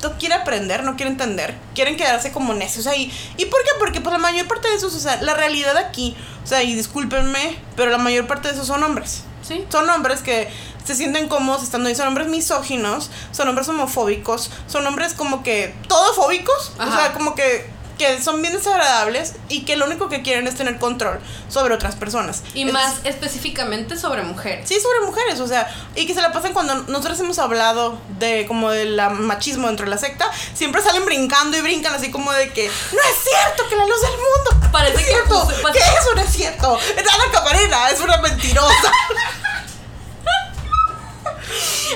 no 0.02 0.18
quiere 0.18 0.34
aprender, 0.34 0.84
no 0.84 0.96
quiere 0.96 1.10
entender, 1.10 1.56
quieren 1.74 1.96
quedarse 1.96 2.32
como 2.32 2.54
necios 2.54 2.86
ahí. 2.86 3.12
¿Y 3.36 3.46
por 3.46 3.62
qué? 3.62 3.70
Porque 3.78 4.00
pues 4.00 4.12
la 4.12 4.18
mayor 4.18 4.46
parte 4.46 4.68
de 4.68 4.74
esos, 4.74 4.94
o 4.94 5.00
sea, 5.00 5.20
la 5.22 5.34
realidad 5.34 5.76
aquí, 5.76 6.16
o 6.44 6.46
sea, 6.46 6.62
y 6.62 6.74
discúlpenme, 6.74 7.58
pero 7.76 7.90
la 7.90 7.98
mayor 7.98 8.26
parte 8.26 8.48
de 8.48 8.54
esos 8.54 8.66
son 8.66 8.82
hombres. 8.82 9.22
Sí. 9.42 9.64
Son 9.70 9.88
hombres 9.88 10.20
que 10.20 10.48
se 10.84 10.94
sienten 10.94 11.28
cómodos 11.28 11.62
estando 11.62 11.88
ahí, 11.88 11.94
son 11.94 12.08
hombres 12.08 12.28
misóginos, 12.28 13.10
son 13.32 13.48
hombres 13.48 13.68
homofóbicos, 13.68 14.50
son 14.66 14.86
hombres 14.86 15.14
como 15.14 15.42
que 15.42 15.74
todofóbicos, 15.86 16.72
o 16.78 16.82
Ajá. 16.82 17.00
sea, 17.00 17.12
como 17.12 17.34
que, 17.34 17.68
que 17.98 18.22
son 18.22 18.40
bien 18.40 18.54
desagradables 18.54 19.34
y 19.48 19.64
que 19.64 19.76
lo 19.76 19.84
único 19.86 20.08
que 20.08 20.22
quieren 20.22 20.46
es 20.46 20.54
tener 20.54 20.78
control 20.78 21.18
sobre 21.48 21.74
otras 21.74 21.96
personas. 21.96 22.42
Y 22.54 22.66
Es- 22.66 22.72
más 22.72 22.96
específicamente 23.04 23.96
sobre 23.98 24.22
mujeres. 24.22 24.68
Sí, 24.68 24.78
sobre 24.80 25.00
mujeres, 25.06 25.40
o 25.40 25.46
sea, 25.48 25.68
y 25.94 26.06
que 26.06 26.14
se 26.14 26.22
la 26.22 26.32
pasan 26.32 26.52
cuando 26.52 26.74
nosotros 26.74 27.18
hemos 27.20 27.38
hablado 27.38 27.98
de 28.18 28.46
como 28.46 28.70
del 28.70 29.00
machismo 29.12 29.66
dentro 29.66 29.84
de 29.84 29.90
la 29.90 29.98
secta, 29.98 30.30
siempre 30.54 30.80
salen 30.82 31.04
brincando 31.04 31.56
y 31.56 31.60
brincan 31.60 31.94
así 31.94 32.10
como 32.10 32.32
de 32.32 32.52
que 32.52 32.66
no 32.68 32.98
es 33.00 33.16
cierto 33.28 33.68
que 33.68 33.76
la 33.76 33.84
luz 33.86 34.00
del 34.00 34.10
mundo. 34.12 34.68
Parece 34.72 34.94
es 34.94 35.00
que 35.00 35.12
cierto, 35.12 35.48
que 35.72 35.78
eso 35.78 36.14
no 36.14 36.20
es 36.22 36.30
cierto. 36.30 36.78
Ana 36.78 37.32
Camarena 37.32 37.90
es 37.90 38.00
una 38.00 38.18
mentirosa. 38.18 38.92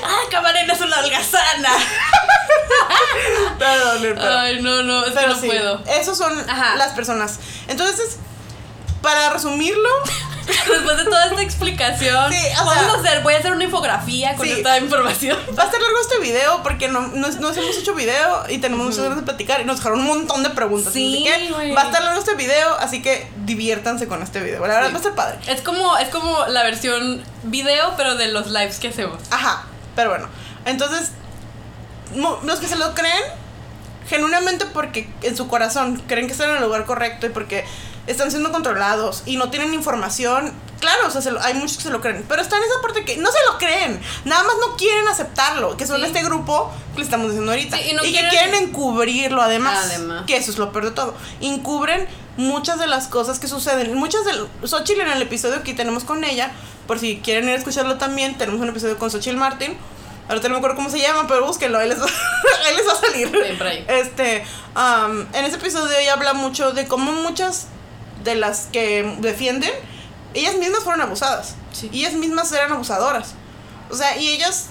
¡Ah, 0.02 0.20
Camarena 0.30 0.72
es 0.72 0.80
una 0.80 0.98
holgazana! 1.00 1.70
Perdón, 3.58 3.98
pero, 4.00 4.38
Ay, 4.38 4.62
no, 4.62 4.82
no, 4.82 5.04
es 5.04 5.14
que 5.14 5.26
no 5.26 5.34
sí, 5.38 5.46
puedo. 5.46 5.82
Esos 5.86 6.16
son 6.18 6.32
Ajá. 6.48 6.76
las 6.76 6.92
personas. 6.92 7.38
Entonces, 7.68 8.16
para 9.02 9.30
resumirlo, 9.30 9.88
Después 10.72 10.96
de 10.96 11.04
toda 11.04 11.26
esta 11.26 11.42
explicación, 11.42 12.32
Sí, 12.32 12.38
vamos 12.56 12.74
sea- 12.74 12.90
a 12.92 12.94
hacer, 12.96 13.22
voy 13.22 13.34
a 13.34 13.38
hacer 13.38 13.52
una 13.52 13.64
infografía 13.64 14.34
con 14.36 14.46
Sí. 14.46 14.52
esta 14.52 14.78
información. 14.78 15.38
Va 15.58 15.62
a 15.62 15.66
estar 15.66 15.80
largo 15.80 15.98
este 16.00 16.18
video 16.20 16.62
porque 16.62 16.88
no, 16.88 17.00
no, 17.08 17.28
no 17.28 17.50
hemos 17.52 17.76
hecho 17.76 17.94
video 17.94 18.44
y 18.48 18.58
tenemos 18.58 18.86
muchas 18.86 19.02
ganas 19.02 19.18
de 19.18 19.22
platicar 19.24 19.60
y 19.60 19.64
nos 19.64 19.76
dejaron 19.78 20.00
un 20.00 20.06
montón 20.06 20.42
de 20.42 20.50
preguntas. 20.50 20.92
Sí, 20.92 21.26
así 21.28 21.46
que 21.48 21.72
va 21.72 21.82
a 21.82 21.84
estar 21.86 22.02
largo 22.02 22.18
este 22.20 22.34
video, 22.34 22.74
así 22.78 23.02
que 23.02 23.28
diviértanse 23.44 24.06
con 24.08 24.22
este 24.22 24.40
video. 24.40 24.60
La 24.66 24.74
verdad 24.74 24.90
va 24.90 24.94
a 24.94 24.96
estar 24.98 25.14
padre. 25.14 25.38
Es 25.46 25.60
como, 25.62 25.96
es 25.98 26.08
como 26.08 26.46
la 26.46 26.62
versión 26.62 27.22
video, 27.44 27.94
pero 27.96 28.14
de 28.16 28.28
los 28.28 28.48
lives 28.48 28.78
que 28.78 28.88
hacemos. 28.88 29.18
Ajá, 29.30 29.64
pero 29.96 30.10
bueno. 30.10 30.28
Entonces, 30.64 31.10
los 32.44 32.58
que 32.60 32.66
se 32.68 32.76
lo 32.76 32.94
creen, 32.94 33.22
genuinamente 34.08 34.66
porque 34.66 35.08
en 35.22 35.36
su 35.36 35.48
corazón 35.48 36.02
creen 36.06 36.26
que 36.26 36.32
están 36.32 36.50
en 36.50 36.56
el 36.56 36.62
lugar 36.62 36.84
correcto 36.84 37.26
y 37.26 37.30
porque 37.30 37.64
están 38.06 38.30
siendo 38.30 38.50
controlados 38.52 39.22
y 39.26 39.36
no 39.36 39.50
tienen 39.50 39.74
información. 39.74 40.52
Claro, 40.80 41.06
o 41.06 41.10
sea, 41.10 41.22
se 41.22 41.30
lo- 41.30 41.40
hay 41.40 41.54
muchos 41.54 41.76
que 41.76 41.84
se 41.84 41.90
lo 41.90 42.00
creen, 42.00 42.24
pero 42.28 42.42
está 42.42 42.56
en 42.56 42.64
esa 42.64 42.80
parte 42.82 43.04
que 43.04 43.16
no 43.16 43.30
se 43.30 43.38
lo 43.50 43.58
creen, 43.58 44.00
nada 44.24 44.42
más 44.42 44.54
no 44.66 44.76
quieren 44.76 45.06
aceptarlo, 45.06 45.76
que 45.76 45.86
son 45.86 46.00
Sí. 46.00 46.06
este 46.08 46.24
grupo 46.24 46.72
que 46.94 46.98
le 46.98 47.04
estamos 47.04 47.26
diciendo 47.28 47.52
ahorita. 47.52 47.76
Sí, 47.76 47.90
y 47.90 47.94
no 47.94 48.02
que 48.02 48.10
quieren- 48.10 48.30
quieren 48.30 48.54
encubrirlo 48.54 49.40
además, 49.40 49.78
Además. 49.84 50.24
que 50.26 50.36
eso 50.36 50.50
es 50.50 50.58
lo 50.58 50.72
peor 50.72 50.86
de 50.86 50.90
todo. 50.90 51.14
Encubren 51.40 52.08
muchas 52.36 52.78
de 52.80 52.88
las 52.88 53.06
cosas 53.06 53.38
que 53.38 53.46
suceden. 53.46 53.94
Muchas 53.94 54.24
de 54.24 54.32
Xochitl 54.66 55.02
en 55.02 55.08
el 55.12 55.22
episodio 55.22 55.62
que 55.62 55.72
tenemos 55.74 56.02
con 56.02 56.24
ella, 56.24 56.50
por 56.88 56.98
si 56.98 57.20
quieren 57.20 57.44
ir 57.44 57.50
a 57.54 57.58
escucharlo 57.58 57.98
también, 57.98 58.36
tenemos 58.36 58.60
un 58.60 58.68
episodio 58.68 58.98
con 58.98 59.10
Xochitl 59.10 59.36
Martin. 59.36 59.76
Ahorita 60.28 60.48
no 60.48 60.54
me 60.54 60.58
acuerdo 60.58 60.76
cómo 60.76 60.90
se 60.90 60.98
llama, 61.00 61.26
pero 61.28 61.44
búsquenlo, 61.46 61.78
ahí 61.78 61.88
les 61.88 62.00
va, 62.00 62.06
ahí 62.66 62.76
les 62.76 62.88
va 62.88 62.92
a 62.92 62.96
salir. 62.96 63.62
Ahí. 63.62 63.84
Este, 63.86 64.44
am, 64.74 65.28
en 65.32 65.44
ese 65.44 65.56
episodio 65.56 65.96
ella 65.96 66.14
habla 66.14 66.32
mucho 66.32 66.72
de 66.72 66.86
cómo 66.88 67.12
muchas 67.12 67.66
de 68.24 68.34
las 68.34 68.66
que 68.66 69.16
defienden, 69.20 69.72
ellas 70.34 70.56
mismas 70.56 70.82
fueron 70.84 71.00
abusadas. 71.02 71.54
Sí. 71.72 71.88
Y 71.92 72.00
ellas 72.00 72.14
mismas 72.14 72.50
eran 72.52 72.72
abusadoras. 72.72 73.34
O 73.90 73.96
sea, 73.96 74.16
y 74.16 74.28
ellas 74.28 74.68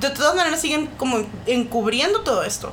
de 0.00 0.10
todas 0.10 0.34
maneras 0.34 0.60
siguen 0.60 0.86
como 0.98 1.26
encubriendo 1.46 2.22
todo 2.22 2.42
esto. 2.44 2.72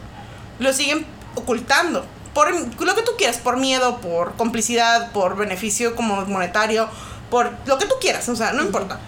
Lo 0.59 0.73
siguen 0.73 1.05
ocultando. 1.35 2.05
Por 2.33 2.53
lo 2.53 2.95
que 2.95 3.01
tú 3.01 3.11
quieras, 3.17 3.37
por 3.37 3.57
miedo, 3.57 3.99
por 3.99 4.35
complicidad, 4.35 5.11
por 5.11 5.35
beneficio 5.35 5.95
como 5.95 6.25
monetario, 6.25 6.87
por 7.29 7.51
lo 7.65 7.77
que 7.77 7.85
tú 7.85 7.95
quieras, 7.99 8.27
o 8.29 8.35
sea, 8.35 8.53
no 8.53 8.63
importa. 8.63 8.99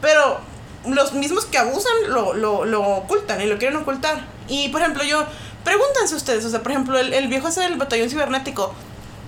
Pero 0.00 0.40
los 0.86 1.12
mismos 1.12 1.44
que 1.44 1.58
abusan 1.58 1.92
lo, 2.08 2.32
lo, 2.32 2.64
lo 2.64 2.82
ocultan 2.82 3.40
y 3.42 3.46
lo 3.46 3.58
quieren 3.58 3.76
ocultar. 3.76 4.24
Y 4.48 4.70
por 4.70 4.80
ejemplo, 4.80 5.04
yo, 5.04 5.26
pregúntense 5.62 6.14
ustedes, 6.14 6.44
o 6.44 6.50
sea, 6.50 6.62
por 6.62 6.72
ejemplo, 6.72 6.98
el, 6.98 7.12
el 7.12 7.28
viejo 7.28 7.48
ese 7.48 7.60
del 7.60 7.76
batallón 7.76 8.08
cibernético. 8.08 8.74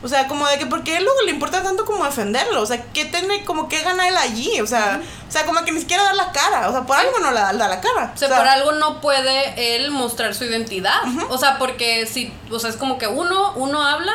O 0.03 0.09
sea, 0.09 0.27
como 0.27 0.47
de 0.49 0.59
que, 0.59 0.67
¿por 0.67 0.83
qué 0.83 1.01
luego 1.01 1.23
le 1.25 1.31
importa 1.31 1.63
tanto 1.63 1.85
como 1.85 2.05
defenderlo? 2.05 2.61
O 2.61 2.67
sea, 2.67 2.85
¿qué 2.93 3.05
tiene, 3.05 3.45
como 3.45 3.69
qué 3.69 3.83
gana 3.83 4.09
él 4.09 4.17
allí? 4.17 4.61
O 4.61 4.67
sea, 4.67 5.01
o 5.29 5.31
sea, 5.31 5.47
como 5.47 5.65
que 5.65 5.73
ni 5.73 5.81
siquiera 5.81 6.03
da 6.03 6.13
la 6.15 6.33
cara. 6.33 6.69
O 6.69 6.73
sea, 6.73 6.83
por 6.83 6.97
algo 6.97 7.19
no 7.21 7.31
la 7.31 7.53
da, 7.53 7.69
la 7.69 7.81
cara. 7.81 8.13
O 8.15 8.19
sea, 8.19 8.29
por 8.29 8.47
algo 8.47 8.73
no 8.73 9.01
puede 9.01 9.77
él 9.77 9.91
mostrar 9.91 10.35
su 10.35 10.45
identidad. 10.45 11.03
O 11.31 11.39
sea, 11.39 11.59
porque 11.59 12.07
si, 12.07 12.33
o 12.51 12.59
sea, 12.59 12.71
es 12.71 12.77
como 12.77 12.99
que 12.99 13.07
uno, 13.07 13.53
uno 13.55 13.83
habla 13.87 14.13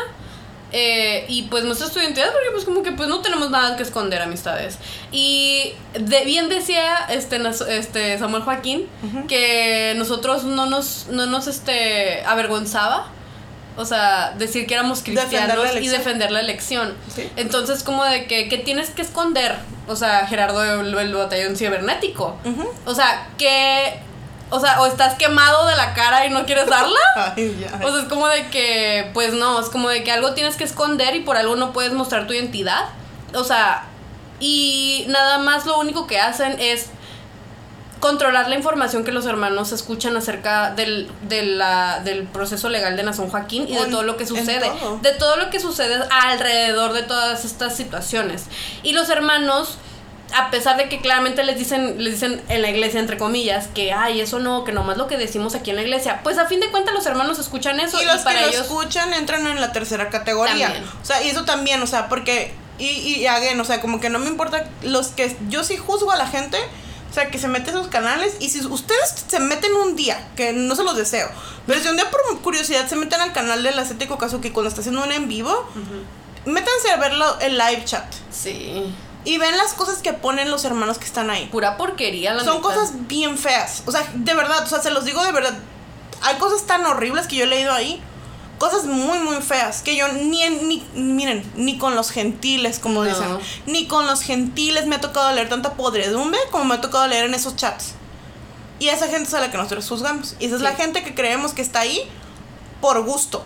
eh, 0.73 1.25
y 1.29 1.43
pues 1.43 1.63
muestra 1.63 1.87
su 1.87 1.99
identidad 1.99 2.29
porque 2.33 2.51
pues 2.51 2.65
como 2.65 2.83
que 2.83 2.91
pues 2.91 3.07
no 3.07 3.21
tenemos 3.21 3.49
nada 3.49 3.77
que 3.77 3.83
esconder, 3.83 4.21
amistades. 4.21 4.77
Y 5.11 5.73
de, 5.93 6.25
bien 6.25 6.49
decía 6.49 7.05
este, 7.09 7.41
este 7.69 8.19
Samuel 8.19 8.43
Joaquín 8.43 8.87
que 9.27 9.93
nosotros 9.95 10.43
no 10.43 10.65
nos, 10.65 11.07
no 11.09 11.25
nos 11.25 11.47
este, 11.47 12.23
avergonzaba. 12.25 13.11
O 13.77 13.85
sea, 13.85 14.33
decir 14.37 14.65
que 14.65 14.73
éramos 14.73 15.03
Defender 15.03 15.27
cristianos 15.27 15.75
y 15.79 15.87
defender 15.87 16.31
la 16.31 16.39
elección. 16.39 16.95
Sí. 17.13 17.29
Entonces, 17.35 17.83
como 17.83 18.03
de 18.03 18.25
que, 18.25 18.49
¿qué 18.49 18.57
tienes 18.57 18.89
que 18.89 19.03
esconder? 19.03 19.55
O 19.87 19.95
sea, 19.95 20.25
Gerardo, 20.25 20.63
el, 20.81 20.97
el 20.97 21.13
batallón 21.13 21.55
cibernético. 21.55 22.35
O 22.85 22.95
sea, 22.95 23.29
que. 23.37 23.99
O 24.49 24.59
sea, 24.59 24.81
o 24.81 24.85
estás 24.85 25.15
quemado 25.15 25.67
de 25.67 25.75
la 25.75 25.93
cara 25.93 26.25
y 26.25 26.29
no 26.29 26.45
quieres 26.45 26.67
darla. 26.67 26.97
Ay. 27.35 27.67
O 27.83 27.91
sea, 27.91 28.01
es 28.01 28.07
como 28.07 28.27
de 28.27 28.47
que, 28.47 29.11
pues 29.13 29.33
no, 29.33 29.59
es 29.59 29.67
como 29.67 29.89
de 29.89 30.03
que 30.03 30.11
algo 30.11 30.33
tienes 30.33 30.55
que 30.55 30.63
esconder 30.63 31.15
y 31.15 31.19
por 31.19 31.37
algo 31.37 31.55
no 31.55 31.73
puedes 31.73 31.93
mostrar 31.93 32.27
tu 32.27 32.33
identidad. 32.33 32.85
O 33.33 33.43
sea, 33.43 33.83
y 34.39 35.05
nada 35.09 35.37
más 35.39 35.65
lo 35.65 35.77
único 35.79 36.07
que 36.07 36.19
hacen 36.19 36.59
es 36.59 36.87
controlar 37.99 38.47
la 38.49 38.55
información 38.55 39.03
que 39.03 39.11
los 39.11 39.25
hermanos 39.25 39.71
escuchan 39.71 40.15
acerca 40.17 40.71
del, 40.71 41.09
de 41.27 41.43
la- 41.43 41.99
del 42.03 42.23
proceso 42.23 42.69
legal 42.69 42.95
de 42.95 43.03
Nazón 43.03 43.29
Joaquín 43.29 43.67
y 43.67 43.73
de 43.75 43.81
En- 43.83 43.91
todo 43.91 44.03
lo 44.03 44.17
que 44.17 44.25
sucede. 44.25 44.59
todo. 44.79 44.99
De 45.01 45.11
todo 45.13 45.35
lo 45.37 45.49
que 45.49 45.59
sucede 45.59 45.97
alrededor 46.09 46.93
de 46.93 47.03
todas 47.03 47.43
estas 47.45 47.75
situaciones. 47.75 48.45
Y 48.83 48.93
los 48.93 49.09
hermanos 49.09 49.77
a 50.35 50.51
pesar 50.51 50.75
de 50.75 50.89
que 50.89 50.99
claramente 50.99 51.41
les 51.45 51.57
dicen, 51.57 52.03
les 52.03 52.15
dicen 52.15 52.41
en 52.49 52.61
la 52.61 52.69
iglesia, 52.69 52.99
entre 52.99 53.17
comillas, 53.17 53.67
que 53.73 53.93
ay, 53.93 54.19
eso 54.19 54.39
no, 54.39 54.65
que 54.65 54.73
nomás 54.73 54.97
lo 54.97 55.07
que 55.07 55.15
decimos 55.17 55.55
aquí 55.55 55.69
en 55.69 55.77
la 55.77 55.83
iglesia, 55.83 56.19
pues 56.21 56.37
a 56.37 56.45
fin 56.47 56.59
de 56.59 56.69
cuentas 56.69 56.93
los 56.93 57.05
hermanos 57.05 57.39
escuchan 57.39 57.79
eso 57.79 58.01
Y 58.01 58.05
los 58.05 58.17
para 58.23 58.39
que 58.41 58.45
lo 58.57 58.61
escuchan 58.61 59.13
entran 59.13 59.47
en 59.47 59.61
la 59.61 59.71
tercera 59.71 60.09
categoría. 60.09 60.67
También. 60.67 60.83
O 61.01 61.05
sea, 61.05 61.23
y 61.23 61.29
eso 61.29 61.45
también, 61.45 61.81
o 61.81 61.87
sea, 61.87 62.09
porque. 62.09 62.53
Y, 62.77 62.87
y 62.89 63.25
again, 63.25 63.57
o 63.61 63.63
sea, 63.63 63.79
como 63.79 64.01
que 64.01 64.09
no 64.09 64.19
me 64.19 64.27
importa. 64.27 64.65
Los 64.83 65.07
que. 65.07 65.33
Yo 65.47 65.63
sí 65.63 65.77
juzgo 65.77 66.11
a 66.11 66.17
la 66.17 66.27
gente. 66.27 66.57
O 67.17 67.19
sea, 67.19 67.31
que 67.31 67.39
se 67.39 67.47
mete 67.47 67.71
a 67.71 67.73
esos 67.73 67.87
canales. 67.87 68.35
Y 68.39 68.49
si 68.49 68.63
ustedes 68.63 69.25
se 69.27 69.39
meten 69.39 69.75
un 69.75 69.95
día, 69.95 70.29
que 70.35 70.53
no 70.53 70.75
se 70.75 70.83
los 70.83 70.95
deseo. 70.95 71.27
Pero 71.65 71.81
si 71.81 71.87
un 71.87 71.95
día 71.95 72.11
por 72.11 72.21
curiosidad 72.41 72.87
se 72.87 72.95
meten 72.95 73.19
al 73.19 73.33
canal 73.33 73.63
del 73.63 73.79
ascético 73.79 74.19
Kazuki 74.19 74.51
cuando 74.51 74.69
está 74.69 74.81
haciendo 74.81 75.03
un 75.03 75.11
en 75.11 75.27
vivo, 75.27 75.67
métanse 76.45 76.91
a 76.91 76.97
verlo 76.97 77.39
el 77.39 77.57
live 77.57 77.85
chat. 77.85 78.05
Sí. 78.29 78.93
Y 79.25 79.39
ven 79.39 79.57
las 79.57 79.73
cosas 79.73 79.97
que 80.03 80.13
ponen 80.13 80.51
los 80.51 80.63
hermanos 80.63 80.99
que 80.99 81.05
están 81.05 81.31
ahí. 81.31 81.47
Pura 81.47 81.75
porquería, 81.75 82.35
la 82.35 82.43
Son 82.43 82.61
cosas 82.61 83.07
bien 83.07 83.35
feas. 83.35 83.81
O 83.87 83.91
sea, 83.91 84.07
de 84.13 84.35
verdad, 84.35 84.63
o 84.63 84.67
sea, 84.67 84.79
se 84.79 84.91
los 84.91 85.03
digo 85.03 85.23
de 85.23 85.31
verdad. 85.31 85.57
Hay 86.21 86.35
cosas 86.35 86.67
tan 86.67 86.85
horribles 86.85 87.25
que 87.25 87.37
yo 87.37 87.45
he 87.45 87.47
leído 87.47 87.73
ahí. 87.73 87.99
Cosas 88.57 88.85
muy, 88.85 89.19
muy 89.19 89.35
feas. 89.41 89.81
Que 89.83 89.95
yo 89.95 90.07
ni, 90.09 90.41
en- 90.43 90.67
ni 90.67 90.83
miren, 90.95 91.43
ni 91.55 91.77
con 91.77 91.95
los 91.95 92.09
gentiles, 92.11 92.79
como 92.79 93.03
No. 93.03 93.09
dicen. 93.09 93.37
Ni 93.67 93.87
con 93.87 94.07
los 94.07 94.21
gentiles 94.21 94.87
me 94.87 94.95
ha 94.95 95.01
tocado 95.01 95.31
leer 95.33 95.47
tanta 95.49 95.73
podredumbre 95.73 96.39
como 96.51 96.65
me 96.65 96.75
ha 96.75 96.81
tocado 96.81 97.07
leer 97.07 97.25
en 97.25 97.33
esos 97.35 97.55
chats. 97.55 97.93
Y 98.79 98.89
esa 98.89 99.07
gente 99.07 99.27
es 99.27 99.33
a 99.33 99.39
la 99.39 99.51
que 99.51 99.57
nosotros 99.57 99.87
juzgamos. 99.87 100.35
Y 100.39 100.45
esa 100.45 100.55
es 100.55 100.61
la 100.61 100.73
gente 100.75 101.03
que 101.03 101.13
creemos 101.15 101.53
que 101.53 101.61
está 101.61 101.79
ahí 101.81 102.01
por 102.81 103.03
gusto. 103.03 103.45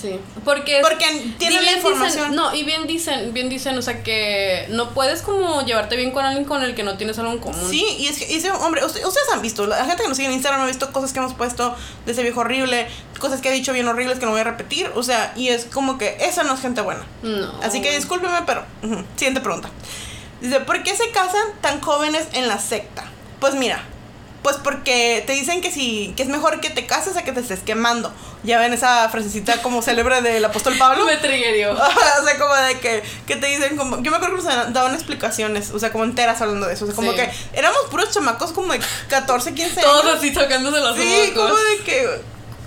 Sí, 0.00 0.18
porque 0.44 0.78
Porque 0.82 1.04
tienen 1.38 1.64
la 1.64 1.72
información. 1.72 2.30
Dicen, 2.30 2.34
no, 2.36 2.54
y 2.54 2.64
bien 2.64 2.86
dicen, 2.86 3.34
bien 3.34 3.48
dicen, 3.48 3.76
o 3.76 3.82
sea 3.82 4.02
que 4.02 4.66
no 4.70 4.90
puedes 4.94 5.20
como 5.22 5.62
llevarte 5.62 5.96
bien 5.96 6.10
con 6.10 6.24
alguien 6.24 6.44
con 6.46 6.62
el 6.62 6.74
que 6.74 6.82
no 6.82 6.96
tienes 6.96 7.18
algo 7.18 7.32
en 7.32 7.38
común. 7.38 7.68
Sí, 7.70 7.84
y 7.98 8.06
es 8.06 8.18
que 8.18 8.34
ese 8.36 8.50
hombre, 8.50 8.84
usted- 8.84 9.04
ustedes 9.04 9.28
han 9.32 9.42
visto, 9.42 9.66
la 9.66 9.84
gente 9.84 10.02
que 10.02 10.08
nos 10.08 10.16
sigue 10.16 10.28
en 10.28 10.34
Instagram 10.34 10.62
ha 10.62 10.66
visto 10.66 10.90
cosas 10.92 11.12
que 11.12 11.18
hemos 11.18 11.34
puesto 11.34 11.76
de 12.06 12.12
ese 12.12 12.22
viejo 12.22 12.40
horrible, 12.40 12.88
cosas 13.18 13.40
que 13.42 13.48
ha 13.50 13.52
dicho 13.52 13.72
bien 13.74 13.86
horribles 13.88 14.18
que 14.18 14.24
no 14.24 14.32
voy 14.32 14.40
a 14.40 14.44
repetir, 14.44 14.90
o 14.94 15.02
sea, 15.02 15.32
y 15.36 15.48
es 15.48 15.66
como 15.66 15.98
que 15.98 16.16
esa 16.20 16.42
no 16.44 16.54
es 16.54 16.60
gente 16.60 16.80
buena. 16.80 17.04
No. 17.22 17.52
Así 17.62 17.82
que 17.82 17.94
discúlpeme, 17.94 18.38
pero 18.46 18.64
siguiente 19.16 19.40
pregunta. 19.40 19.70
Dice, 20.40 20.60
¿por 20.60 20.82
qué 20.82 20.96
se 20.96 21.10
casan 21.10 21.44
tan 21.60 21.80
jóvenes 21.82 22.26
en 22.32 22.48
la 22.48 22.58
secta? 22.58 23.04
Pues 23.40 23.54
mira, 23.54 23.82
pues 24.42 24.56
porque 24.56 25.22
te 25.26 25.32
dicen 25.34 25.60
que 25.60 25.70
si 25.70 26.14
que 26.16 26.22
es 26.22 26.28
mejor 26.28 26.60
que 26.60 26.70
te 26.70 26.86
cases 26.86 27.16
a 27.16 27.24
que 27.24 27.32
te 27.32 27.40
estés 27.40 27.60
quemando. 27.60 28.12
Ya 28.42 28.58
ven 28.58 28.72
esa 28.72 29.08
frasecita 29.10 29.60
como 29.60 29.82
célebre 29.82 30.22
del 30.22 30.44
apóstol 30.44 30.76
Pablo. 30.78 31.04
me 31.04 31.16
triggerió. 31.18 31.72
o 31.72 32.24
sea, 32.24 32.38
como 32.38 32.54
de 32.54 32.78
que, 32.80 33.02
que 33.26 33.36
te 33.36 33.46
dicen 33.48 33.76
como... 33.76 34.02
Yo 34.02 34.10
me 34.10 34.16
acuerdo 34.16 34.36
que 34.36 34.42
nos 34.42 34.72
daban 34.72 34.94
explicaciones, 34.94 35.70
o 35.72 35.78
sea, 35.78 35.92
como 35.92 36.04
enteras 36.04 36.40
hablando 36.40 36.66
de 36.66 36.72
eso. 36.74 36.84
O 36.84 36.88
sea, 36.88 36.96
como 36.96 37.10
Sí. 37.12 37.18
que 37.18 37.30
éramos 37.52 37.80
puros 37.90 38.10
chamacos 38.12 38.52
como 38.52 38.72
de 38.72 38.80
14, 39.08 39.52
15 39.52 39.80
Todos 39.82 40.04
años. 40.04 40.16
así 40.16 40.32
tocándose 40.32 40.80
los 40.80 40.96
Sí, 40.96 41.32
como 41.34 41.54
de 41.54 41.78
que 41.84 42.08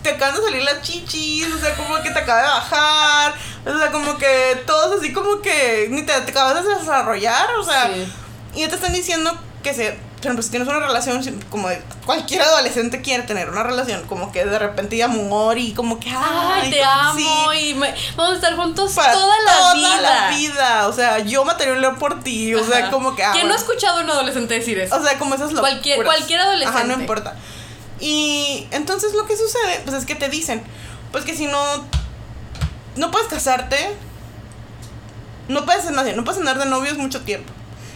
te 0.03 0.09
acaban 0.11 0.35
de 0.35 0.41
salir 0.43 0.61
las 0.61 0.81
chichis, 0.81 1.47
o 1.55 1.57
sea, 1.59 1.73
como 1.75 1.95
que 2.03 2.11
te 2.11 2.19
acaba 2.19 2.41
de 2.41 2.47
bajar. 2.49 3.33
O 3.65 3.77
sea, 3.79 3.91
como 3.91 4.17
que 4.19 4.61
todos 4.67 4.99
así 4.99 5.11
como 5.11 5.41
que 5.41 5.87
ni 5.89 6.03
te, 6.03 6.13
te 6.21 6.31
acabas 6.31 6.63
de 6.63 6.75
desarrollar, 6.75 7.49
o 7.55 7.63
sea... 7.63 7.87
Sí. 7.91 8.13
Y 8.55 8.59
ya 8.59 8.69
te 8.69 8.75
están 8.75 8.93
diciendo 8.93 9.35
que 9.63 9.73
se... 9.73 9.97
Por 10.23 10.29
ejemplo, 10.29 10.43
si 10.43 10.51
tienes 10.51 10.69
una 10.69 10.79
relación, 10.79 11.21
como 11.49 11.67
de 11.67 11.81
cualquier 12.05 12.41
adolescente 12.43 13.01
quiere 13.01 13.23
tener 13.23 13.49
una 13.49 13.61
relación, 13.61 14.07
como 14.07 14.31
que 14.31 14.45
de 14.45 14.57
repente 14.57 14.95
hay 14.95 15.01
amor 15.01 15.57
y 15.57 15.73
como 15.73 15.99
que... 15.99 16.09
Ay, 16.09 16.69
te 16.69 16.77
sí, 16.77 16.81
amo 16.81 17.53
y 17.53 17.73
me- 17.73 17.93
vamos 18.15 18.31
a 18.31 18.35
estar 18.35 18.55
juntos 18.55 18.95
toda 18.95 19.35
la 19.45 19.73
vida. 19.73 20.01
la 20.01 20.29
vida. 20.29 20.87
O 20.87 20.93
sea, 20.93 21.19
yo 21.19 21.43
león 21.75 21.97
por 21.97 22.23
ti. 22.23 22.55
O 22.55 22.65
sea, 22.65 22.89
como 22.89 23.15
que. 23.15 23.23
ah, 23.25 23.31
¿Quién 23.33 23.47
no 23.49 23.53
ha 23.53 23.57
escuchado 23.57 23.99
a 23.99 24.03
un 24.03 24.09
adolescente 24.09 24.53
decir 24.53 24.79
eso? 24.79 24.95
O 24.95 25.03
sea, 25.03 25.19
como 25.19 25.35
esas 25.35 25.51
locuras. 25.51 25.73
Cualquier- 25.73 26.05
cualquier 26.05 26.39
adolescente. 26.39 26.77
Ajá, 26.79 26.87
no 26.87 26.93
importa. 26.93 27.35
Y 27.99 28.67
entonces 28.71 29.13
lo 29.13 29.25
que 29.25 29.35
sucede, 29.35 29.81
pues 29.83 29.95
es 29.97 30.05
que 30.05 30.15
te 30.15 30.29
dicen, 30.29 30.63
pues 31.11 31.25
que 31.25 31.35
si 31.35 31.47
no. 31.47 31.61
No 32.95 33.11
puedes 33.11 33.27
casarte. 33.27 33.93
No 35.49 35.65
puedes, 35.65 35.85
no 35.91 36.23
puedes 36.23 36.39
andar 36.39 36.57
de 36.59 36.65
novios 36.65 36.97
mucho 36.97 37.21
tiempo. 37.21 37.51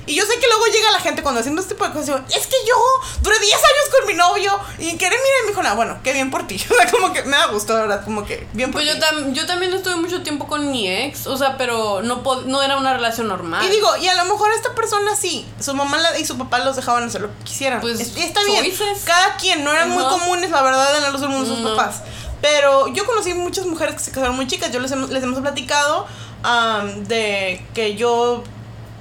Y 0.07 0.15
yo 0.15 0.25
sé 0.25 0.39
que 0.39 0.47
luego 0.47 0.65
llega 0.67 0.89
la 0.91 0.99
gente 1.01 1.21
cuando 1.21 1.41
haciendo 1.41 1.61
este 1.61 1.73
tipo 1.75 1.85
de 1.85 1.91
cosas, 1.91 2.05
digo, 2.07 2.19
es 2.29 2.47
que 2.47 2.55
yo 2.67 2.75
duré 3.21 3.37
10 3.39 3.53
años 3.53 3.95
con 3.99 4.07
mi 4.07 4.13
novio 4.13 4.57
y 4.79 4.97
que 4.97 5.05
mira, 5.09 5.17
y 5.17 5.45
me 5.45 5.49
dijo, 5.49 5.61
no, 5.61 5.75
bueno, 5.75 5.99
qué 6.03 6.13
bien 6.13 6.31
por 6.31 6.47
ti. 6.47 6.55
O 6.71 6.75
sea, 6.75 6.89
como 6.89 7.11
que 7.13 7.23
me 7.23 7.35
da 7.35 7.47
gusto, 7.47 7.73
la 7.73 7.81
verdad, 7.81 8.03
como 8.05 8.25
que 8.25 8.47
bien 8.53 8.71
por 8.71 8.81
Pues 8.81 8.93
ti. 8.93 8.99
yo, 8.99 9.05
tam- 9.05 9.33
yo 9.33 9.45
también 9.45 9.73
estuve 9.73 9.97
mucho 9.97 10.23
tiempo 10.23 10.47
con 10.47 10.71
mi 10.71 10.87
ex, 10.89 11.27
o 11.27 11.37
sea, 11.37 11.57
pero 11.57 12.01
no, 12.03 12.23
no 12.45 12.61
era 12.63 12.77
una 12.77 12.93
relación 12.93 13.27
normal. 13.27 13.65
Y 13.65 13.69
digo, 13.69 13.95
y 13.97 14.07
a 14.07 14.15
lo 14.15 14.25
mejor 14.31 14.51
esta 14.53 14.73
persona 14.73 15.15
sí, 15.15 15.45
su 15.59 15.73
mamá 15.73 15.97
y 16.17 16.25
su 16.25 16.37
papá 16.37 16.59
los 16.59 16.75
dejaban 16.77 17.03
hacer 17.03 17.21
lo 17.21 17.27
que 17.39 17.43
quisieran. 17.43 17.81
Pues, 17.81 17.99
Es- 17.99 18.15
y 18.15 18.21
está 18.23 18.43
bien. 18.45 18.63
choices. 18.63 19.03
Cada 19.05 19.35
quien, 19.35 19.63
no 19.65 19.71
eran 19.73 19.89
muy 19.89 20.03
comunes, 20.03 20.49
la 20.51 20.61
verdad, 20.61 20.95
en 20.95 21.03
la 21.03 21.09
luz 21.09 21.19
del 21.21 21.29
mundo 21.29 21.45
sus 21.53 21.59
No. 21.59 21.75
papás. 21.75 22.01
Pero 22.41 22.87
yo 22.87 23.05
conocí 23.05 23.33
muchas 23.33 23.65
mujeres 23.65 23.95
que 23.95 23.99
se 24.03 24.11
casaron 24.11 24.35
muy 24.35 24.47
chicas. 24.47 24.71
Yo 24.71 24.79
les 24.79 24.91
hemos, 24.91 25.09
les 25.09 25.21
hemos 25.23 25.39
platicado 25.39 26.05
am, 26.43 27.03
de 27.05 27.65
que 27.73 27.95
yo. 27.95 28.43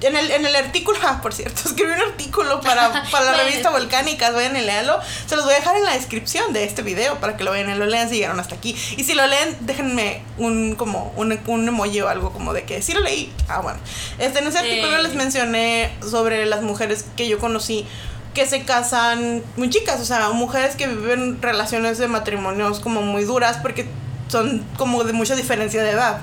En 0.01 0.15
el, 0.15 0.29
en 0.29 0.45
el 0.45 0.55
artículo, 0.55 0.97
ah, 1.03 1.19
por 1.21 1.33
cierto, 1.33 1.61
escribí 1.65 1.91
un 1.91 1.99
artículo 1.99 2.61
para, 2.61 3.03
para 3.11 3.25
la 3.25 3.43
revista 3.43 3.69
Volcánicas, 3.71 4.33
vayan 4.33 4.55
y 4.55 4.61
léanlo. 4.61 4.99
Se 5.25 5.35
los 5.35 5.45
voy 5.45 5.53
a 5.53 5.57
dejar 5.57 5.75
en 5.77 5.83
la 5.85 5.93
descripción 5.93 6.53
de 6.53 6.63
este 6.63 6.81
video 6.81 7.15
para 7.19 7.35
que 7.37 7.43
lo 7.43 7.51
vayan 7.51 7.69
y 7.69 7.75
lo 7.75 7.85
lean 7.85 8.09
si 8.09 8.15
llegaron 8.15 8.39
hasta 8.39 8.55
aquí. 8.55 8.75
Y 8.97 9.03
si 9.03 9.13
lo 9.13 9.25
leen, 9.25 9.57
déjenme 9.61 10.21
un 10.37 10.75
como 10.75 11.13
un, 11.15 11.37
un 11.47 11.67
emoji 11.67 12.01
o 12.01 12.09
algo 12.09 12.31
como 12.31 12.53
de 12.53 12.63
que 12.63 12.81
sí 12.81 12.93
lo 12.93 13.01
leí. 13.01 13.33
Ah, 13.47 13.61
bueno. 13.61 13.79
Este, 14.19 14.39
en 14.39 14.47
ese 14.47 14.59
artículo 14.59 14.97
Eh. 14.97 15.03
les 15.03 15.15
mencioné 15.15 15.91
sobre 16.07 16.45
las 16.45 16.61
mujeres 16.61 17.05
que 17.15 17.27
yo 17.27 17.39
conocí 17.39 17.85
que 18.33 18.45
se 18.45 18.65
casan 18.65 19.41
muy 19.55 19.71
chicas, 19.71 19.99
o 19.99 20.05
sea, 20.05 20.29
mujeres 20.29 20.75
que 20.75 20.85
viven 20.85 21.41
relaciones 21.41 21.97
de 21.97 22.07
matrimonios 22.07 22.79
como 22.79 23.01
muy 23.01 23.23
duras 23.23 23.57
porque 23.63 23.87
son 24.27 24.63
como 24.77 25.03
de 25.03 25.13
mucha 25.13 25.35
diferencia 25.35 25.81
de 25.81 25.89
edad. 25.89 26.19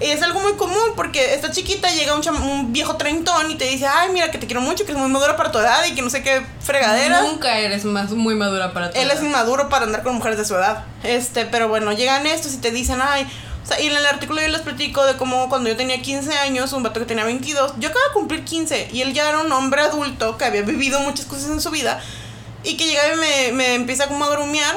Es 0.00 0.22
algo 0.22 0.40
muy 0.40 0.54
común 0.54 0.92
porque 0.96 1.34
esta 1.34 1.50
chiquita 1.50 1.90
llega 1.90 2.14
un, 2.14 2.26
un 2.42 2.72
viejo 2.72 2.96
treintón 2.96 3.50
y 3.50 3.56
te 3.56 3.64
dice, 3.64 3.86
ay, 3.86 4.10
mira 4.12 4.30
que 4.30 4.38
te 4.38 4.46
quiero 4.46 4.60
mucho, 4.60 4.84
que 4.84 4.92
es 4.92 4.98
muy 4.98 5.10
madura 5.10 5.36
para 5.36 5.50
tu 5.50 5.58
edad 5.58 5.84
y 5.86 5.94
que 5.94 6.02
no 6.02 6.10
sé 6.10 6.22
qué 6.22 6.44
fregadera. 6.60 7.22
Nunca 7.22 7.58
eres 7.58 7.84
más 7.84 8.10
muy 8.10 8.34
madura 8.34 8.72
para 8.72 8.90
ti. 8.90 8.98
Él 8.98 9.10
es 9.10 9.20
inmaduro 9.20 9.68
para 9.68 9.84
andar 9.84 10.02
con 10.02 10.14
mujeres 10.14 10.38
de 10.38 10.44
su 10.44 10.54
edad. 10.54 10.84
Este, 11.02 11.46
pero 11.46 11.68
bueno, 11.68 11.92
llegan 11.92 12.26
estos 12.26 12.54
y 12.54 12.58
te 12.58 12.70
dicen, 12.70 13.00
ay. 13.02 13.26
O 13.64 13.66
sea, 13.66 13.80
y 13.80 13.86
en 13.86 13.96
el 13.96 14.06
artículo 14.06 14.40
yo 14.40 14.48
les 14.48 14.62
platico 14.62 15.04
de 15.04 15.16
cómo 15.16 15.48
cuando 15.48 15.68
yo 15.68 15.76
tenía 15.76 16.00
15 16.00 16.38
años, 16.38 16.72
un 16.72 16.82
vato 16.82 17.00
que 17.00 17.06
tenía 17.06 17.24
22, 17.24 17.74
yo 17.78 17.88
acabo 17.88 18.04
de 18.06 18.12
cumplir 18.14 18.44
15 18.44 18.88
y 18.92 19.02
él 19.02 19.12
ya 19.12 19.28
era 19.28 19.40
un 19.40 19.52
hombre 19.52 19.82
adulto 19.82 20.38
que 20.38 20.46
había 20.46 20.62
vivido 20.62 21.00
muchas 21.00 21.26
cosas 21.26 21.50
en 21.50 21.60
su 21.60 21.70
vida 21.70 22.00
y 22.64 22.78
que 22.78 22.86
llegaba 22.86 23.12
y 23.12 23.16
me, 23.16 23.52
me 23.52 23.74
empieza 23.74 24.08
como 24.08 24.24
a 24.24 24.30
grumear 24.30 24.74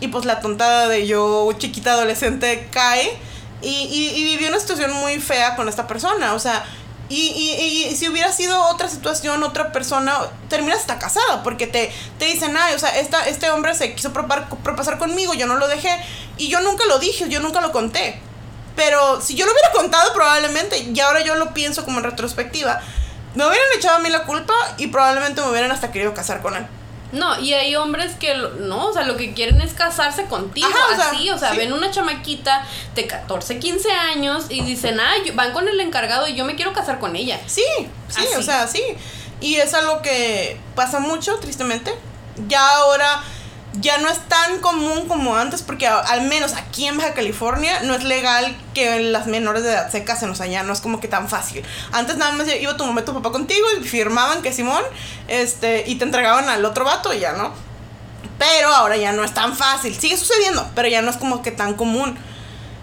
y 0.00 0.08
pues 0.08 0.24
la 0.24 0.40
tontada 0.40 0.88
de 0.88 1.06
yo, 1.06 1.48
chiquita 1.56 1.92
adolescente, 1.92 2.68
cae 2.72 3.16
y, 3.62 3.68
y, 3.68 4.08
y 4.16 4.24
viví 4.24 4.46
una 4.46 4.58
situación 4.60 4.92
muy 4.92 5.20
fea 5.20 5.56
con 5.56 5.68
esta 5.68 5.86
persona, 5.86 6.34
o 6.34 6.38
sea, 6.38 6.64
y, 7.08 7.28
y, 7.28 7.88
y 7.90 7.96
si 7.96 8.08
hubiera 8.08 8.32
sido 8.32 8.62
otra 8.68 8.88
situación, 8.88 9.42
otra 9.42 9.70
persona, 9.70 10.18
terminas 10.48 10.80
hasta 10.80 10.98
casada, 10.98 11.42
porque 11.42 11.66
te, 11.66 11.92
te 12.18 12.24
dicen, 12.24 12.56
ay, 12.56 12.74
o 12.74 12.78
sea, 12.78 12.98
esta, 12.98 13.28
este 13.28 13.50
hombre 13.50 13.74
se 13.74 13.94
quiso 13.94 14.12
propar- 14.12 14.48
propasar 14.62 14.98
conmigo, 14.98 15.34
yo 15.34 15.46
no 15.46 15.56
lo 15.56 15.68
dejé, 15.68 15.90
y 16.38 16.48
yo 16.48 16.60
nunca 16.60 16.84
lo 16.86 16.98
dije, 16.98 17.28
yo 17.28 17.40
nunca 17.40 17.60
lo 17.60 17.70
conté. 17.70 18.20
Pero 18.76 19.20
si 19.20 19.34
yo 19.34 19.44
lo 19.44 19.52
hubiera 19.52 19.70
contado, 19.72 20.14
probablemente, 20.14 20.78
y 20.78 20.98
ahora 21.00 21.20
yo 21.22 21.34
lo 21.34 21.52
pienso 21.52 21.84
como 21.84 21.98
en 21.98 22.04
retrospectiva, 22.04 22.80
me 23.34 23.46
hubieran 23.46 23.66
echado 23.76 23.96
a 23.96 24.00
mí 24.00 24.08
la 24.08 24.24
culpa 24.24 24.54
y 24.78 24.86
probablemente 24.86 25.42
me 25.42 25.50
hubieran 25.50 25.70
hasta 25.70 25.92
querido 25.92 26.14
casar 26.14 26.40
con 26.40 26.56
él. 26.56 26.66
No, 27.12 27.38
y 27.38 27.52
hay 27.52 27.76
hombres 27.76 28.14
que 28.14 28.34
no, 28.34 28.86
o 28.86 28.92
sea, 28.92 29.02
lo 29.02 29.16
que 29.16 29.34
quieren 29.34 29.60
es 29.60 29.74
casarse 29.74 30.24
contigo, 30.24 30.66
Ajá, 30.68 30.92
o 30.92 30.96
sea, 30.96 31.10
así, 31.10 31.30
o 31.30 31.38
sea, 31.38 31.50
sí. 31.52 31.58
ven 31.58 31.72
una 31.74 31.90
chamaquita 31.90 32.66
de 32.94 33.06
14, 33.06 33.58
15 33.58 33.90
años 33.92 34.46
y 34.48 34.62
dicen, 34.62 34.98
ah, 34.98 35.12
yo- 35.24 35.34
van 35.34 35.52
con 35.52 35.68
el 35.68 35.78
encargado 35.80 36.26
y 36.26 36.34
yo 36.34 36.44
me 36.46 36.54
quiero 36.56 36.72
casar 36.72 36.98
con 36.98 37.14
ella. 37.14 37.38
Sí, 37.46 37.62
sí, 38.08 38.24
Así. 38.26 38.34
o 38.38 38.42
sea, 38.42 38.66
sí. 38.66 38.82
Y 39.40 39.56
es 39.56 39.74
algo 39.74 40.00
que 40.02 40.58
pasa 40.74 41.00
mucho, 41.00 41.36
tristemente. 41.38 41.92
Ya 42.48 42.66
ahora 42.76 43.22
ya 43.74 43.98
no 43.98 44.08
es 44.08 44.18
tan 44.28 44.58
común 44.58 45.08
como 45.08 45.36
antes, 45.36 45.62
porque 45.62 45.86
al 45.86 46.22
menos 46.22 46.52
aquí 46.54 46.86
en 46.86 46.98
Baja 46.98 47.14
California 47.14 47.80
no 47.84 47.94
es 47.94 48.04
legal 48.04 48.54
que 48.74 49.00
las 49.00 49.26
menores 49.26 49.62
de 49.62 49.70
edad 49.70 49.90
se 49.90 50.04
casen, 50.04 50.30
o 50.30 50.34
sea, 50.34 50.46
ya 50.46 50.62
no 50.62 50.72
es 50.72 50.80
como 50.80 51.00
que 51.00 51.08
tan 51.08 51.28
fácil. 51.28 51.64
Antes 51.92 52.16
nada 52.16 52.32
más 52.32 52.46
iba 52.54 52.76
tu 52.76 52.84
mamá 52.84 53.00
y 53.00 53.04
tu 53.04 53.14
papá 53.14 53.32
contigo 53.32 53.66
y 53.80 53.84
firmaban 53.84 54.42
que 54.42 54.52
Simón, 54.52 54.82
este, 55.28 55.84
y 55.86 55.94
te 55.94 56.04
entregaban 56.04 56.48
al 56.48 56.64
otro 56.64 56.84
vato 56.84 57.14
y 57.14 57.20
ya, 57.20 57.32
¿no? 57.32 57.52
Pero 58.38 58.68
ahora 58.68 58.96
ya 58.96 59.12
no 59.12 59.24
es 59.24 59.32
tan 59.32 59.56
fácil. 59.56 59.98
Sigue 59.98 60.16
sucediendo, 60.16 60.68
pero 60.74 60.88
ya 60.88 61.00
no 61.00 61.10
es 61.10 61.16
como 61.16 61.42
que 61.42 61.50
tan 61.50 61.74
común. 61.74 62.18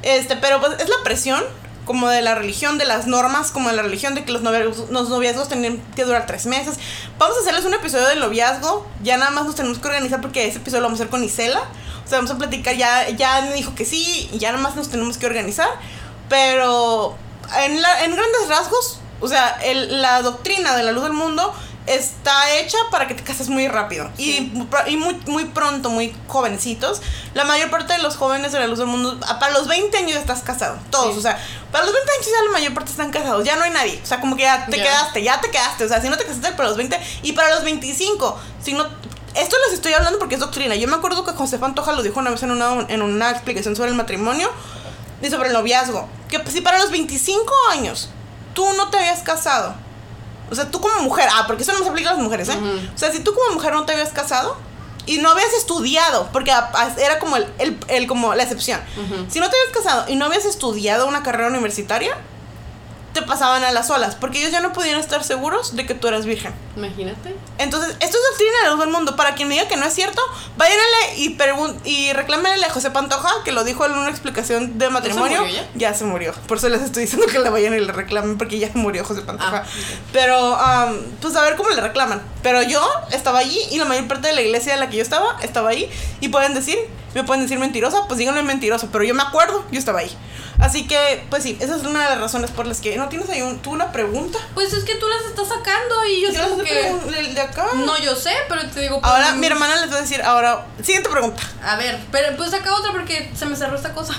Este, 0.02 0.38
pero 0.38 0.60
pues 0.60 0.80
es 0.80 0.90
la 0.90 0.96
presión 1.04 1.44
como 1.90 2.08
de 2.08 2.22
la 2.22 2.36
religión, 2.36 2.78
de 2.78 2.86
las 2.86 3.08
normas, 3.08 3.50
como 3.50 3.70
de 3.70 3.76
la 3.76 3.82
religión 3.82 4.14
de 4.14 4.24
que 4.24 4.32
los 4.32 4.44
noviazgos, 4.44 4.92
los 4.92 5.10
noviazgos 5.10 5.48
tienen 5.48 5.82
que 5.96 6.06
durar 6.06 6.28
tres 6.28 6.46
meses. 6.46 6.76
Vamos 7.18 7.36
a 7.38 7.40
hacerles 7.40 7.66
un 7.66 7.74
episodio 7.74 8.06
del 8.08 8.20
noviazgo. 8.20 8.86
Ya 9.02 9.18
nada 9.18 9.32
más 9.32 9.46
nos 9.46 9.56
tenemos 9.56 9.80
que 9.80 9.88
organizar 9.88 10.22
porque 10.22 10.46
ese 10.48 10.58
episodio 10.60 10.82
lo 10.82 10.86
vamos 10.90 11.00
a 11.00 11.04
hacer 11.06 11.10
con 11.10 11.24
Isela. 11.24 11.62
O 12.06 12.08
sea, 12.08 12.20
vamos 12.20 12.30
a 12.30 12.38
platicar. 12.38 12.76
Ya, 12.76 13.10
ya 13.10 13.42
me 13.42 13.54
dijo 13.56 13.74
que 13.74 13.86
sí, 13.86 14.30
ya 14.34 14.52
nada 14.52 14.62
más 14.62 14.76
nos 14.76 14.90
tenemos 14.92 15.18
que 15.18 15.26
organizar. 15.26 15.68
Pero 16.30 17.18
en, 17.64 17.82
la- 17.82 18.04
en 18.06 18.12
grandes 18.16 18.48
rasgos, 18.48 19.00
O 19.22 19.28
sea, 19.28 19.50
el- 19.64 20.02
la 20.02 20.22
doctrina 20.22 20.78
de 20.78 20.84
la 20.84 20.92
luz 20.94 21.04
del 21.04 21.12
mundo 21.14 21.54
está 21.90 22.56
hecha 22.58 22.78
para 22.92 23.08
que 23.08 23.14
te 23.16 23.24
cases 23.24 23.50
muy 23.50 23.68
rápido 23.68 24.10
y, 24.18 24.52
y 24.88 24.98
muy, 24.98 25.16
muy 25.28 25.46
pronto, 25.46 25.90
muy 25.90 26.16
jovencitos. 26.28 27.02
La 27.34 27.44
mayor 27.44 27.70
parte 27.70 27.94
de 27.94 28.00
los 28.00 28.16
jóvenes 28.16 28.52
de 28.52 28.60
la 28.60 28.68
luz 28.68 28.78
del 28.80 28.88
mundo, 28.88 29.20
a- 29.28 29.40
para 29.40 29.54
los 29.54 29.68
20 29.68 29.98
años 29.98 30.18
estás 30.18 30.42
casado, 30.42 30.78
todos. 30.92 31.14
Sí. 31.14 31.20
O 31.20 31.22
sea, 31.22 31.38
para 31.72 31.84
los 31.86 31.94
20 31.94 32.12
años 32.12 32.26
ya 32.28 32.44
la 32.46 32.52
mayor 32.52 32.74
parte 32.74 32.92
están 32.92 33.12
casados, 33.12 33.44
ya 33.44 33.56
no 33.56 33.64
hay 33.64 33.72
nadie. 33.72 34.00
O 34.02 34.06
sea, 34.06 34.20
como 34.20 34.36
que 34.36 34.44
ya 34.44 34.66
te 34.68 34.78
quedaste, 34.78 35.24
ya 35.24 35.42
te 35.42 35.50
quedaste. 35.52 35.84
O 35.86 35.88
sea, 35.88 36.02
si 36.02 36.10
no 36.10 36.18
te 36.18 36.26
casaste 36.26 36.52
para 36.54 36.70
los 36.70 36.78
20 36.78 37.00
y 37.24 37.34
para 37.34 37.50
los 37.56 37.64
25, 37.64 38.40
si 38.64 38.74
no... 38.74 38.86
Esto 39.36 39.56
les 39.68 39.76
estoy 39.76 39.94
hablando 39.94 40.18
porque 40.18 40.36
es 40.36 40.42
doctrina. 40.42 40.76
Yo 40.76 40.88
me 40.88 40.96
acuerdo 40.96 41.24
que 41.24 41.32
José 41.34 41.60
Pantoja 41.60 41.92
lo 41.92 42.02
dijo 42.02 42.20
una 42.20 42.32
vez 42.32 42.42
en 42.42 42.50
una, 42.52 42.86
en 42.88 43.02
una 43.04 43.30
explicación 43.30 43.76
sobre 43.76 43.90
el 43.92 43.96
matrimonio 43.96 44.50
y 45.22 45.30
sobre 45.30 45.50
el 45.50 45.54
noviazgo. 45.54 46.10
Que 46.30 46.44
si 46.52 46.62
para 46.62 46.80
los 46.80 46.90
25 46.90 47.54
años 47.72 48.10
tú 48.56 48.66
no 48.74 48.90
te 48.90 48.98
habías 48.98 49.20
casado, 49.22 49.76
o 50.52 50.56
sea, 50.56 50.70
tú 50.72 50.80
como 50.82 51.02
mujer, 51.04 51.28
ah, 51.32 51.44
porque 51.48 51.64
eso 51.64 51.72
no 51.74 51.80
se 51.84 51.90
aplica 51.90 52.10
a 52.10 52.14
las 52.14 52.22
mujeres, 52.22 52.50
¿eh? 52.50 52.58
O 52.94 52.98
sea, 52.98 53.12
si 53.12 53.20
tú 53.20 53.34
como 53.34 53.54
mujer 53.54 53.74
no 53.74 53.86
te 53.86 53.94
habías 53.94 54.10
casado 54.10 54.58
y 55.06 55.18
no 55.20 55.30
habías 55.32 55.54
estudiado, 55.54 56.30
porque 56.32 56.52
a- 56.52 56.70
a- 56.74 56.94
era 57.00 57.20
como 57.20 57.38
el, 57.38 57.48
el- 57.58 57.78
el- 57.88 58.08
como 58.08 58.34
la 58.36 58.44
excepción. 58.44 58.80
Si 59.30 59.40
no 59.40 59.50
te 59.50 59.56
habías 59.58 59.74
casado 59.84 60.06
y 60.10 60.16
no 60.16 60.26
habías 60.26 60.46
estudiado 60.46 61.08
una 61.08 61.24
carrera 61.24 61.50
universitaria, 61.50 62.16
te 63.14 63.22
pasaban 63.22 63.64
a 63.64 63.72
las 63.72 63.90
olas, 63.90 64.16
porque 64.16 64.40
ellos 64.40 64.52
ya 64.52 64.62
no 64.62 64.74
podían 64.74 65.00
estar 65.00 65.24
seguros 65.24 65.76
de 65.76 65.86
que 65.86 65.96
tú 65.96 66.08
eras 66.08 66.26
virgen. 66.26 66.54
Imagínate. 66.76 67.36
Entonces, 67.58 67.90
esto 68.00 68.18
es 68.18 68.24
doctrina 68.30 68.58
de 68.58 68.64
la 68.66 68.70
luz 68.72 68.80
del 68.80 68.90
mundo. 68.90 69.16
Para 69.16 69.36
quien 69.36 69.48
me 69.48 69.56
diga 69.56 69.68
que 69.68 69.78
no 69.78 69.86
es 69.86 69.94
cierto, 69.94 70.22
váyanle 70.58 71.18
y, 71.18 71.38
y 71.86 72.14
reclámenle 72.14 72.66
a 72.66 72.70
José 72.70 72.92
Pantoja, 72.92 73.30
que 73.44 73.52
lo 73.52 73.64
dijo 73.64 73.86
en 73.86 73.94
una 73.94 74.10
explicación 74.10 74.78
de 74.78 74.90
matrimonio. 74.90 75.42
murió 75.42 75.64
ya? 75.76 75.94
se 75.94 76.06
murió. 76.06 76.34
Por 76.48 76.58
eso 76.58 76.70
les 76.70 76.82
estoy 76.82 77.04
diciendo 77.04 77.28
que 77.28 77.40
le 77.40 77.50
vayan 77.50 77.74
y 77.74 77.80
le 77.80 77.92
reclamen, 77.92 78.38
porque 78.38 78.60
ya 78.60 78.70
murió 78.76 79.04
José 79.04 79.22
Pantoja. 79.22 79.58
Ah, 79.58 79.62
ok. 79.62 80.00
Pero, 80.14 80.56
am, 80.56 80.98
pues 81.22 81.36
a 81.36 81.42
ver 81.42 81.56
cómo 81.56 81.70
le 81.70 81.82
reclaman. 81.82 82.22
Pero 82.44 82.62
yo 82.64 82.82
estaba 83.12 83.40
allí 83.40 83.60
y 83.72 83.78
la 83.78 83.86
mayor 83.86 84.08
parte 84.08 84.28
de 84.28 84.34
la 84.34 84.42
iglesia 84.42 84.74
de 84.74 84.80
la 84.80 84.90
que 84.90 84.98
yo 84.98 85.04
estaba, 85.04 85.38
estaba 85.42 85.70
ahí. 85.70 85.90
Y 86.22 86.30
pueden 86.30 86.54
decir, 86.54 86.78
me 87.14 87.24
pueden 87.24 87.44
decir 87.44 87.60
mentirosa, 87.60 88.08
pues 88.08 88.18
díganme 88.18 88.44
mentiroso. 88.44 88.90
Pero 88.92 89.04
yo 89.04 89.14
me 89.14 89.24
acuerdo, 89.24 89.66
yo 89.72 89.80
estaba 89.80 90.00
ahí. 90.00 90.16
Así 90.60 90.88
que, 90.88 91.26
pues 91.30 91.44
sí, 91.44 91.58
esa 91.62 91.76
es 91.76 91.84
una 91.84 92.04
de 92.04 92.10
las 92.10 92.20
razones 92.20 92.52
por 92.52 92.68
las 92.68 92.82
que 92.82 92.98
no 92.98 93.08
tienes 93.08 93.30
ahí 93.30 93.42
un, 93.42 93.60
tú 93.60 93.72
una 93.72 93.92
pregunta. 93.92 94.38
Pues 94.54 94.74
es 94.74 94.84
que 94.84 94.96
tú 94.96 95.08
las 95.08 95.26
estás 95.26 95.48
sacando 95.48 96.06
y 96.06 96.22
yo 96.22 96.32
Yo 96.32 96.58
les 96.58 96.68
que. 96.68 97.12
de, 97.12 97.34
de 97.34 97.42
acá. 97.42 97.68
No, 97.76 97.98
yo 97.98 98.16
sé, 98.16 98.32
pero 98.50 98.62
te 98.68 98.82
digo. 98.82 99.00
pues, 99.00 99.12
Ahora 99.12 99.34
mi 99.34 99.48
hermana 99.48 99.78
les 99.78 99.92
va 99.92 99.98
a 99.98 100.02
decir, 100.02 100.22
ahora, 100.22 100.66
siguiente 100.84 101.10
pregunta. 101.10 101.42
A 101.64 101.78
ver, 101.78 102.00
pero 102.12 102.36
pues 102.36 102.52
saca 102.52 102.76
otra 102.76 102.92
porque 102.92 103.32
se 103.36 103.46
me 103.46 103.56
cerró 103.56 103.76
esta 103.78 103.94
cosa. 103.94 104.16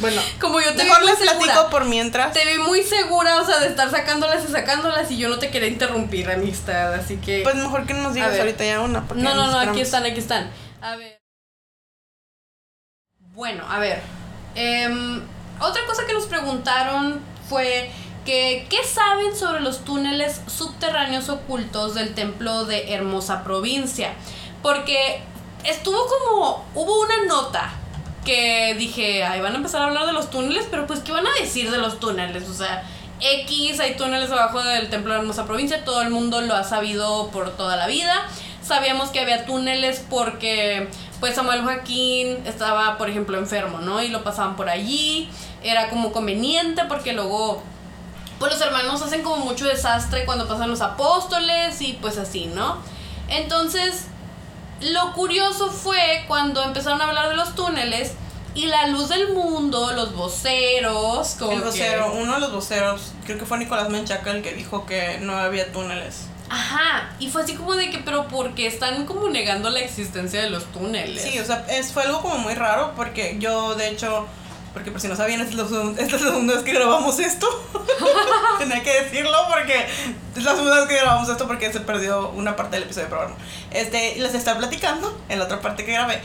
Bueno, 0.00 0.20
Como 0.40 0.60
yo 0.60 0.72
te 0.74 0.82
vi 0.82 0.88
mejor 0.88 1.02
muy 1.02 1.10
les 1.10 1.20
platico 1.20 1.70
por 1.70 1.84
mientras. 1.84 2.32
Te 2.32 2.44
vi 2.46 2.58
muy 2.58 2.82
segura, 2.82 3.40
o 3.40 3.46
sea, 3.46 3.60
de 3.60 3.68
estar 3.68 3.90
sacándolas 3.90 4.42
y 4.48 4.50
sacándolas 4.50 5.10
y 5.10 5.18
yo 5.18 5.28
no 5.28 5.38
te 5.38 5.50
quería 5.50 5.68
interrumpir, 5.68 6.28
amistad, 6.30 6.94
así 6.94 7.18
que. 7.18 7.42
Pues 7.44 7.54
mejor 7.54 7.86
que 7.86 7.94
nos 7.94 8.14
digas 8.14 8.32
ver. 8.32 8.40
ahorita 8.40 8.64
ya 8.64 8.80
una. 8.80 9.04
no, 9.14 9.34
no, 9.34 9.50
no, 9.50 9.58
aquí 9.58 9.80
están, 9.80 10.04
aquí 10.04 10.18
están. 10.18 10.50
A 10.80 10.96
ver. 10.96 11.19
Bueno, 13.34 13.64
a 13.68 13.78
ver. 13.78 14.02
em, 14.56 15.22
otra 15.60 15.86
cosa 15.86 16.04
que 16.06 16.12
nos 16.12 16.26
preguntaron 16.26 17.20
fue 17.48 17.90
que 18.24 18.66
¿qué 18.68 18.82
saben 18.84 19.36
sobre 19.36 19.60
los 19.60 19.84
túneles 19.84 20.42
subterráneos 20.48 21.28
ocultos 21.28 21.94
del 21.94 22.14
templo 22.14 22.64
de 22.64 22.92
Hermosa 22.92 23.44
Provincia? 23.44 24.14
Porque 24.62 25.22
estuvo 25.64 25.98
como 26.06 26.64
hubo 26.74 27.00
una 27.02 27.24
nota 27.26 27.70
que 28.24 28.74
dije, 28.76 29.22
ay, 29.22 29.40
van 29.40 29.52
a 29.52 29.56
empezar 29.56 29.82
a 29.82 29.84
hablar 29.86 30.06
de 30.06 30.12
los 30.12 30.30
túneles, 30.30 30.66
pero 30.70 30.86
pues 30.88 31.00
¿qué 31.00 31.12
van 31.12 31.26
a 31.26 31.32
decir 31.40 31.70
de 31.70 31.78
los 31.78 32.00
túneles? 32.00 32.48
O 32.48 32.54
sea, 32.54 32.82
X, 33.20 33.78
hay 33.78 33.96
túneles 33.96 34.30
abajo 34.30 34.62
del 34.62 34.90
templo 34.90 35.14
de 35.14 35.20
Hermosa 35.20 35.46
Provincia, 35.46 35.84
todo 35.84 36.02
el 36.02 36.10
mundo 36.10 36.40
lo 36.40 36.54
ha 36.56 36.64
sabido 36.64 37.28
por 37.30 37.56
toda 37.56 37.76
la 37.76 37.86
vida. 37.86 38.26
Sabíamos 38.70 39.08
que 39.10 39.18
había 39.18 39.46
túneles 39.46 40.00
porque 40.08 40.88
pues 41.18 41.34
Samuel 41.34 41.62
Joaquín 41.64 42.38
estaba, 42.46 42.96
por 42.98 43.10
ejemplo, 43.10 43.36
enfermo, 43.36 43.78
¿no? 43.80 44.00
Y 44.00 44.06
lo 44.08 44.22
pasaban 44.22 44.54
por 44.54 44.68
allí, 44.68 45.28
era 45.64 45.90
como 45.90 46.12
conveniente 46.12 46.84
porque 46.88 47.12
luego 47.12 47.62
pues 48.38 48.52
los 48.52 48.60
hermanos 48.62 49.02
hacen 49.02 49.22
como 49.22 49.44
mucho 49.44 49.66
desastre 49.66 50.24
cuando 50.24 50.46
pasan 50.46 50.70
los 50.70 50.80
apóstoles 50.82 51.80
y 51.82 51.94
pues 51.94 52.16
así, 52.16 52.46
¿no? 52.46 52.78
Entonces, 53.28 54.04
lo 54.80 55.12
curioso 55.14 55.70
fue 55.70 56.24
cuando 56.28 56.62
empezaron 56.62 57.02
a 57.02 57.08
hablar 57.08 57.28
de 57.28 57.36
los 57.36 57.54
túneles 57.56 58.12
y 58.54 58.66
la 58.66 58.86
luz 58.86 59.08
del 59.08 59.32
mundo, 59.34 59.92
los 59.92 60.14
voceros, 60.14 61.34
como 61.38 61.52
El 61.52 61.58
que- 61.58 61.64
vocero, 61.64 62.12
uno 62.14 62.34
de 62.34 62.40
los 62.40 62.52
voceros, 62.52 63.12
creo 63.26 63.36
que 63.38 63.44
fue 63.46 63.58
Nicolás 63.58 63.88
Menchaca 63.90 64.30
el 64.30 64.42
que 64.42 64.54
dijo 64.54 64.86
que 64.86 65.18
no 65.20 65.36
había 65.36 65.70
túneles. 65.72 66.28
Ajá, 66.50 67.10
y 67.20 67.30
fue 67.30 67.42
así 67.42 67.54
como 67.54 67.74
de 67.74 67.90
que, 67.90 67.98
pero 67.98 68.26
porque 68.26 68.66
están 68.66 69.06
como 69.06 69.28
negando 69.28 69.70
la 69.70 69.80
existencia 69.80 70.42
de 70.42 70.50
los 70.50 70.64
túneles. 70.72 71.22
Sí, 71.22 71.38
o 71.38 71.44
sea, 71.44 71.64
es, 71.68 71.92
fue 71.92 72.02
algo 72.02 72.20
como 72.20 72.38
muy 72.38 72.54
raro 72.54 72.92
porque 72.96 73.36
yo, 73.38 73.76
de 73.76 73.88
hecho, 73.88 74.26
porque 74.72 74.90
por 74.90 75.00
si 75.00 75.06
no 75.06 75.14
sabían, 75.14 75.40
es 75.40 75.54
la 75.54 75.62
esta 75.62 76.02
es 76.02 76.12
la 76.12 76.18
segunda 76.18 76.54
vez 76.54 76.64
que 76.64 76.72
grabamos 76.72 77.20
esto. 77.20 77.46
Tenía 78.58 78.82
que 78.82 79.02
decirlo 79.02 79.36
porque 79.48 79.86
es 80.36 80.42
la 80.42 80.56
segunda 80.56 80.80
vez 80.80 80.88
que 80.88 80.96
grabamos 80.96 81.28
esto 81.28 81.46
porque 81.46 81.72
se 81.72 81.80
perdió 81.80 82.30
una 82.30 82.56
parte 82.56 82.76
del 82.76 82.84
episodio, 82.84 83.06
pero 83.08 83.22
bueno. 83.22 83.36
Este, 83.70 84.16
les 84.18 84.34
estaba 84.34 84.58
platicando 84.58 85.16
en 85.28 85.38
la 85.38 85.44
otra 85.44 85.60
parte 85.60 85.84
que 85.84 85.92
grabé 85.92 86.20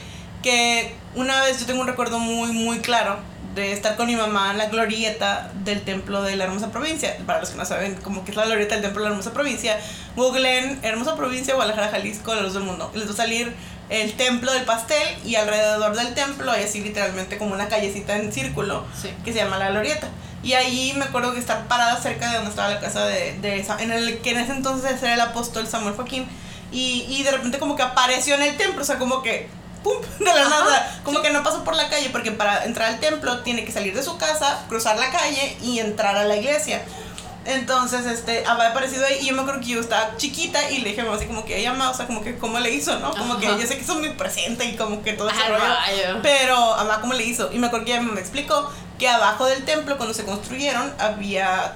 que 0.46 0.94
una 1.16 1.42
vez 1.42 1.60
yo 1.60 1.66
tengo 1.66 1.82
un 1.82 1.88
recuerdo 1.88 2.20
muy, 2.20 2.52
muy 2.52 2.78
claro 2.78 3.18
de 3.56 3.72
estar 3.72 3.96
con 3.96 4.08
mi 4.08 4.16
mamá 4.16 4.52
en 4.52 4.58
la 4.58 4.66
glorieta 4.68 5.50
del 5.64 5.82
templo 5.82 6.22
de 6.22 6.36
la 6.36 6.44
hermosa 6.44 6.72
provincia. 6.72 7.16
Para 7.26 7.40
los 7.40 7.50
que 7.50 7.58
no 7.58 7.66
saben 7.66 7.96
cómo 8.04 8.24
que 8.26 8.32
es 8.32 8.38
la 8.38 8.46
glorieta 8.46 8.76
del 8.76 8.84
templo 8.84 9.02
de 9.04 9.10
la 9.10 9.14
hermosa 9.16 9.34
provincia, 9.34 9.78
googleen 10.16 10.80
hermosa 10.84 11.16
provincia, 11.16 11.56
Guadalajara, 11.56 11.90
Jalisco, 11.90 12.36
la 12.36 12.42
luz 12.42 12.54
del 12.54 12.64
mundo. 12.64 12.92
Les 12.94 13.08
va 13.08 13.14
a 13.14 13.16
salir 13.16 13.54
el 13.90 14.14
templo 14.14 14.52
del 14.52 14.64
pastel 14.64 15.08
y 15.26 15.36
alrededor 15.36 15.96
del 15.96 16.14
templo 16.14 16.52
hay 16.52 16.64
así 16.64 16.82
literalmente 16.82 17.38
como 17.38 17.54
una 17.54 17.68
callecita 17.68 18.16
en 18.18 18.32
círculo 18.34 18.84
Sí. 19.00 19.10
que 19.24 19.32
se 19.32 19.40
llama 19.40 19.58
la 19.58 19.70
glorieta. 19.70 20.08
Y 20.44 20.54
allí 20.54 20.94
me 20.98 21.06
acuerdo 21.06 21.34
que 21.34 21.40
estar 21.40 21.68
parada 21.68 22.00
cerca 22.02 22.30
de 22.30 22.36
donde 22.36 22.50
estaba 22.52 22.70
la 22.70 22.80
casa 22.80 23.06
de, 23.06 23.34
de 23.40 23.66
en 23.80 23.92
el 23.92 24.20
que 24.20 24.32
en 24.32 24.38
ese 24.40 24.52
entonces 24.52 25.02
era 25.02 25.14
el 25.16 25.22
apóstol 25.22 25.66
Samuel 25.68 25.96
Joaquín. 25.96 26.28
Y, 26.72 27.06
y 27.10 27.24
de 27.24 27.32
repente 27.32 27.58
como 27.58 27.76
que 27.76 27.84
apareció 27.84 28.36
en 28.36 28.42
el 28.42 28.58
templo, 28.58 28.82
o 28.82 28.86
sea, 28.86 28.98
como 29.00 29.24
que 29.24 29.48
¡pum! 29.86 30.02
de 30.20 30.26
la 30.26 30.42
Ajá, 30.42 30.60
nada, 30.62 31.02
como 31.04 31.22
que 31.22 31.30
no 31.30 31.44
pasó 31.44 31.64
por 31.64 31.76
la 31.76 31.88
calle, 31.88 32.10
porque 32.10 32.32
para 32.32 32.66
entrar 32.66 32.90
al 32.90 33.00
templo 33.00 33.40
tiene 33.44 33.64
que 33.64 33.72
salir 33.72 33.94
de 33.94 34.02
su 34.02 34.18
casa, 34.18 34.66
cruzar 34.68 34.98
la 34.98 35.12
calle 35.12 35.56
y 35.62 35.80
entrar 35.80 36.18
a 36.18 36.26
la 36.26 36.36
iglesia. 36.36 36.82
Entonces, 37.46 38.08
este, 38.08 38.44
había 38.48 38.70
aparecido 38.70 39.06
ahí 39.06 39.20
y 39.22 39.28
yo 39.28 39.36
me 39.36 39.44
acuerdo 39.44 39.62
que 39.62 39.68
yo 39.68 39.80
estaba 39.80 40.18
chiquita 40.18 40.72
y 40.72 40.80
le 40.80 40.90
dije 40.90 41.02
así 41.08 41.28
como 41.28 41.46
que 41.46 41.60
ella 41.60 41.72
ama, 41.72 41.92
o 41.92 41.94
sea, 41.94 42.08
como 42.08 42.24
que 42.24 42.38
cómo 42.38 42.60
le 42.60 42.72
hizo, 42.72 42.98
¿no? 42.98 43.12
Como 43.12 43.38
que 43.38 43.46
yo 43.46 43.62
sé 43.62 43.78
que 43.78 43.84
eso 43.84 43.96
muy 43.96 44.10
presente 44.10 44.66
y 44.66 44.76
como 44.76 45.04
que 45.04 45.14
todo 45.14 45.30
ese 45.30 45.48
rollo. 45.48 45.60
rayo. 45.64 46.20
Pero, 46.24 46.58
mamá, 46.76 47.02
¿cómo 47.02 47.14
le 47.14 47.24
hizo? 47.24 47.52
Y 47.54 47.60
me 47.60 47.68
acuerdo 47.68 47.86
que 47.86 47.92
ella 47.94 48.02
me 48.02 48.20
explicó 48.20 48.72
que 48.98 49.08
abajo 49.08 49.46
del 49.46 49.64
templo, 49.64 49.98
cuando 49.98 50.16
se 50.16 50.26
construyeron, 50.26 50.92
había. 50.98 51.74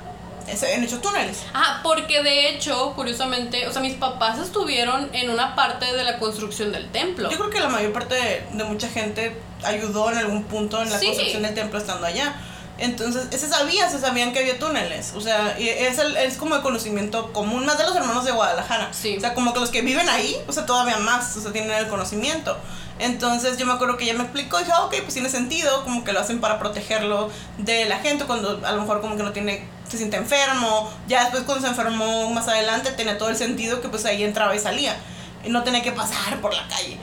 Se 0.57 0.65
habían 0.67 0.83
hecho 0.83 0.99
túneles. 0.99 1.43
Ah, 1.53 1.79
porque 1.83 2.21
de 2.23 2.49
hecho, 2.49 2.93
curiosamente, 2.95 3.67
o 3.67 3.71
sea, 3.73 3.81
mis 3.81 3.95
papás 3.95 4.39
estuvieron 4.39 5.09
en 5.13 5.29
una 5.29 5.55
parte 5.55 5.85
de 5.93 6.03
la 6.03 6.19
construcción 6.19 6.71
del 6.71 6.89
templo. 6.91 7.29
Yo 7.29 7.37
creo 7.37 7.49
que 7.49 7.59
la 7.59 7.69
mayor 7.69 7.91
parte 7.93 8.15
de, 8.15 8.45
de 8.51 8.63
mucha 8.63 8.87
gente 8.89 9.35
ayudó 9.63 10.11
en 10.11 10.17
algún 10.17 10.43
punto 10.43 10.81
en 10.81 10.89
la 10.89 10.99
Sí. 10.99 11.07
construcción 11.07 11.43
del 11.43 11.53
templo 11.53 11.79
estando 11.79 12.05
allá. 12.05 12.35
Entonces, 12.77 13.27
se 13.29 13.49
sabía, 13.49 13.89
se 13.89 13.99
sabían 13.99 14.31
que 14.31 14.39
había 14.39 14.57
túneles. 14.57 15.11
O 15.13 15.19
sea, 15.19 15.57
y 15.59 15.67
es, 15.67 15.99
el- 15.99 16.15
es 16.15 16.37
como 16.37 16.55
el 16.55 16.61
conocimiento 16.61 17.33
común, 17.33 17.65
más 17.65 17.77
de 17.77 17.83
los 17.83 17.93
hermanos 17.95 18.23
de 18.23 18.31
Guadalajara. 18.31 18.87
Sí. 18.93 19.17
O 19.17 19.19
sea, 19.19 19.33
como 19.33 19.53
que 19.53 19.59
los 19.59 19.69
que 19.69 19.81
viven 19.81 20.07
ahí, 20.07 20.33
o 20.47 20.53
sea, 20.53 20.65
todavía 20.65 20.97
más, 20.97 21.35
o 21.35 21.41
sea, 21.41 21.51
tienen 21.51 21.71
el 21.71 21.87
conocimiento. 21.89 22.57
Entonces, 22.99 23.57
yo 23.57 23.65
me 23.65 23.73
acuerdo 23.73 23.95
que 23.97 24.03
ella 24.03 24.13
me 24.13 24.23
explicó 24.23 24.57
y 24.59 24.63
dije, 24.63 24.73
ah, 24.75 24.83
ok, 24.85 24.95
pues 25.01 25.13
tiene 25.13 25.29
sentido, 25.29 25.83
como 25.83 26.03
que 26.03 26.11
lo 26.11 26.19
hacen 26.19 26.41
para 26.41 26.59
protegerlo 26.59 27.29
de 27.57 27.85
la 27.85 27.99
gente 27.99 28.25
cuando 28.25 28.61
a 28.65 28.73
lo 28.73 28.81
mejor 28.81 28.99
como 28.99 29.15
que 29.15 29.23
no 29.23 29.31
tiene, 29.31 29.63
se 29.89 29.97
siente 29.97 30.17
enfermo. 30.17 30.91
Ya 31.07 31.21
después 31.21 31.43
cuando 31.43 31.63
se 31.65 31.69
enfermó 31.69 32.29
más 32.31 32.47
adelante 32.49 32.91
tenía 32.91 33.17
todo 33.17 33.29
el 33.29 33.37
sentido 33.37 33.79
que 33.81 33.87
pues 33.87 34.05
ahí 34.05 34.23
entraba 34.23 34.53
y 34.53 34.59
salía. 34.59 34.97
Y 35.45 35.49
no 35.49 35.63
tenía 35.63 35.81
que 35.81 35.93
pasar 35.93 36.41
por 36.41 36.53
la 36.53 36.67
calle. 36.67 36.97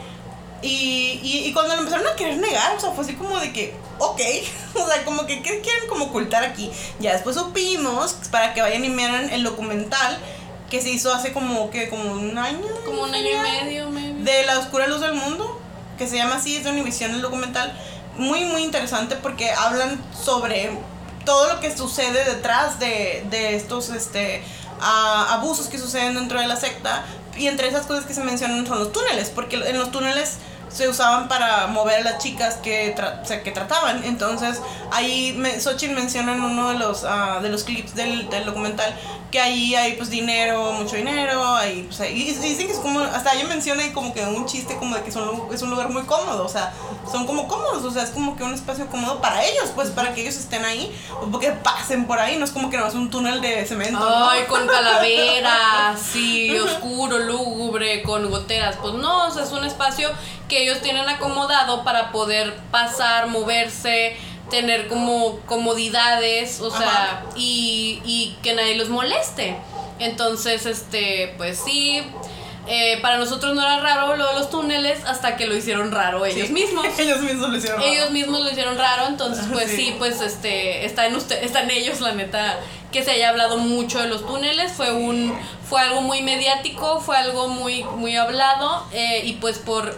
Y, 0.61 1.21
y, 1.23 1.45
y 1.47 1.53
cuando 1.53 1.75
lo 1.75 1.81
empezaron 1.81 2.07
a 2.07 2.17
querer 2.17 2.39
negar, 2.39 2.77
o 2.77 2.81
sea, 2.81 2.91
fue 2.91 3.05
así 3.05 3.15
como 3.15 3.39
de 3.39 3.53
que, 3.53 3.75
ok, 3.99 4.21
o 4.75 4.87
sea, 4.87 5.05
como 5.05 5.27
que, 5.27 5.43
¿qué 5.43 5.61
quieren 5.61 5.89
como 5.89 6.07
ocultar 6.07 6.45
aquí? 6.45 6.71
Ya 6.99 7.13
después 7.15 7.37
supimos, 7.37 8.15
para 8.31 8.53
que 8.53 8.61
vayan 8.61 8.85
y 8.85 8.91
miren 8.91 9.31
el 9.31 9.45
documental 9.45 10.19
que 10.71 10.83
se 10.83 10.91
hizo 10.91 11.15
hace 11.15 11.33
como, 11.33 11.71
que 11.71 11.89
como 11.89 12.13
un 12.13 12.37
año. 12.37 12.67
Como 12.85 13.03
un 13.03 13.15
año 13.15 13.29
y 13.31 13.37
medio, 13.37 13.91
maybe. 13.91 14.23
De 14.23 14.45
la 14.45 14.59
oscura 14.59 14.87
luz 14.87 15.01
del 15.01 15.15
mundo, 15.15 15.61
que 15.97 16.07
se 16.07 16.17
llama 16.17 16.37
así, 16.37 16.57
es 16.57 16.65
de 16.65 16.71
Univision 16.71 17.13
el 17.13 17.23
documental. 17.23 17.73
Muy, 18.17 18.45
muy 18.45 18.63
interesante 18.63 19.17
porque 19.17 19.51
hablan 19.51 20.03
sobre 20.25 20.71
todo 21.25 21.53
lo 21.53 21.61
que 21.61 21.77
sucede 21.77 22.25
detrás 22.25 22.79
de, 22.79 23.27
de 23.31 23.57
estos 23.57 23.91
este, 23.91 24.43
abusos 24.81 25.69
que 25.69 25.79
suceden 25.79 26.15
dentro 26.15 26.41
de 26.41 26.47
la 26.47 26.57
secta. 26.57 27.05
Y 27.37 27.49
entre 27.49 27.69
esas 27.69 27.85
cosas 27.85 28.07
que 28.07 28.15
se 28.15 28.25
mencionan 28.25 28.67
son 28.67 28.79
los 28.79 28.93
túneles, 28.93 29.29
porque 29.29 29.57
en 29.57 29.79
los 29.79 29.91
túneles 29.91 30.39
se 30.69 30.89
usaban 30.89 31.29
para 31.29 31.67
mover 31.69 32.01
a 32.01 32.05
las 32.13 32.19
chicas 32.23 32.55
que, 32.57 32.95
tra- 32.97 33.43
que 33.43 33.51
trataban. 33.51 34.05
Entonces, 34.05 34.61
ahí 34.91 35.35
me, 35.37 35.61
Xochitl 35.61 35.95
menciona 35.95 36.33
en 36.33 36.41
uno 36.43 36.71
de 36.71 36.79
los, 36.79 37.05
ah, 37.05 37.41
de 37.43 37.51
los 37.51 37.65
clips 37.65 37.95
del 37.95 38.29
documental 38.47 38.95
que 39.31 39.41
ahí 39.41 39.75
hay 39.75 39.95
pues 39.95 40.09
dinero, 40.11 40.73
mucho 40.73 40.97
dinero, 40.97 41.45
ahí, 41.57 41.83
pues, 41.89 42.01
ahí- 42.01 42.23
y 42.23 42.25
dicen 42.33 42.67
que 42.67 42.73
es 42.73 42.79
como, 42.79 43.01
hasta 43.01 43.35
menciona 43.49 43.83
ahí 43.83 43.91
como 43.93 44.13
que 44.15 44.23
un 44.25 44.47
chiste 44.47 44.77
como 44.77 44.95
de 44.97 45.03
que 45.03 45.11
son, 45.13 45.43
es 45.53 45.63
un 45.63 45.71
lugar 45.71 45.89
muy 45.91 46.03
cómodo, 46.03 46.45
o 46.45 46.49
sea, 46.49 46.73
son 47.11 47.27
como 47.27 47.49
cómodos, 47.49 47.85
o 47.85 47.91
sea, 47.91 48.03
es 48.03 48.11
como 48.11 48.37
que 48.37 48.43
un 48.45 48.55
espacio 48.55 48.87
cómodo 48.87 49.21
para 49.21 49.45
ellos, 49.45 49.71
pues 49.75 49.91
para 49.91 50.15
que 50.15 50.23
ellos 50.23 50.37
estén 50.37 50.65
ahí, 50.65 50.95
o 51.21 51.27
porque 51.27 51.51
pasen 51.53 52.07
por 52.07 52.19
ahí, 52.19 52.37
no 52.37 52.45
es 52.45 52.51
como 52.51 52.71
que 52.71 52.79
no 52.79 52.87
es 52.87 52.95
un 52.95 53.11
túnel 53.11 53.41
de 53.41 53.65
cemento. 53.67 53.99
¿no? 53.99 54.31
Ay, 54.31 54.45
con 54.45 54.67
calaveras, 54.67 56.01
sí, 56.01 56.57
oscuro, 56.59 57.19
lúgubre, 57.19 58.03
con 58.03 58.31
goteras. 58.31 58.77
Pues 58.81 58.95
no, 58.95 59.27
o 59.27 59.31
sea, 59.31 59.45
es 59.45 59.53
un 59.53 59.65
espacio 59.65 60.11
que 60.49 60.63
ellos 60.63 60.81
tienen 60.83 61.09
acomodado 61.09 61.85
para 61.85 62.13
poder 62.13 62.57
pasar, 62.71 63.29
moverse, 63.29 64.17
tener 64.51 64.89
como 64.89 65.39
comodidades, 65.47 66.61
o 66.61 66.71
sea, 66.71 67.25
y, 67.37 68.01
y 68.05 68.37
que 68.43 68.55
nadie 68.55 68.77
los 68.77 68.89
moleste. 68.89 69.57
Entonces, 69.99 70.67
este, 70.67 71.35
pues 71.37 71.59
sí. 71.65 72.03
eh, 72.69 72.99
para 73.01 73.17
nosotros 73.19 73.55
no 73.55 73.63
era 73.63 73.79
raro 73.81 74.17
lo 74.17 74.27
de 74.27 74.35
los 74.41 74.51
túneles 74.51 75.05
hasta 75.05 75.37
que 75.37 75.47
lo 75.47 75.57
hicieron 75.57 75.93
raro 75.93 76.27
ellos 76.27 76.49
Sí. 76.49 76.53
mismos. 76.53 76.85
ellos 76.99 77.21
mismos 77.21 77.51
lo 77.51 77.57
hicieron. 77.57 77.81
Ellos 77.83 78.11
mismos 78.11 78.41
lo 78.41 78.51
hicieron 78.51 78.77
raro, 78.77 79.07
entonces 79.07 79.45
pues 79.53 79.71
Sí. 79.71 79.77
sí, 79.77 79.95
pues 79.99 80.21
este 80.21 80.85
está 80.85 81.07
en 81.07 81.15
usted, 81.17 81.43
está 81.45 81.63
en 81.63 81.71
ellos 81.71 82.01
la 82.01 82.13
neta 82.13 82.59
que 82.93 83.05
se 83.05 83.13
haya 83.13 83.29
hablado 83.31 83.59
mucho 83.59 84.01
de 84.03 84.09
los 84.09 84.27
túneles, 84.27 84.73
fue 84.73 84.93
un 84.93 85.33
fue 85.69 85.81
algo 85.81 86.01
muy 86.03 86.23
mediático, 86.23 87.01
fue 87.01 87.17
algo 87.17 87.49
muy 87.49 87.85
muy 87.85 88.17
hablado 88.17 88.85
eh, 88.93 89.23
y 89.25 89.35
pues 89.35 89.59
por 89.59 89.97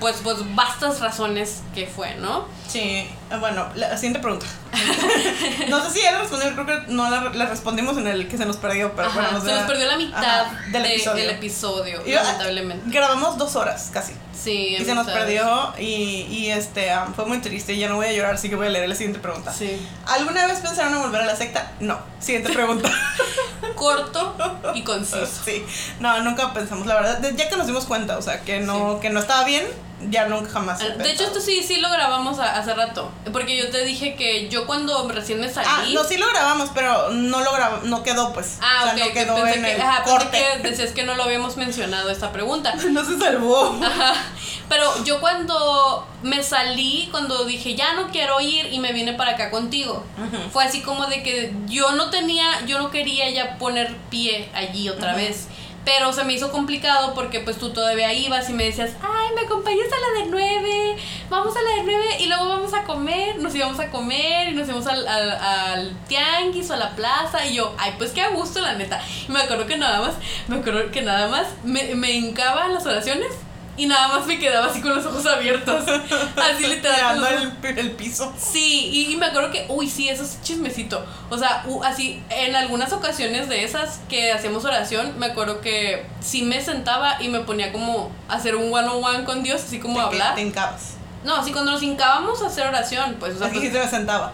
pues 0.00 0.16
pues 0.24 0.38
vastas 0.56 1.00
razones 1.00 1.62
que 1.74 1.86
fue, 1.86 2.14
¿no? 2.16 2.44
Sí, 2.70 2.78
eh, 2.80 3.10
bueno, 3.40 3.68
la 3.74 3.96
siguiente 3.96 4.20
pregunta. 4.20 4.46
no 5.68 5.84
sé 5.84 5.90
si 5.90 6.02
ya 6.02 6.12
la 6.12 6.18
respondimos, 6.20 6.54
creo 6.54 6.66
que 6.66 6.92
no 6.92 7.10
la, 7.10 7.20
la 7.30 7.46
respondimos 7.46 7.96
en 7.98 8.06
el 8.06 8.28
que 8.28 8.36
se 8.38 8.46
nos 8.46 8.56
perdió, 8.58 8.92
pero 8.94 9.08
Ajá, 9.08 9.20
bueno, 9.20 9.38
o 9.38 9.40
se 9.44 9.52
nos 9.52 9.64
perdió 9.64 9.86
la 9.86 9.96
mitad 9.96 10.40
ajá, 10.42 10.60
del 10.70 10.82
de- 10.84 10.94
episodio. 10.94 11.22
del 11.26 11.30
episodio, 11.36 12.02
Y, 12.06 12.12
ah, 12.14 12.22
lamentablemente. 12.22 12.84
Grabamos 12.90 13.38
dos 13.38 13.56
horas 13.56 13.90
casi. 13.92 14.12
Sí, 14.40 14.76
Y 14.78 14.84
se 14.84 14.94
nos 14.94 15.06
perdió 15.06 15.74
y, 15.78 16.26
y 16.30 16.50
este 16.50 16.90
fue 17.14 17.26
muy 17.26 17.38
triste. 17.40 17.76
Ya 17.76 17.88
no 17.88 17.96
voy 17.96 18.06
a 18.06 18.12
llorar, 18.12 18.34
así 18.36 18.48
que 18.48 18.56
voy 18.56 18.68
a 18.68 18.70
leer 18.70 18.88
la 18.88 18.94
siguiente 18.94 19.18
pregunta. 19.18 19.52
Sí. 19.52 19.86
¿Alguna 20.06 20.46
vez 20.46 20.60
pensaron 20.60 20.94
en 20.94 21.02
volver 21.02 21.22
a 21.22 21.26
la 21.26 21.36
secta? 21.36 21.72
No. 21.80 21.98
Siguiente 22.20 22.50
pregunta. 22.52 22.90
Corto 23.74 24.34
y 24.74 24.82
conciso. 24.82 25.26
sí. 25.44 25.64
No, 26.00 26.20
nunca 26.22 26.52
pensamos, 26.54 26.86
la 26.86 26.94
verdad. 26.94 27.20
Ya 27.36 27.48
que 27.50 27.56
nos 27.56 27.66
dimos 27.66 27.84
cuenta, 27.86 28.16
o 28.16 28.22
sea, 28.22 28.40
que 28.40 28.60
no, 28.60 29.00
que 29.00 29.10
no 29.10 29.20
estaba 29.20 29.44
bien, 29.44 29.66
ya 30.08 30.26
nunca 30.28 30.50
jamás. 30.50 30.78
De 30.78 31.10
hecho, 31.10 31.24
esto 31.24 31.40
sí, 31.40 31.62
sí 31.62 31.76
lo 31.80 31.90
grabamos 31.90 32.38
a- 32.38 32.56
hace 32.56 32.72
rato. 32.74 33.10
Porque 33.32 33.56
yo 33.56 33.70
te 33.70 33.84
dije 33.84 34.14
que 34.14 34.48
yo 34.48 34.66
cuando 34.66 35.06
recién 35.08 35.40
me 35.40 35.52
salí. 35.52 35.68
Ah, 35.70 35.84
no, 35.92 36.04
sí 36.04 36.16
lo 36.16 36.26
grabamos, 36.28 36.70
pero 36.74 37.10
no 37.10 37.40
lo 37.40 37.52
grabamos, 37.52 37.84
no 37.84 38.02
quedó 38.02 38.32
pues. 38.32 38.58
Ah, 38.62 38.80
o 38.80 38.84
sea, 38.84 38.92
ok, 38.94 38.98
no 38.98 39.04
que 39.06 39.12
quedó 39.12 39.34
pensé 39.36 39.58
en 39.58 39.64
que, 39.64 39.74
el 39.74 39.80
ajá, 39.82 40.04
pensé 40.04 40.10
corte. 40.18 40.44
que 40.62 40.68
decías 40.68 40.92
que 40.92 41.02
no 41.02 41.14
lo 41.14 41.24
habíamos 41.24 41.56
mencionado 41.56 42.10
esta 42.10 42.32
pregunta. 42.32 42.74
No 42.90 43.04
se 43.04 43.18
salvó. 43.18 43.78
Ajá. 43.84 44.14
Pero 44.68 45.04
yo 45.04 45.20
cuando 45.20 46.06
me 46.22 46.42
salí, 46.42 47.08
cuando 47.10 47.44
dije 47.44 47.74
ya 47.74 47.94
no 47.94 48.08
quiero 48.10 48.40
ir 48.40 48.72
y 48.72 48.78
me 48.78 48.92
vine 48.92 49.12
para 49.14 49.32
acá 49.32 49.50
contigo, 49.50 50.04
Ujú. 50.16 50.50
fue 50.50 50.64
así 50.64 50.80
como 50.80 51.06
de 51.06 51.22
que 51.22 51.52
yo 51.66 51.92
no 51.92 52.10
tenía, 52.10 52.64
yo 52.66 52.78
no 52.78 52.90
quería 52.90 53.28
ya 53.30 53.58
poner 53.58 53.96
pie 54.10 54.48
allí 54.54 54.88
otra 54.88 55.14
vez. 55.14 55.46
Pero 55.84 56.12
se 56.12 56.24
me 56.24 56.34
hizo 56.34 56.52
complicado 56.52 57.14
porque 57.14 57.40
pues 57.40 57.58
tú 57.58 57.72
todavía 57.72 58.12
ibas 58.12 58.50
y 58.50 58.52
me 58.52 58.64
decías, 58.64 58.90
ay, 59.02 59.34
me 59.34 59.42
acompañas 59.42 59.86
a 59.86 60.18
la 60.18 60.24
de 60.24 60.30
nueve, 60.30 60.96
vamos 61.30 61.56
a 61.56 61.62
la 61.62 61.76
de 61.76 61.82
nueve 61.84 62.06
y 62.20 62.26
luego 62.26 62.48
vamos 62.48 62.74
a 62.74 62.84
comer, 62.84 63.38
nos 63.38 63.54
íbamos 63.54 63.80
a 63.80 63.90
comer 63.90 64.50
y 64.50 64.52
nos 64.54 64.68
íbamos 64.68 64.86
al, 64.86 65.08
al, 65.08 65.30
al 65.30 65.96
tianguis 66.06 66.70
o 66.70 66.74
a 66.74 66.76
la 66.76 66.90
plaza 66.90 67.46
y 67.46 67.54
yo, 67.54 67.74
ay, 67.78 67.94
pues 67.96 68.12
qué 68.12 68.20
a 68.20 68.28
gusto 68.30 68.60
la 68.60 68.74
neta. 68.74 69.00
Y 69.26 69.32
me 69.32 69.40
acuerdo 69.40 69.66
que 69.66 69.78
nada 69.78 70.00
más, 70.00 70.14
me 70.48 70.56
acuerdo 70.56 70.90
que 70.90 71.02
nada 71.02 71.28
más 71.28 71.46
me, 71.64 71.94
me 71.94 72.12
hincaba 72.12 72.68
las 72.68 72.84
oraciones 72.84 73.32
y 73.82 73.86
nada 73.86 74.08
más 74.08 74.26
me 74.26 74.38
quedaba 74.38 74.66
así 74.66 74.80
con 74.80 74.94
los 74.94 75.04
ojos 75.06 75.24
abiertos. 75.26 75.84
Así 76.36 76.66
literal. 76.66 77.18
Mirando 77.20 77.56
el, 77.68 77.78
el 77.78 77.90
piso. 77.92 78.32
Sí, 78.38 78.90
y, 78.92 79.12
y 79.12 79.16
me 79.16 79.26
acuerdo 79.26 79.50
que, 79.50 79.66
uy, 79.68 79.88
sí, 79.88 80.08
eso 80.08 80.22
es 80.22 80.40
chismecito. 80.42 81.04
O 81.30 81.38
sea, 81.38 81.62
u- 81.66 81.82
así, 81.82 82.22
en 82.30 82.54
algunas 82.56 82.92
ocasiones 82.92 83.48
de 83.48 83.64
esas 83.64 84.00
que 84.08 84.32
hacíamos 84.32 84.64
oración, 84.64 85.18
me 85.18 85.26
acuerdo 85.26 85.60
que 85.60 86.06
sí 86.20 86.42
me 86.42 86.60
sentaba 86.62 87.22
y 87.22 87.28
me 87.28 87.40
ponía 87.40 87.72
como 87.72 88.10
a 88.28 88.34
hacer 88.34 88.56
un 88.56 88.72
one 88.72 88.88
on 88.88 89.02
one 89.04 89.24
con 89.24 89.42
Dios, 89.42 89.62
así 89.64 89.78
como 89.80 90.00
a 90.00 90.04
De 90.04 90.10
que 90.10 90.16
hablar. 90.16 90.34
Te 90.34 90.42
hincabas. 90.42 90.94
No, 91.24 91.36
así 91.36 91.52
cuando 91.52 91.72
nos 91.72 91.82
hincábamos 91.82 92.42
a 92.42 92.46
hacer 92.46 92.66
oración, 92.66 93.16
pues, 93.20 93.34
o 93.34 93.38
sea, 93.38 93.46
Así 93.48 93.56
pues- 93.58 93.70
que 93.70 93.78
se 93.78 93.84
me 93.84 93.90
sentaba. 93.90 94.32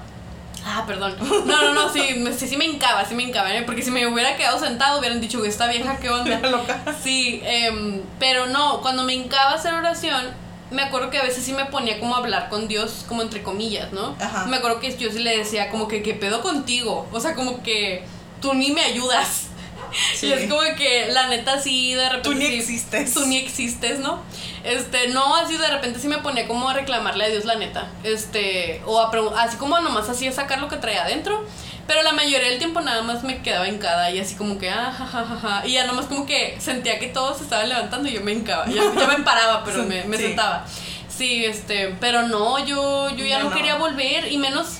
Ah, 0.68 0.82
perdón. 0.84 1.14
No, 1.46 1.62
no, 1.62 1.72
no, 1.74 1.88
sí, 1.92 2.02
me- 2.18 2.32
sí, 2.32 2.48
sí 2.48 2.56
me 2.56 2.64
hincaba, 2.64 3.04
sí 3.04 3.14
me 3.14 3.22
hincaba, 3.22 3.54
¿eh? 3.54 3.62
porque 3.62 3.82
si 3.82 3.90
me 3.92 4.04
hubiera 4.08 4.36
quedado 4.36 4.58
sentado 4.58 4.98
hubieran 4.98 5.20
dicho, 5.20 5.44
esta 5.44 5.68
vieja, 5.68 5.96
¿qué 5.98 6.10
onda? 6.10 6.40
Loca. 6.50 6.82
Sí, 7.02 7.40
em, 7.44 8.02
pero 8.18 8.46
no, 8.46 8.80
cuando 8.82 9.04
me 9.04 9.14
hincaba 9.14 9.52
a 9.52 9.54
hacer 9.54 9.72
oración, 9.74 10.26
me 10.72 10.82
acuerdo 10.82 11.10
que 11.10 11.18
a 11.18 11.22
veces 11.22 11.44
sí 11.44 11.52
me 11.52 11.66
ponía 11.66 12.00
como 12.00 12.16
a 12.16 12.18
hablar 12.18 12.48
con 12.48 12.66
Dios, 12.66 13.04
como 13.06 13.22
entre 13.22 13.42
comillas, 13.44 13.92
¿no? 13.92 14.16
Ajá. 14.20 14.46
Me 14.46 14.56
acuerdo 14.56 14.80
que 14.80 14.96
yo 14.96 15.12
sí 15.12 15.20
le 15.20 15.38
decía 15.38 15.70
como 15.70 15.86
que, 15.86 16.02
¿qué 16.02 16.14
pedo 16.14 16.42
contigo? 16.42 17.06
O 17.12 17.20
sea, 17.20 17.34
como 17.36 17.62
que 17.62 18.04
tú 18.42 18.52
ni 18.54 18.72
me 18.72 18.80
ayudas. 18.82 19.45
Sí. 20.16 20.26
Y 20.28 20.32
es 20.32 20.48
como 20.48 20.60
que 20.76 21.08
la 21.12 21.28
neta 21.28 21.58
sí, 21.60 21.94
de 21.94 22.08
repente... 22.08 22.28
Tú 22.30 22.34
ni 22.34 22.46
sí, 22.46 22.54
existes. 22.58 23.14
Tú 23.14 23.26
ni 23.26 23.36
existes, 23.38 23.98
¿no? 24.00 24.22
Este, 24.64 25.08
no, 25.08 25.36
así 25.36 25.56
de 25.56 25.68
repente 25.68 25.98
sí 26.00 26.08
me 26.08 26.18
ponía 26.18 26.46
como 26.48 26.68
a 26.68 26.74
reclamarle 26.74 27.24
a 27.24 27.28
Dios 27.28 27.44
la 27.44 27.56
neta. 27.56 27.88
Este, 28.04 28.82
o 28.86 29.00
a 29.00 29.10
así 29.42 29.56
como 29.56 29.78
nomás 29.80 30.08
así 30.08 30.26
a 30.26 30.32
sacar 30.32 30.60
lo 30.60 30.68
que 30.68 30.76
traía 30.76 31.04
adentro. 31.04 31.44
Pero 31.86 32.02
la 32.02 32.12
mayoría 32.12 32.48
del 32.48 32.58
tiempo 32.58 32.80
nada 32.80 33.02
más 33.02 33.22
me 33.22 33.42
quedaba 33.42 33.68
hincada 33.68 34.10
y 34.10 34.18
así 34.18 34.34
como 34.34 34.58
que, 34.58 34.68
ah, 34.70 34.92
ja, 34.96 35.06
ja, 35.06 35.24
ja, 35.24 35.36
ja. 35.36 35.66
Y 35.66 35.72
ya 35.74 35.86
nomás 35.86 36.06
como 36.06 36.26
que 36.26 36.56
sentía 36.58 36.98
que 36.98 37.06
todos 37.06 37.38
se 37.38 37.44
estaban 37.44 37.68
levantando 37.68 38.08
y 38.08 38.12
yo 38.14 38.22
me 38.22 38.32
hincaba. 38.32 38.66
Ya, 38.66 38.82
ya 38.98 39.06
me 39.06 39.22
paraba, 39.22 39.62
pero 39.64 39.84
me, 39.84 40.02
me 40.04 40.16
Sí. 40.16 40.24
sentaba. 40.24 40.66
Sí, 41.08 41.44
este, 41.44 41.94
pero 42.00 42.22
no, 42.22 42.58
yo, 42.64 43.08
yo 43.10 43.24
ya 43.24 43.38
Ya 43.38 43.44
no, 43.44 43.50
no. 43.50 43.56
quería 43.56 43.76
volver 43.76 44.30
y 44.32 44.36
menos, 44.38 44.78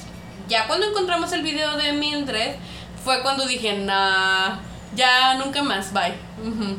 ya 0.48 0.66
cuando 0.66 0.86
encontramos 0.88 1.30
el 1.32 1.42
video 1.42 1.76
de 1.76 1.92
Mildred, 1.92 2.57
fue 3.04 3.22
cuando 3.22 3.46
dije, 3.46 3.72
nah, 3.74 4.57
ya 4.97 5.34
nunca 5.34 5.62
más, 5.62 5.92
bye. 5.92 6.14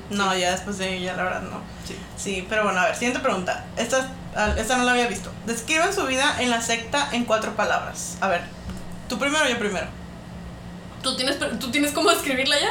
No, 0.09 0.35
ya 0.35 0.51
después 0.51 0.77
de 0.77 0.97
ella, 0.97 1.15
la 1.15 1.23
verdad, 1.23 1.41
no. 1.43 1.61
Sí. 1.85 1.95
Sí, 2.17 2.45
pero 2.49 2.63
bueno, 2.65 2.79
a 2.81 2.85
ver, 2.85 2.95
siguiente 2.95 3.19
pregunta. 3.19 3.63
Esta, 3.77 4.09
esta 4.57 4.75
no 4.77 4.83
la 4.83 4.91
había 4.91 5.07
visto. 5.07 5.31
Describan 5.45 5.93
su 5.93 6.05
vida 6.05 6.35
en 6.39 6.49
la 6.49 6.61
secta 6.61 7.09
en 7.13 7.23
cuatro 7.25 7.55
palabras. 7.55 8.17
A 8.19 8.27
ver, 8.27 8.41
tú 9.07 9.17
primero 9.17 9.45
o 9.45 9.47
yo 9.47 9.57
primero. 9.59 9.87
¿Tú 11.01 11.15
tienes, 11.15 11.37
¿Tú 11.59 11.71
tienes 11.71 11.91
cómo 11.93 12.11
escribirla 12.11 12.55
ya? 12.59 12.69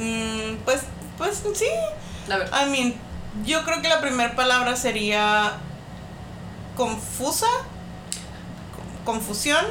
Mm, 0.00 0.58
pues, 0.64 0.82
pues 1.18 1.42
sí. 1.54 1.66
A 2.30 2.36
ver. 2.36 2.48
I 2.48 2.70
mean, 2.70 2.94
yo 3.44 3.64
creo 3.64 3.80
que 3.82 3.88
la 3.88 4.00
primera 4.00 4.36
palabra 4.36 4.76
sería 4.76 5.54
confusa, 6.76 7.46
con- 9.04 9.14
confusión, 9.14 9.64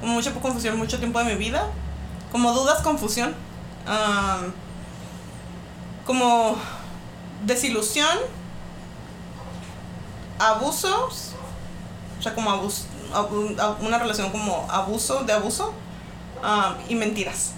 mucha 0.00 0.32
confusión, 0.32 0.76
mucho 0.78 0.98
tiempo 0.98 1.18
de 1.18 1.24
mi 1.26 1.34
vida, 1.34 1.66
como 2.30 2.52
dudas, 2.52 2.82
confusión, 2.82 3.34
como 6.06 6.56
desilusión, 7.44 8.18
abusos, 10.38 11.32
o 12.18 12.22
sea, 12.22 12.34
como 12.34 12.50
abus- 12.50 12.86
una 13.80 13.98
relación 13.98 14.30
como 14.30 14.66
abuso, 14.70 15.24
de 15.24 15.32
abuso, 15.32 15.72
y 16.88 16.94
mentiras. 16.94 17.52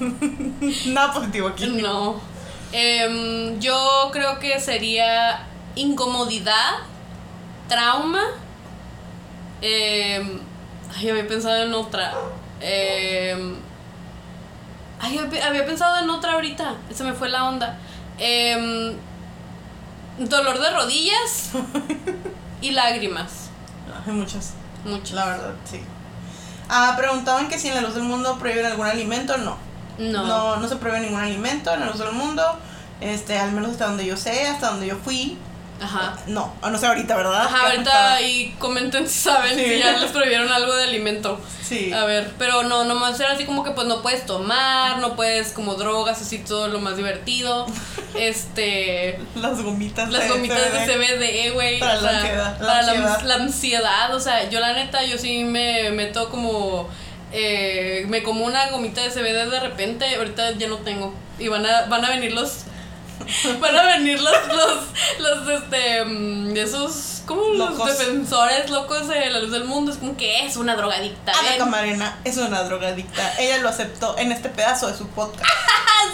Nada 0.86 1.12
positivo 1.12 1.48
aquí. 1.48 1.66
No. 1.66 2.20
Em, 2.72 3.58
yo 3.60 4.10
creo 4.12 4.38
que 4.38 4.58
sería 4.60 5.46
incomodidad, 5.74 6.78
trauma. 7.68 8.22
em, 9.60 10.40
ay, 10.96 11.10
había 11.10 11.26
pensado 11.28 11.62
en 11.64 11.74
otra. 11.74 12.14
Em, 12.60 13.56
ay, 15.00 15.18
había 15.18 15.66
pensado 15.66 15.98
en 15.98 16.10
otra 16.10 16.32
ahorita. 16.34 16.74
Se 16.94 17.04
me 17.04 17.12
fue 17.12 17.28
la 17.28 17.44
onda. 17.44 17.78
Em, 18.18 18.94
dolor 20.18 20.58
de 20.58 20.70
rodillas 20.70 21.50
y 22.60 22.70
lágrimas. 22.72 23.50
Hay 24.06 24.12
muchas. 24.12 24.54
Mucho. 24.84 25.14
La 25.14 25.26
verdad, 25.26 25.54
sí. 25.70 25.80
Ah, 26.68 26.94
preguntaban 26.96 27.48
que 27.48 27.58
si 27.58 27.68
en 27.68 27.74
la 27.76 27.80
luz 27.80 27.94
del 27.94 28.04
mundo 28.04 28.38
prohíben 28.38 28.66
algún 28.66 28.86
alimento, 28.86 29.36
no. 29.38 29.56
No. 29.98 30.26
No, 30.26 30.56
no 30.56 30.68
se 30.68 30.76
prohíbe 30.76 31.00
ningún 31.00 31.20
alimento 31.20 31.72
en 31.72 31.80
la 31.80 31.86
luz 31.86 31.98
del 31.98 32.12
mundo. 32.12 32.42
Este, 33.00 33.38
al 33.38 33.52
menos 33.52 33.72
hasta 33.72 33.86
donde 33.86 34.04
yo 34.06 34.16
sé, 34.16 34.46
hasta 34.46 34.70
donde 34.70 34.86
yo 34.86 34.96
fui. 34.96 35.38
Ajá. 35.80 36.16
No, 36.26 36.52
no 36.60 36.76
sé 36.78 36.86
ahorita, 36.86 37.16
¿verdad? 37.16 37.42
Ajá, 37.46 37.56
¿Qué 37.66 37.70
ahorita 37.72 38.20
y 38.22 38.50
comenten 38.58 39.08
si 39.08 39.18
saben 39.20 39.56
Sí. 39.56 39.64
si 39.64 39.78
ya 39.78 39.92
les 39.98 40.10
prohibieron 40.10 40.50
algo 40.50 40.74
de 40.74 40.84
alimento. 40.84 41.40
Sí. 41.62 41.92
A 41.92 42.04
ver, 42.04 42.32
pero 42.38 42.62
no, 42.64 42.84
nomás 42.84 43.20
era 43.20 43.32
así 43.32 43.44
como 43.44 43.62
que 43.62 43.70
pues 43.72 43.86
no 43.86 44.02
puedes 44.02 44.26
tomar, 44.26 44.98
no 44.98 45.14
puedes 45.14 45.52
como 45.52 45.74
drogas, 45.74 46.20
así 46.20 46.38
todo 46.38 46.68
lo 46.68 46.80
más 46.80 46.96
divertido. 46.96 47.66
Este. 48.18 49.18
Las 49.34 49.62
gomitas 49.62 50.10
Las 50.10 50.22
de 50.24 50.28
gomitas 50.30 50.58
de 50.72 50.86
CBD. 50.86 51.18
CBD, 51.18 51.52
güey. 51.54 51.78
Para 51.80 51.98
o 51.98 52.02
la 52.02 52.10
sea, 52.10 52.18
ansiedad, 52.20 52.58
Para 52.58 52.82
la, 52.82 52.90
ansiedad. 52.92 53.20
la 53.22 53.34
ansiedad. 53.34 54.14
O 54.14 54.20
sea, 54.20 54.48
yo 54.50 54.60
la 54.60 54.72
neta, 54.72 55.04
yo 55.04 55.18
sí 55.18 55.44
me 55.44 55.90
meto 55.90 56.28
como. 56.30 56.88
eh, 57.32 58.04
me 58.08 58.22
como 58.22 58.44
una 58.44 58.70
gomita 58.70 59.02
de 59.02 59.10
CBD 59.10 59.50
de 59.50 59.60
repente. 59.60 60.14
Ahorita 60.16 60.52
ya 60.52 60.68
no 60.68 60.76
tengo. 60.78 61.14
Y 61.38 61.48
van 61.48 61.64
a, 61.66 61.82
van 61.86 62.04
a 62.04 62.10
venir 62.10 62.32
los. 62.32 62.64
Van 63.60 63.76
a 63.76 63.82
venir 63.96 64.20
los, 64.20 64.32
los, 64.48 64.78
los, 65.18 65.62
este, 65.62 66.04
mm, 66.04 66.56
esos, 66.56 67.22
como 67.26 67.42
los 67.54 67.76
defensores 67.84 68.70
locos 68.70 69.08
de 69.08 69.30
la 69.30 69.40
luz 69.40 69.50
del 69.50 69.64
mundo. 69.64 69.92
Es 69.92 69.98
como 69.98 70.16
que 70.16 70.46
es 70.46 70.56
una 70.56 70.76
drogadicta. 70.76 71.32
Ana 71.32 71.48
ven. 71.50 71.58
Camarena 71.58 72.18
es 72.24 72.36
una 72.36 72.62
drogadicta. 72.62 73.34
Ella 73.38 73.58
lo 73.58 73.68
aceptó 73.68 74.16
en 74.18 74.32
este 74.32 74.48
pedazo 74.48 74.88
de 74.88 74.96
su 74.96 75.06
podcast. 75.08 75.48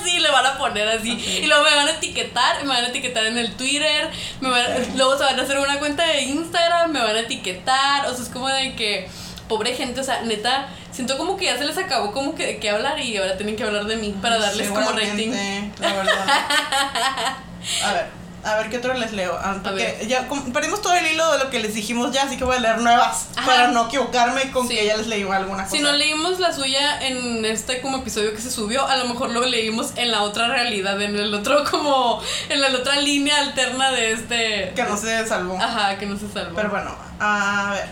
Sí, 0.02 0.18
le 0.18 0.30
van 0.30 0.44
a 0.44 0.59
poner 0.59 0.86
así. 0.88 1.12
Y 1.12 1.46
luego 1.46 1.64
me 1.64 1.74
van 1.74 1.88
a 1.88 1.92
etiquetar, 1.92 2.62
me 2.62 2.68
van 2.68 2.84
a 2.84 2.88
etiquetar 2.88 3.24
en 3.26 3.38
el 3.38 3.55
Twitter, 3.55 4.11
me 4.40 4.50
van- 4.50 4.96
luego 4.96 5.16
se 5.16 5.24
van 5.24 5.38
a 5.38 5.42
hacer 5.42 5.59
una 5.59 5.78
cuenta 5.78 6.05
de 6.07 6.22
Instagram, 6.22 6.90
me 6.92 7.00
van 7.00 7.16
a 7.16 7.20
etiquetar. 7.20 8.07
O 8.07 8.14
sea, 8.14 8.22
es 8.24 8.28
como 8.30 8.48
de 8.48 8.74
que, 8.76 9.09
pobre 9.48 9.74
gente, 9.74 10.00
o 10.00 10.05
sea, 10.05 10.20
neta, 10.22 10.68
siento 10.95 11.18
como 11.18 11.36
que 11.36 11.47
ya 11.47 11.59
se 11.59 11.64
les 11.64 11.76
acabó 11.76 12.12
como 12.12 12.34
que 12.34 12.47
de 12.47 12.59
qué 12.59 12.70
hablar 12.70 12.99
y 13.01 13.16
ahora 13.16 13.36
tienen 13.36 13.57
que 13.57 13.64
hablar 13.64 13.84
de 13.86 13.97
mí 13.97 14.14
para 14.22 14.38
darles 14.38 14.68
como 14.70 14.90
rating. 14.92 15.32
La 15.80 15.92
verdad. 15.92 16.26
A 17.84 17.92
ver, 17.95 18.07
a 18.45 18.57
ver 18.57 18.68
qué 18.68 18.76
otro 18.76 18.92
les 18.92 19.12
leo. 19.12 19.38
Ah, 19.42 19.57
porque 19.62 20.05
ya 20.07 20.28
perdimos 20.53 20.82
todo 20.82 20.92
el 20.92 21.07
hilo 21.07 21.32
de 21.32 21.38
lo 21.38 21.49
que 21.49 21.61
les 21.61 21.74
dijimos 21.74 22.12
ya, 22.12 22.24
así 22.24 22.36
que 22.36 22.45
voy 22.45 22.57
a 22.57 22.61
leer 22.61 22.78
nuevas 22.78 23.28
Ajá. 23.36 23.47
para 23.47 23.68
no 23.68 23.86
equivocarme 23.86 24.51
con 24.53 24.68
Sí. 24.68 24.76
que 24.76 24.84
ya 24.84 24.99
les 24.99 25.07
leí 25.07 25.22
alguna 25.22 25.64
cosa. 25.64 25.74
Si 25.74 25.82
no 25.82 25.92
leímos 25.92 26.38
la 26.40 26.53
suya 26.53 27.01
en 27.01 27.42
este 27.47 27.80
como 27.80 27.99
episodio 27.99 28.34
que 28.34 28.42
se 28.42 28.51
subió, 28.51 28.86
a 28.86 28.97
lo 28.99 29.07
mejor 29.07 29.30
lo 29.30 29.47
leímos 29.47 29.92
en 29.97 30.11
la 30.11 30.20
otra 30.22 30.49
realidad, 30.49 31.01
en 31.01 31.16
el 31.16 31.32
otro 31.32 31.64
como, 31.70 32.20
en 32.51 32.61
la 32.61 32.68
otra 32.68 32.97
línea 33.01 33.38
alterna 33.38 33.92
de 33.92 34.12
este... 34.12 34.72
que 34.76 34.82
no 34.82 34.99
se 34.99 35.26
salvó. 35.26 35.57
Ajá, 35.59 35.97
que 35.97 36.05
no 36.05 36.18
se 36.18 36.30
salvó. 36.30 36.55
Pero 36.55 36.68
bueno, 36.68 36.95
a 37.18 37.70
ver. 37.72 37.86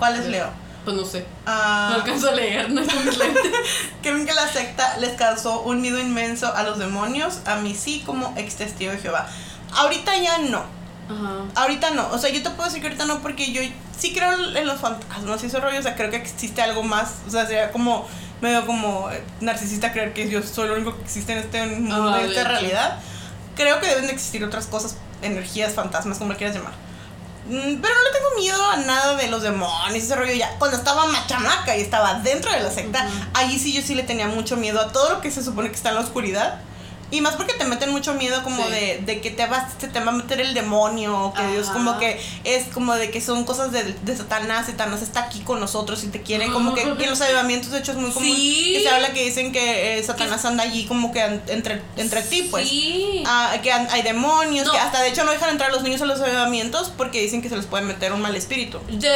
¿Cuál 0.00 0.14
les 0.18 0.26
leo? 0.26 0.50
Pues 0.88 0.96
no 0.96 1.04
sé, 1.04 1.26
Ah, 1.44 1.88
no 1.90 1.96
alcanzo 1.96 2.30
a 2.30 2.32
leer, 2.32 2.70
no 2.70 2.80
es 2.80 2.86
lentes. 3.18 3.52
¿Creen 4.00 4.24
que 4.24 4.32
la 4.32 4.48
secta 4.48 4.96
les 4.96 5.10
causó 5.18 5.60
un 5.60 5.82
miedo 5.82 5.98
inmenso 5.98 6.50
a 6.54 6.62
los 6.62 6.78
demonios? 6.78 7.40
A 7.44 7.56
mí 7.56 7.74
sí, 7.74 8.02
como 8.06 8.32
ex 8.38 8.56
testigo 8.56 8.92
de 8.92 8.96
Jehová. 8.96 9.28
Ahorita 9.70 10.16
ya 10.16 10.38
no. 10.38 10.60
Ajá. 11.10 11.44
Ahorita 11.56 11.90
no. 11.90 12.08
O 12.08 12.16
sea, 12.18 12.30
yo 12.30 12.42
te 12.42 12.48
puedo 12.48 12.64
decir 12.64 12.80
que 12.80 12.86
ahorita 12.86 13.04
no 13.04 13.18
porque 13.20 13.52
yo 13.52 13.60
sí 13.98 14.14
creo 14.14 14.32
en 14.56 14.66
los 14.66 14.80
fantasmas 14.80 15.42
y 15.42 15.48
ese 15.48 15.60
rollo. 15.60 15.78
O 15.78 15.82
sea, 15.82 15.94
creo 15.94 16.10
que 16.10 16.16
existe 16.16 16.62
algo 16.62 16.82
más. 16.82 17.16
O 17.26 17.30
sea, 17.30 17.44
sería 17.44 17.70
como 17.70 18.08
medio 18.40 18.64
como 18.64 19.10
eh, 19.10 19.22
narcisista 19.42 19.92
creer 19.92 20.14
que 20.14 20.30
yo 20.30 20.42
soy 20.42 20.68
lo 20.68 20.74
único 20.76 20.96
que 20.96 21.02
existe 21.02 21.32
en 21.32 21.38
este 21.40 21.66
mundo, 21.66 22.14
Ah, 22.14 22.22
en 22.22 22.30
esta 22.30 22.44
realidad. 22.44 22.98
Creo 23.56 23.78
que 23.78 23.88
deben 23.88 24.06
de 24.06 24.12
existir 24.12 24.42
otras 24.42 24.64
cosas, 24.66 24.96
energías, 25.20 25.74
fantasmas, 25.74 26.16
como 26.16 26.32
le 26.32 26.38
quieras 26.38 26.56
llamar. 26.56 26.72
Mm, 27.48 27.80
Pero 27.80 27.94
no 27.94 28.02
le 28.02 28.12
tengo 28.12 28.36
miedo 28.38 28.62
a 28.70 28.76
nada 28.78 29.14
de 29.16 29.28
los 29.28 29.42
demonios, 29.42 29.94
ese 30.04 30.14
rollo 30.14 30.32
ya. 30.34 30.56
Cuando 30.58 30.76
estaba 30.76 31.06
machamaca 31.06 31.76
y 31.76 31.80
estaba 31.80 32.14
dentro 32.20 32.52
de 32.52 32.60
la 32.60 32.70
secta, 32.70 33.04
Ujú. 33.06 33.14
allí 33.34 33.58
sí 33.58 33.72
yo 33.72 33.82
sí 33.82 33.94
le 33.94 34.02
tenía 34.02 34.26
mucho 34.28 34.56
miedo 34.56 34.80
a 34.80 34.92
todo 34.92 35.10
lo 35.14 35.20
que 35.20 35.30
se 35.30 35.42
supone 35.42 35.70
que 35.70 35.76
está 35.76 35.88
en 35.90 35.94
la 35.96 36.00
oscuridad. 36.02 36.60
Y 37.10 37.20
más 37.22 37.36
porque 37.36 37.54
te 37.54 37.64
meten 37.64 37.90
mucho 37.90 38.12
miedo 38.14 38.42
como 38.42 38.64
Sí. 38.66 38.70
de, 38.70 39.02
de 39.06 39.20
que 39.22 39.30
te 39.30 39.46
vas, 39.46 39.72
se 39.78 39.88
te 39.88 39.98
va 40.00 40.10
a 40.10 40.14
meter 40.14 40.40
el 40.42 40.52
demonio, 40.52 41.16
o 41.18 41.32
que 41.34 41.46
Dios 41.46 41.68
como 41.68 41.98
que 41.98 42.20
es 42.44 42.66
como 42.66 42.94
de 42.96 43.10
que 43.10 43.20
son 43.22 43.44
cosas 43.44 43.72
de, 43.72 43.82
de 43.82 44.16
Satanás, 44.16 44.66
Satanás 44.66 45.00
está 45.00 45.20
aquí 45.20 45.40
con 45.40 45.58
nosotros 45.58 46.04
y 46.04 46.08
te 46.08 46.20
quiere, 46.20 46.48
como 46.52 46.74
que 46.74 46.82
en 46.82 47.10
los 47.10 47.20
avivamientos 47.22 47.70
de 47.70 47.78
hecho 47.78 47.92
es 47.92 47.98
muy 47.98 48.10
común 48.10 48.28
Sí. 48.36 48.72
que 48.74 48.82
se 48.82 48.88
habla 48.90 49.12
que 49.14 49.24
dicen 49.24 49.52
que 49.52 49.98
eh, 49.98 50.02
Satanás 50.02 50.44
anda 50.44 50.64
allí 50.64 50.84
como 50.86 51.10
que 51.12 51.22
entre, 51.48 51.80
entre 51.96 52.20
ti, 52.22 52.46
pues. 52.50 52.68
Sí. 52.68 53.22
Ah, 53.26 53.54
que 53.62 53.72
hay 53.72 54.02
demonios, 54.02 54.66
No. 54.66 54.72
que 54.72 54.78
hasta 54.78 55.00
de 55.00 55.08
hecho 55.08 55.24
no 55.24 55.30
dejan 55.32 55.48
entrar 55.50 55.70
a 55.70 55.72
los 55.72 55.82
niños 55.82 56.02
a 56.02 56.04
los 56.04 56.20
avivamientos 56.20 56.92
porque 56.96 57.22
dicen 57.22 57.40
que 57.40 57.48
se 57.48 57.56
les 57.56 57.64
puede 57.66 57.84
meter 57.84 58.12
un 58.12 58.20
mal 58.20 58.36
espíritu. 58.36 58.80
De- 58.90 59.08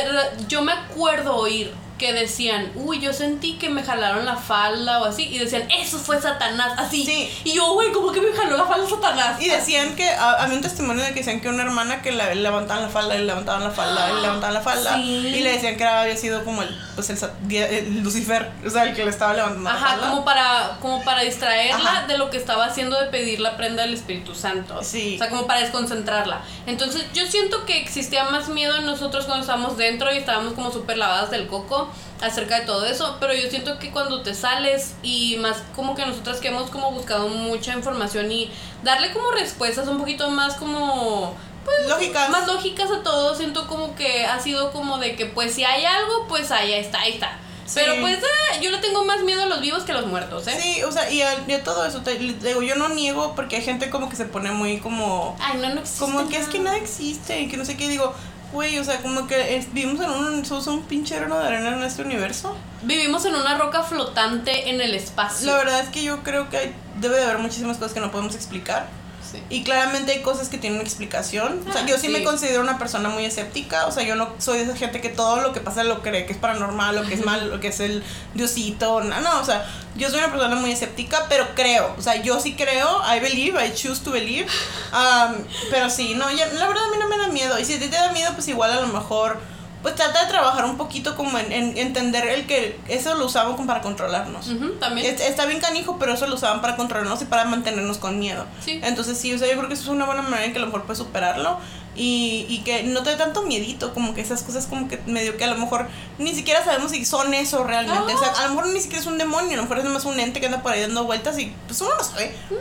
yo 0.49 0.63
me 0.63 0.73
acuerdo 0.73 1.37
oír 1.37 1.73
que 2.03 2.13
decían, 2.13 2.73
uy, 2.75 2.99
yo 2.99 3.13
sentí 3.13 3.59
que 3.59 3.71
me 3.71 3.85
jalaron 3.85 4.25
la 4.27 4.35
falda 4.37 5.01
o 5.01 5.05
así, 5.05 5.23
y 5.29 5.39
decían, 5.39 5.71
eso 5.71 5.99
fue 5.99 6.21
Satanás, 6.21 6.73
así. 6.77 7.07
Sí. 7.07 7.31
Y 7.45 7.53
yo, 7.55 7.73
güey, 7.75 7.93
¿cómo 7.93 8.11
que 8.11 8.21
me 8.21 8.33
jaló 8.33 8.57
la 8.57 8.65
falda 8.65 8.89
Satanás? 8.89 9.41
Y 9.41 9.49
decían 9.49 9.95
que 9.95 10.09
ah, 10.11 10.39
había 10.41 10.57
un 10.57 10.63
testimonio 10.63 11.05
de 11.05 11.11
que 11.11 11.21
decían 11.21 11.41
que 11.41 11.49
una 11.49 11.63
hermana 11.63 12.03
que 12.03 12.11
la, 12.11 12.35
le 12.35 12.43
levantaban 12.43 12.83
la 12.83 12.89
falda, 12.89 13.15
le 13.15 13.25
levantaban 13.25 13.63
la 13.63 13.71
falda, 13.71 14.13
le 14.13 14.21
levantaban 14.21 14.55
la 14.55 14.61
falda. 14.63 14.97
Sí. 14.97 15.03
Y 15.29 15.41
le 15.43 15.53
decían 15.53 15.77
que 15.77 15.85
era- 15.85 16.01
había 16.03 16.17
sido 16.17 16.45
como 16.45 16.63
el, 16.63 16.77
pues 16.97 17.09
el, 17.11 17.19
el 17.55 18.03
Lucifer, 18.03 18.51
o 18.67 18.71
sea, 18.71 18.83
el 18.83 18.95
que 18.97 19.05
le 19.05 19.11
estaba 19.11 19.35
levantando 19.35 19.71
la 19.71 19.77
falda. 19.77 20.09
como 20.11 20.25
para, 20.25 20.79
como 20.81 21.05
para 21.05 21.21
distraerla 21.23 21.91
Ajá. 21.99 22.07
de 22.09 22.19
lo 22.19 22.31
que 22.31 22.37
estaba 22.37 22.65
haciendo 22.65 22.99
de 23.01 23.07
pedir 23.07 23.39
la 23.39 23.57
prenda 23.57 23.83
del 23.85 23.95
Espíritu 23.95 24.35
Santo. 24.35 24.83
Sí. 24.83 25.15
O 25.15 25.19
sea, 25.19 25.29
como 25.31 25.47
para 25.47 25.61
desconcentrarla. 25.61 26.41
Entonces, 26.67 27.05
yo 27.15 27.25
siento 27.27 27.65
que 27.65 27.79
existía 27.81 28.25
más 28.25 28.49
miedo 28.49 28.77
en 28.77 28.87
nosotros 28.87 29.27
cuando 29.27 29.43
estábamos 29.43 29.77
dentro 29.77 30.13
y 30.13 30.17
estábamos 30.19 30.55
como 30.55 30.73
súper 30.73 30.97
lavadas 30.99 31.31
del 31.31 31.47
coco 31.47 31.92
acerca 32.23 32.61
de 32.61 32.67
todo 32.67 32.87
eso. 32.87 33.17
Pero 33.21 33.35
yo 33.35 33.51
siento 33.51 33.79
que 33.79 33.91
cuando 33.91 34.23
te 34.23 34.35
sales 34.35 34.95
y 35.03 35.37
más 35.37 35.63
como 35.75 35.95
que 35.95 36.07
nosotras 36.07 36.41
que 36.41 36.49
hemos 36.49 36.71
como 36.71 36.93
buscado 36.93 37.29
mucha 37.29 37.75
información 37.75 38.31
y 38.33 38.51
darle 38.83 39.13
como 39.13 39.31
respuestas 39.33 39.89
un 39.89 39.99
poquito 39.99 40.31
más 40.31 40.55
como 40.55 41.37
pues, 41.65 41.89
Lógicas. 41.89 42.31
más 42.31 42.47
lógicas 42.47 42.91
a 42.91 43.03
todo, 43.03 43.35
siento 43.35 43.67
como 43.67 43.95
que 43.95 44.25
ha 44.25 44.41
sido 44.41 44.73
como 44.73 44.99
de 44.99 45.17
que 45.17 45.27
pues 45.27 45.55
si 45.55 45.65
hay 45.65 45.85
algo, 45.85 46.27
pues 46.29 46.51
ahí 46.51 46.73
está, 46.73 47.01
ahí 47.01 47.13
está. 47.13 47.39
Sí. 47.65 47.81
Pero 47.81 48.01
pues 48.01 48.19
yo 48.61 48.71
le 48.71 48.79
tengo 48.79 49.05
más 49.05 49.23
miedo 49.23 49.43
a 49.43 49.47
los 49.47 49.61
vivos 49.61 49.85
que 49.85 49.93
a 49.93 49.95
los 49.95 50.07
muertos, 50.07 50.47
¿eh? 50.49 50.59
Sí, 50.61 50.83
o 50.83 50.93
sea, 50.93 51.11
y 51.11 51.23
a, 51.23 51.43
y 51.47 51.53
a 51.53 51.63
todo 51.63 51.87
eso, 51.87 52.03
te, 52.03 52.17
digo, 52.19 52.63
yo 52.63 52.75
no 52.75 52.89
niego 52.89 53.35
porque 53.35 53.57
hay 53.57 53.63
gente 53.63 53.89
como 53.89 54.11
que 54.11 54.17
se 54.17 54.25
pone 54.25 54.51
muy 54.51 54.79
como... 54.79 55.37
Ay, 55.41 55.59
no, 55.59 55.69
no 55.71 55.81
existe. 55.81 56.01
Como 56.01 56.29
que 56.29 56.37
es 56.37 56.49
que 56.49 56.59
nada 56.59 56.77
existe 56.77 57.41
y 57.41 57.49
que 57.49 57.57
no 57.57 57.65
sé 57.65 57.77
qué, 57.77 57.89
digo, 57.89 58.15
güey, 58.53 58.79
o 58.79 58.85
sea, 58.85 59.01
como 59.01 59.27
que 59.27 59.57
es- 59.57 59.73
vivimos 59.73 60.01
en 60.05 60.11
un, 60.11 60.45
somos 60.45 60.67
un 60.67 60.83
pinche 60.83 61.17
grano 61.17 61.39
de 61.39 61.47
arena 61.47 61.77
en 61.77 61.83
este 61.83 62.03
universo. 62.03 62.57
Vivimos 62.83 63.25
en 63.25 63.35
una 63.35 63.57
roca 63.59 63.83
flotante 63.83 64.71
en 64.71 64.81
el 64.81 64.95
espacio. 64.95 65.47
La 65.51 65.57
verdad 65.57 65.81
es 65.81 65.89
que 65.89 66.03
yo 66.05 66.23
creo 66.23 66.49
que 66.51 66.57
hay- 66.59 66.75
debe 67.01 67.17
de 67.17 67.25
haber 67.25 67.39
muchísimas 67.39 67.79
cosas 67.79 67.93
que 67.95 68.01
no 68.01 68.11
podemos 68.11 68.35
explicar. 68.35 68.87
Sí. 69.33 69.43
Y 69.49 69.65
claramente 69.65 70.13
hay 70.13 70.21
cosas 70.23 70.49
que 70.51 70.59
tienen 70.59 70.81
explicación. 70.81 71.65
O 71.69 71.73
sea, 71.73 71.83
Ah, 71.83 71.87
yo 71.87 71.97
sí, 71.97 72.09
sí. 72.09 72.13
me 72.13 72.23
considero 72.23 72.61
una 72.61 72.79
persona 72.79 73.09
muy 73.09 73.25
escéptica. 73.25 73.87
O 73.87 73.93
sea, 73.93 74.03
yo 74.03 74.15
no 74.15 74.29
soy 74.39 74.59
de 74.59 74.65
esa 74.65 74.77
gente 74.77 75.01
que 75.01 75.09
todo 75.09 75.41
lo 75.41 75.53
que 75.55 75.61
pasa 75.61 75.83
lo 75.85 76.03
cree 76.03 76.27
que 76.27 76.33
es 76.33 76.39
paranormal, 76.39 76.95
lo 76.95 77.03
que 77.05 77.15
es 77.15 77.25
mal, 77.25 77.51
lo 77.51 77.59
que 77.59 77.69
es 77.69 77.81
el 77.81 78.05
diosito. 78.35 79.01
No, 79.03 79.21
no, 79.23 79.41
o 79.41 79.45
sea, 79.45 79.67
yo 79.97 80.11
soy 80.11 80.19
una 80.19 80.31
persona 80.31 80.55
muy 80.57 80.71
escéptica, 80.73 81.27
pero 81.29 81.47
creo. 81.55 81.95
O 81.99 82.03
sea, 82.03 82.17
yo 82.23 82.39
sí 82.41 82.55
creo. 82.55 83.01
I 83.11 83.21
believe, 83.21 83.59
I 83.67 83.73
choose 83.75 84.03
to 84.05 84.11
believe. 84.11 84.47
Um, 84.93 85.37
pero 85.71 85.89
sí, 85.89 86.15
no, 86.15 86.31
ya, 86.31 86.47
la 86.53 86.69
verdad 86.69 86.85
a 86.85 86.91
mí 86.91 86.97
no 87.01 87.09
me 87.09 87.17
da 87.19 87.29
miedo. 87.29 87.59
Y 87.59 87.65
si 87.65 87.75
a 87.75 87.79
ti 87.79 87.89
te 87.89 87.97
da 87.97 88.13
miedo, 88.13 88.33
pues 88.35 88.47
igual 88.49 88.71
a 88.71 88.81
lo 88.81 88.89
mejor. 88.89 89.41
Pues 89.83 89.95
trata 89.97 90.23
de 90.23 90.29
trabajar 90.31 90.65
un 90.65 90.77
poquito 90.77 91.17
como 91.17 91.39
en, 91.39 91.51
en 91.53 91.77
entender 91.77 92.27
el 92.29 92.47
que 92.47 92.79
eso 92.89 93.15
lo 93.15 93.27
usaban 93.27 93.55
como 93.55 93.67
para 93.67 93.81
controlarnos. 93.81 94.47
También. 94.79 95.15
Es- 95.15 95.21
Está 95.21 95.45
bien 95.47 95.61
canijo, 95.61 95.97
pero 95.99 96.15
eso 96.15 96.27
lo 96.29 96.37
usaban 96.37 96.61
para 96.61 96.77
controlarnos 96.77 97.21
y 97.21 97.25
para 97.25 97.45
mantenernos 97.45 97.99
con 97.99 98.19
miedo. 98.19 98.45
Sí. 98.65 98.81
Entonces 98.83 99.19
sí, 99.19 99.35
o 99.35 99.39
sea, 99.39 99.49
yo 99.49 99.57
creo 99.57 99.69
que 99.69 99.75
eso 99.75 99.83
es 99.85 99.89
una 99.89 100.07
buena 100.07 100.23
manera 100.23 100.45
en 100.45 100.53
que 100.53 100.59
a 100.59 100.61
lo 100.61 100.67
mejor 100.67 100.83
puedes 100.85 100.99
superarlo 100.99 101.59
y, 101.95 102.47
y 102.49 102.59
que 102.65 102.83
no 102.85 103.03
te 103.03 103.11
dé 103.11 103.17
tanto 103.17 103.43
miedito, 103.43 103.93
como 103.93 104.15
que 104.15 104.21
esas 104.23 104.43
cosas 104.43 104.67
como 104.67 104.89
que 104.89 104.99
medio 105.07 105.37
que 105.37 105.45
a 105.45 105.49
lo 105.49 105.57
mejor 105.57 105.89
ni 106.19 106.35
siquiera 106.35 106.65
sabemos 106.65 106.91
si 106.93 107.05
son 107.05 107.35
eso 107.35 107.65
realmente. 107.65 108.15
O 108.15 108.19
sea, 108.19 108.31
a 108.33 108.45
lo 108.45 108.55
mejor 108.55 108.69
ni 108.69 108.81
siquiera 108.81 109.01
es 109.01 109.07
un 109.07 109.19
demonio, 109.19 109.53
a 109.53 109.57
lo 109.57 109.63
mejor 109.63 109.79
es 109.79 109.85
nomás 109.85 110.05
un 110.07 110.19
ente 110.19 110.41
que 110.41 110.47
anda 110.47 110.63
por 110.63 110.73
ahí 110.73 110.81
dando 110.81 111.05
vueltas 111.05 111.39
y 111.39 111.55
pues 111.67 111.81
uno 111.83 111.95
no 111.97 112.03
sabe. 112.03 112.35
No 112.51 112.57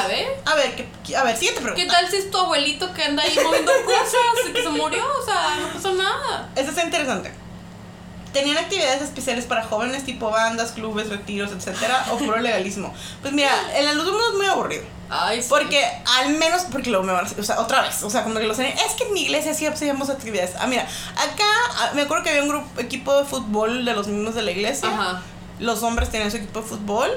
sabe. 0.00 0.28
A 0.46 0.54
ver, 0.54 0.74
¿qué- 1.04 1.16
a 1.16 1.24
ver, 1.24 1.36
siguiente 1.36 1.60
pregunta. 1.60 1.82
¿Qué 1.84 1.90
tal 1.90 2.10
si 2.10 2.16
es 2.16 2.30
tu 2.30 2.38
abuelito 2.38 2.92
que 2.94 3.04
anda 3.04 3.22
ahí 3.22 3.38
moviendo 3.44 3.72
cosas 3.84 4.48
y 4.48 4.52
que 4.52 4.62
se 4.62 4.68
murió? 4.70 5.04
O 5.20 5.24
sea, 5.24 5.56
no 5.60 5.68
pasó 5.74 5.92
nada. 5.94 6.48
Esta 6.56 6.70
está 6.70 6.84
interesante. 6.84 7.32
¿Tenían 8.32 8.58
actividades 8.58 9.02
especiales 9.02 9.44
para 9.44 9.64
jóvenes 9.64 10.04
tipo 10.04 10.30
bandas, 10.30 10.72
clubes, 10.72 11.08
retiros, 11.08 11.50
etcétera? 11.52 12.06
¿O 12.12 12.18
puro 12.18 12.36
legalismo? 12.40 12.94
Pues 13.22 13.32
mira, 13.32 13.50
el 13.74 13.88
alumno 13.88 14.20
es 14.30 14.36
muy 14.36 14.46
aburrido. 14.46 14.84
Ay, 15.08 15.42
sí. 15.42 15.48
Porque 15.48 15.84
al 16.18 16.34
menos, 16.34 16.62
porque 16.70 16.90
luego 16.90 17.04
me 17.04 17.12
van 17.12 17.26
a 17.26 17.28
o 17.28 17.42
sea, 17.42 17.60
otra 17.60 17.82
vez, 17.82 18.02
o 18.04 18.10
sea, 18.10 18.22
como 18.22 18.36
que 18.36 18.46
lo 18.46 18.54
sé, 18.54 18.68
es 18.68 18.92
que 18.96 19.04
en 19.04 19.12
mi 19.12 19.22
iglesia 19.22 19.54
sí 19.54 19.66
hacíamos 19.66 20.08
actividades. 20.08 20.52
Ah, 20.58 20.68
mira, 20.68 20.82
acá 20.82 21.44
ah, 21.78 21.90
me 21.94 22.02
acuerdo 22.02 22.22
que 22.22 22.30
había 22.30 22.42
un 22.42 22.48
grupo, 22.48 22.80
equipo 22.80 23.18
de 23.18 23.24
fútbol 23.24 23.84
de 23.84 23.94
los 23.94 24.06
mismos 24.06 24.36
de 24.36 24.42
la 24.42 24.52
iglesia. 24.52 24.88
Ajá. 24.88 25.22
Los 25.58 25.82
hombres 25.82 26.10
tenían 26.10 26.30
su 26.30 26.36
equipo 26.36 26.60
de 26.60 26.66
fútbol. 26.66 27.10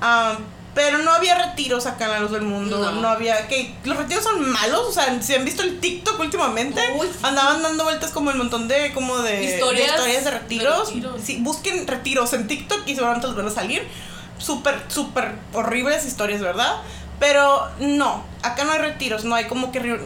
ah, 0.00 0.38
pero 0.76 0.98
no 0.98 1.10
había 1.10 1.34
retiros 1.34 1.86
acá 1.86 2.04
en 2.04 2.10
la 2.10 2.20
luz 2.20 2.32
del 2.32 2.42
mundo. 2.42 2.76
No. 2.78 3.00
No, 3.00 3.08
había. 3.08 3.48
que 3.48 3.74
Los 3.84 3.96
retiros 3.96 4.22
son 4.22 4.46
malos. 4.46 4.80
O 4.86 4.92
sea, 4.92 5.22
si 5.22 5.34
han 5.34 5.42
visto 5.42 5.62
el 5.62 5.80
TikTok 5.80 6.20
últimamente, 6.20 6.82
Uy, 6.98 7.08
andaban 7.22 7.62
dando 7.62 7.84
vueltas 7.84 8.10
como 8.10 8.30
el 8.30 8.36
montón 8.36 8.68
de. 8.68 8.92
como 8.92 9.16
de 9.16 9.38
de 9.38 9.54
Historias 9.54 9.88
historias 9.88 10.24
de 10.24 10.30
retiros. 10.32 10.88
retiros. 10.88 11.20
Sí, 11.24 11.38
busquen 11.40 11.86
retiros 11.86 12.34
en 12.34 12.46
TikTok 12.46 12.86
y 12.86 12.94
seguramente 12.94 13.26
los 13.26 13.34
van 13.34 13.46
a 13.46 13.50
salir. 13.50 13.88
Súper, 14.36 14.82
súper 14.88 15.36
horribles 15.54 16.04
historias, 16.04 16.42
¿verdad? 16.42 16.76
Pero 17.18 17.66
no, 17.80 18.22
acá 18.42 18.64
no 18.64 18.72
hay 18.72 18.78
retiros, 18.78 19.24
no 19.24 19.34
hay 19.34 19.46
como 19.46 19.72
que... 19.72 19.98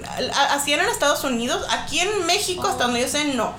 Hacían 0.53 0.79
en 0.79 0.87
Estados 0.87 1.25
Unidos, 1.25 1.67
aquí 1.71 1.99
en 1.99 2.27
México, 2.27 2.69
hasta 2.69 2.85
donde 2.85 3.01
yo 3.01 3.09
sé, 3.09 3.25
no. 3.35 3.55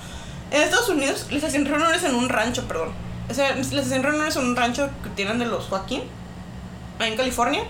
En 0.52 0.62
Estados 0.62 0.88
Unidos 0.88 1.26
les 1.30 1.44
hacían 1.44 1.66
reuniones 1.66 2.06
en 2.06 2.16
un 2.16 2.30
rancho, 2.30 2.66
perdón. 2.70 2.94
O 3.30 3.34
sea, 3.34 3.54
les 3.54 3.74
hacían 3.74 4.04
reuniones 4.04 4.38
en 4.38 4.46
un 4.46 4.56
rancho 4.56 4.90
que 5.04 5.10
tienen 5.10 5.40
de 5.40 5.46
los 5.46 5.66
Joaquín, 5.66 6.04
en 7.08 7.16
California. 7.18 7.64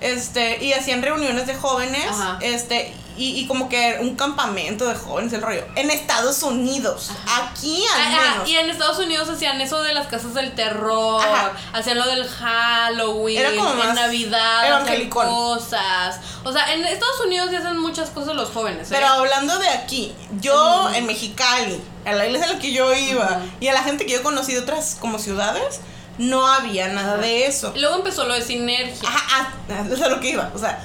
Este, 0.00 0.62
y 0.64 0.72
hacían 0.72 1.00
reuniones 1.00 1.46
de 1.46 1.54
jóvenes, 1.54 2.04
Ajá. 2.08 2.36
este, 2.42 2.92
y, 3.16 3.38
y 3.38 3.46
como 3.46 3.68
que 3.68 3.98
un 4.00 4.16
campamento 4.16 4.88
de 4.88 4.96
jóvenes, 4.96 5.32
el 5.32 5.42
rollo. 5.42 5.64
En 5.76 5.92
Estados 5.92 6.42
Unidos, 6.42 7.10
aquí 7.40 7.84
al 7.94 8.10
menos. 8.10 8.48
y 8.48 8.56
en 8.56 8.68
Estados 8.68 8.98
Unidos 8.98 9.28
hacían 9.28 9.60
eso 9.60 9.80
de 9.82 9.94
las 9.94 10.08
casas 10.08 10.34
del 10.34 10.56
terror, 10.56 11.22
Ajá. 11.22 11.52
hacían 11.72 11.98
lo 11.98 12.06
del 12.06 12.26
Halloween, 12.26 13.38
Era 13.38 13.54
como 13.54 13.70
en 13.70 13.78
más 13.78 13.94
Navidad, 13.94 14.82
hacían 14.82 15.08
cosas. 15.08 16.18
O 16.42 16.52
sea, 16.52 16.72
en 16.74 16.84
Estados 16.84 17.20
Unidos 17.24 17.50
ya 17.52 17.58
hacen 17.60 17.78
muchas 17.78 18.10
cosas 18.10 18.34
los 18.34 18.50
jóvenes. 18.50 18.88
¿eh? 18.90 18.94
Pero 18.94 19.06
hablando 19.06 19.56
de 19.60 19.68
aquí, 19.68 20.12
yo 20.40 20.90
en 20.94 21.06
Mexicali, 21.06 21.80
a 22.04 22.12
la 22.12 22.26
iglesia 22.26 22.48
a 22.48 22.52
la 22.54 22.58
que 22.58 22.72
yo 22.72 22.92
iba, 22.92 23.40
y 23.60 23.68
a 23.68 23.72
la 23.72 23.84
gente 23.84 24.04
que 24.04 24.12
yo 24.14 24.22
conocí 24.24 24.52
de 24.52 24.58
otras 24.60 24.96
como 24.98 25.20
ciudades, 25.20 25.80
no 26.18 26.46
había 26.46 26.88
nada 26.88 27.16
de 27.16 27.46
eso. 27.46 27.72
Luego 27.76 27.96
empezó 27.96 28.24
lo 28.24 28.34
de 28.34 28.42
sinergia. 28.42 29.08
Ajá, 29.08 29.52
ah, 29.70 29.84
es 29.90 30.00
a 30.00 30.08
lo 30.08 30.20
que 30.20 30.30
iba. 30.30 30.50
O 30.54 30.58
sea, 30.58 30.82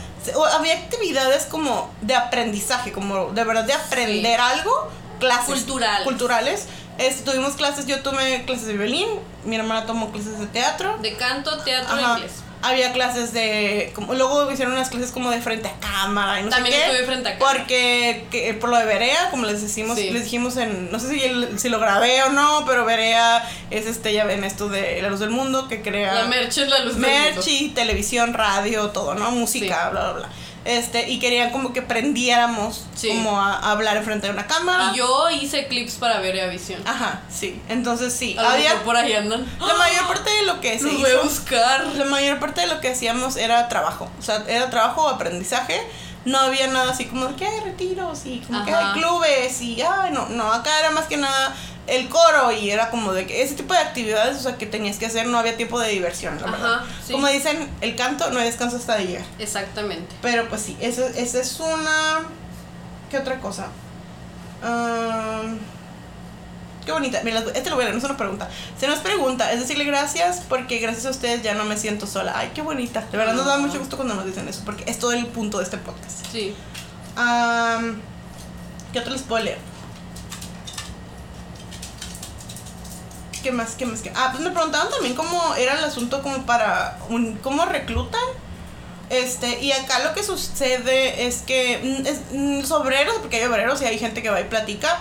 había 0.53 0.73
actividades 0.73 1.45
como 1.45 1.89
de 2.01 2.15
aprendizaje, 2.15 2.91
como 2.91 3.31
de 3.31 3.43
verdad 3.43 3.63
de 3.63 3.73
aprender 3.73 4.39
algo, 4.39 4.89
clases 5.19 5.55
Culturales. 5.55 6.03
culturales. 6.03 6.67
Este, 6.97 7.29
tuvimos 7.29 7.55
clases, 7.55 7.85
yo 7.85 8.01
tomé 8.01 8.43
clases 8.45 8.65
de 8.67 8.73
violín, 8.73 9.07
mi 9.45 9.55
hermana 9.55 9.85
tomó 9.85 10.11
clases 10.11 10.39
de 10.39 10.47
teatro. 10.47 10.97
De 11.01 11.15
canto, 11.15 11.57
teatro, 11.59 11.93
Ajá. 11.95 12.13
inglés. 12.13 12.31
Había 12.63 12.91
clases 12.91 13.33
de. 13.33 13.91
Como, 13.93 14.15
luego 14.15 14.51
hicieron 14.51 14.73
unas 14.73 14.89
clases 14.89 15.11
como 15.11 15.29
de 15.29 15.39
frente 15.41 15.67
a 15.67 15.73
cámara 15.79 16.39
y 16.39 16.43
no 16.43 16.49
También 16.49 16.73
sé 16.75 16.81
qué. 16.81 16.85
estuve 16.87 17.05
frente 17.05 17.29
a 17.29 17.37
cámara. 17.37 17.57
Porque 17.59 18.25
que, 18.31 18.53
por 18.55 18.69
lo 18.69 18.77
de 18.77 18.85
Berea, 18.85 19.29
como 19.29 19.45
les 19.45 19.61
decimos, 19.61 19.97
Sí. 19.97 20.09
les 20.09 20.23
dijimos 20.23 20.57
en. 20.57 20.91
No 20.91 20.99
sé 20.99 21.09
si, 21.09 21.23
el- 21.23 21.59
si 21.59 21.69
lo 21.69 21.79
grabé 21.79 22.23
o 22.23 22.29
no, 22.29 22.63
pero 22.65 22.83
Berea 22.83 23.47
es 23.69 23.85
este 23.85 24.11
ya 24.11 24.25
ven 24.25 24.43
esto 24.43 24.69
de 24.69 25.01
La 25.03 25.09
Luz 25.09 25.19
del 25.19 25.29
Mundo 25.29 25.67
que 25.67 25.81
crea. 25.83 26.13
La 26.15 26.25
merch 26.25 26.57
es 26.57 26.67
la 26.69 26.79
luz 26.79 26.93
del 26.95 27.03
mundo. 27.03 27.17
merch 27.35 27.47
y 27.47 27.69
televisión, 27.69 28.33
radio, 28.33 28.89
todo, 28.89 29.13
¿no? 29.13 29.29
Música, 29.31 29.85
Sí. 29.85 29.91
bla, 29.91 30.01
bla, 30.03 30.11
bla. 30.13 30.29
Este, 30.67 31.09
y 31.09 31.19
querían 31.19 31.51
como 31.51 31.71
que 31.71 31.81
prendiéramos 31.81 32.83
Sí. 32.93 33.07
como 33.07 33.39
a, 33.41 33.53
a 33.57 33.71
hablar 33.71 33.95
enfrente 33.95 34.27
de 34.27 34.33
una 34.33 34.47
cámara. 34.47 34.91
Y 34.93 34.97
yo 34.97 35.29
hice 35.29 35.67
clips 35.67 35.93
para 35.95 36.19
ver 36.19 36.39
a 36.41 36.47
Visión. 36.47 36.81
Ajá, 36.85 37.21
sí. 37.29 37.61
Entonces 37.69 38.13
sí. 38.13 38.35
A 38.37 38.51
Había. 38.51 38.83
por 38.83 38.97
ahí 38.97 39.13
andan. 39.13 39.45
La 39.59 39.73
mayor 39.75 40.05
parte 40.07 40.29
de 40.29 40.43
lo 40.45 40.59
que 40.59 40.77
se 40.77 40.83
Los 40.85 40.93
voy 40.99 41.09
a 41.09 41.13
hizo. 41.15 41.23
buscar. 41.23 41.85
La 41.95 42.03
mayor 42.05 42.39
parte 42.39 42.61
de 42.61 42.67
lo 42.67 42.81
que 42.81 42.89
hacíamos 42.89 43.37
era 43.37 43.69
trabajo. 43.69 44.09
O 44.19 44.21
sea, 44.21 44.43
era 44.47 44.69
trabajo 44.69 45.03
o 45.05 45.07
aprendizaje. 45.07 45.81
No 46.25 46.37
había 46.39 46.67
nada 46.67 46.91
así 46.91 47.05
como 47.05 47.33
que 47.37 47.47
hay 47.47 47.61
retiros 47.61 48.25
y 48.25 48.39
como 48.41 48.65
que 48.65 48.73
hay 48.73 48.91
clubes 48.99 49.61
y 49.61 49.81
ay, 49.81 50.11
no, 50.11 50.27
no, 50.27 50.51
acá 50.51 50.77
era 50.79 50.91
más 50.91 51.05
que 51.05 51.15
nada 51.15 51.55
el 51.87 52.09
coro 52.09 52.51
y 52.51 52.69
era 52.69 52.89
como 52.89 53.13
de 53.13 53.25
que 53.25 53.41
ese 53.41 53.55
tipo 53.55 53.73
de 53.73 53.79
actividades, 53.79 54.37
o 54.37 54.39
sea, 54.41 54.57
que 54.57 54.65
tenías 54.65 54.97
que 54.97 55.05
hacer, 55.05 55.25
no 55.27 55.37
había 55.39 55.55
tiempo 55.57 55.79
de 55.79 55.89
diversión, 55.89 56.37
la 56.41 56.47
Ajá, 56.47 56.57
verdad. 56.57 56.81
sí. 57.05 57.13
Como 57.13 57.27
dicen, 57.27 57.69
el 57.81 57.95
canto 57.95 58.29
no 58.31 58.39
hay 58.39 58.45
descanso 58.45 58.75
hasta 58.77 58.97
llegar. 58.99 59.23
Exactamente. 59.39 60.15
Pero 60.21 60.49
pues 60.49 60.61
sí, 60.61 60.77
esa 60.81 61.07
esa 61.07 61.39
es 61.39 61.59
una... 61.59 62.23
¿Qué 63.09 63.17
otra 63.17 63.39
cosa? 63.39 63.67
Am, 64.63 65.57
qué 66.85 66.91
bonita. 66.91 67.21
Mira, 67.23 67.43
este 67.53 67.69
lo 67.69 67.75
voy 67.75 67.83
a 67.83 67.87
leer, 67.87 67.93
no 67.95 67.99
es 67.99 68.03
una 68.03 68.17
pregunta. 68.17 68.49
Se 68.79 68.87
nos 68.87 68.99
pregunta, 68.99 69.51
es 69.53 69.59
decirle 69.61 69.85
gracias 69.85 70.41
porque 70.49 70.79
gracias 70.79 71.05
a 71.05 71.11
ustedes 71.11 71.41
ya 71.43 71.53
no 71.53 71.63
me 71.65 71.77
siento 71.77 72.05
sola. 72.07 72.33
Ay, 72.35 72.51
qué 72.53 72.61
bonita. 72.61 73.05
De 73.11 73.17
verdad 73.17 73.33
nos 73.33 73.45
da 73.45 73.55
Ah. 73.55 73.59
mucho 73.59 73.79
gusto 73.79 73.95
cuando 73.95 74.15
nos 74.15 74.25
dicen 74.25 74.47
eso 74.47 74.61
porque 74.65 74.83
es 74.89 74.99
todo 74.99 75.13
el 75.13 75.25
punto 75.27 75.59
de 75.59 75.63
este 75.63 75.77
podcast. 75.77 76.25
Sí. 76.31 76.53
Am, 77.15 78.01
¿Qué 78.91 78.99
otro 78.99 79.11
les 79.13 79.21
puedo 79.21 79.43
leer? 79.43 79.57
¿Qué 83.47 83.53
más? 83.53 83.75
¿Qué 83.75 83.85
más? 83.85 84.01
¿Qué? 84.01 84.11
Ah, 84.13 84.27
pues 84.33 84.43
me 84.43 84.51
preguntaban 84.51 84.89
también 84.89 85.15
cómo 85.15 85.55
era 85.55 85.77
el 85.77 85.83
asunto 85.85 86.21
como 86.21 86.45
para 86.45 86.99
un, 87.07 87.37
cómo 87.37 87.63
reclutan. 87.63 88.19
Este, 89.09 89.63
y 89.63 89.71
acá 89.71 89.99
lo 89.99 90.13
que 90.13 90.21
sucede 90.21 91.25
es 91.25 91.43
que 91.43 91.79
mm, 91.81 92.05
es, 92.05 92.19
mm, 92.33 92.73
obreros, 92.73 93.15
porque 93.21 93.37
hay 93.37 93.45
obreros 93.45 93.81
y 93.81 93.85
hay 93.85 93.97
gente 93.97 94.21
que 94.21 94.29
va 94.29 94.41
y 94.41 94.43
platica. 94.43 94.99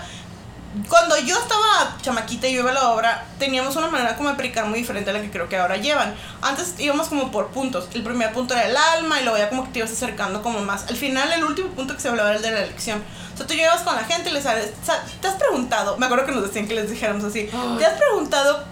Cuando 0.89 1.19
yo 1.19 1.39
estaba 1.39 1.97
chamaquita 2.03 2.49
y 2.49 2.55
yo 2.55 2.61
iba 2.61 2.71
a 2.71 2.75
la 2.75 2.91
obra, 2.91 3.25
teníamos 3.39 3.77
una 3.77 3.89
manera 3.89 4.17
como 4.17 4.29
de 4.29 4.35
predicar 4.35 4.67
muy 4.67 4.81
diferente 4.81 5.11
a 5.11 5.13
la 5.13 5.21
que 5.21 5.31
creo 5.31 5.49
que 5.49 5.57
ahora 5.57 5.77
llevan. 5.77 6.15
Antes 6.43 6.75
íbamos 6.79 7.09
como 7.09 7.31
por 7.31 7.49
puntos. 7.49 7.89
El 7.95 8.03
primer 8.03 8.33
punto 8.33 8.55
era 8.55 8.67
el 8.67 8.77
alma 8.77 9.21
y 9.21 9.25
luego 9.25 9.39
ya 9.39 9.49
como 9.49 9.65
que 9.65 9.71
te 9.71 9.79
ibas 9.79 9.93
acercando 9.93 10.43
como 10.43 10.61
más. 10.61 10.87
Al 10.89 10.97
final, 10.97 11.33
el 11.33 11.45
último 11.45 11.69
punto 11.71 11.95
que 11.95 12.01
se 12.01 12.09
hablaba 12.09 12.31
era 12.31 12.39
el 12.39 12.43
de 12.43 12.51
la 12.51 12.63
elección. 12.65 13.03
O 13.35 13.37
sea, 13.37 13.47
tú 13.47 13.55
llevas 13.55 13.83
con 13.83 13.95
la 13.95 14.05
gente 14.05 14.31
y 14.31 14.33
les 14.33 14.45
sabes, 14.45 14.73
o 14.83 14.87
sea, 14.87 15.05
te 15.21 15.29
has 15.29 15.35
preguntado, 15.35 15.99
me 15.99 16.07
acuerdo 16.07 16.25
que 16.25 16.33
nos 16.33 16.43
decían 16.43 16.67
que 16.67 16.75
les 16.75 16.91
dijéramos 16.91 17.23
así, 17.23 17.51
te 17.79 17.85
has 17.85 17.99
preguntado 17.99 18.65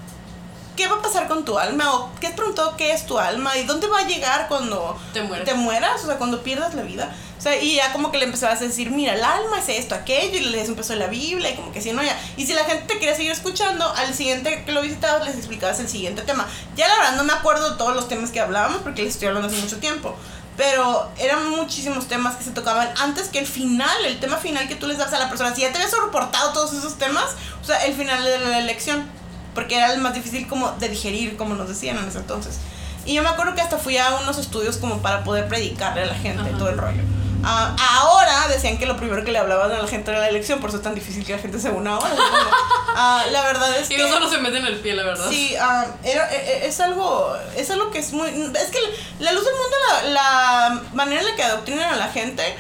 qué 0.77 0.87
va 0.89 0.97
a 0.97 1.03
pasar 1.03 1.29
con 1.29 1.45
tu 1.45 1.59
alma 1.59 1.95
o 1.95 2.11
qué 2.21 2.29
has 2.29 2.35
preguntado 2.35 2.77
qué 2.77 2.93
es 2.93 3.07
tu 3.07 3.19
alma 3.19 3.57
y 3.57 3.65
dónde 3.65 3.87
va 3.87 4.01
a 4.01 4.07
llegar 4.07 4.49
cuando 4.49 4.99
Te 5.13 5.23
te 5.23 5.55
mueras, 5.55 6.03
o 6.03 6.07
sea, 6.07 6.17
cuando 6.17 6.43
pierdas 6.43 6.75
la 6.75 6.83
vida. 6.83 7.15
O 7.39 7.41
sea, 7.41 7.61
y 7.61 7.77
ya 7.77 7.93
como 7.93 8.11
que 8.11 8.19
le 8.19 8.25
empezabas 8.25 8.61
a 8.63 8.65
decir, 8.65 8.91
mira, 8.91 9.15
el 9.15 9.23
alma 9.23 9.59
es 9.59 9.69
esto, 9.69 9.95
aquello, 9.95 10.39
y 10.39 10.41
les 10.41 10.69
empezó 10.69 10.95
la 10.95 11.09
Biblia, 11.09 11.51
y 11.51 11.55
como 11.57 11.73
que 11.73 11.83
si 11.83 11.93
no, 11.93 12.03
ya. 12.03 12.19
Y 12.37 12.47
si 12.47 12.55
la 12.55 12.65
gente 12.65 12.95
te 12.95 12.99
quería 12.99 13.15
seguir 13.15 13.33
escuchando, 13.33 13.87
al 13.97 14.15
siguiente 14.15 14.65
que 14.65 14.73
lo 14.73 14.81
visitabas 14.81 15.27
les 15.27 15.37
explicabas 15.37 15.79
el 15.81 15.89
siguiente 15.89 16.23
tema. 16.23 16.47
Ya 16.75 16.89
la 16.89 16.97
verdad 16.97 17.17
no 17.17 17.25
me 17.25 17.35
acuerdo 17.35 17.73
de 17.73 17.77
todos 17.77 17.95
los 17.95 18.09
temas 18.09 18.31
que 18.31 18.41
hablábamos, 18.41 18.83
porque 18.83 19.03
les 19.03 19.15
estoy 19.15 19.29
hablando 19.29 19.49
hace 19.49 19.59
mucho 19.59 19.77
tiempo. 19.79 20.17
Pero 20.57 21.11
eran 21.19 21.51
muchísimos 21.51 22.07
temas 22.07 22.37
que 22.37 22.45
se 22.45 22.53
tocaban 22.53 22.89
antes 22.99 23.29
que 23.29 23.41
el 23.41 23.47
final, 23.47 24.05
el 24.07 24.21
tema 24.21 24.37
final 24.37 24.69
que 24.69 24.77
tú 24.77 24.87
les 24.87 24.99
das 24.99 25.13
a 25.13 25.19
la 25.19 25.29
persona. 25.29 25.55
Si 25.55 25.63
ya 25.63 25.71
te 25.71 25.77
habías 25.77 25.91
soportado 25.91 26.53
todos 26.53 26.73
esos 26.73 26.97
temas, 26.97 27.27
o 27.61 27.65
sea, 27.65 27.85
el 27.85 27.95
final 27.95 28.23
de 28.25 28.39
la 28.39 28.59
elección. 28.59 29.11
Porque 29.55 29.77
era 29.77 29.93
el 29.93 30.01
más 30.01 30.15
difícil 30.15 30.47
como 30.49 30.73
de 30.73 30.89
digerir, 30.89 31.37
como 31.37 31.55
nos 31.55 31.69
decían 31.69 31.97
en 31.99 32.09
ese 32.09 32.19
entonces. 32.19 32.59
Y 33.07 33.15
yo 33.15 33.23
me 33.23 33.29
acuerdo 33.29 33.55
que 33.55 33.61
hasta 33.61 33.79
fui 33.79 33.97
a 33.99 34.11
unos 34.23 34.39
estudios 34.39 34.77
como 34.79 34.99
para 35.03 35.25
poder 35.25 35.47
predicarle 35.49 36.03
a 36.03 36.07
la 36.07 36.15
gente 36.15 36.43
Ajá. 36.49 36.59
todo 36.59 36.71
el 36.71 36.79
rollo. 36.79 37.03
Ah, 37.47 37.77
ahora 38.01 38.49
decían 38.49 38.79
que 38.79 38.87
lo 38.87 38.97
primero 38.97 39.23
que 39.23 39.31
le 39.31 39.39
hablaban 39.39 39.71
a 39.71 39.79
la 39.83 39.87
gente 39.87 40.11
era 40.11 40.19
la 40.21 40.29
elección, 40.31 40.61
por 40.61 40.71
eso 40.71 40.79
es 40.79 40.83
tan 40.83 40.95
difícil 40.95 41.27
que 41.27 41.33
la 41.33 41.39
gente 41.39 41.61
se 41.61 41.69
una 41.71 41.95
ahora. 41.97 42.09
Ah, 42.97 43.25
la 43.33 43.43
verdad 43.43 43.77
es 43.77 43.91
Y 43.91 43.97
que... 43.97 44.03
no 44.05 44.09
solo 44.09 44.31
se 44.31 44.39
mete 44.39 44.57
en 44.59 44.67
el 44.67 44.77
pie, 44.77 44.95
la 44.95 45.03
verdad. 45.03 45.27
Sí, 45.29 45.55
ah, 45.61 45.85
era- 46.05 46.33
e- 46.33 46.37
e- 46.63 46.67
es 46.69 46.79
algo 46.79 47.37
es 47.57 47.69
algo 47.71 47.91
que 47.91 47.99
es 47.99 48.13
muy... 48.13 48.29
Es 48.29 48.69
que 48.71 48.79
la 49.19 49.33
luz 49.33 49.45
del 49.45 49.53
mundo, 49.55 49.77
la, 49.89 50.11
la 50.11 50.83
manera 50.93 51.21
en 51.23 51.27
la 51.27 51.35
que 51.35 51.43
adoctrinan 51.43 51.93
a 51.93 51.97
la 51.97 52.07
gente, 52.09 52.57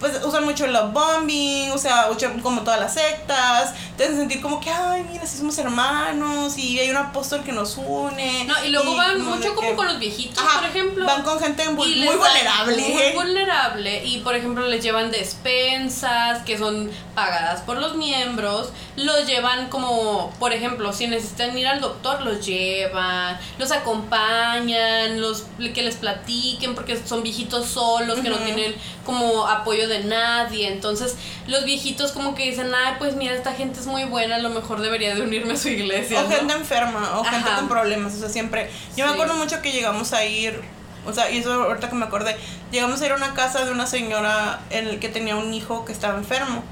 pues 0.00 0.24
usan 0.24 0.44
mucho 0.44 0.64
el 0.64 0.72
love 0.72 0.92
bombing, 0.92 1.70
o 1.72 1.78
sea, 1.78 2.08
como 2.42 2.62
todas 2.62 2.80
las 2.80 2.94
sectas, 2.94 3.74
te 3.96 4.04
hacen 4.04 4.16
sentir 4.16 4.40
como 4.40 4.60
que, 4.60 4.70
ay, 4.70 5.04
mira, 5.10 5.26
si 5.26 5.38
somos 5.38 5.56
hermanos 5.58 6.56
y 6.56 6.78
hay 6.78 6.90
un 6.90 6.96
apóstol 6.96 7.42
que 7.42 7.52
nos 7.52 7.76
une. 7.76 8.44
No, 8.44 8.54
y 8.64 8.68
luego 8.68 8.94
van 8.96 9.20
mucho 9.22 9.54
como 9.54 9.68
que- 9.70 9.74
con 9.76 9.86
los 9.86 9.98
viejitos, 9.98 10.38
Ajá, 10.42 10.60
por 10.60 10.68
ejemplo. 10.70 11.06
Van 11.06 11.22
con 11.22 11.40
gente 11.40 11.68
muy 11.70 12.04
dan- 12.04 12.16
vulnerable. 12.16 12.76
Muy 12.88 13.12
vulnerable. 13.14 14.04
Y 14.04 14.18
por 14.18 14.34
ejemplo, 14.36 14.66
les 14.66 14.82
llevan 14.82 15.10
despensas 15.10 16.42
que 16.44 16.56
son 16.58 16.90
pagadas 17.14 17.60
por 17.62 17.78
los 17.78 17.96
miembros. 17.96 18.70
Los 18.96 19.26
llevan 19.26 19.68
como, 19.68 20.32
por 20.38 20.52
ejemplo, 20.52 20.92
si 20.92 21.06
necesitan 21.06 21.56
ir 21.58 21.66
al 21.66 21.80
doctor, 21.80 22.22
los 22.22 22.44
llevan. 22.46 23.38
Los 23.58 23.72
acompañan, 23.72 25.20
los 25.20 25.44
que 25.74 25.82
les 25.82 25.96
platiquen 25.96 26.74
porque 26.74 26.96
son 27.04 27.22
viejitos 27.22 27.66
solos, 27.66 28.20
que 28.20 28.28
no 28.30 28.36
tienen 28.38 28.74
como 29.04 29.46
apoyo 29.46 29.87
de 29.88 30.04
nadie. 30.04 30.68
Entonces, 30.68 31.16
los 31.46 31.64
viejitos 31.64 32.12
como 32.12 32.34
que 32.34 32.44
dicen, 32.44 32.70
ay, 32.74 32.94
pues 32.98 33.16
mira, 33.16 33.34
esta 33.34 33.52
gente 33.54 33.80
es 33.80 33.86
muy 33.86 34.04
buena, 34.04 34.36
a 34.36 34.38
lo 34.38 34.50
mejor 34.50 34.80
debería 34.80 35.14
de 35.14 35.22
unirme 35.22 35.54
a 35.54 35.56
su 35.56 35.68
iglesia. 35.68 36.20
O 36.20 36.24
¿no? 36.24 36.30
gente 36.30 36.54
enferma, 36.54 37.18
o 37.18 37.24
gente 37.24 37.50
con 37.56 37.68
problemas, 37.68 38.14
o 38.14 38.18
sea, 38.18 38.28
siempre. 38.28 38.70
Yo 38.96 39.06
me 39.06 39.12
acuerdo 39.12 39.34
mucho 39.34 39.60
que 39.62 39.72
llegamos 39.72 40.12
a 40.12 40.24
ir, 40.24 40.60
o 41.06 41.12
sea, 41.12 41.30
y 41.30 41.38
eso 41.38 41.52
ahorita 41.52 41.88
que 41.88 41.96
me 41.96 42.04
acordé, 42.04 42.36
llegamos 42.70 43.00
a 43.00 43.06
ir 43.06 43.12
a 43.12 43.16
una 43.16 43.34
casa 43.34 43.64
de 43.64 43.72
una 43.72 43.86
señora 43.86 44.60
en 44.70 44.86
el 44.88 45.00
que 45.00 45.08
tenía 45.08 45.36
un 45.36 45.52
hijo 45.54 45.84
que 45.84 45.92
estaba 45.92 46.18
enfermo. 46.18 46.62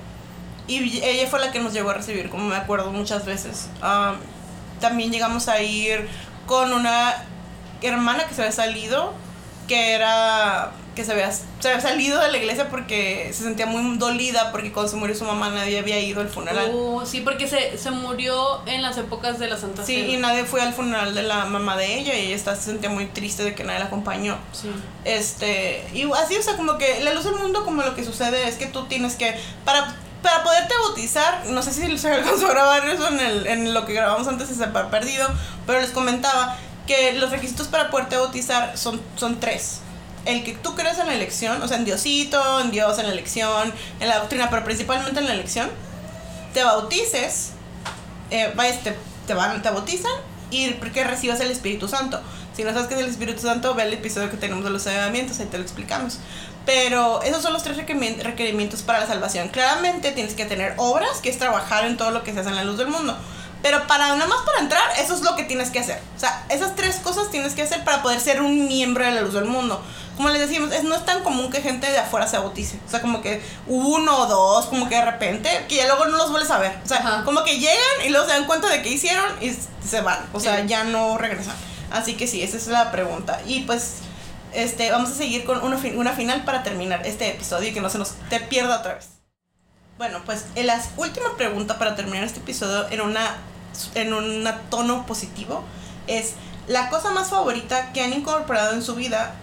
Y 0.69 1.01
ella 1.05 1.29
fue 1.29 1.39
la 1.39 1.53
que 1.53 1.61
nos 1.61 1.73
llegó 1.73 1.91
a 1.91 1.95
recibir, 1.95 2.29
como 2.29 2.45
me 2.47 2.57
acuerdo 2.57 2.91
muchas 2.91 3.25
veces. 3.25 3.69
También 4.81 5.13
llegamos 5.13 5.49
a 5.49 5.63
ir 5.63 6.09
con 6.47 6.73
una 6.73 7.15
hermana 7.83 8.27
que 8.27 8.35
se 8.35 8.43
había 8.43 8.53
salido, 8.53 9.15
que 9.69 9.93
era 9.93 10.73
que 10.97 11.05
se 11.05 11.13
había, 11.13 11.31
se 11.31 11.69
había 11.69 11.81
salido 11.81 12.21
de 12.21 12.33
la 12.33 12.39
iglesia 12.39 12.69
porque 12.69 13.31
se 13.33 13.45
sentía 13.45 13.67
muy 13.67 13.99
dolida 13.99 14.51
porque 14.51 14.73
cuando 14.73 14.91
se 14.91 14.97
murió 14.97 15.15
su 15.15 15.25
mamá 15.25 15.51
nadie 15.51 15.79
había 15.79 16.01
ido 16.01 16.23
al 16.23 16.29
funeral. 16.29 16.73
Oh, 16.75 17.05
sí, 17.07 17.21
porque 17.21 17.47
se, 17.47 17.79
se 17.79 17.93
murió 17.93 18.67
en 18.67 18.83
las 18.83 18.97
épocas 18.97 19.39
de 19.39 19.47
la 19.47 19.59
Santa 19.59 19.85
Sí, 19.85 19.95
y 19.95 20.17
nadie 20.17 20.45
fue 20.45 20.63
al 20.63 20.73
funeral 20.73 21.15
de 21.15 21.23
la 21.23 21.45
mamá 21.45 21.77
de 21.77 21.99
ella 21.99 22.15
y 22.15 22.27
ella 22.27 22.35
está, 22.35 22.57
se 22.57 22.63
sentía 22.63 22.91
muy 22.91 23.07
triste 23.07 23.45
de 23.45 23.55
que 23.55 23.63
nadie 23.63 23.79
la 23.79 23.85
acompañó. 23.85 24.39
Sí. 24.53 24.71
Este, 25.05 25.87
y 25.93 26.11
así, 26.13 26.37
o 26.37 26.43
sea, 26.43 26.57
como 26.57 26.79
que 26.79 27.01
la 27.05 27.13
luz 27.13 27.25
del 27.25 27.35
mundo, 27.35 27.65
como 27.65 27.83
lo 27.83 27.95
que 27.95 28.03
sucede 28.03 28.49
es 28.49 28.57
que 28.57 28.67
tú 28.67 28.87
tienes 28.87 29.17
que, 29.17 29.39
para, 29.65 29.95
para 30.23 30.43
poderte 30.43 30.75
bautizar, 30.87 31.45
no 31.47 31.63
sé 31.63 31.75
si 31.75 31.99
se 31.99 32.11
alcanzó 32.11 32.47
a 32.47 32.51
grabar 32.51 32.89
eso 32.89 33.07
en, 33.09 33.21
el, 33.21 33.47
en 33.47 33.75
lo 33.75 33.85
que 33.85 33.93
grabamos 33.93 34.27
antes, 34.27 34.49
se 34.49 34.65
ha 34.65 34.91
perdido, 34.91 35.29
pero 35.67 35.79
les 35.79 35.91
comentaba 35.91 36.57
que 36.87 37.13
los 37.13 37.31
requisitos 37.31 37.69
para 37.69 37.91
poderte 37.91 38.17
bautizar 38.17 38.79
son, 38.79 39.01
son 39.17 39.39
tres. 39.41 39.81
El 40.27 40.45
que 40.45 40.53
tú 40.53 40.75
crees 40.75 40.99
en 40.99 41.07
la 41.07 41.15
elección, 41.15 41.63
o 41.63 41.69
sea, 41.69 41.77
en 41.77 41.85
Diosito, 41.85 42.61
en 42.61 42.71
Dios, 42.71 42.99
en 42.99 43.07
la 43.07 43.13
elección, 43.13 43.73
en 44.01 44.09
la 44.09 44.19
doctrina, 44.19 44.51
pero 44.51 44.65
principalmente 44.65 45.19
en 45.21 45.27
la 45.27 45.35
elección, 45.35 45.71
te 46.53 46.65
bautices, 46.65 47.53
eh, 48.31 48.53
te, 48.83 48.97
te, 49.27 49.35
van, 49.35 49.63
te 49.63 49.71
bautizan 49.71 50.13
y 50.51 50.73
que 50.73 51.05
recibas 51.05 51.41
el 51.41 51.51
Espíritu 51.51 51.89
Santo. 51.89 52.21
Si 52.57 52.65
no 52.65 52.73
sabes 52.73 52.87
qué 52.87 52.95
es 52.95 53.01
el 53.01 53.09
Espíritu 53.09 53.43
Santo, 53.43 53.75
ve 53.75 53.83
el 53.83 53.93
episodio 53.93 54.31
que 54.31 54.37
tenemos 54.37 54.65
de 54.65 54.71
los 54.71 54.87
avivamientos, 54.87 55.39
ahí 55.41 55.47
te 55.47 55.59
lo 55.59 55.63
explicamos. 55.63 56.19
Pero 56.65 57.23
esos 57.23 57.43
son 57.43 57.53
los 57.53 57.63
tres 57.63 57.77
requerimientos 57.77 58.83
para 58.83 59.01
la 59.01 59.07
salvación. 59.07 59.49
Claramente 59.49 60.11
tienes 60.13 60.35
que 60.35 60.47
tener 60.47 60.75
obras, 60.79 61.19
que 61.23 61.29
es 61.29 61.39
trabajar 61.39 61.85
en 61.85 61.97
todo 61.97 62.11
lo 62.11 62.25
que 62.25 62.33
se 62.33 62.41
hace 62.41 62.49
en 62.49 62.57
la 62.57 62.65
luz 62.65 62.79
del 62.79 62.89
mundo. 62.89 63.17
Pero 63.63 63.87
para 63.87 64.09
nada 64.09 64.27
más 64.27 64.39
para 64.47 64.61
entrar, 64.61 64.83
eso 64.99 65.15
es 65.15 65.23
lo 65.23 65.37
que 65.37 65.45
tienes 65.45 65.71
que 65.71 65.81
hacer. 65.81 66.01
O 66.17 66.21
sea, 66.21 66.45
esas 66.49 66.75
tres 66.75 66.97
cosas 66.97 67.31
tienes 67.31 67.55
que 67.55 67.63
hacer 67.63 67.85
para 67.85 68.03
poder 68.03 68.21
ser 68.21 68.41
un 68.41 68.67
miembro 68.67 69.05
de 69.05 69.13
la 69.13 69.21
luz 69.21 69.35
del 69.35 69.45
mundo. 69.45 69.83
Como 70.17 70.31
les 70.31 70.41
decimos, 70.41 70.73
es, 70.73 70.85
no 70.85 70.95
es 70.95 71.05
tan 71.05 71.23
común 71.23 71.51
que 71.51 71.61
gente 71.61 71.91
de 71.91 71.99
afuera 71.99 72.27
se 72.27 72.39
bautice. 72.39 72.79
O 72.87 72.91
sea, 72.91 73.03
como 73.03 73.21
que 73.21 73.43
uno 73.67 74.17
o 74.19 74.27
dos, 74.27 74.67
como 74.67 74.89
que 74.89 74.97
de 74.97 75.05
repente, 75.05 75.67
que 75.69 75.77
ya 75.77 75.87
luego 75.87 76.07
no 76.07 76.17
los 76.17 76.31
vuelves 76.31 76.51
a 76.51 76.59
ver. 76.59 76.79
O 76.85 76.89
sea, 76.89 77.23
como 77.25 77.45
que 77.45 77.59
llegan 77.59 77.77
y 78.05 78.09
luego 78.09 78.27
se 78.27 78.33
dan 78.33 78.47
cuenta 78.47 78.69
de 78.69 78.83
que 78.83 78.89
hicieron 78.89 79.27
y 79.43 79.55
se 79.87 80.01
van. 80.01 80.27
O 80.33 80.41
sea, 80.41 80.65
ya 80.65 80.85
no 80.85 81.19
regresan. 81.19 81.55
Así 81.91 82.15
que 82.15 82.27
sí, 82.27 82.43
esa 82.43 82.57
es 82.57 82.67
la 82.69 82.91
pregunta. 82.91 83.41
Y 83.47 83.61
pues, 83.61 83.99
este, 84.53 84.91
vamos 84.91 85.11
a 85.11 85.15
seguir 85.15 85.45
con 85.45 85.63
una, 85.63 85.79
una 85.95 86.13
final 86.13 86.45
para 86.45 86.63
terminar 86.63 87.07
este 87.07 87.29
episodio 87.29 87.69
y 87.69 87.75
que 87.75 87.81
no 87.81 87.91
se 87.91 87.99
nos 87.99 88.13
te 88.31 88.41
pierda 88.41 88.79
otra 88.79 88.95
vez. 88.95 89.09
Bueno, 89.99 90.21
pues 90.25 90.45
la 90.57 90.83
última 90.97 91.37
pregunta 91.37 91.79
para 91.79 91.95
terminar 91.95 92.25
este 92.25 92.41
episodio 92.41 92.87
en 92.91 93.01
una 93.01 93.37
en 93.95 94.13
un 94.15 94.49
tono 94.71 95.07
positivo 95.07 95.63
es 96.07 96.33
la 96.67 96.89
cosa 96.89 97.11
más 97.11 97.31
favorita 97.31 97.93
que 97.93 98.03
han 98.03 98.13
incorporado 98.13 98.73
en 98.73 98.83
su 98.83 98.95
vida 98.95 99.35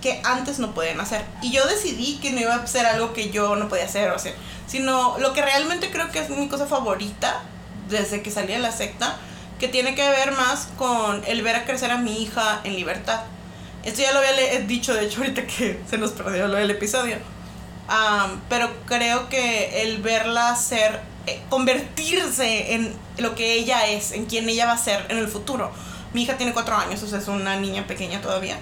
que 0.00 0.20
antes 0.24 0.58
no 0.58 0.74
podían 0.74 1.00
hacer. 1.00 1.24
Y 1.42 1.52
yo 1.52 1.66
decidí 1.66 2.18
que 2.18 2.32
no 2.32 2.40
iba 2.40 2.54
a 2.54 2.66
ser 2.66 2.86
algo 2.86 3.12
que 3.12 3.30
yo 3.30 3.56
no 3.56 3.68
podía 3.68 3.84
hacer, 3.84 4.10
o 4.10 4.18
sea, 4.18 4.32
sino 4.66 5.18
lo 5.18 5.32
que 5.32 5.42
realmente 5.42 5.90
creo 5.90 6.10
que 6.10 6.20
es 6.20 6.30
mi 6.30 6.48
cosa 6.48 6.66
favorita 6.66 7.42
desde 7.88 8.22
que 8.22 8.30
salí 8.30 8.52
de 8.52 8.58
la 8.58 8.72
secta 8.72 9.16
que 9.58 9.68
tiene 9.68 9.94
que 9.94 10.08
ver 10.08 10.32
más 10.32 10.68
con 10.76 11.22
el 11.26 11.42
ver 11.42 11.56
a 11.56 11.64
crecer 11.64 11.90
a 11.90 11.98
mi 11.98 12.22
hija 12.22 12.60
en 12.64 12.76
libertad. 12.76 13.20
Esto 13.84 14.02
ya 14.02 14.12
lo 14.12 14.18
había 14.18 14.60
dicho, 14.60 14.94
de 14.94 15.06
hecho, 15.06 15.20
ahorita 15.20 15.46
que 15.46 15.80
se 15.90 15.98
nos 15.98 16.12
perdió 16.12 16.48
lo 16.48 16.56
del 16.56 16.70
episodio. 16.70 17.16
pero 18.48 18.70
creo 18.86 19.28
que 19.28 19.82
el 19.82 20.02
verla 20.02 20.56
ser, 20.56 21.00
eh, 21.26 21.40
convertirse 21.48 22.74
en 22.74 22.92
lo 23.18 23.34
que 23.34 23.54
ella 23.54 23.86
es, 23.86 24.12
en 24.12 24.26
quien 24.26 24.48
ella 24.48 24.66
va 24.66 24.72
a 24.72 24.78
ser 24.78 25.06
en 25.08 25.18
el 25.18 25.28
futuro. 25.28 25.70
Mi 26.12 26.22
hija 26.22 26.36
tiene 26.36 26.52
cuatro 26.52 26.76
años, 26.76 27.02
o 27.02 27.06
sea, 27.06 27.18
es 27.18 27.28
una 27.28 27.56
niña 27.56 27.86
pequeña 27.86 28.20
todavía. 28.20 28.58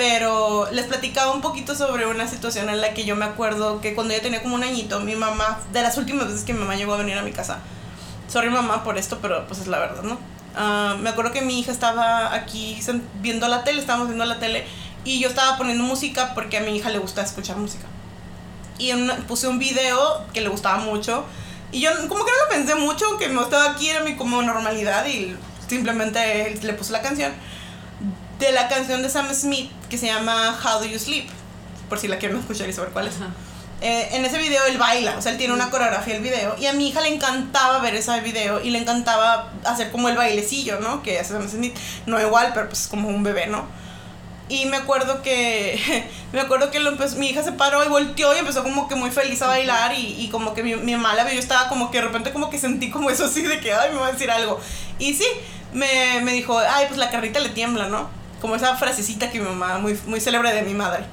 Pero 0.00 0.66
les 0.72 0.86
platicaba 0.86 1.30
un 1.30 1.42
poquito 1.42 1.74
sobre 1.74 2.06
una 2.06 2.26
situación 2.26 2.70
en 2.70 2.80
la 2.80 2.94
que 2.94 3.04
yo 3.04 3.16
me 3.16 3.26
acuerdo 3.26 3.82
que 3.82 3.94
cuando 3.94 4.14
yo 4.14 4.22
tenía 4.22 4.42
como 4.42 4.54
un 4.54 4.62
añito, 4.62 4.98
mi 5.00 5.14
mamá, 5.14 5.60
de 5.74 5.82
las 5.82 5.98
últimas 5.98 6.26
veces 6.28 6.44
que 6.44 6.54
mi 6.54 6.60
mamá 6.60 6.74
llegó 6.74 6.94
a 6.94 6.96
venir 6.96 7.18
a 7.18 7.22
mi 7.22 7.32
casa, 7.32 7.58
sorry 8.26 8.48
mamá 8.48 8.82
por 8.82 8.96
esto, 8.96 9.18
pero 9.20 9.46
pues 9.46 9.60
es 9.60 9.66
la 9.66 9.78
verdad, 9.78 10.02
¿no? 10.02 10.18
Ah, 10.56 10.96
me 10.98 11.10
acuerdo 11.10 11.32
que 11.32 11.42
mi 11.42 11.60
hija 11.60 11.70
estaba 11.70 12.34
aquí 12.34 12.80
viendo 13.20 13.46
la 13.46 13.62
tele, 13.62 13.78
estábamos 13.78 14.08
viendo 14.08 14.24
la 14.24 14.38
tele 14.38 14.64
y 15.04 15.20
yo 15.20 15.28
estaba 15.28 15.58
poniendo 15.58 15.84
música 15.84 16.32
porque 16.32 16.56
a 16.56 16.60
mi 16.62 16.74
hija 16.74 16.88
le 16.88 16.98
gusta 16.98 17.20
escuchar 17.20 17.58
música. 17.58 17.84
Y 18.78 18.94
puse 19.28 19.48
un 19.48 19.58
video 19.58 20.24
que 20.32 20.40
le 20.40 20.48
gustaba 20.48 20.78
mucho 20.78 21.26
y 21.72 21.82
yo 21.82 21.90
como 22.08 22.24
que 22.24 22.30
no 22.30 22.46
lo 22.46 22.50
pensé 22.50 22.74
mucho, 22.74 23.04
aunque 23.04 23.28
no 23.28 23.42
estaba 23.42 23.72
aquí, 23.72 23.90
era 23.90 24.02
mi 24.02 24.16
como 24.16 24.40
normalidad 24.40 25.04
y 25.04 25.36
simplemente 25.68 26.58
le 26.62 26.72
puse 26.72 26.90
la 26.90 27.02
canción. 27.02 27.32
De 28.40 28.52
la 28.52 28.68
canción 28.68 29.02
de 29.02 29.10
Sam 29.10 29.32
Smith 29.34 29.70
que 29.88 29.98
se 29.98 30.06
llama 30.06 30.58
How 30.64 30.80
Do 30.80 30.86
You 30.86 30.98
Sleep, 30.98 31.28
por 31.88 31.98
si 31.98 32.08
la 32.08 32.18
quieren 32.18 32.38
escuchar 32.38 32.68
y 32.68 32.72
saber 32.72 32.90
cuál 32.90 33.08
es. 33.08 33.14
Eh, 33.82 34.08
en 34.12 34.24
ese 34.26 34.38
video 34.38 34.64
él 34.66 34.76
baila, 34.76 35.16
o 35.16 35.22
sea, 35.22 35.32
él 35.32 35.38
tiene 35.38 35.54
una 35.54 35.70
coreografía 35.70 36.16
el 36.16 36.22
video. 36.22 36.56
Y 36.58 36.66
a 36.66 36.72
mi 36.72 36.88
hija 36.88 37.00
le 37.00 37.08
encantaba 37.08 37.78
ver 37.78 37.94
ese 37.94 38.18
video 38.20 38.60
y 38.60 38.70
le 38.70 38.78
encantaba 38.78 39.52
hacer 39.64 39.90
como 39.90 40.08
el 40.08 40.16
bailecillo, 40.16 40.80
¿no? 40.80 41.02
Que 41.02 41.18
hace 41.18 41.34
Smith. 41.48 41.76
No 42.06 42.20
igual, 42.20 42.52
pero 42.54 42.68
pues 42.68 42.88
como 42.88 43.08
un 43.08 43.22
bebé, 43.22 43.46
¿no? 43.46 43.66
Y 44.48 44.66
me 44.66 44.78
acuerdo 44.78 45.22
que, 45.22 46.08
me 46.32 46.40
acuerdo 46.40 46.70
que 46.70 46.80
lo 46.80 46.92
mi 47.16 47.28
hija 47.28 47.42
se 47.42 47.52
paró 47.52 47.84
y 47.84 47.88
volteó 47.88 48.34
y 48.34 48.38
empezó 48.38 48.62
como 48.62 48.88
que 48.88 48.96
muy 48.96 49.10
feliz 49.10 49.40
a 49.42 49.46
bailar 49.46 49.94
y, 49.94 50.16
y 50.18 50.28
como 50.28 50.54
que 50.54 50.62
mi, 50.62 50.76
mi 50.76 50.96
mamá 50.96 51.14
la 51.14 51.24
vio, 51.24 51.34
yo 51.34 51.40
estaba 51.40 51.68
como 51.68 51.90
que 51.90 51.98
de 51.98 52.04
repente 52.04 52.32
como 52.32 52.50
que 52.50 52.58
sentí 52.58 52.90
como 52.90 53.10
eso 53.10 53.26
así 53.26 53.42
de 53.42 53.60
que, 53.60 53.72
ay, 53.72 53.90
me 53.92 54.00
va 54.00 54.08
a 54.08 54.12
decir 54.12 54.30
algo. 54.30 54.60
Y 54.98 55.14
sí, 55.14 55.26
me, 55.72 56.20
me 56.22 56.32
dijo, 56.32 56.58
ay, 56.58 56.86
pues 56.88 56.98
la 56.98 57.10
carrita 57.10 57.38
le 57.38 57.50
tiembla, 57.50 57.88
¿no? 57.88 58.19
Como 58.40 58.56
esa 58.56 58.76
frasecita 58.76 59.30
que 59.30 59.38
mi 59.38 59.46
mamá, 59.46 59.78
muy, 59.78 59.98
muy 60.06 60.20
célebre 60.20 60.52
de 60.52 60.62
mi 60.62 60.74
madre. 60.74 61.04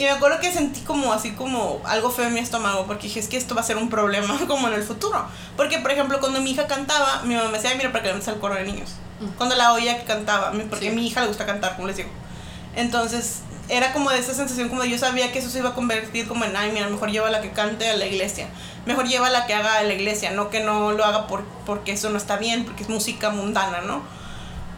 Y 0.00 0.04
me 0.04 0.10
acuerdo 0.10 0.40
que 0.40 0.50
sentí 0.50 0.80
como 0.80 1.12
así 1.12 1.32
como 1.32 1.82
algo 1.84 2.10
feo 2.10 2.26
en 2.26 2.32
mi 2.32 2.40
estómago, 2.40 2.86
porque 2.86 3.08
dije, 3.08 3.20
es 3.20 3.28
que 3.28 3.36
esto 3.36 3.54
va 3.54 3.60
a 3.60 3.64
ser 3.64 3.76
un 3.76 3.90
problema 3.90 4.38
como 4.48 4.68
en 4.68 4.74
el 4.74 4.82
futuro. 4.82 5.26
Porque, 5.56 5.78
por 5.78 5.90
ejemplo, 5.90 6.20
cuando 6.20 6.40
mi 6.40 6.52
hija 6.52 6.66
cantaba, 6.66 7.22
mi 7.24 7.34
mamá 7.34 7.48
me 7.48 7.58
decía, 7.58 7.74
mira, 7.76 7.92
para 7.92 8.02
que 8.02 8.08
le 8.08 8.14
metas 8.14 8.28
al 8.28 8.40
coro 8.40 8.54
de 8.54 8.64
niños. 8.64 8.94
Cuando 9.36 9.54
la 9.54 9.74
oía 9.74 9.98
que 9.98 10.04
cantaba, 10.04 10.52
porque 10.70 10.88
a 10.88 10.92
mi 10.92 11.06
hija 11.06 11.20
le 11.20 11.26
gusta 11.26 11.44
cantar, 11.44 11.76
como 11.76 11.88
les 11.88 11.98
digo. 11.98 12.08
Entonces, 12.74 13.40
era 13.68 13.92
como 13.92 14.10
de 14.10 14.18
esa 14.18 14.32
sensación, 14.32 14.68
como 14.68 14.82
de 14.82 14.90
yo 14.90 14.98
sabía 14.98 15.30
que 15.32 15.38
eso 15.38 15.50
se 15.50 15.58
iba 15.58 15.70
a 15.70 15.74
convertir 15.74 16.26
como 16.26 16.44
en, 16.44 16.56
ay, 16.56 16.72
mira, 16.72 16.88
mejor 16.88 17.10
lleva 17.10 17.30
la 17.30 17.40
que 17.40 17.50
cante 17.50 17.88
a 17.88 17.96
la 17.96 18.06
iglesia. 18.06 18.48
Mejor 18.86 19.06
lleva 19.06 19.28
la 19.30 19.46
que 19.46 19.54
haga 19.54 19.74
a 19.74 19.82
la 19.82 19.92
iglesia, 19.92 20.30
no 20.30 20.48
que 20.48 20.60
no 20.60 20.92
lo 20.92 21.04
haga 21.04 21.26
por, 21.26 21.44
porque 21.66 21.92
eso 21.92 22.08
no 22.08 22.16
está 22.16 22.36
bien, 22.36 22.64
porque 22.64 22.82
es 22.82 22.88
música 22.88 23.30
mundana, 23.30 23.82
¿no? 23.82 24.02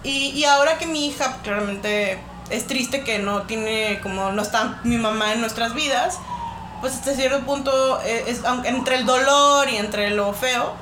Y, 0.05 0.31
y 0.31 0.45
ahora 0.45 0.79
que 0.79 0.87
mi 0.87 1.07
hija 1.07 1.39
claramente 1.43 2.19
es 2.51 2.67
triste 2.67 3.03
que 3.03 3.19
no 3.19 3.43
tiene, 3.43 4.01
como 4.03 4.33
no 4.33 4.43
está 4.43 4.81
mi 4.85 4.99
mamá 4.99 5.33
en 5.33 5.41
nuestras 5.41 5.75
vidas, 5.75 6.19
pues 6.83 6.95
hasta 6.95 7.15
cierto 7.15 7.41
punto, 7.47 8.01
eh, 8.03 8.25
es, 8.27 8.41
entre 8.65 8.97
el 8.97 9.07
dolor 9.07 9.69
y 9.71 9.77
entre 9.77 10.11
lo 10.11 10.33
feo, 10.35 10.75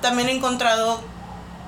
también 0.00 0.28
he 0.28 0.32
encontrado 0.32 1.00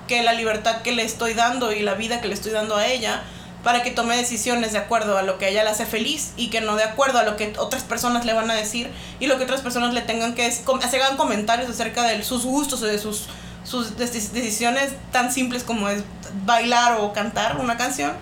que 0.07 0.23
la 0.23 0.33
libertad 0.33 0.83
que 0.83 0.93
le 0.93 1.03
estoy 1.03 1.35
dando 1.35 1.73
y 1.73 1.81
la 1.81 1.95
vida 1.95 2.21
que 2.21 2.29
le 2.29 2.35
estoy 2.35 2.53
dando 2.53 2.77
a 2.77 2.87
ella, 2.87 3.23
para 3.65 3.83
que 3.83 3.91
tome 3.91 4.17
decisiones 4.17 4.73
de 4.73 4.79
acuerdo 4.79 5.19
a 5.19 5.23
lo 5.23 5.37
que 5.37 5.47
a 5.47 5.49
ella 5.49 5.65
le 5.65 5.71
hace 5.71 5.85
feliz 5.85 6.33
y 6.37 6.49
que 6.49 6.61
no 6.61 6.77
de 6.77 6.85
acuerdo 6.85 7.19
a 7.19 7.25
lo 7.25 7.37
que 7.37 7.53
otras 7.59 7.83
personas 7.83 8.25
le 8.25 8.33
van 8.33 8.49
a 8.51 8.55
decir 8.55 8.91
y 9.19 9.27
lo 9.27 9.37
que 9.37 9.45
otras 9.45 9.61
personas 9.61 9.93
le 9.93 10.03
tengan 10.03 10.35
que 10.35 10.47
hagan 10.47 11.17
comentarios 11.17 11.69
acerca 11.69 12.05
de 12.05 12.23
sus 12.23 12.45
gustos 12.45 12.81
o 12.83 12.87
de 12.87 12.99
sus, 12.99 13.27
sus 13.69 13.97
decisiones 13.97 14.93
tan 15.13 15.31
simples 15.31 15.63
como 15.63 15.89
es 15.89 16.03
bailar 16.47 16.99
o 17.01 17.13
cantar 17.13 17.59
una 17.59 17.77
canción 17.77 18.13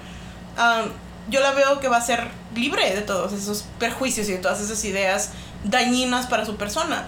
yo 1.29 1.41
la 1.41 1.53
veo 1.53 1.81
que 1.81 1.89
va 1.89 1.97
a 1.97 2.03
ser 2.03 2.29
libre 2.55 2.95
de 2.95 3.03
todos 3.03 3.33
esos 3.33 3.65
perjuicios 3.79 4.29
y 4.29 4.33
de 4.33 4.39
todas 4.39 4.61
esas 4.61 4.85
ideas 4.85 5.31
dañinas 5.65 6.27
para 6.27 6.47
su 6.47 6.57
persona. 6.57 7.07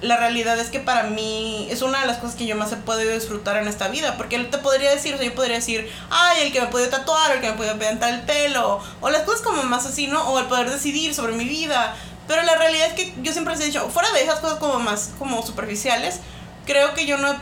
La 0.00 0.16
realidad 0.16 0.58
es 0.58 0.70
que 0.70 0.78
para 0.78 1.04
mí 1.04 1.66
es 1.70 1.82
una 1.82 2.00
de 2.00 2.06
las 2.06 2.18
cosas 2.18 2.36
que 2.36 2.46
yo 2.46 2.56
más 2.56 2.72
he 2.72 2.76
podido 2.76 3.12
disfrutar 3.12 3.56
en 3.56 3.66
esta 3.66 3.88
vida, 3.88 4.16
porque 4.16 4.36
él 4.36 4.48
te 4.48 4.58
podría 4.58 4.90
decir, 4.90 5.14
o 5.14 5.18
sea, 5.18 5.26
yo 5.26 5.34
podría 5.34 5.56
decir, 5.56 5.90
ay, 6.08 6.42
el 6.42 6.52
que 6.52 6.60
me 6.60 6.68
puede 6.68 6.86
tatuar, 6.86 7.32
el 7.32 7.40
que 7.40 7.50
me 7.50 7.56
puede 7.56 7.74
pintar 7.74 8.14
el 8.14 8.20
pelo, 8.22 8.80
o 9.00 9.10
las 9.10 9.22
cosas 9.22 9.42
como 9.42 9.64
más 9.64 9.86
así, 9.86 10.06
¿no? 10.06 10.22
O 10.30 10.38
el 10.38 10.46
poder 10.46 10.70
decidir 10.70 11.14
sobre 11.14 11.32
mi 11.32 11.44
vida. 11.44 11.96
Pero 12.28 12.42
la 12.42 12.54
realidad 12.56 12.86
es 12.86 12.92
que 12.92 13.12
yo 13.22 13.32
siempre 13.32 13.54
les 13.54 13.62
he 13.64 13.66
dicho, 13.66 13.88
fuera 13.90 14.10
de 14.12 14.22
esas 14.22 14.38
cosas 14.38 14.58
como 14.58 14.78
más 14.78 15.10
como 15.18 15.44
superficiales, 15.44 16.20
creo 16.64 16.94
que 16.94 17.04
yo 17.04 17.18
no 17.18 17.34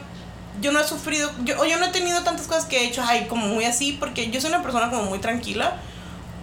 yo 0.61 0.73
no 0.73 0.81
he 0.81 0.85
sufrido, 0.85 1.31
yo, 1.45 1.61
o 1.61 1.65
yo 1.65 1.78
no 1.78 1.87
he 1.87 1.91
tenido 1.91 2.23
tantas 2.23 2.47
cosas 2.47 2.65
que 2.65 2.78
he 2.78 2.87
hecho, 2.87 3.03
ay, 3.07 3.27
como 3.27 3.47
muy 3.47 3.65
así, 3.65 3.93
porque 3.93 4.31
yo 4.31 4.41
soy 4.41 4.51
una 4.51 4.62
persona 4.62 4.91
como 4.91 5.05
muy 5.05 5.19
tranquila. 5.19 5.77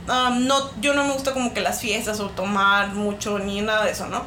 no, 0.08 0.82
yo 0.82 0.94
no 0.94 1.06
me 1.06 1.14
gusta 1.14 1.34
como 1.34 1.54
que 1.54 1.62
las 1.62 1.80
fiestas 1.80 2.20
o 2.20 2.30
tomar 2.30 2.94
mucho 2.94 3.40
ni 3.40 3.62
nada 3.62 3.86
de 3.86 3.92
eso, 3.92 4.08
¿no? 4.08 4.24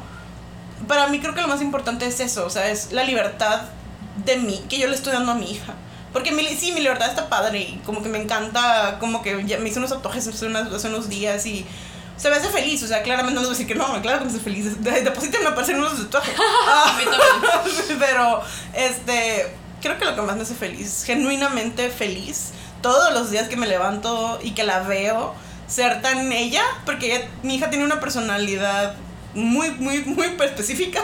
Para 0.87 1.07
mí 1.07 1.19
creo 1.19 1.33
que 1.33 1.41
lo 1.41 1.47
más 1.47 1.61
importante 1.61 2.05
es 2.05 2.19
eso, 2.19 2.45
o 2.45 2.49
sea, 2.49 2.69
es 2.69 2.91
la 2.91 3.03
libertad 3.03 3.61
de 4.25 4.37
mí, 4.37 4.63
que 4.69 4.79
yo 4.79 4.87
le 4.87 4.95
estoy 4.95 5.13
dando 5.13 5.31
a 5.31 5.35
mi 5.35 5.51
hija. 5.51 5.73
Porque 6.13 6.31
mi, 6.31 6.43
sí, 6.45 6.71
mi 6.71 6.81
libertad 6.81 7.09
está 7.09 7.29
padre 7.29 7.59
y 7.59 7.81
como 7.85 8.01
que 8.01 8.09
me 8.09 8.21
encanta, 8.21 8.97
como 8.99 9.21
que 9.21 9.43
ya 9.45 9.59
me 9.59 9.69
hice 9.69 9.79
unos 9.79 9.91
tatuajes 9.91 10.27
hace, 10.27 10.47
hace 10.47 10.87
unos 10.87 11.09
días 11.09 11.45
y 11.45 11.65
se 12.15 12.31
me 12.31 12.35
hace 12.35 12.49
feliz, 12.49 12.81
o 12.81 12.87
sea, 12.87 13.03
claramente 13.03 13.35
no 13.35 13.41
les 13.41 13.49
voy 13.49 13.55
a 13.55 13.59
decir 13.59 13.67
que 13.67 13.75
no, 13.75 14.01
claro 14.01 14.19
que 14.19 14.25
me 14.25 14.31
hace 14.31 14.39
feliz. 14.39 14.81
Deposítenme 14.81 15.49
para 15.49 15.61
hacer 15.61 15.75
unos 15.75 15.95
tatuajes. 15.97 16.33
Ah, 16.67 16.99
pero, 17.99 18.41
este, 18.73 19.53
creo 19.87 19.99
que 19.99 20.05
lo 20.05 20.15
que 20.15 20.21
más 20.21 20.35
me 20.35 20.41
hace 20.43 20.55
feliz, 20.55 21.03
genuinamente 21.05 21.89
feliz, 21.89 22.51
todos 22.81 23.13
los 23.13 23.31
días 23.31 23.47
que 23.47 23.55
me 23.55 23.67
levanto 23.67 24.39
y 24.43 24.51
que 24.51 24.63
la 24.63 24.81
veo, 24.81 25.33
ser 25.67 26.01
tan 26.01 26.31
ella, 26.31 26.63
porque 26.85 27.27
mi 27.43 27.55
hija 27.55 27.69
tiene 27.69 27.85
una 27.85 27.99
personalidad 27.99 28.95
muy, 29.33 29.71
muy, 29.71 30.03
muy 30.03 30.27
específica, 30.45 31.03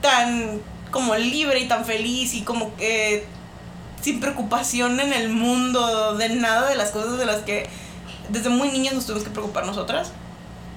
tan 0.00 0.60
como 0.90 1.16
libre 1.16 1.60
y 1.60 1.68
tan 1.68 1.84
feliz 1.84 2.34
y 2.34 2.42
como 2.42 2.76
que 2.76 3.24
sin 4.02 4.20
preocupación 4.20 4.98
en 4.98 5.12
el 5.12 5.28
mundo 5.28 6.16
de 6.16 6.30
nada 6.30 6.68
de 6.68 6.74
las 6.74 6.90
cosas 6.90 7.18
de 7.18 7.26
las 7.26 7.42
que 7.42 7.68
desde 8.28 8.48
muy 8.48 8.68
niñas 8.70 8.94
nos 8.94 9.06
tuvimos 9.06 9.24
que 9.24 9.30
preocupar 9.30 9.66
nosotras. 9.66 10.12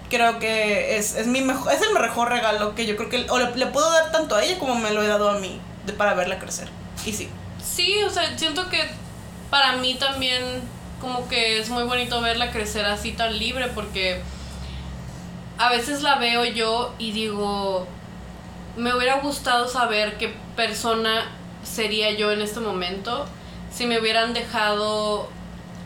Creo 0.10 0.38
que 0.38 0.98
es, 0.98 1.16
es, 1.16 1.26
mi 1.26 1.42
mejor, 1.42 1.74
es 1.74 1.82
el 1.82 1.94
mejor 1.94 2.30
regalo 2.30 2.76
que 2.76 2.86
yo 2.86 2.96
creo 2.96 3.10
que 3.10 3.26
o 3.30 3.40
le 3.40 3.66
puedo 3.68 3.90
dar 3.92 4.12
tanto 4.12 4.36
a 4.36 4.44
ella 4.44 4.60
como 4.60 4.76
me 4.76 4.92
lo 4.92 5.02
he 5.02 5.08
dado 5.08 5.30
a 5.30 5.40
mí 5.40 5.60
de, 5.86 5.94
para 5.94 6.14
verla 6.14 6.40
crecer. 6.40 6.70
Y 7.06 7.14
sí. 7.14 7.30
Sí, 7.64 8.04
o 8.04 8.10
sea, 8.10 8.38
siento 8.38 8.70
que 8.70 8.90
para 9.50 9.78
mí 9.78 9.96
también 9.96 10.44
como 11.00 11.28
que 11.28 11.60
es 11.60 11.70
muy 11.70 11.84
bonito 11.84 12.22
verla 12.22 12.52
crecer 12.52 12.86
así 12.86 13.12
tan 13.12 13.38
libre 13.38 13.68
porque 13.76 14.22
a 15.58 15.70
veces 15.70 16.02
la 16.02 16.16
veo 16.16 16.46
yo 16.46 16.94
y 16.98 17.12
digo, 17.12 17.88
me 18.78 18.94
hubiera 18.96 19.20
gustado 19.20 19.68
saber 19.68 20.18
qué 20.18 20.34
persona 20.56 21.26
sería 21.64 22.12
yo 22.12 22.32
en 22.32 22.42
este 22.42 22.60
momento 22.60 23.26
si 23.72 23.86
me 23.86 24.00
hubieran 24.00 24.34
dejado 24.34 25.30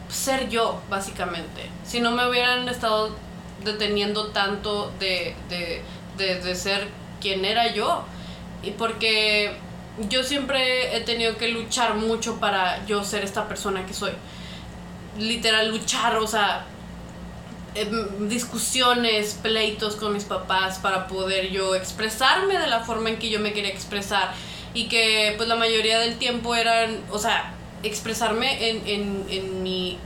ser 0.09 0.49
yo, 0.49 0.81
básicamente. 0.89 1.69
Si 1.85 1.99
no 1.99 2.11
me 2.11 2.27
hubieran 2.27 2.67
estado 2.67 3.15
deteniendo 3.63 4.27
tanto 4.27 4.91
de, 4.99 5.35
de, 5.49 5.81
de, 6.17 6.41
de 6.41 6.55
ser 6.55 6.87
quien 7.21 7.45
era 7.45 7.73
yo. 7.73 8.03
Y 8.63 8.71
porque 8.71 9.57
yo 10.09 10.23
siempre 10.23 10.95
he 10.95 11.01
tenido 11.01 11.37
que 11.37 11.49
luchar 11.49 11.95
mucho 11.95 12.39
para 12.39 12.85
yo 12.85 13.03
ser 13.03 13.23
esta 13.23 13.47
persona 13.47 13.85
que 13.85 13.93
soy. 13.93 14.11
Literal, 15.17 15.69
luchar, 15.69 16.17
o 16.17 16.27
sea, 16.27 16.65
em, 17.73 18.29
discusiones, 18.29 19.39
pleitos 19.41 19.95
con 19.95 20.13
mis 20.13 20.23
papás 20.23 20.77
para 20.79 21.07
poder 21.07 21.49
yo 21.49 21.75
expresarme 21.75 22.57
de 22.59 22.67
la 22.67 22.81
forma 22.81 23.09
en 23.09 23.17
que 23.17 23.29
yo 23.29 23.39
me 23.39 23.53
quería 23.53 23.71
expresar. 23.71 24.33
Y 24.73 24.87
que 24.87 25.33
pues 25.37 25.49
la 25.49 25.55
mayoría 25.55 25.99
del 25.99 26.17
tiempo 26.17 26.53
eran, 26.53 27.01
o 27.09 27.17
sea, 27.17 27.53
expresarme 27.81 28.69
en, 28.69 28.87
en, 28.87 29.25
en 29.29 29.63
mi, 29.63 29.97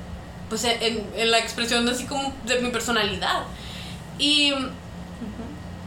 pues 0.47 0.63
en, 0.63 1.05
en 1.15 1.31
la 1.31 1.39
expresión 1.39 1.87
así 1.89 2.05
como 2.05 2.33
de 2.45 2.59
mi 2.61 2.69
personalidad. 2.69 3.43
Y 4.17 4.53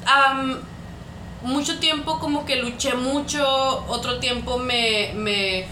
am, 0.06 0.60
mucho 1.45 1.79
tiempo 1.79 2.19
como 2.19 2.45
que 2.45 2.57
luché 2.57 2.95
mucho, 2.95 3.85
otro 3.89 4.19
tiempo 4.19 4.59
me, 4.59 5.12
me, 5.15 5.66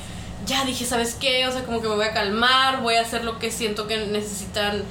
ya 0.47 0.65
dije, 0.65 0.85
¿sabes 0.85 1.15
qué? 1.15 1.47
O 1.47 1.53
sea, 1.53 1.65
como 1.65 1.81
que 1.81 1.89
me 1.89 1.97
voy 1.97 2.05
a 2.05 2.13
calmar, 2.13 2.83
voy 2.83 2.95
a 2.95 3.01
hacer 3.01 3.25
lo 3.25 3.39
que 3.39 3.51
siento 3.51 3.87
que 3.87 4.07
necesitan 4.07 4.85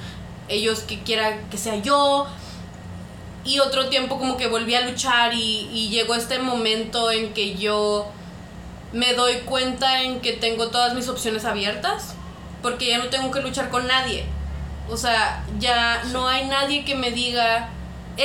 ellos 0.50 0.80
que 0.82 1.00
quiera 1.02 1.50
que 1.50 1.58
sea 1.58 1.76
yo. 1.78 2.28
Y 3.44 3.60
otro 3.60 3.90
tiempo 3.90 4.20
como 4.20 4.38
que 4.38 4.48
volví 4.48 4.76
a 4.76 4.82
luchar 4.82 5.34
y, 5.34 5.70
y 5.72 5.90
llegó 5.90 6.16
este 6.16 6.40
momento 6.40 7.12
en 7.12 7.34
que 7.34 7.56
yo 7.56 8.12
me 8.94 9.14
doy 9.14 9.38
cuenta 9.46 10.04
en 10.04 10.20
que 10.20 10.34
tengo 10.34 10.68
todas 10.68 10.94
mis 10.94 11.08
opciones 11.08 11.46
abiertas, 11.46 12.16
porque 12.62 12.88
ya 12.88 12.98
no 12.98 13.10
tengo 13.10 13.32
que 13.32 13.42
luchar 13.42 13.70
con 13.70 13.88
nadie. 13.88 14.26
O 14.90 14.98
sea, 14.98 15.44
ya 15.60 16.04
no 16.12 16.28
hay 16.28 16.46
nadie 16.46 16.84
que 16.84 16.96
me 16.96 17.12
diga, 17.12 17.70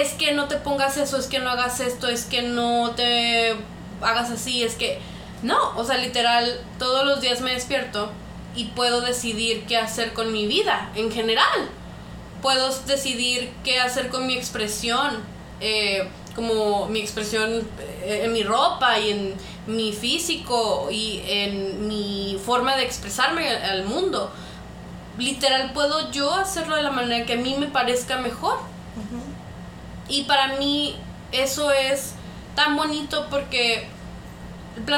es 0.01 0.13
que 0.13 0.33
no 0.33 0.49
te 0.49 0.57
pongas 0.57 0.97
eso, 0.97 1.17
es 1.17 1.27
que 1.27 1.39
no 1.39 1.51
hagas 1.51 1.81
esto, 1.81 2.09
es 2.09 2.25
que 2.25 2.43
no 2.43 2.93
te 2.97 3.55
hagas 4.03 4.31
así, 4.31 4.63
es 4.63 4.75
que... 4.75 4.99
No, 5.43 5.77
o 5.77 5.85
sea, 5.85 5.99
literal, 5.99 6.61
todos 6.79 7.05
los 7.05 7.21
días 7.21 7.41
me 7.43 7.53
despierto 7.53 8.11
y 8.57 8.65
puedo 8.65 9.03
decidir 9.03 9.65
qué 9.67 9.77
hacer 9.77 10.15
con 10.15 10.33
mi 10.33 10.47
vida 10.47 10.91
en 10.97 11.13
general. 11.13 11.69
Puedo 12.41 12.75
decidir 12.87 13.53
qué 13.63 13.79
hacer 13.79 14.09
con 14.09 14.27
mi 14.27 14.35
expresión, 14.35 15.19
eh, 15.61 16.09
como 16.35 16.87
mi 16.87 17.01
expresión 17.01 17.69
eh, 18.03 18.23
en 18.25 18.33
mi 18.33 18.43
ropa 18.43 18.99
y 18.99 19.11
en 19.11 19.35
mi 19.67 19.93
físico 19.93 20.89
y 20.91 21.23
en 21.27 21.87
mi 21.87 22.41
forma 22.45 22.77
de 22.77 22.85
expresarme 22.85 23.49
al, 23.49 23.85
mundo. 23.85 24.31
Literal, 25.19 25.73
puedo 25.73 26.11
yo 26.11 26.33
hacerlo 26.33 26.77
de 26.77 26.83
la 26.83 26.91
manera 26.91 27.27
que 27.27 27.35
a 27.35 27.37
mí 27.37 27.57
me 27.59 27.67
parezca 27.67 28.19
mejor. 28.19 28.59
Y 30.09 30.23
para 30.25 30.57
mí 30.57 30.97
eso 31.33 31.71
es 31.73 32.15
tan 32.55 32.77
bonito 32.77 33.27
porque 33.31 33.89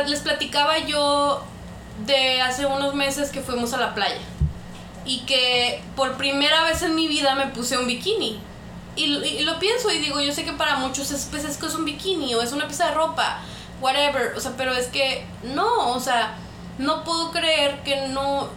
les 0.07 0.21
platicaba 0.21 0.79
yo 0.79 1.43
de 2.07 2.41
hace 2.41 2.67
unos 2.67 2.95
meses 2.95 3.31
que 3.31 3.41
fuimos 3.41 3.73
a 3.73 3.79
la 3.79 3.95
playa 3.95 4.21
y 5.05 5.21
que 5.21 5.83
por 5.97 6.17
primera 6.17 6.65
vez 6.65 6.83
en 6.83 6.95
mi 6.95 7.09
vida 7.09 7.35
me 7.35 7.47
puse 7.47 7.79
un 7.79 7.87
bikini. 7.87 8.39
Y, 8.97 9.05
y 9.05 9.45
lo 9.45 9.59
pienso 9.59 9.91
y 9.91 9.99
digo, 9.99 10.21
yo 10.21 10.33
sé 10.33 10.45
que 10.45 10.53
para 10.53 10.77
muchos 10.77 11.11
es, 11.11 11.27
pues, 11.31 11.45
es 11.45 11.57
que 11.57 11.67
es 11.67 11.75
un 11.75 11.85
bikini 11.85 12.35
o 12.35 12.43
es 12.43 12.53
una 12.53 12.67
pieza 12.67 12.87
de 12.89 12.95
ropa, 12.95 13.41
whatever, 13.81 14.35
o 14.37 14.41
sea, 14.41 14.53
pero 14.57 14.73
es 14.73 14.89
que 14.89 15.25
no, 15.45 15.93
o 15.93 16.01
sea, 16.01 16.35
no 16.79 17.05
puedo 17.05 17.31
creer 17.31 17.83
que 17.85 18.09
no, 18.09 18.49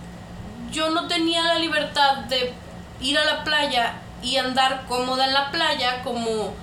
yo 0.72 0.90
no 0.90 1.08
tenía 1.08 1.44
la 1.44 1.56
libertad 1.56 2.18
de 2.28 2.54
ir 3.00 3.18
a 3.18 3.26
la 3.26 3.44
playa 3.44 4.01
y 4.22 4.38
andar 4.38 4.86
cómoda 4.88 5.26
en 5.26 5.34
la 5.34 5.52
playa 5.52 6.04
como 6.04 6.54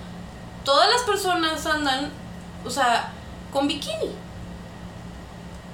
todas 0.65 0.89
las 0.91 1.03
personas 1.03 1.65
andan, 1.67 2.11
o 2.65 2.71
sea, 2.71 3.13
con 3.53 3.67
bikini. 3.67 4.13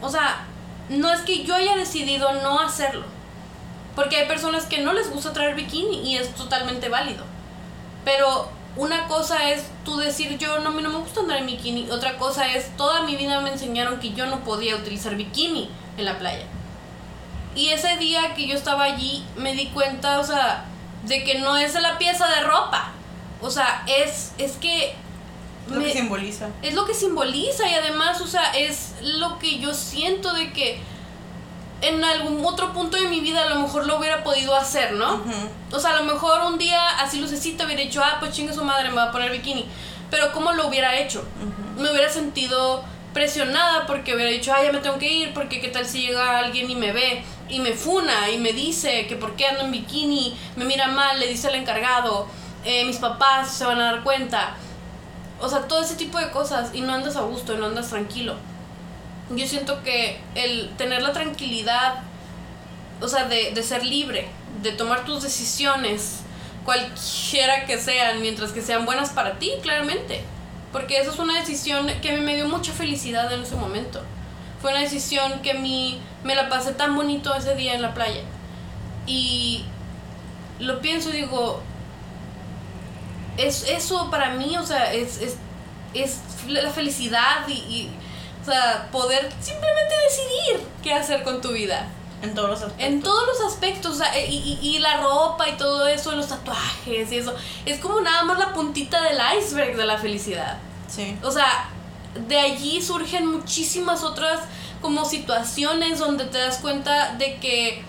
O 0.01 0.09
sea, 0.09 0.45
no 0.89 1.13
es 1.13 1.21
que 1.23 1.45
yo 1.45 1.55
haya 1.55 1.77
decidido 1.77 2.33
no 2.43 2.61
hacerlo. 2.61 3.05
Porque 3.95 4.17
hay 4.17 4.27
personas 4.27 4.65
que 4.65 4.83
no 4.83 4.93
les 4.93 5.11
gusta 5.11 5.33
traer 5.33 5.55
bikini 5.55 6.11
y 6.11 6.17
es 6.17 6.35
totalmente 6.35 6.89
válido. 6.89 7.25
Pero 8.05 8.51
una 8.77 9.07
cosa 9.07 9.51
es 9.51 9.67
tú 9.85 9.97
decir 9.99 10.37
yo 10.37 10.59
no, 10.59 10.71
no 10.71 10.91
me 10.91 10.99
gusta 10.99 11.21
andar 11.21 11.39
en 11.39 11.47
bikini. 11.47 11.91
Otra 11.91 12.17
cosa 12.19 12.53
es 12.53 12.77
toda 12.77 13.03
mi 13.03 13.17
vida 13.17 13.41
me 13.41 13.53
enseñaron 13.53 14.01
que 14.01 14.13
yo 14.13 14.27
no 14.27 14.41
podía 14.41 14.77
utilizar 14.77 15.15
bikini 15.15 15.71
en 15.97 16.05
la 16.05 16.19
playa. 16.19 16.47
Y 17.55 17.69
ese 17.69 17.97
día 17.99 18.35
que 18.35 18.49
yo 18.49 18.57
estaba 18.57 18.85
allí 18.85 19.25
me 19.37 19.55
di 19.55 19.67
cuenta, 19.69 20.19
o 20.19 20.25
sea, 20.25 20.65
de 21.07 21.25
que 21.25 21.39
no 21.41 21.57
es 21.57 21.75
la 21.81 21.99
pieza 21.99 22.27
de 22.29 22.41
ropa. 22.43 22.93
O 23.41 23.51
sea, 23.51 23.83
es, 23.87 24.33
es 24.39 24.53
que... 24.53 24.95
Lo 25.69 25.81
me- 25.81 25.87
que 25.87 25.93
simboliza. 25.93 26.49
es 26.63 26.75
lo 26.75 26.85
que 26.85 26.95
simboliza 26.95 27.69
y 27.69 27.75
además, 27.75 28.21
o 28.21 28.27
sea, 28.27 28.53
es 28.53 28.95
lo 29.01 29.39
que 29.39 29.59
yo 29.59 29.73
siento 29.75 30.33
de 30.35 30.53
que 30.53 30.79
en 31.81 32.03
algún 32.05 32.45
otro 32.45 32.73
punto 32.73 32.97
de 32.97 33.09
mi 33.09 33.21
vida 33.21 33.43
a 33.43 33.49
lo 33.51 33.61
mejor 33.61 33.87
lo 33.87 33.99
hubiera 33.99 34.23
podido 34.25 34.55
hacer, 34.57 34.93
¿no? 34.93 35.23
O 35.73 35.79
sea, 35.79 35.91
a 35.91 35.97
lo 35.97 36.05
mejor 36.05 36.41
un 36.45 36.59
día 36.59 36.81
así 37.01 37.19
lucecita 37.21 37.65
hubiera 37.67 37.83
dicho, 37.83 38.03
ah, 38.03 38.17
pues 38.21 38.33
chingue 38.33 38.55
su 38.55 38.65
madre, 38.65 38.89
me 38.91 38.97
va 38.97 39.05
a 39.05 39.13
poner 39.13 39.31
bikini. 39.31 39.67
Pero 40.11 40.33
¿cómo 40.33 40.53
lo 40.53 40.69
hubiera 40.69 40.97
hecho? 40.99 41.27
Me 41.77 41.91
hubiera 41.91 42.09
sentido 42.09 42.85
presionada 43.13 43.87
porque 43.87 44.15
hubiera 44.15 44.31
dicho, 44.31 44.53
ah, 44.55 44.63
ya 44.65 44.73
me 44.73 44.79
tengo 44.79 44.99
que 44.99 45.11
ir, 45.13 45.35
porque 45.35 45.61
qué 45.61 45.69
tal 45.69 45.85
si 45.87 46.07
llega 46.07 46.39
alguien 46.39 46.71
y 46.71 46.75
me 46.77 46.93
ve 46.93 47.23
y 47.49 47.61
me 47.61 47.73
funa 47.73 48.31
y 48.31 48.39
me 48.39 48.53
dice 48.53 49.07
que 49.07 49.17
por 49.17 49.37
qué 49.37 49.47
ando 49.47 49.65
en 49.65 49.71
bikini, 49.71 50.37
me 50.57 50.65
mira 50.65 50.89
mal, 50.89 51.21
le 51.21 51.27
dice 51.27 51.49
al 51.49 51.55
encargado, 51.55 52.27
eh, 52.65 52.85
mis 52.85 52.97
papás 52.97 53.53
se 53.53 53.65
van 53.65 53.81
a 53.81 53.93
dar 53.93 54.03
cuenta. 54.03 54.55
O 55.41 55.49
sea, 55.49 55.69
todo 55.69 55.83
ese 55.83 55.97
tipo 55.97 56.19
de 56.19 56.31
cosas 56.31 56.71
y 56.75 56.81
no 56.81 56.95
andas 56.95 57.17
a 57.17 57.23
gusto 57.23 57.55
y 57.55 57.59
no 57.59 57.67
andas 57.67 57.91
tranquilo. 57.91 58.37
Yo 59.31 59.47
siento 59.47 59.83
que 59.83 60.21
el 60.35 60.71
tener 60.77 61.03
la 61.03 61.13
tranquilidad, 61.13 62.03
o 63.01 63.09
sea, 63.09 63.25
de, 63.25 63.53
de 63.53 63.63
ser 63.63 63.85
libre, 63.85 64.29
de 64.63 64.73
tomar 64.73 65.05
tus 65.05 65.23
decisiones, 65.23 66.21
cualquiera 66.65 67.67
que 67.67 67.79
sean, 67.79 68.21
mientras 68.23 68.53
que 68.53 68.63
sean 68.63 68.87
buenas 68.87 69.11
para 69.11 69.39
ti, 69.39 69.53
claramente. 69.63 70.23
Porque 70.73 70.99
eso 70.99 71.11
es 71.11 71.19
una 71.19 71.39
decisión 71.39 71.87
que 72.01 72.11
a 72.11 72.15
mí 72.15 72.21
me 72.21 72.35
dio 72.35 72.49
mucha 72.49 72.73
felicidad 72.73 73.33
en 73.33 73.43
ese 73.43 73.55
momento. 73.55 74.03
Fue 74.65 74.71
una 74.73 74.81
decisión 74.81 75.43
que 75.43 75.53
mí 75.53 76.01
me 76.23 76.35
la 76.35 76.49
pasé 76.49 76.73
tan 76.73 76.97
bonito 76.97 77.35
ese 77.35 77.55
día 77.55 77.75
en 77.75 77.83
la 77.83 77.93
playa. 77.93 78.23
Y 79.07 79.63
lo 80.59 80.81
pienso 80.81 81.11
y 81.11 81.17
digo, 81.21 81.61
es, 83.37 83.69
eso 83.69 84.11
para 84.11 84.31
mí, 84.31 84.57
o 84.57 84.65
sea, 84.65 84.95
es, 84.95 85.21
es, 85.21 85.37
es 85.93 86.21
la 86.47 86.71
felicidad 86.71 87.47
y, 87.47 87.53
y, 87.53 87.91
o 88.41 88.47
sea, 88.47 88.89
poder 88.91 89.31
simplemente 89.39 89.95
decidir 90.09 90.67
qué 90.83 90.95
hacer 90.95 91.25
con 91.25 91.43
tu 91.43 91.53
vida. 91.53 91.87
En 92.23 92.35
todos 92.35 92.49
los 92.49 92.63
aspectos. 92.63 92.87
En 92.87 93.03
todos 93.03 93.27
los 93.27 93.53
aspectos, 93.53 93.93
o 93.93 93.99
sea, 93.99 94.19
y, 94.19 94.59
y, 94.63 94.67
y 94.67 94.79
la 94.79 94.97
ropa 95.03 95.47
y 95.47 95.59
todo 95.59 95.87
eso, 95.89 96.13
los 96.13 96.29
tatuajes 96.29 97.13
y 97.13 97.19
eso, 97.19 97.35
es 97.67 97.81
como 97.81 98.01
nada 98.01 98.25
más 98.25 98.39
la 98.39 98.55
puntita 98.55 99.03
del 99.03 99.19
iceberg 99.39 99.77
de 99.77 99.85
la 99.85 99.99
felicidad. 99.99 100.57
Sí. 100.89 101.19
O 101.23 101.31
sea, 101.31 101.69
de 102.15 102.39
allí 102.39 102.81
surgen 102.81 103.27
muchísimas 103.27 104.03
otras 104.03 104.41
como 104.81 105.05
situaciones 105.05 105.99
donde 105.99 106.25
te 106.27 106.39
das 106.39 106.59
cuenta 106.59 107.15
de 107.15 107.37
que 107.39 107.83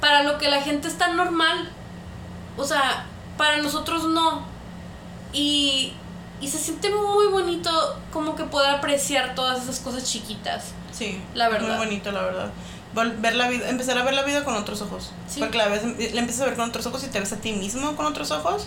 para 0.00 0.22
lo 0.22 0.38
que 0.38 0.48
la 0.48 0.62
gente 0.62 0.88
es 0.88 0.96
tan 0.96 1.16
normal, 1.16 1.70
o 2.56 2.64
sea, 2.64 3.06
para 3.36 3.58
nosotros 3.58 4.04
no. 4.04 4.46
Y, 5.32 5.92
y 6.40 6.48
se 6.48 6.58
siente 6.58 6.90
muy 6.90 7.26
bonito 7.26 7.70
como 8.12 8.34
que 8.34 8.44
poder 8.44 8.70
apreciar 8.70 9.34
todas 9.34 9.62
esas 9.62 9.80
cosas 9.80 10.04
chiquitas. 10.04 10.72
Sí. 10.92 11.20
La 11.34 11.48
verdad. 11.48 11.76
Muy 11.76 11.86
bonito, 11.86 12.12
la 12.12 12.22
verdad. 12.22 12.50
Ver 12.94 13.36
la 13.36 13.48
vida, 13.48 13.68
empezar 13.68 13.96
a 13.98 14.02
ver 14.02 14.14
la 14.14 14.22
vida 14.22 14.44
con 14.44 14.54
otros 14.56 14.82
ojos. 14.82 15.12
Sí. 15.28 15.38
Porque 15.38 15.58
la, 15.58 15.68
ves, 15.68 15.84
la 15.84 16.20
empiezas 16.20 16.40
a 16.40 16.44
ver 16.46 16.56
con 16.56 16.68
otros 16.68 16.86
ojos 16.86 17.04
y 17.04 17.08
te 17.08 17.20
ves 17.20 17.32
a 17.32 17.36
ti 17.36 17.52
mismo 17.52 17.94
con 17.94 18.06
otros 18.06 18.30
ojos 18.30 18.66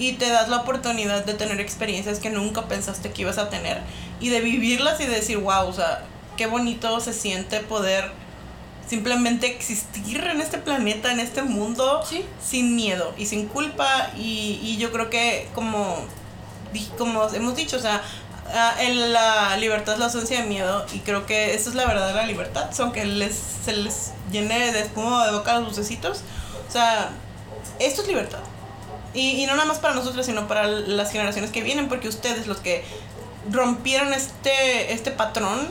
y 0.00 0.14
te 0.14 0.30
das 0.30 0.48
la 0.48 0.56
oportunidad 0.56 1.26
de 1.26 1.34
tener 1.34 1.60
experiencias 1.60 2.18
que 2.20 2.30
nunca 2.30 2.66
pensaste 2.66 3.10
que 3.10 3.20
ibas 3.22 3.36
a 3.36 3.50
tener 3.50 3.82
y 4.18 4.30
de 4.30 4.40
vivirlas 4.40 4.98
y 5.00 5.04
de 5.04 5.14
decir, 5.16 5.36
wow, 5.36 5.68
o 5.68 5.72
sea, 5.74 6.04
qué 6.38 6.46
bonito 6.46 6.98
se 7.00 7.12
siente 7.12 7.60
poder 7.60 8.10
simplemente 8.88 9.46
existir 9.46 10.24
en 10.24 10.40
este 10.40 10.56
planeta, 10.56 11.12
en 11.12 11.20
este 11.20 11.42
mundo, 11.42 12.02
Sí. 12.08 12.24
sin 12.42 12.74
miedo 12.74 13.12
y 13.18 13.26
sin 13.26 13.46
culpa. 13.46 14.10
Y, 14.16 14.58
y 14.62 14.78
yo 14.78 14.90
creo 14.90 15.10
que 15.10 15.48
como, 15.54 15.98
como 16.96 17.28
hemos 17.28 17.54
dicho, 17.54 17.76
o 17.76 17.80
sea, 17.80 18.02
en 18.80 19.12
la 19.12 19.56
libertad 19.58 19.94
es 19.94 20.00
la 20.00 20.06
ausencia 20.06 20.40
de 20.40 20.46
miedo 20.48 20.86
y 20.94 21.00
creo 21.00 21.26
que 21.26 21.54
eso 21.54 21.68
es 21.68 21.76
la 21.76 21.84
verdadera 21.84 22.24
libertad, 22.24 22.72
son 22.72 22.90
que 22.90 23.04
les, 23.04 23.36
se 23.64 23.74
les 23.74 24.12
llene 24.32 24.72
de 24.72 24.80
espuma 24.80 25.26
de 25.26 25.32
boca 25.32 25.58
los 25.60 25.68
lucecitos. 25.68 26.22
O 26.68 26.72
sea, 26.72 27.10
esto 27.78 28.00
es 28.02 28.08
libertad. 28.08 28.40
Y, 29.14 29.42
y 29.42 29.46
no 29.46 29.54
nada 29.54 29.66
más 29.66 29.78
para 29.78 29.94
nosotros, 29.94 30.24
sino 30.26 30.46
para 30.46 30.66
las 30.66 31.10
generaciones 31.10 31.50
que 31.50 31.62
vienen, 31.62 31.88
porque 31.88 32.08
ustedes 32.08 32.46
los 32.46 32.58
que 32.58 32.84
rompieron 33.50 34.12
este, 34.12 34.92
este 34.92 35.10
patrón 35.10 35.68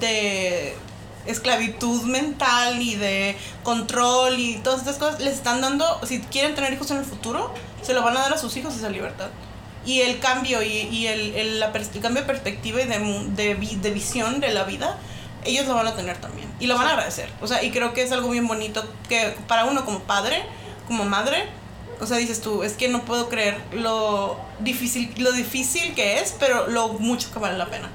de 0.00 0.74
esclavitud 1.26 2.02
mental 2.02 2.82
y 2.82 2.96
de 2.96 3.36
control 3.62 4.38
y 4.40 4.56
todas 4.56 4.80
estas 4.80 4.96
cosas, 4.96 5.20
les 5.20 5.34
están 5.34 5.60
dando, 5.60 6.00
si 6.04 6.20
quieren 6.20 6.54
tener 6.54 6.72
hijos 6.72 6.90
en 6.90 6.98
el 6.98 7.04
futuro, 7.04 7.54
se 7.82 7.94
lo 7.94 8.02
van 8.02 8.16
a 8.16 8.20
dar 8.20 8.32
a 8.32 8.38
sus 8.38 8.56
hijos 8.56 8.74
esa 8.76 8.88
libertad. 8.88 9.28
Y 9.84 10.00
el 10.00 10.20
cambio 10.20 10.62
y, 10.62 10.68
y 10.68 11.06
el, 11.08 11.34
el, 11.34 11.60
la 11.60 11.66
el 11.66 12.00
cambio 12.00 12.22
de 12.22 12.26
perspectiva 12.26 12.80
y 12.80 12.86
de, 12.86 12.98
de, 13.34 13.54
de 13.54 13.90
visión 13.90 14.40
de 14.40 14.52
la 14.52 14.64
vida, 14.64 14.96
ellos 15.44 15.66
lo 15.66 15.74
van 15.74 15.88
a 15.88 15.96
tener 15.96 16.18
también. 16.18 16.48
Y 16.60 16.66
lo 16.66 16.76
van 16.76 16.86
a 16.86 16.90
agradecer. 16.90 17.28
O 17.40 17.48
sea, 17.48 17.62
y 17.64 17.72
creo 17.72 17.92
que 17.92 18.02
es 18.02 18.12
algo 18.12 18.30
bien 18.30 18.46
bonito 18.46 18.84
que 19.08 19.34
para 19.48 19.64
uno 19.64 19.84
como 19.84 20.00
padre, 20.00 20.44
como 20.86 21.04
madre, 21.04 21.48
o 22.02 22.06
sea, 22.06 22.16
dices 22.18 22.40
tú, 22.40 22.62
es 22.62 22.72
que 22.74 22.88
no 22.88 23.04
puedo 23.04 23.28
creer 23.28 23.58
lo 23.72 24.36
difícil, 24.60 25.12
lo 25.18 25.32
difícil 25.32 25.94
que 25.94 26.18
es, 26.20 26.34
pero 26.38 26.68
lo 26.68 26.88
mucho 26.94 27.32
que 27.32 27.38
vale 27.38 27.56
la 27.56 27.66
pena. 27.66 27.88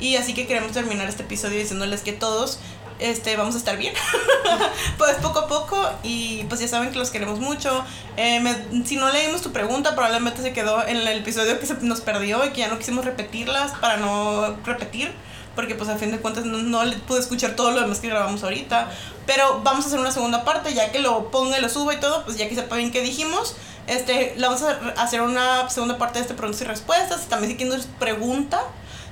Y 0.00 0.16
así 0.16 0.32
que 0.32 0.46
queremos 0.46 0.72
terminar 0.72 1.08
este 1.08 1.24
episodio 1.24 1.58
diciéndoles 1.58 2.02
que 2.02 2.12
todos 2.12 2.60
este, 3.00 3.36
vamos 3.36 3.54
a 3.56 3.58
estar 3.58 3.76
bien. 3.76 3.94
pues 4.98 5.16
poco 5.16 5.40
a 5.40 5.48
poco. 5.48 5.88
Y 6.02 6.44
pues 6.44 6.60
ya 6.60 6.68
saben 6.68 6.90
que 6.90 6.98
los 6.98 7.10
queremos 7.10 7.40
mucho. 7.40 7.84
Eh, 8.16 8.40
me- 8.40 8.84
si 8.86 8.96
no 8.96 9.10
leímos 9.10 9.42
tu 9.42 9.52
pregunta, 9.52 9.94
probablemente 9.94 10.42
se 10.42 10.52
quedó 10.52 10.86
en 10.86 10.96
el 10.98 11.08
episodio 11.08 11.58
que 11.58 11.66
se 11.66 11.74
nos 11.82 12.00
perdió 12.00 12.44
y 12.44 12.50
que 12.50 12.60
ya 12.60 12.68
no 12.68 12.78
quisimos 12.78 13.04
repetirlas 13.04 13.72
para 13.80 13.96
no 13.96 14.56
repetir. 14.64 15.12
Porque 15.58 15.74
pues 15.74 15.90
a 15.90 15.98
fin 15.98 16.12
de 16.12 16.20
cuentas 16.20 16.44
no, 16.44 16.58
no 16.58 16.84
le 16.84 16.94
pude 16.98 17.18
escuchar 17.18 17.56
todo 17.56 17.72
lo 17.72 17.80
demás 17.80 17.98
que 17.98 18.06
grabamos 18.06 18.44
ahorita. 18.44 18.90
Pero 19.26 19.60
vamos 19.64 19.84
a 19.84 19.88
hacer 19.88 19.98
una 19.98 20.12
segunda 20.12 20.44
parte, 20.44 20.72
ya 20.72 20.92
que 20.92 21.00
lo 21.00 21.32
ponga 21.32 21.58
y 21.58 21.60
lo 21.60 21.68
suba 21.68 21.94
y 21.94 21.98
todo, 21.98 22.24
pues 22.24 22.38
ya 22.38 22.48
que 22.48 22.54
sepa 22.54 22.76
bien 22.76 22.92
qué 22.92 23.00
dijimos. 23.00 23.56
Este, 23.88 24.34
la 24.36 24.50
vamos 24.50 24.62
a 24.62 25.02
hacer 25.02 25.20
una 25.20 25.68
segunda 25.68 25.98
parte 25.98 26.20
de 26.20 26.22
este 26.22 26.34
preguntas 26.34 26.62
y 26.62 26.64
respuestas. 26.64 27.22
También 27.22 27.50
si 27.50 27.56
quieren 27.56 27.76
nos 27.76 27.86
pregunta, 27.86 28.62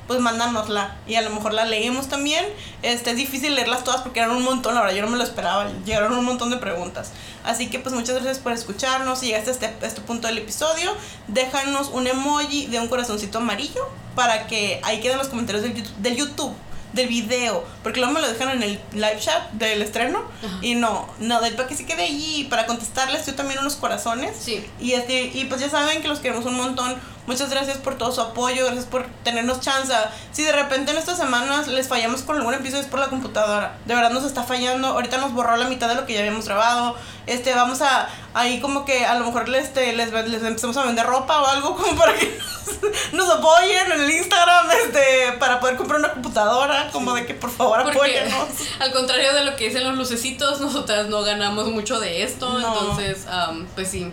pues 0.07 0.21
mándanosla 0.21 0.97
y 1.09 1.17
a 1.17 1.23
lo 1.23 1.31
mejor 1.31 1.53
la 1.53 1.65
leemos 1.65 2.09
también. 2.09 2.47
Este, 2.83 3.11
es 3.11 3.17
difícil 3.17 3.57
leerlas 3.57 3.83
todas 3.83 4.03
porque 4.03 4.21
eran 4.21 4.31
un 4.31 4.45
montón, 4.45 4.77
la 4.77 4.83
verdad, 4.83 4.95
yo 4.95 5.03
no 5.03 5.11
me 5.11 5.17
lo 5.17 5.25
esperaba, 5.25 5.67
llegaron 5.85 6.17
un 6.17 6.25
montón 6.25 6.51
de 6.51 6.59
preguntas. 6.59 7.11
Así 7.47 7.69
que 7.69 7.79
pues 7.79 7.95
muchas 7.95 8.17
gracias 8.17 8.39
por 8.39 8.53
escucharnos. 8.53 9.21
Si 9.21 9.27
llegaste 9.27 9.51
a 9.51 9.53
este, 9.53 9.67
a 9.67 9.87
este 9.87 10.01
punto 10.03 10.27
del 10.27 10.39
episodio, 10.39 10.95
déjanos 11.29 11.89
un 11.89 12.07
emoji 12.07 12.67
de 12.67 12.81
un 12.81 12.89
corazoncito 12.89 13.39
amarillo 13.39 13.89
para 14.15 14.47
que 14.47 14.81
ahí 14.83 15.01
queden 15.01 15.19
los 15.19 15.29
comentarios 15.29 15.63
del 15.63 15.75
YouTube, 15.75 15.97
del 15.99 16.17
YouTube 16.17 16.55
del 16.93 17.09
video, 17.09 17.65
porque 17.83 18.01
luego 18.01 18.15
me 18.15 18.21
lo 18.21 18.29
dejan 18.29 18.49
en 18.49 18.63
el 18.63 18.81
live 18.93 19.19
chat 19.21 19.53
del 19.53 19.83
estreno 19.83 20.23
Ajá. 20.45 20.59
y 20.63 20.75
no, 20.75 21.09
no, 21.21 21.41
del 21.41 21.55
para 21.55 21.69
que 21.69 21.77
se 21.77 21.85
quede 21.85 22.05
allí 22.05 22.45
para 22.51 22.67
contestarles 22.67 23.27
yo 23.27 23.35
también 23.35 23.61
unos 23.61 23.77
corazones. 23.77 24.35
Sí. 24.41 24.65
Y, 24.81 24.93
este, 24.93 25.31
y 25.35 25.45
pues 25.45 25.61
ya 25.61 25.71
saben 25.71 26.03
que 26.03 26.09
los 26.09 26.19
queremos 26.19 26.45
un 26.47 26.57
montón. 26.57 26.97
Muchas 27.27 27.51
gracias 27.51 27.79
por 27.79 27.99
todo 27.99 28.13
su 28.13 28.21
apoyo, 28.21 28.65
gracias 28.67 28.85
por 28.85 29.07
tenernos 29.25 29.61
chance. 29.61 29.93
Si 30.33 30.43
de 30.43 30.53
repente 30.53 30.93
en 30.93 30.99
estas 30.99 31.19
semanas 31.19 31.67
les 31.67 31.89
fallamos 31.89 32.23
con 32.23 32.37
algún 32.37 32.55
episodio 32.55 32.83
es 32.83 32.89
por 32.89 33.01
la 33.01 33.09
computadora. 33.09 33.79
De 33.85 33.95
verdad 33.95 34.11
nos 34.11 34.25
está 34.25 34.45
fallando. 34.45 34.89
Ahorita 34.89 35.19
nos 35.19 35.33
borró 35.33 35.57
la 35.57 35.69
mitad 35.69 35.89
de 35.89 35.97
lo 35.97 36.07
que 36.07 36.15
ya 36.15 36.21
habíamos 36.21 36.47
grabado. 36.47 36.95
Este, 37.27 37.53
vamos 37.55 37.83
a 37.83 38.09
ahí 38.35 38.61
como 38.61 38.85
que 38.85 39.05
a 39.05 39.15
lo 39.15 39.25
mejor 39.25 39.49
les, 39.49 39.65
este, 39.65 39.93
les, 39.95 40.13
les 40.13 40.43
empezamos 40.43 40.77
a 40.77 40.85
vender 40.85 41.07
ropa 41.07 41.43
o 41.43 41.47
algo 41.47 41.75
como 41.75 41.97
para 41.97 42.15
que 42.15 42.39
nos, 43.13 43.29
apoyen 43.29 43.93
en 43.93 44.01
el 44.03 44.11
Instagram, 44.11 44.71
este, 44.85 45.33
para 45.41 45.59
poder 45.59 45.77
comprar 45.77 45.99
una 45.99 46.13
computadora. 46.13 46.91
Como 46.93 47.15
de 47.15 47.27
que 47.27 47.35
por 47.35 47.51
favor 47.51 47.81
apóyennos. 47.81 48.49
al 48.79 48.93
contrario 48.93 49.33
de 49.35 49.45
lo 49.45 49.57
que 49.57 49.69
dicen 49.69 49.85
los 49.85 49.97
lucecitos, 49.97 50.61
nosotras 50.61 51.09
no 51.09 51.23
ganamos 51.23 51.67
mucho 51.69 51.99
de 51.99 52.23
esto. 52.23 52.59
No. 52.59 52.59
Entonces, 52.59 53.27
am, 53.27 53.67
pues 53.75 53.89
sí. 53.89 54.13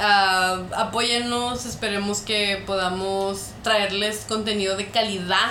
Ah, 0.00 0.62
apóyennos, 0.76 1.66
esperemos 1.66 2.20
que 2.20 2.62
podamos 2.66 3.50
traerles 3.62 4.24
contenido 4.28 4.76
de 4.76 4.86
calidad 4.88 5.50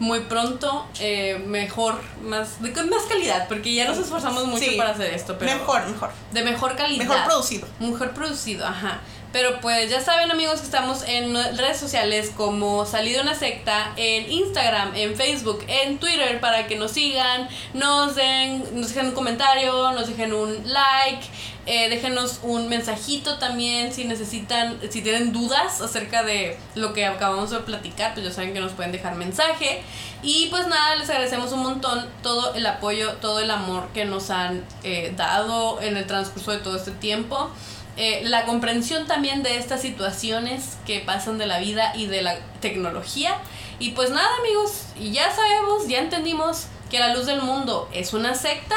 muy 0.00 0.20
pronto, 0.20 0.86
eh, 0.98 1.40
mejor, 1.46 2.00
más, 2.24 2.60
de 2.60 2.72
con 2.72 2.90
más 2.90 3.02
calidad, 3.04 3.46
porque 3.48 3.72
ya 3.72 3.86
nos 3.86 3.96
esforzamos 3.96 4.44
mucho 4.46 4.64
Sí. 4.64 4.74
para 4.76 4.90
hacer 4.90 5.14
esto, 5.14 5.36
pero 5.38 5.52
Mejor, 5.52 5.86
mejor. 5.86 6.10
de 6.32 6.42
mejor 6.42 6.74
calidad. 6.76 7.04
Mejor 7.06 7.24
producido. 7.24 7.68
Mejor 7.78 8.10
producido, 8.10 8.66
ajá. 8.66 8.98
Pero 9.34 9.60
pues 9.60 9.90
ya 9.90 10.00
saben 10.00 10.30
amigos 10.30 10.60
que 10.60 10.66
estamos 10.66 11.02
en 11.08 11.34
redes 11.34 11.76
sociales 11.76 12.30
como 12.36 12.86
Salido 12.86 13.20
una 13.20 13.34
secta, 13.34 13.92
en 13.96 14.30
Instagram, 14.30 14.92
en 14.94 15.16
Facebook, 15.16 15.64
en 15.66 15.98
Twitter 15.98 16.38
para 16.38 16.68
que 16.68 16.76
nos 16.76 16.92
sigan, 16.92 17.48
nos 17.72 18.14
den, 18.14 18.62
nos 18.78 18.90
dejen 18.90 19.06
un 19.06 19.12
comentario, 19.12 19.90
nos 19.90 20.06
dejen 20.06 20.32
un 20.34 20.72
like, 20.72 21.26
eh, 21.66 21.88
déjenos 21.88 22.38
un 22.44 22.68
mensajito 22.68 23.38
también 23.38 23.92
si 23.92 24.04
necesitan, 24.04 24.78
si 24.88 25.02
tienen 25.02 25.32
dudas 25.32 25.80
acerca 25.80 26.22
de 26.22 26.56
lo 26.76 26.92
que 26.92 27.04
acabamos 27.04 27.50
de 27.50 27.58
platicar, 27.58 28.14
pues 28.14 28.24
ya 28.24 28.32
saben 28.32 28.54
que 28.54 28.60
nos 28.60 28.70
pueden 28.70 28.92
dejar 28.92 29.16
mensaje. 29.16 29.82
Y 30.22 30.46
pues 30.46 30.68
nada, 30.68 30.94
les 30.94 31.10
agradecemos 31.10 31.50
un 31.50 31.64
montón 31.64 32.08
todo 32.22 32.54
el 32.54 32.64
apoyo, 32.66 33.14
todo 33.14 33.40
el 33.40 33.50
amor 33.50 33.88
que 33.92 34.04
nos 34.04 34.30
han 34.30 34.64
eh, 34.84 35.12
dado 35.16 35.82
en 35.82 35.96
el 35.96 36.06
transcurso 36.06 36.52
de 36.52 36.58
todo 36.58 36.76
este 36.76 36.92
tiempo. 36.92 37.50
Eh, 37.96 38.22
la 38.24 38.44
comprensión 38.44 39.06
también 39.06 39.42
de 39.42 39.56
estas 39.56 39.80
situaciones 39.80 40.78
que 40.84 41.00
pasan 41.00 41.38
de 41.38 41.46
la 41.46 41.60
vida 41.60 41.92
y 41.94 42.06
de 42.06 42.22
la 42.22 42.36
tecnología. 42.60 43.36
Y 43.78 43.90
pues 43.90 44.10
nada 44.10 44.28
amigos, 44.40 44.86
ya 44.98 45.30
sabemos, 45.30 45.86
ya 45.86 45.98
entendimos 45.98 46.66
que 46.90 46.98
la 46.98 47.14
luz 47.14 47.26
del 47.26 47.42
mundo 47.42 47.88
es 47.92 48.12
una 48.12 48.34
secta 48.34 48.76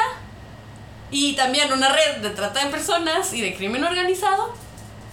y 1.10 1.34
también 1.34 1.72
una 1.72 1.88
red 1.88 2.18
de 2.18 2.30
trata 2.30 2.64
de 2.64 2.70
personas 2.70 3.32
y 3.32 3.40
de 3.40 3.54
crimen 3.54 3.84
organizado. 3.84 4.54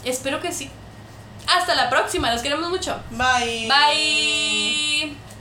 Espero 0.03 0.39
que 0.39 0.51
sí. 0.51 0.69
Hasta 1.47 1.75
la 1.75 1.89
próxima, 1.89 2.31
los 2.31 2.41
queremos 2.41 2.69
mucho. 2.69 2.99
Bye. 3.11 3.67
Bye. 3.67 5.34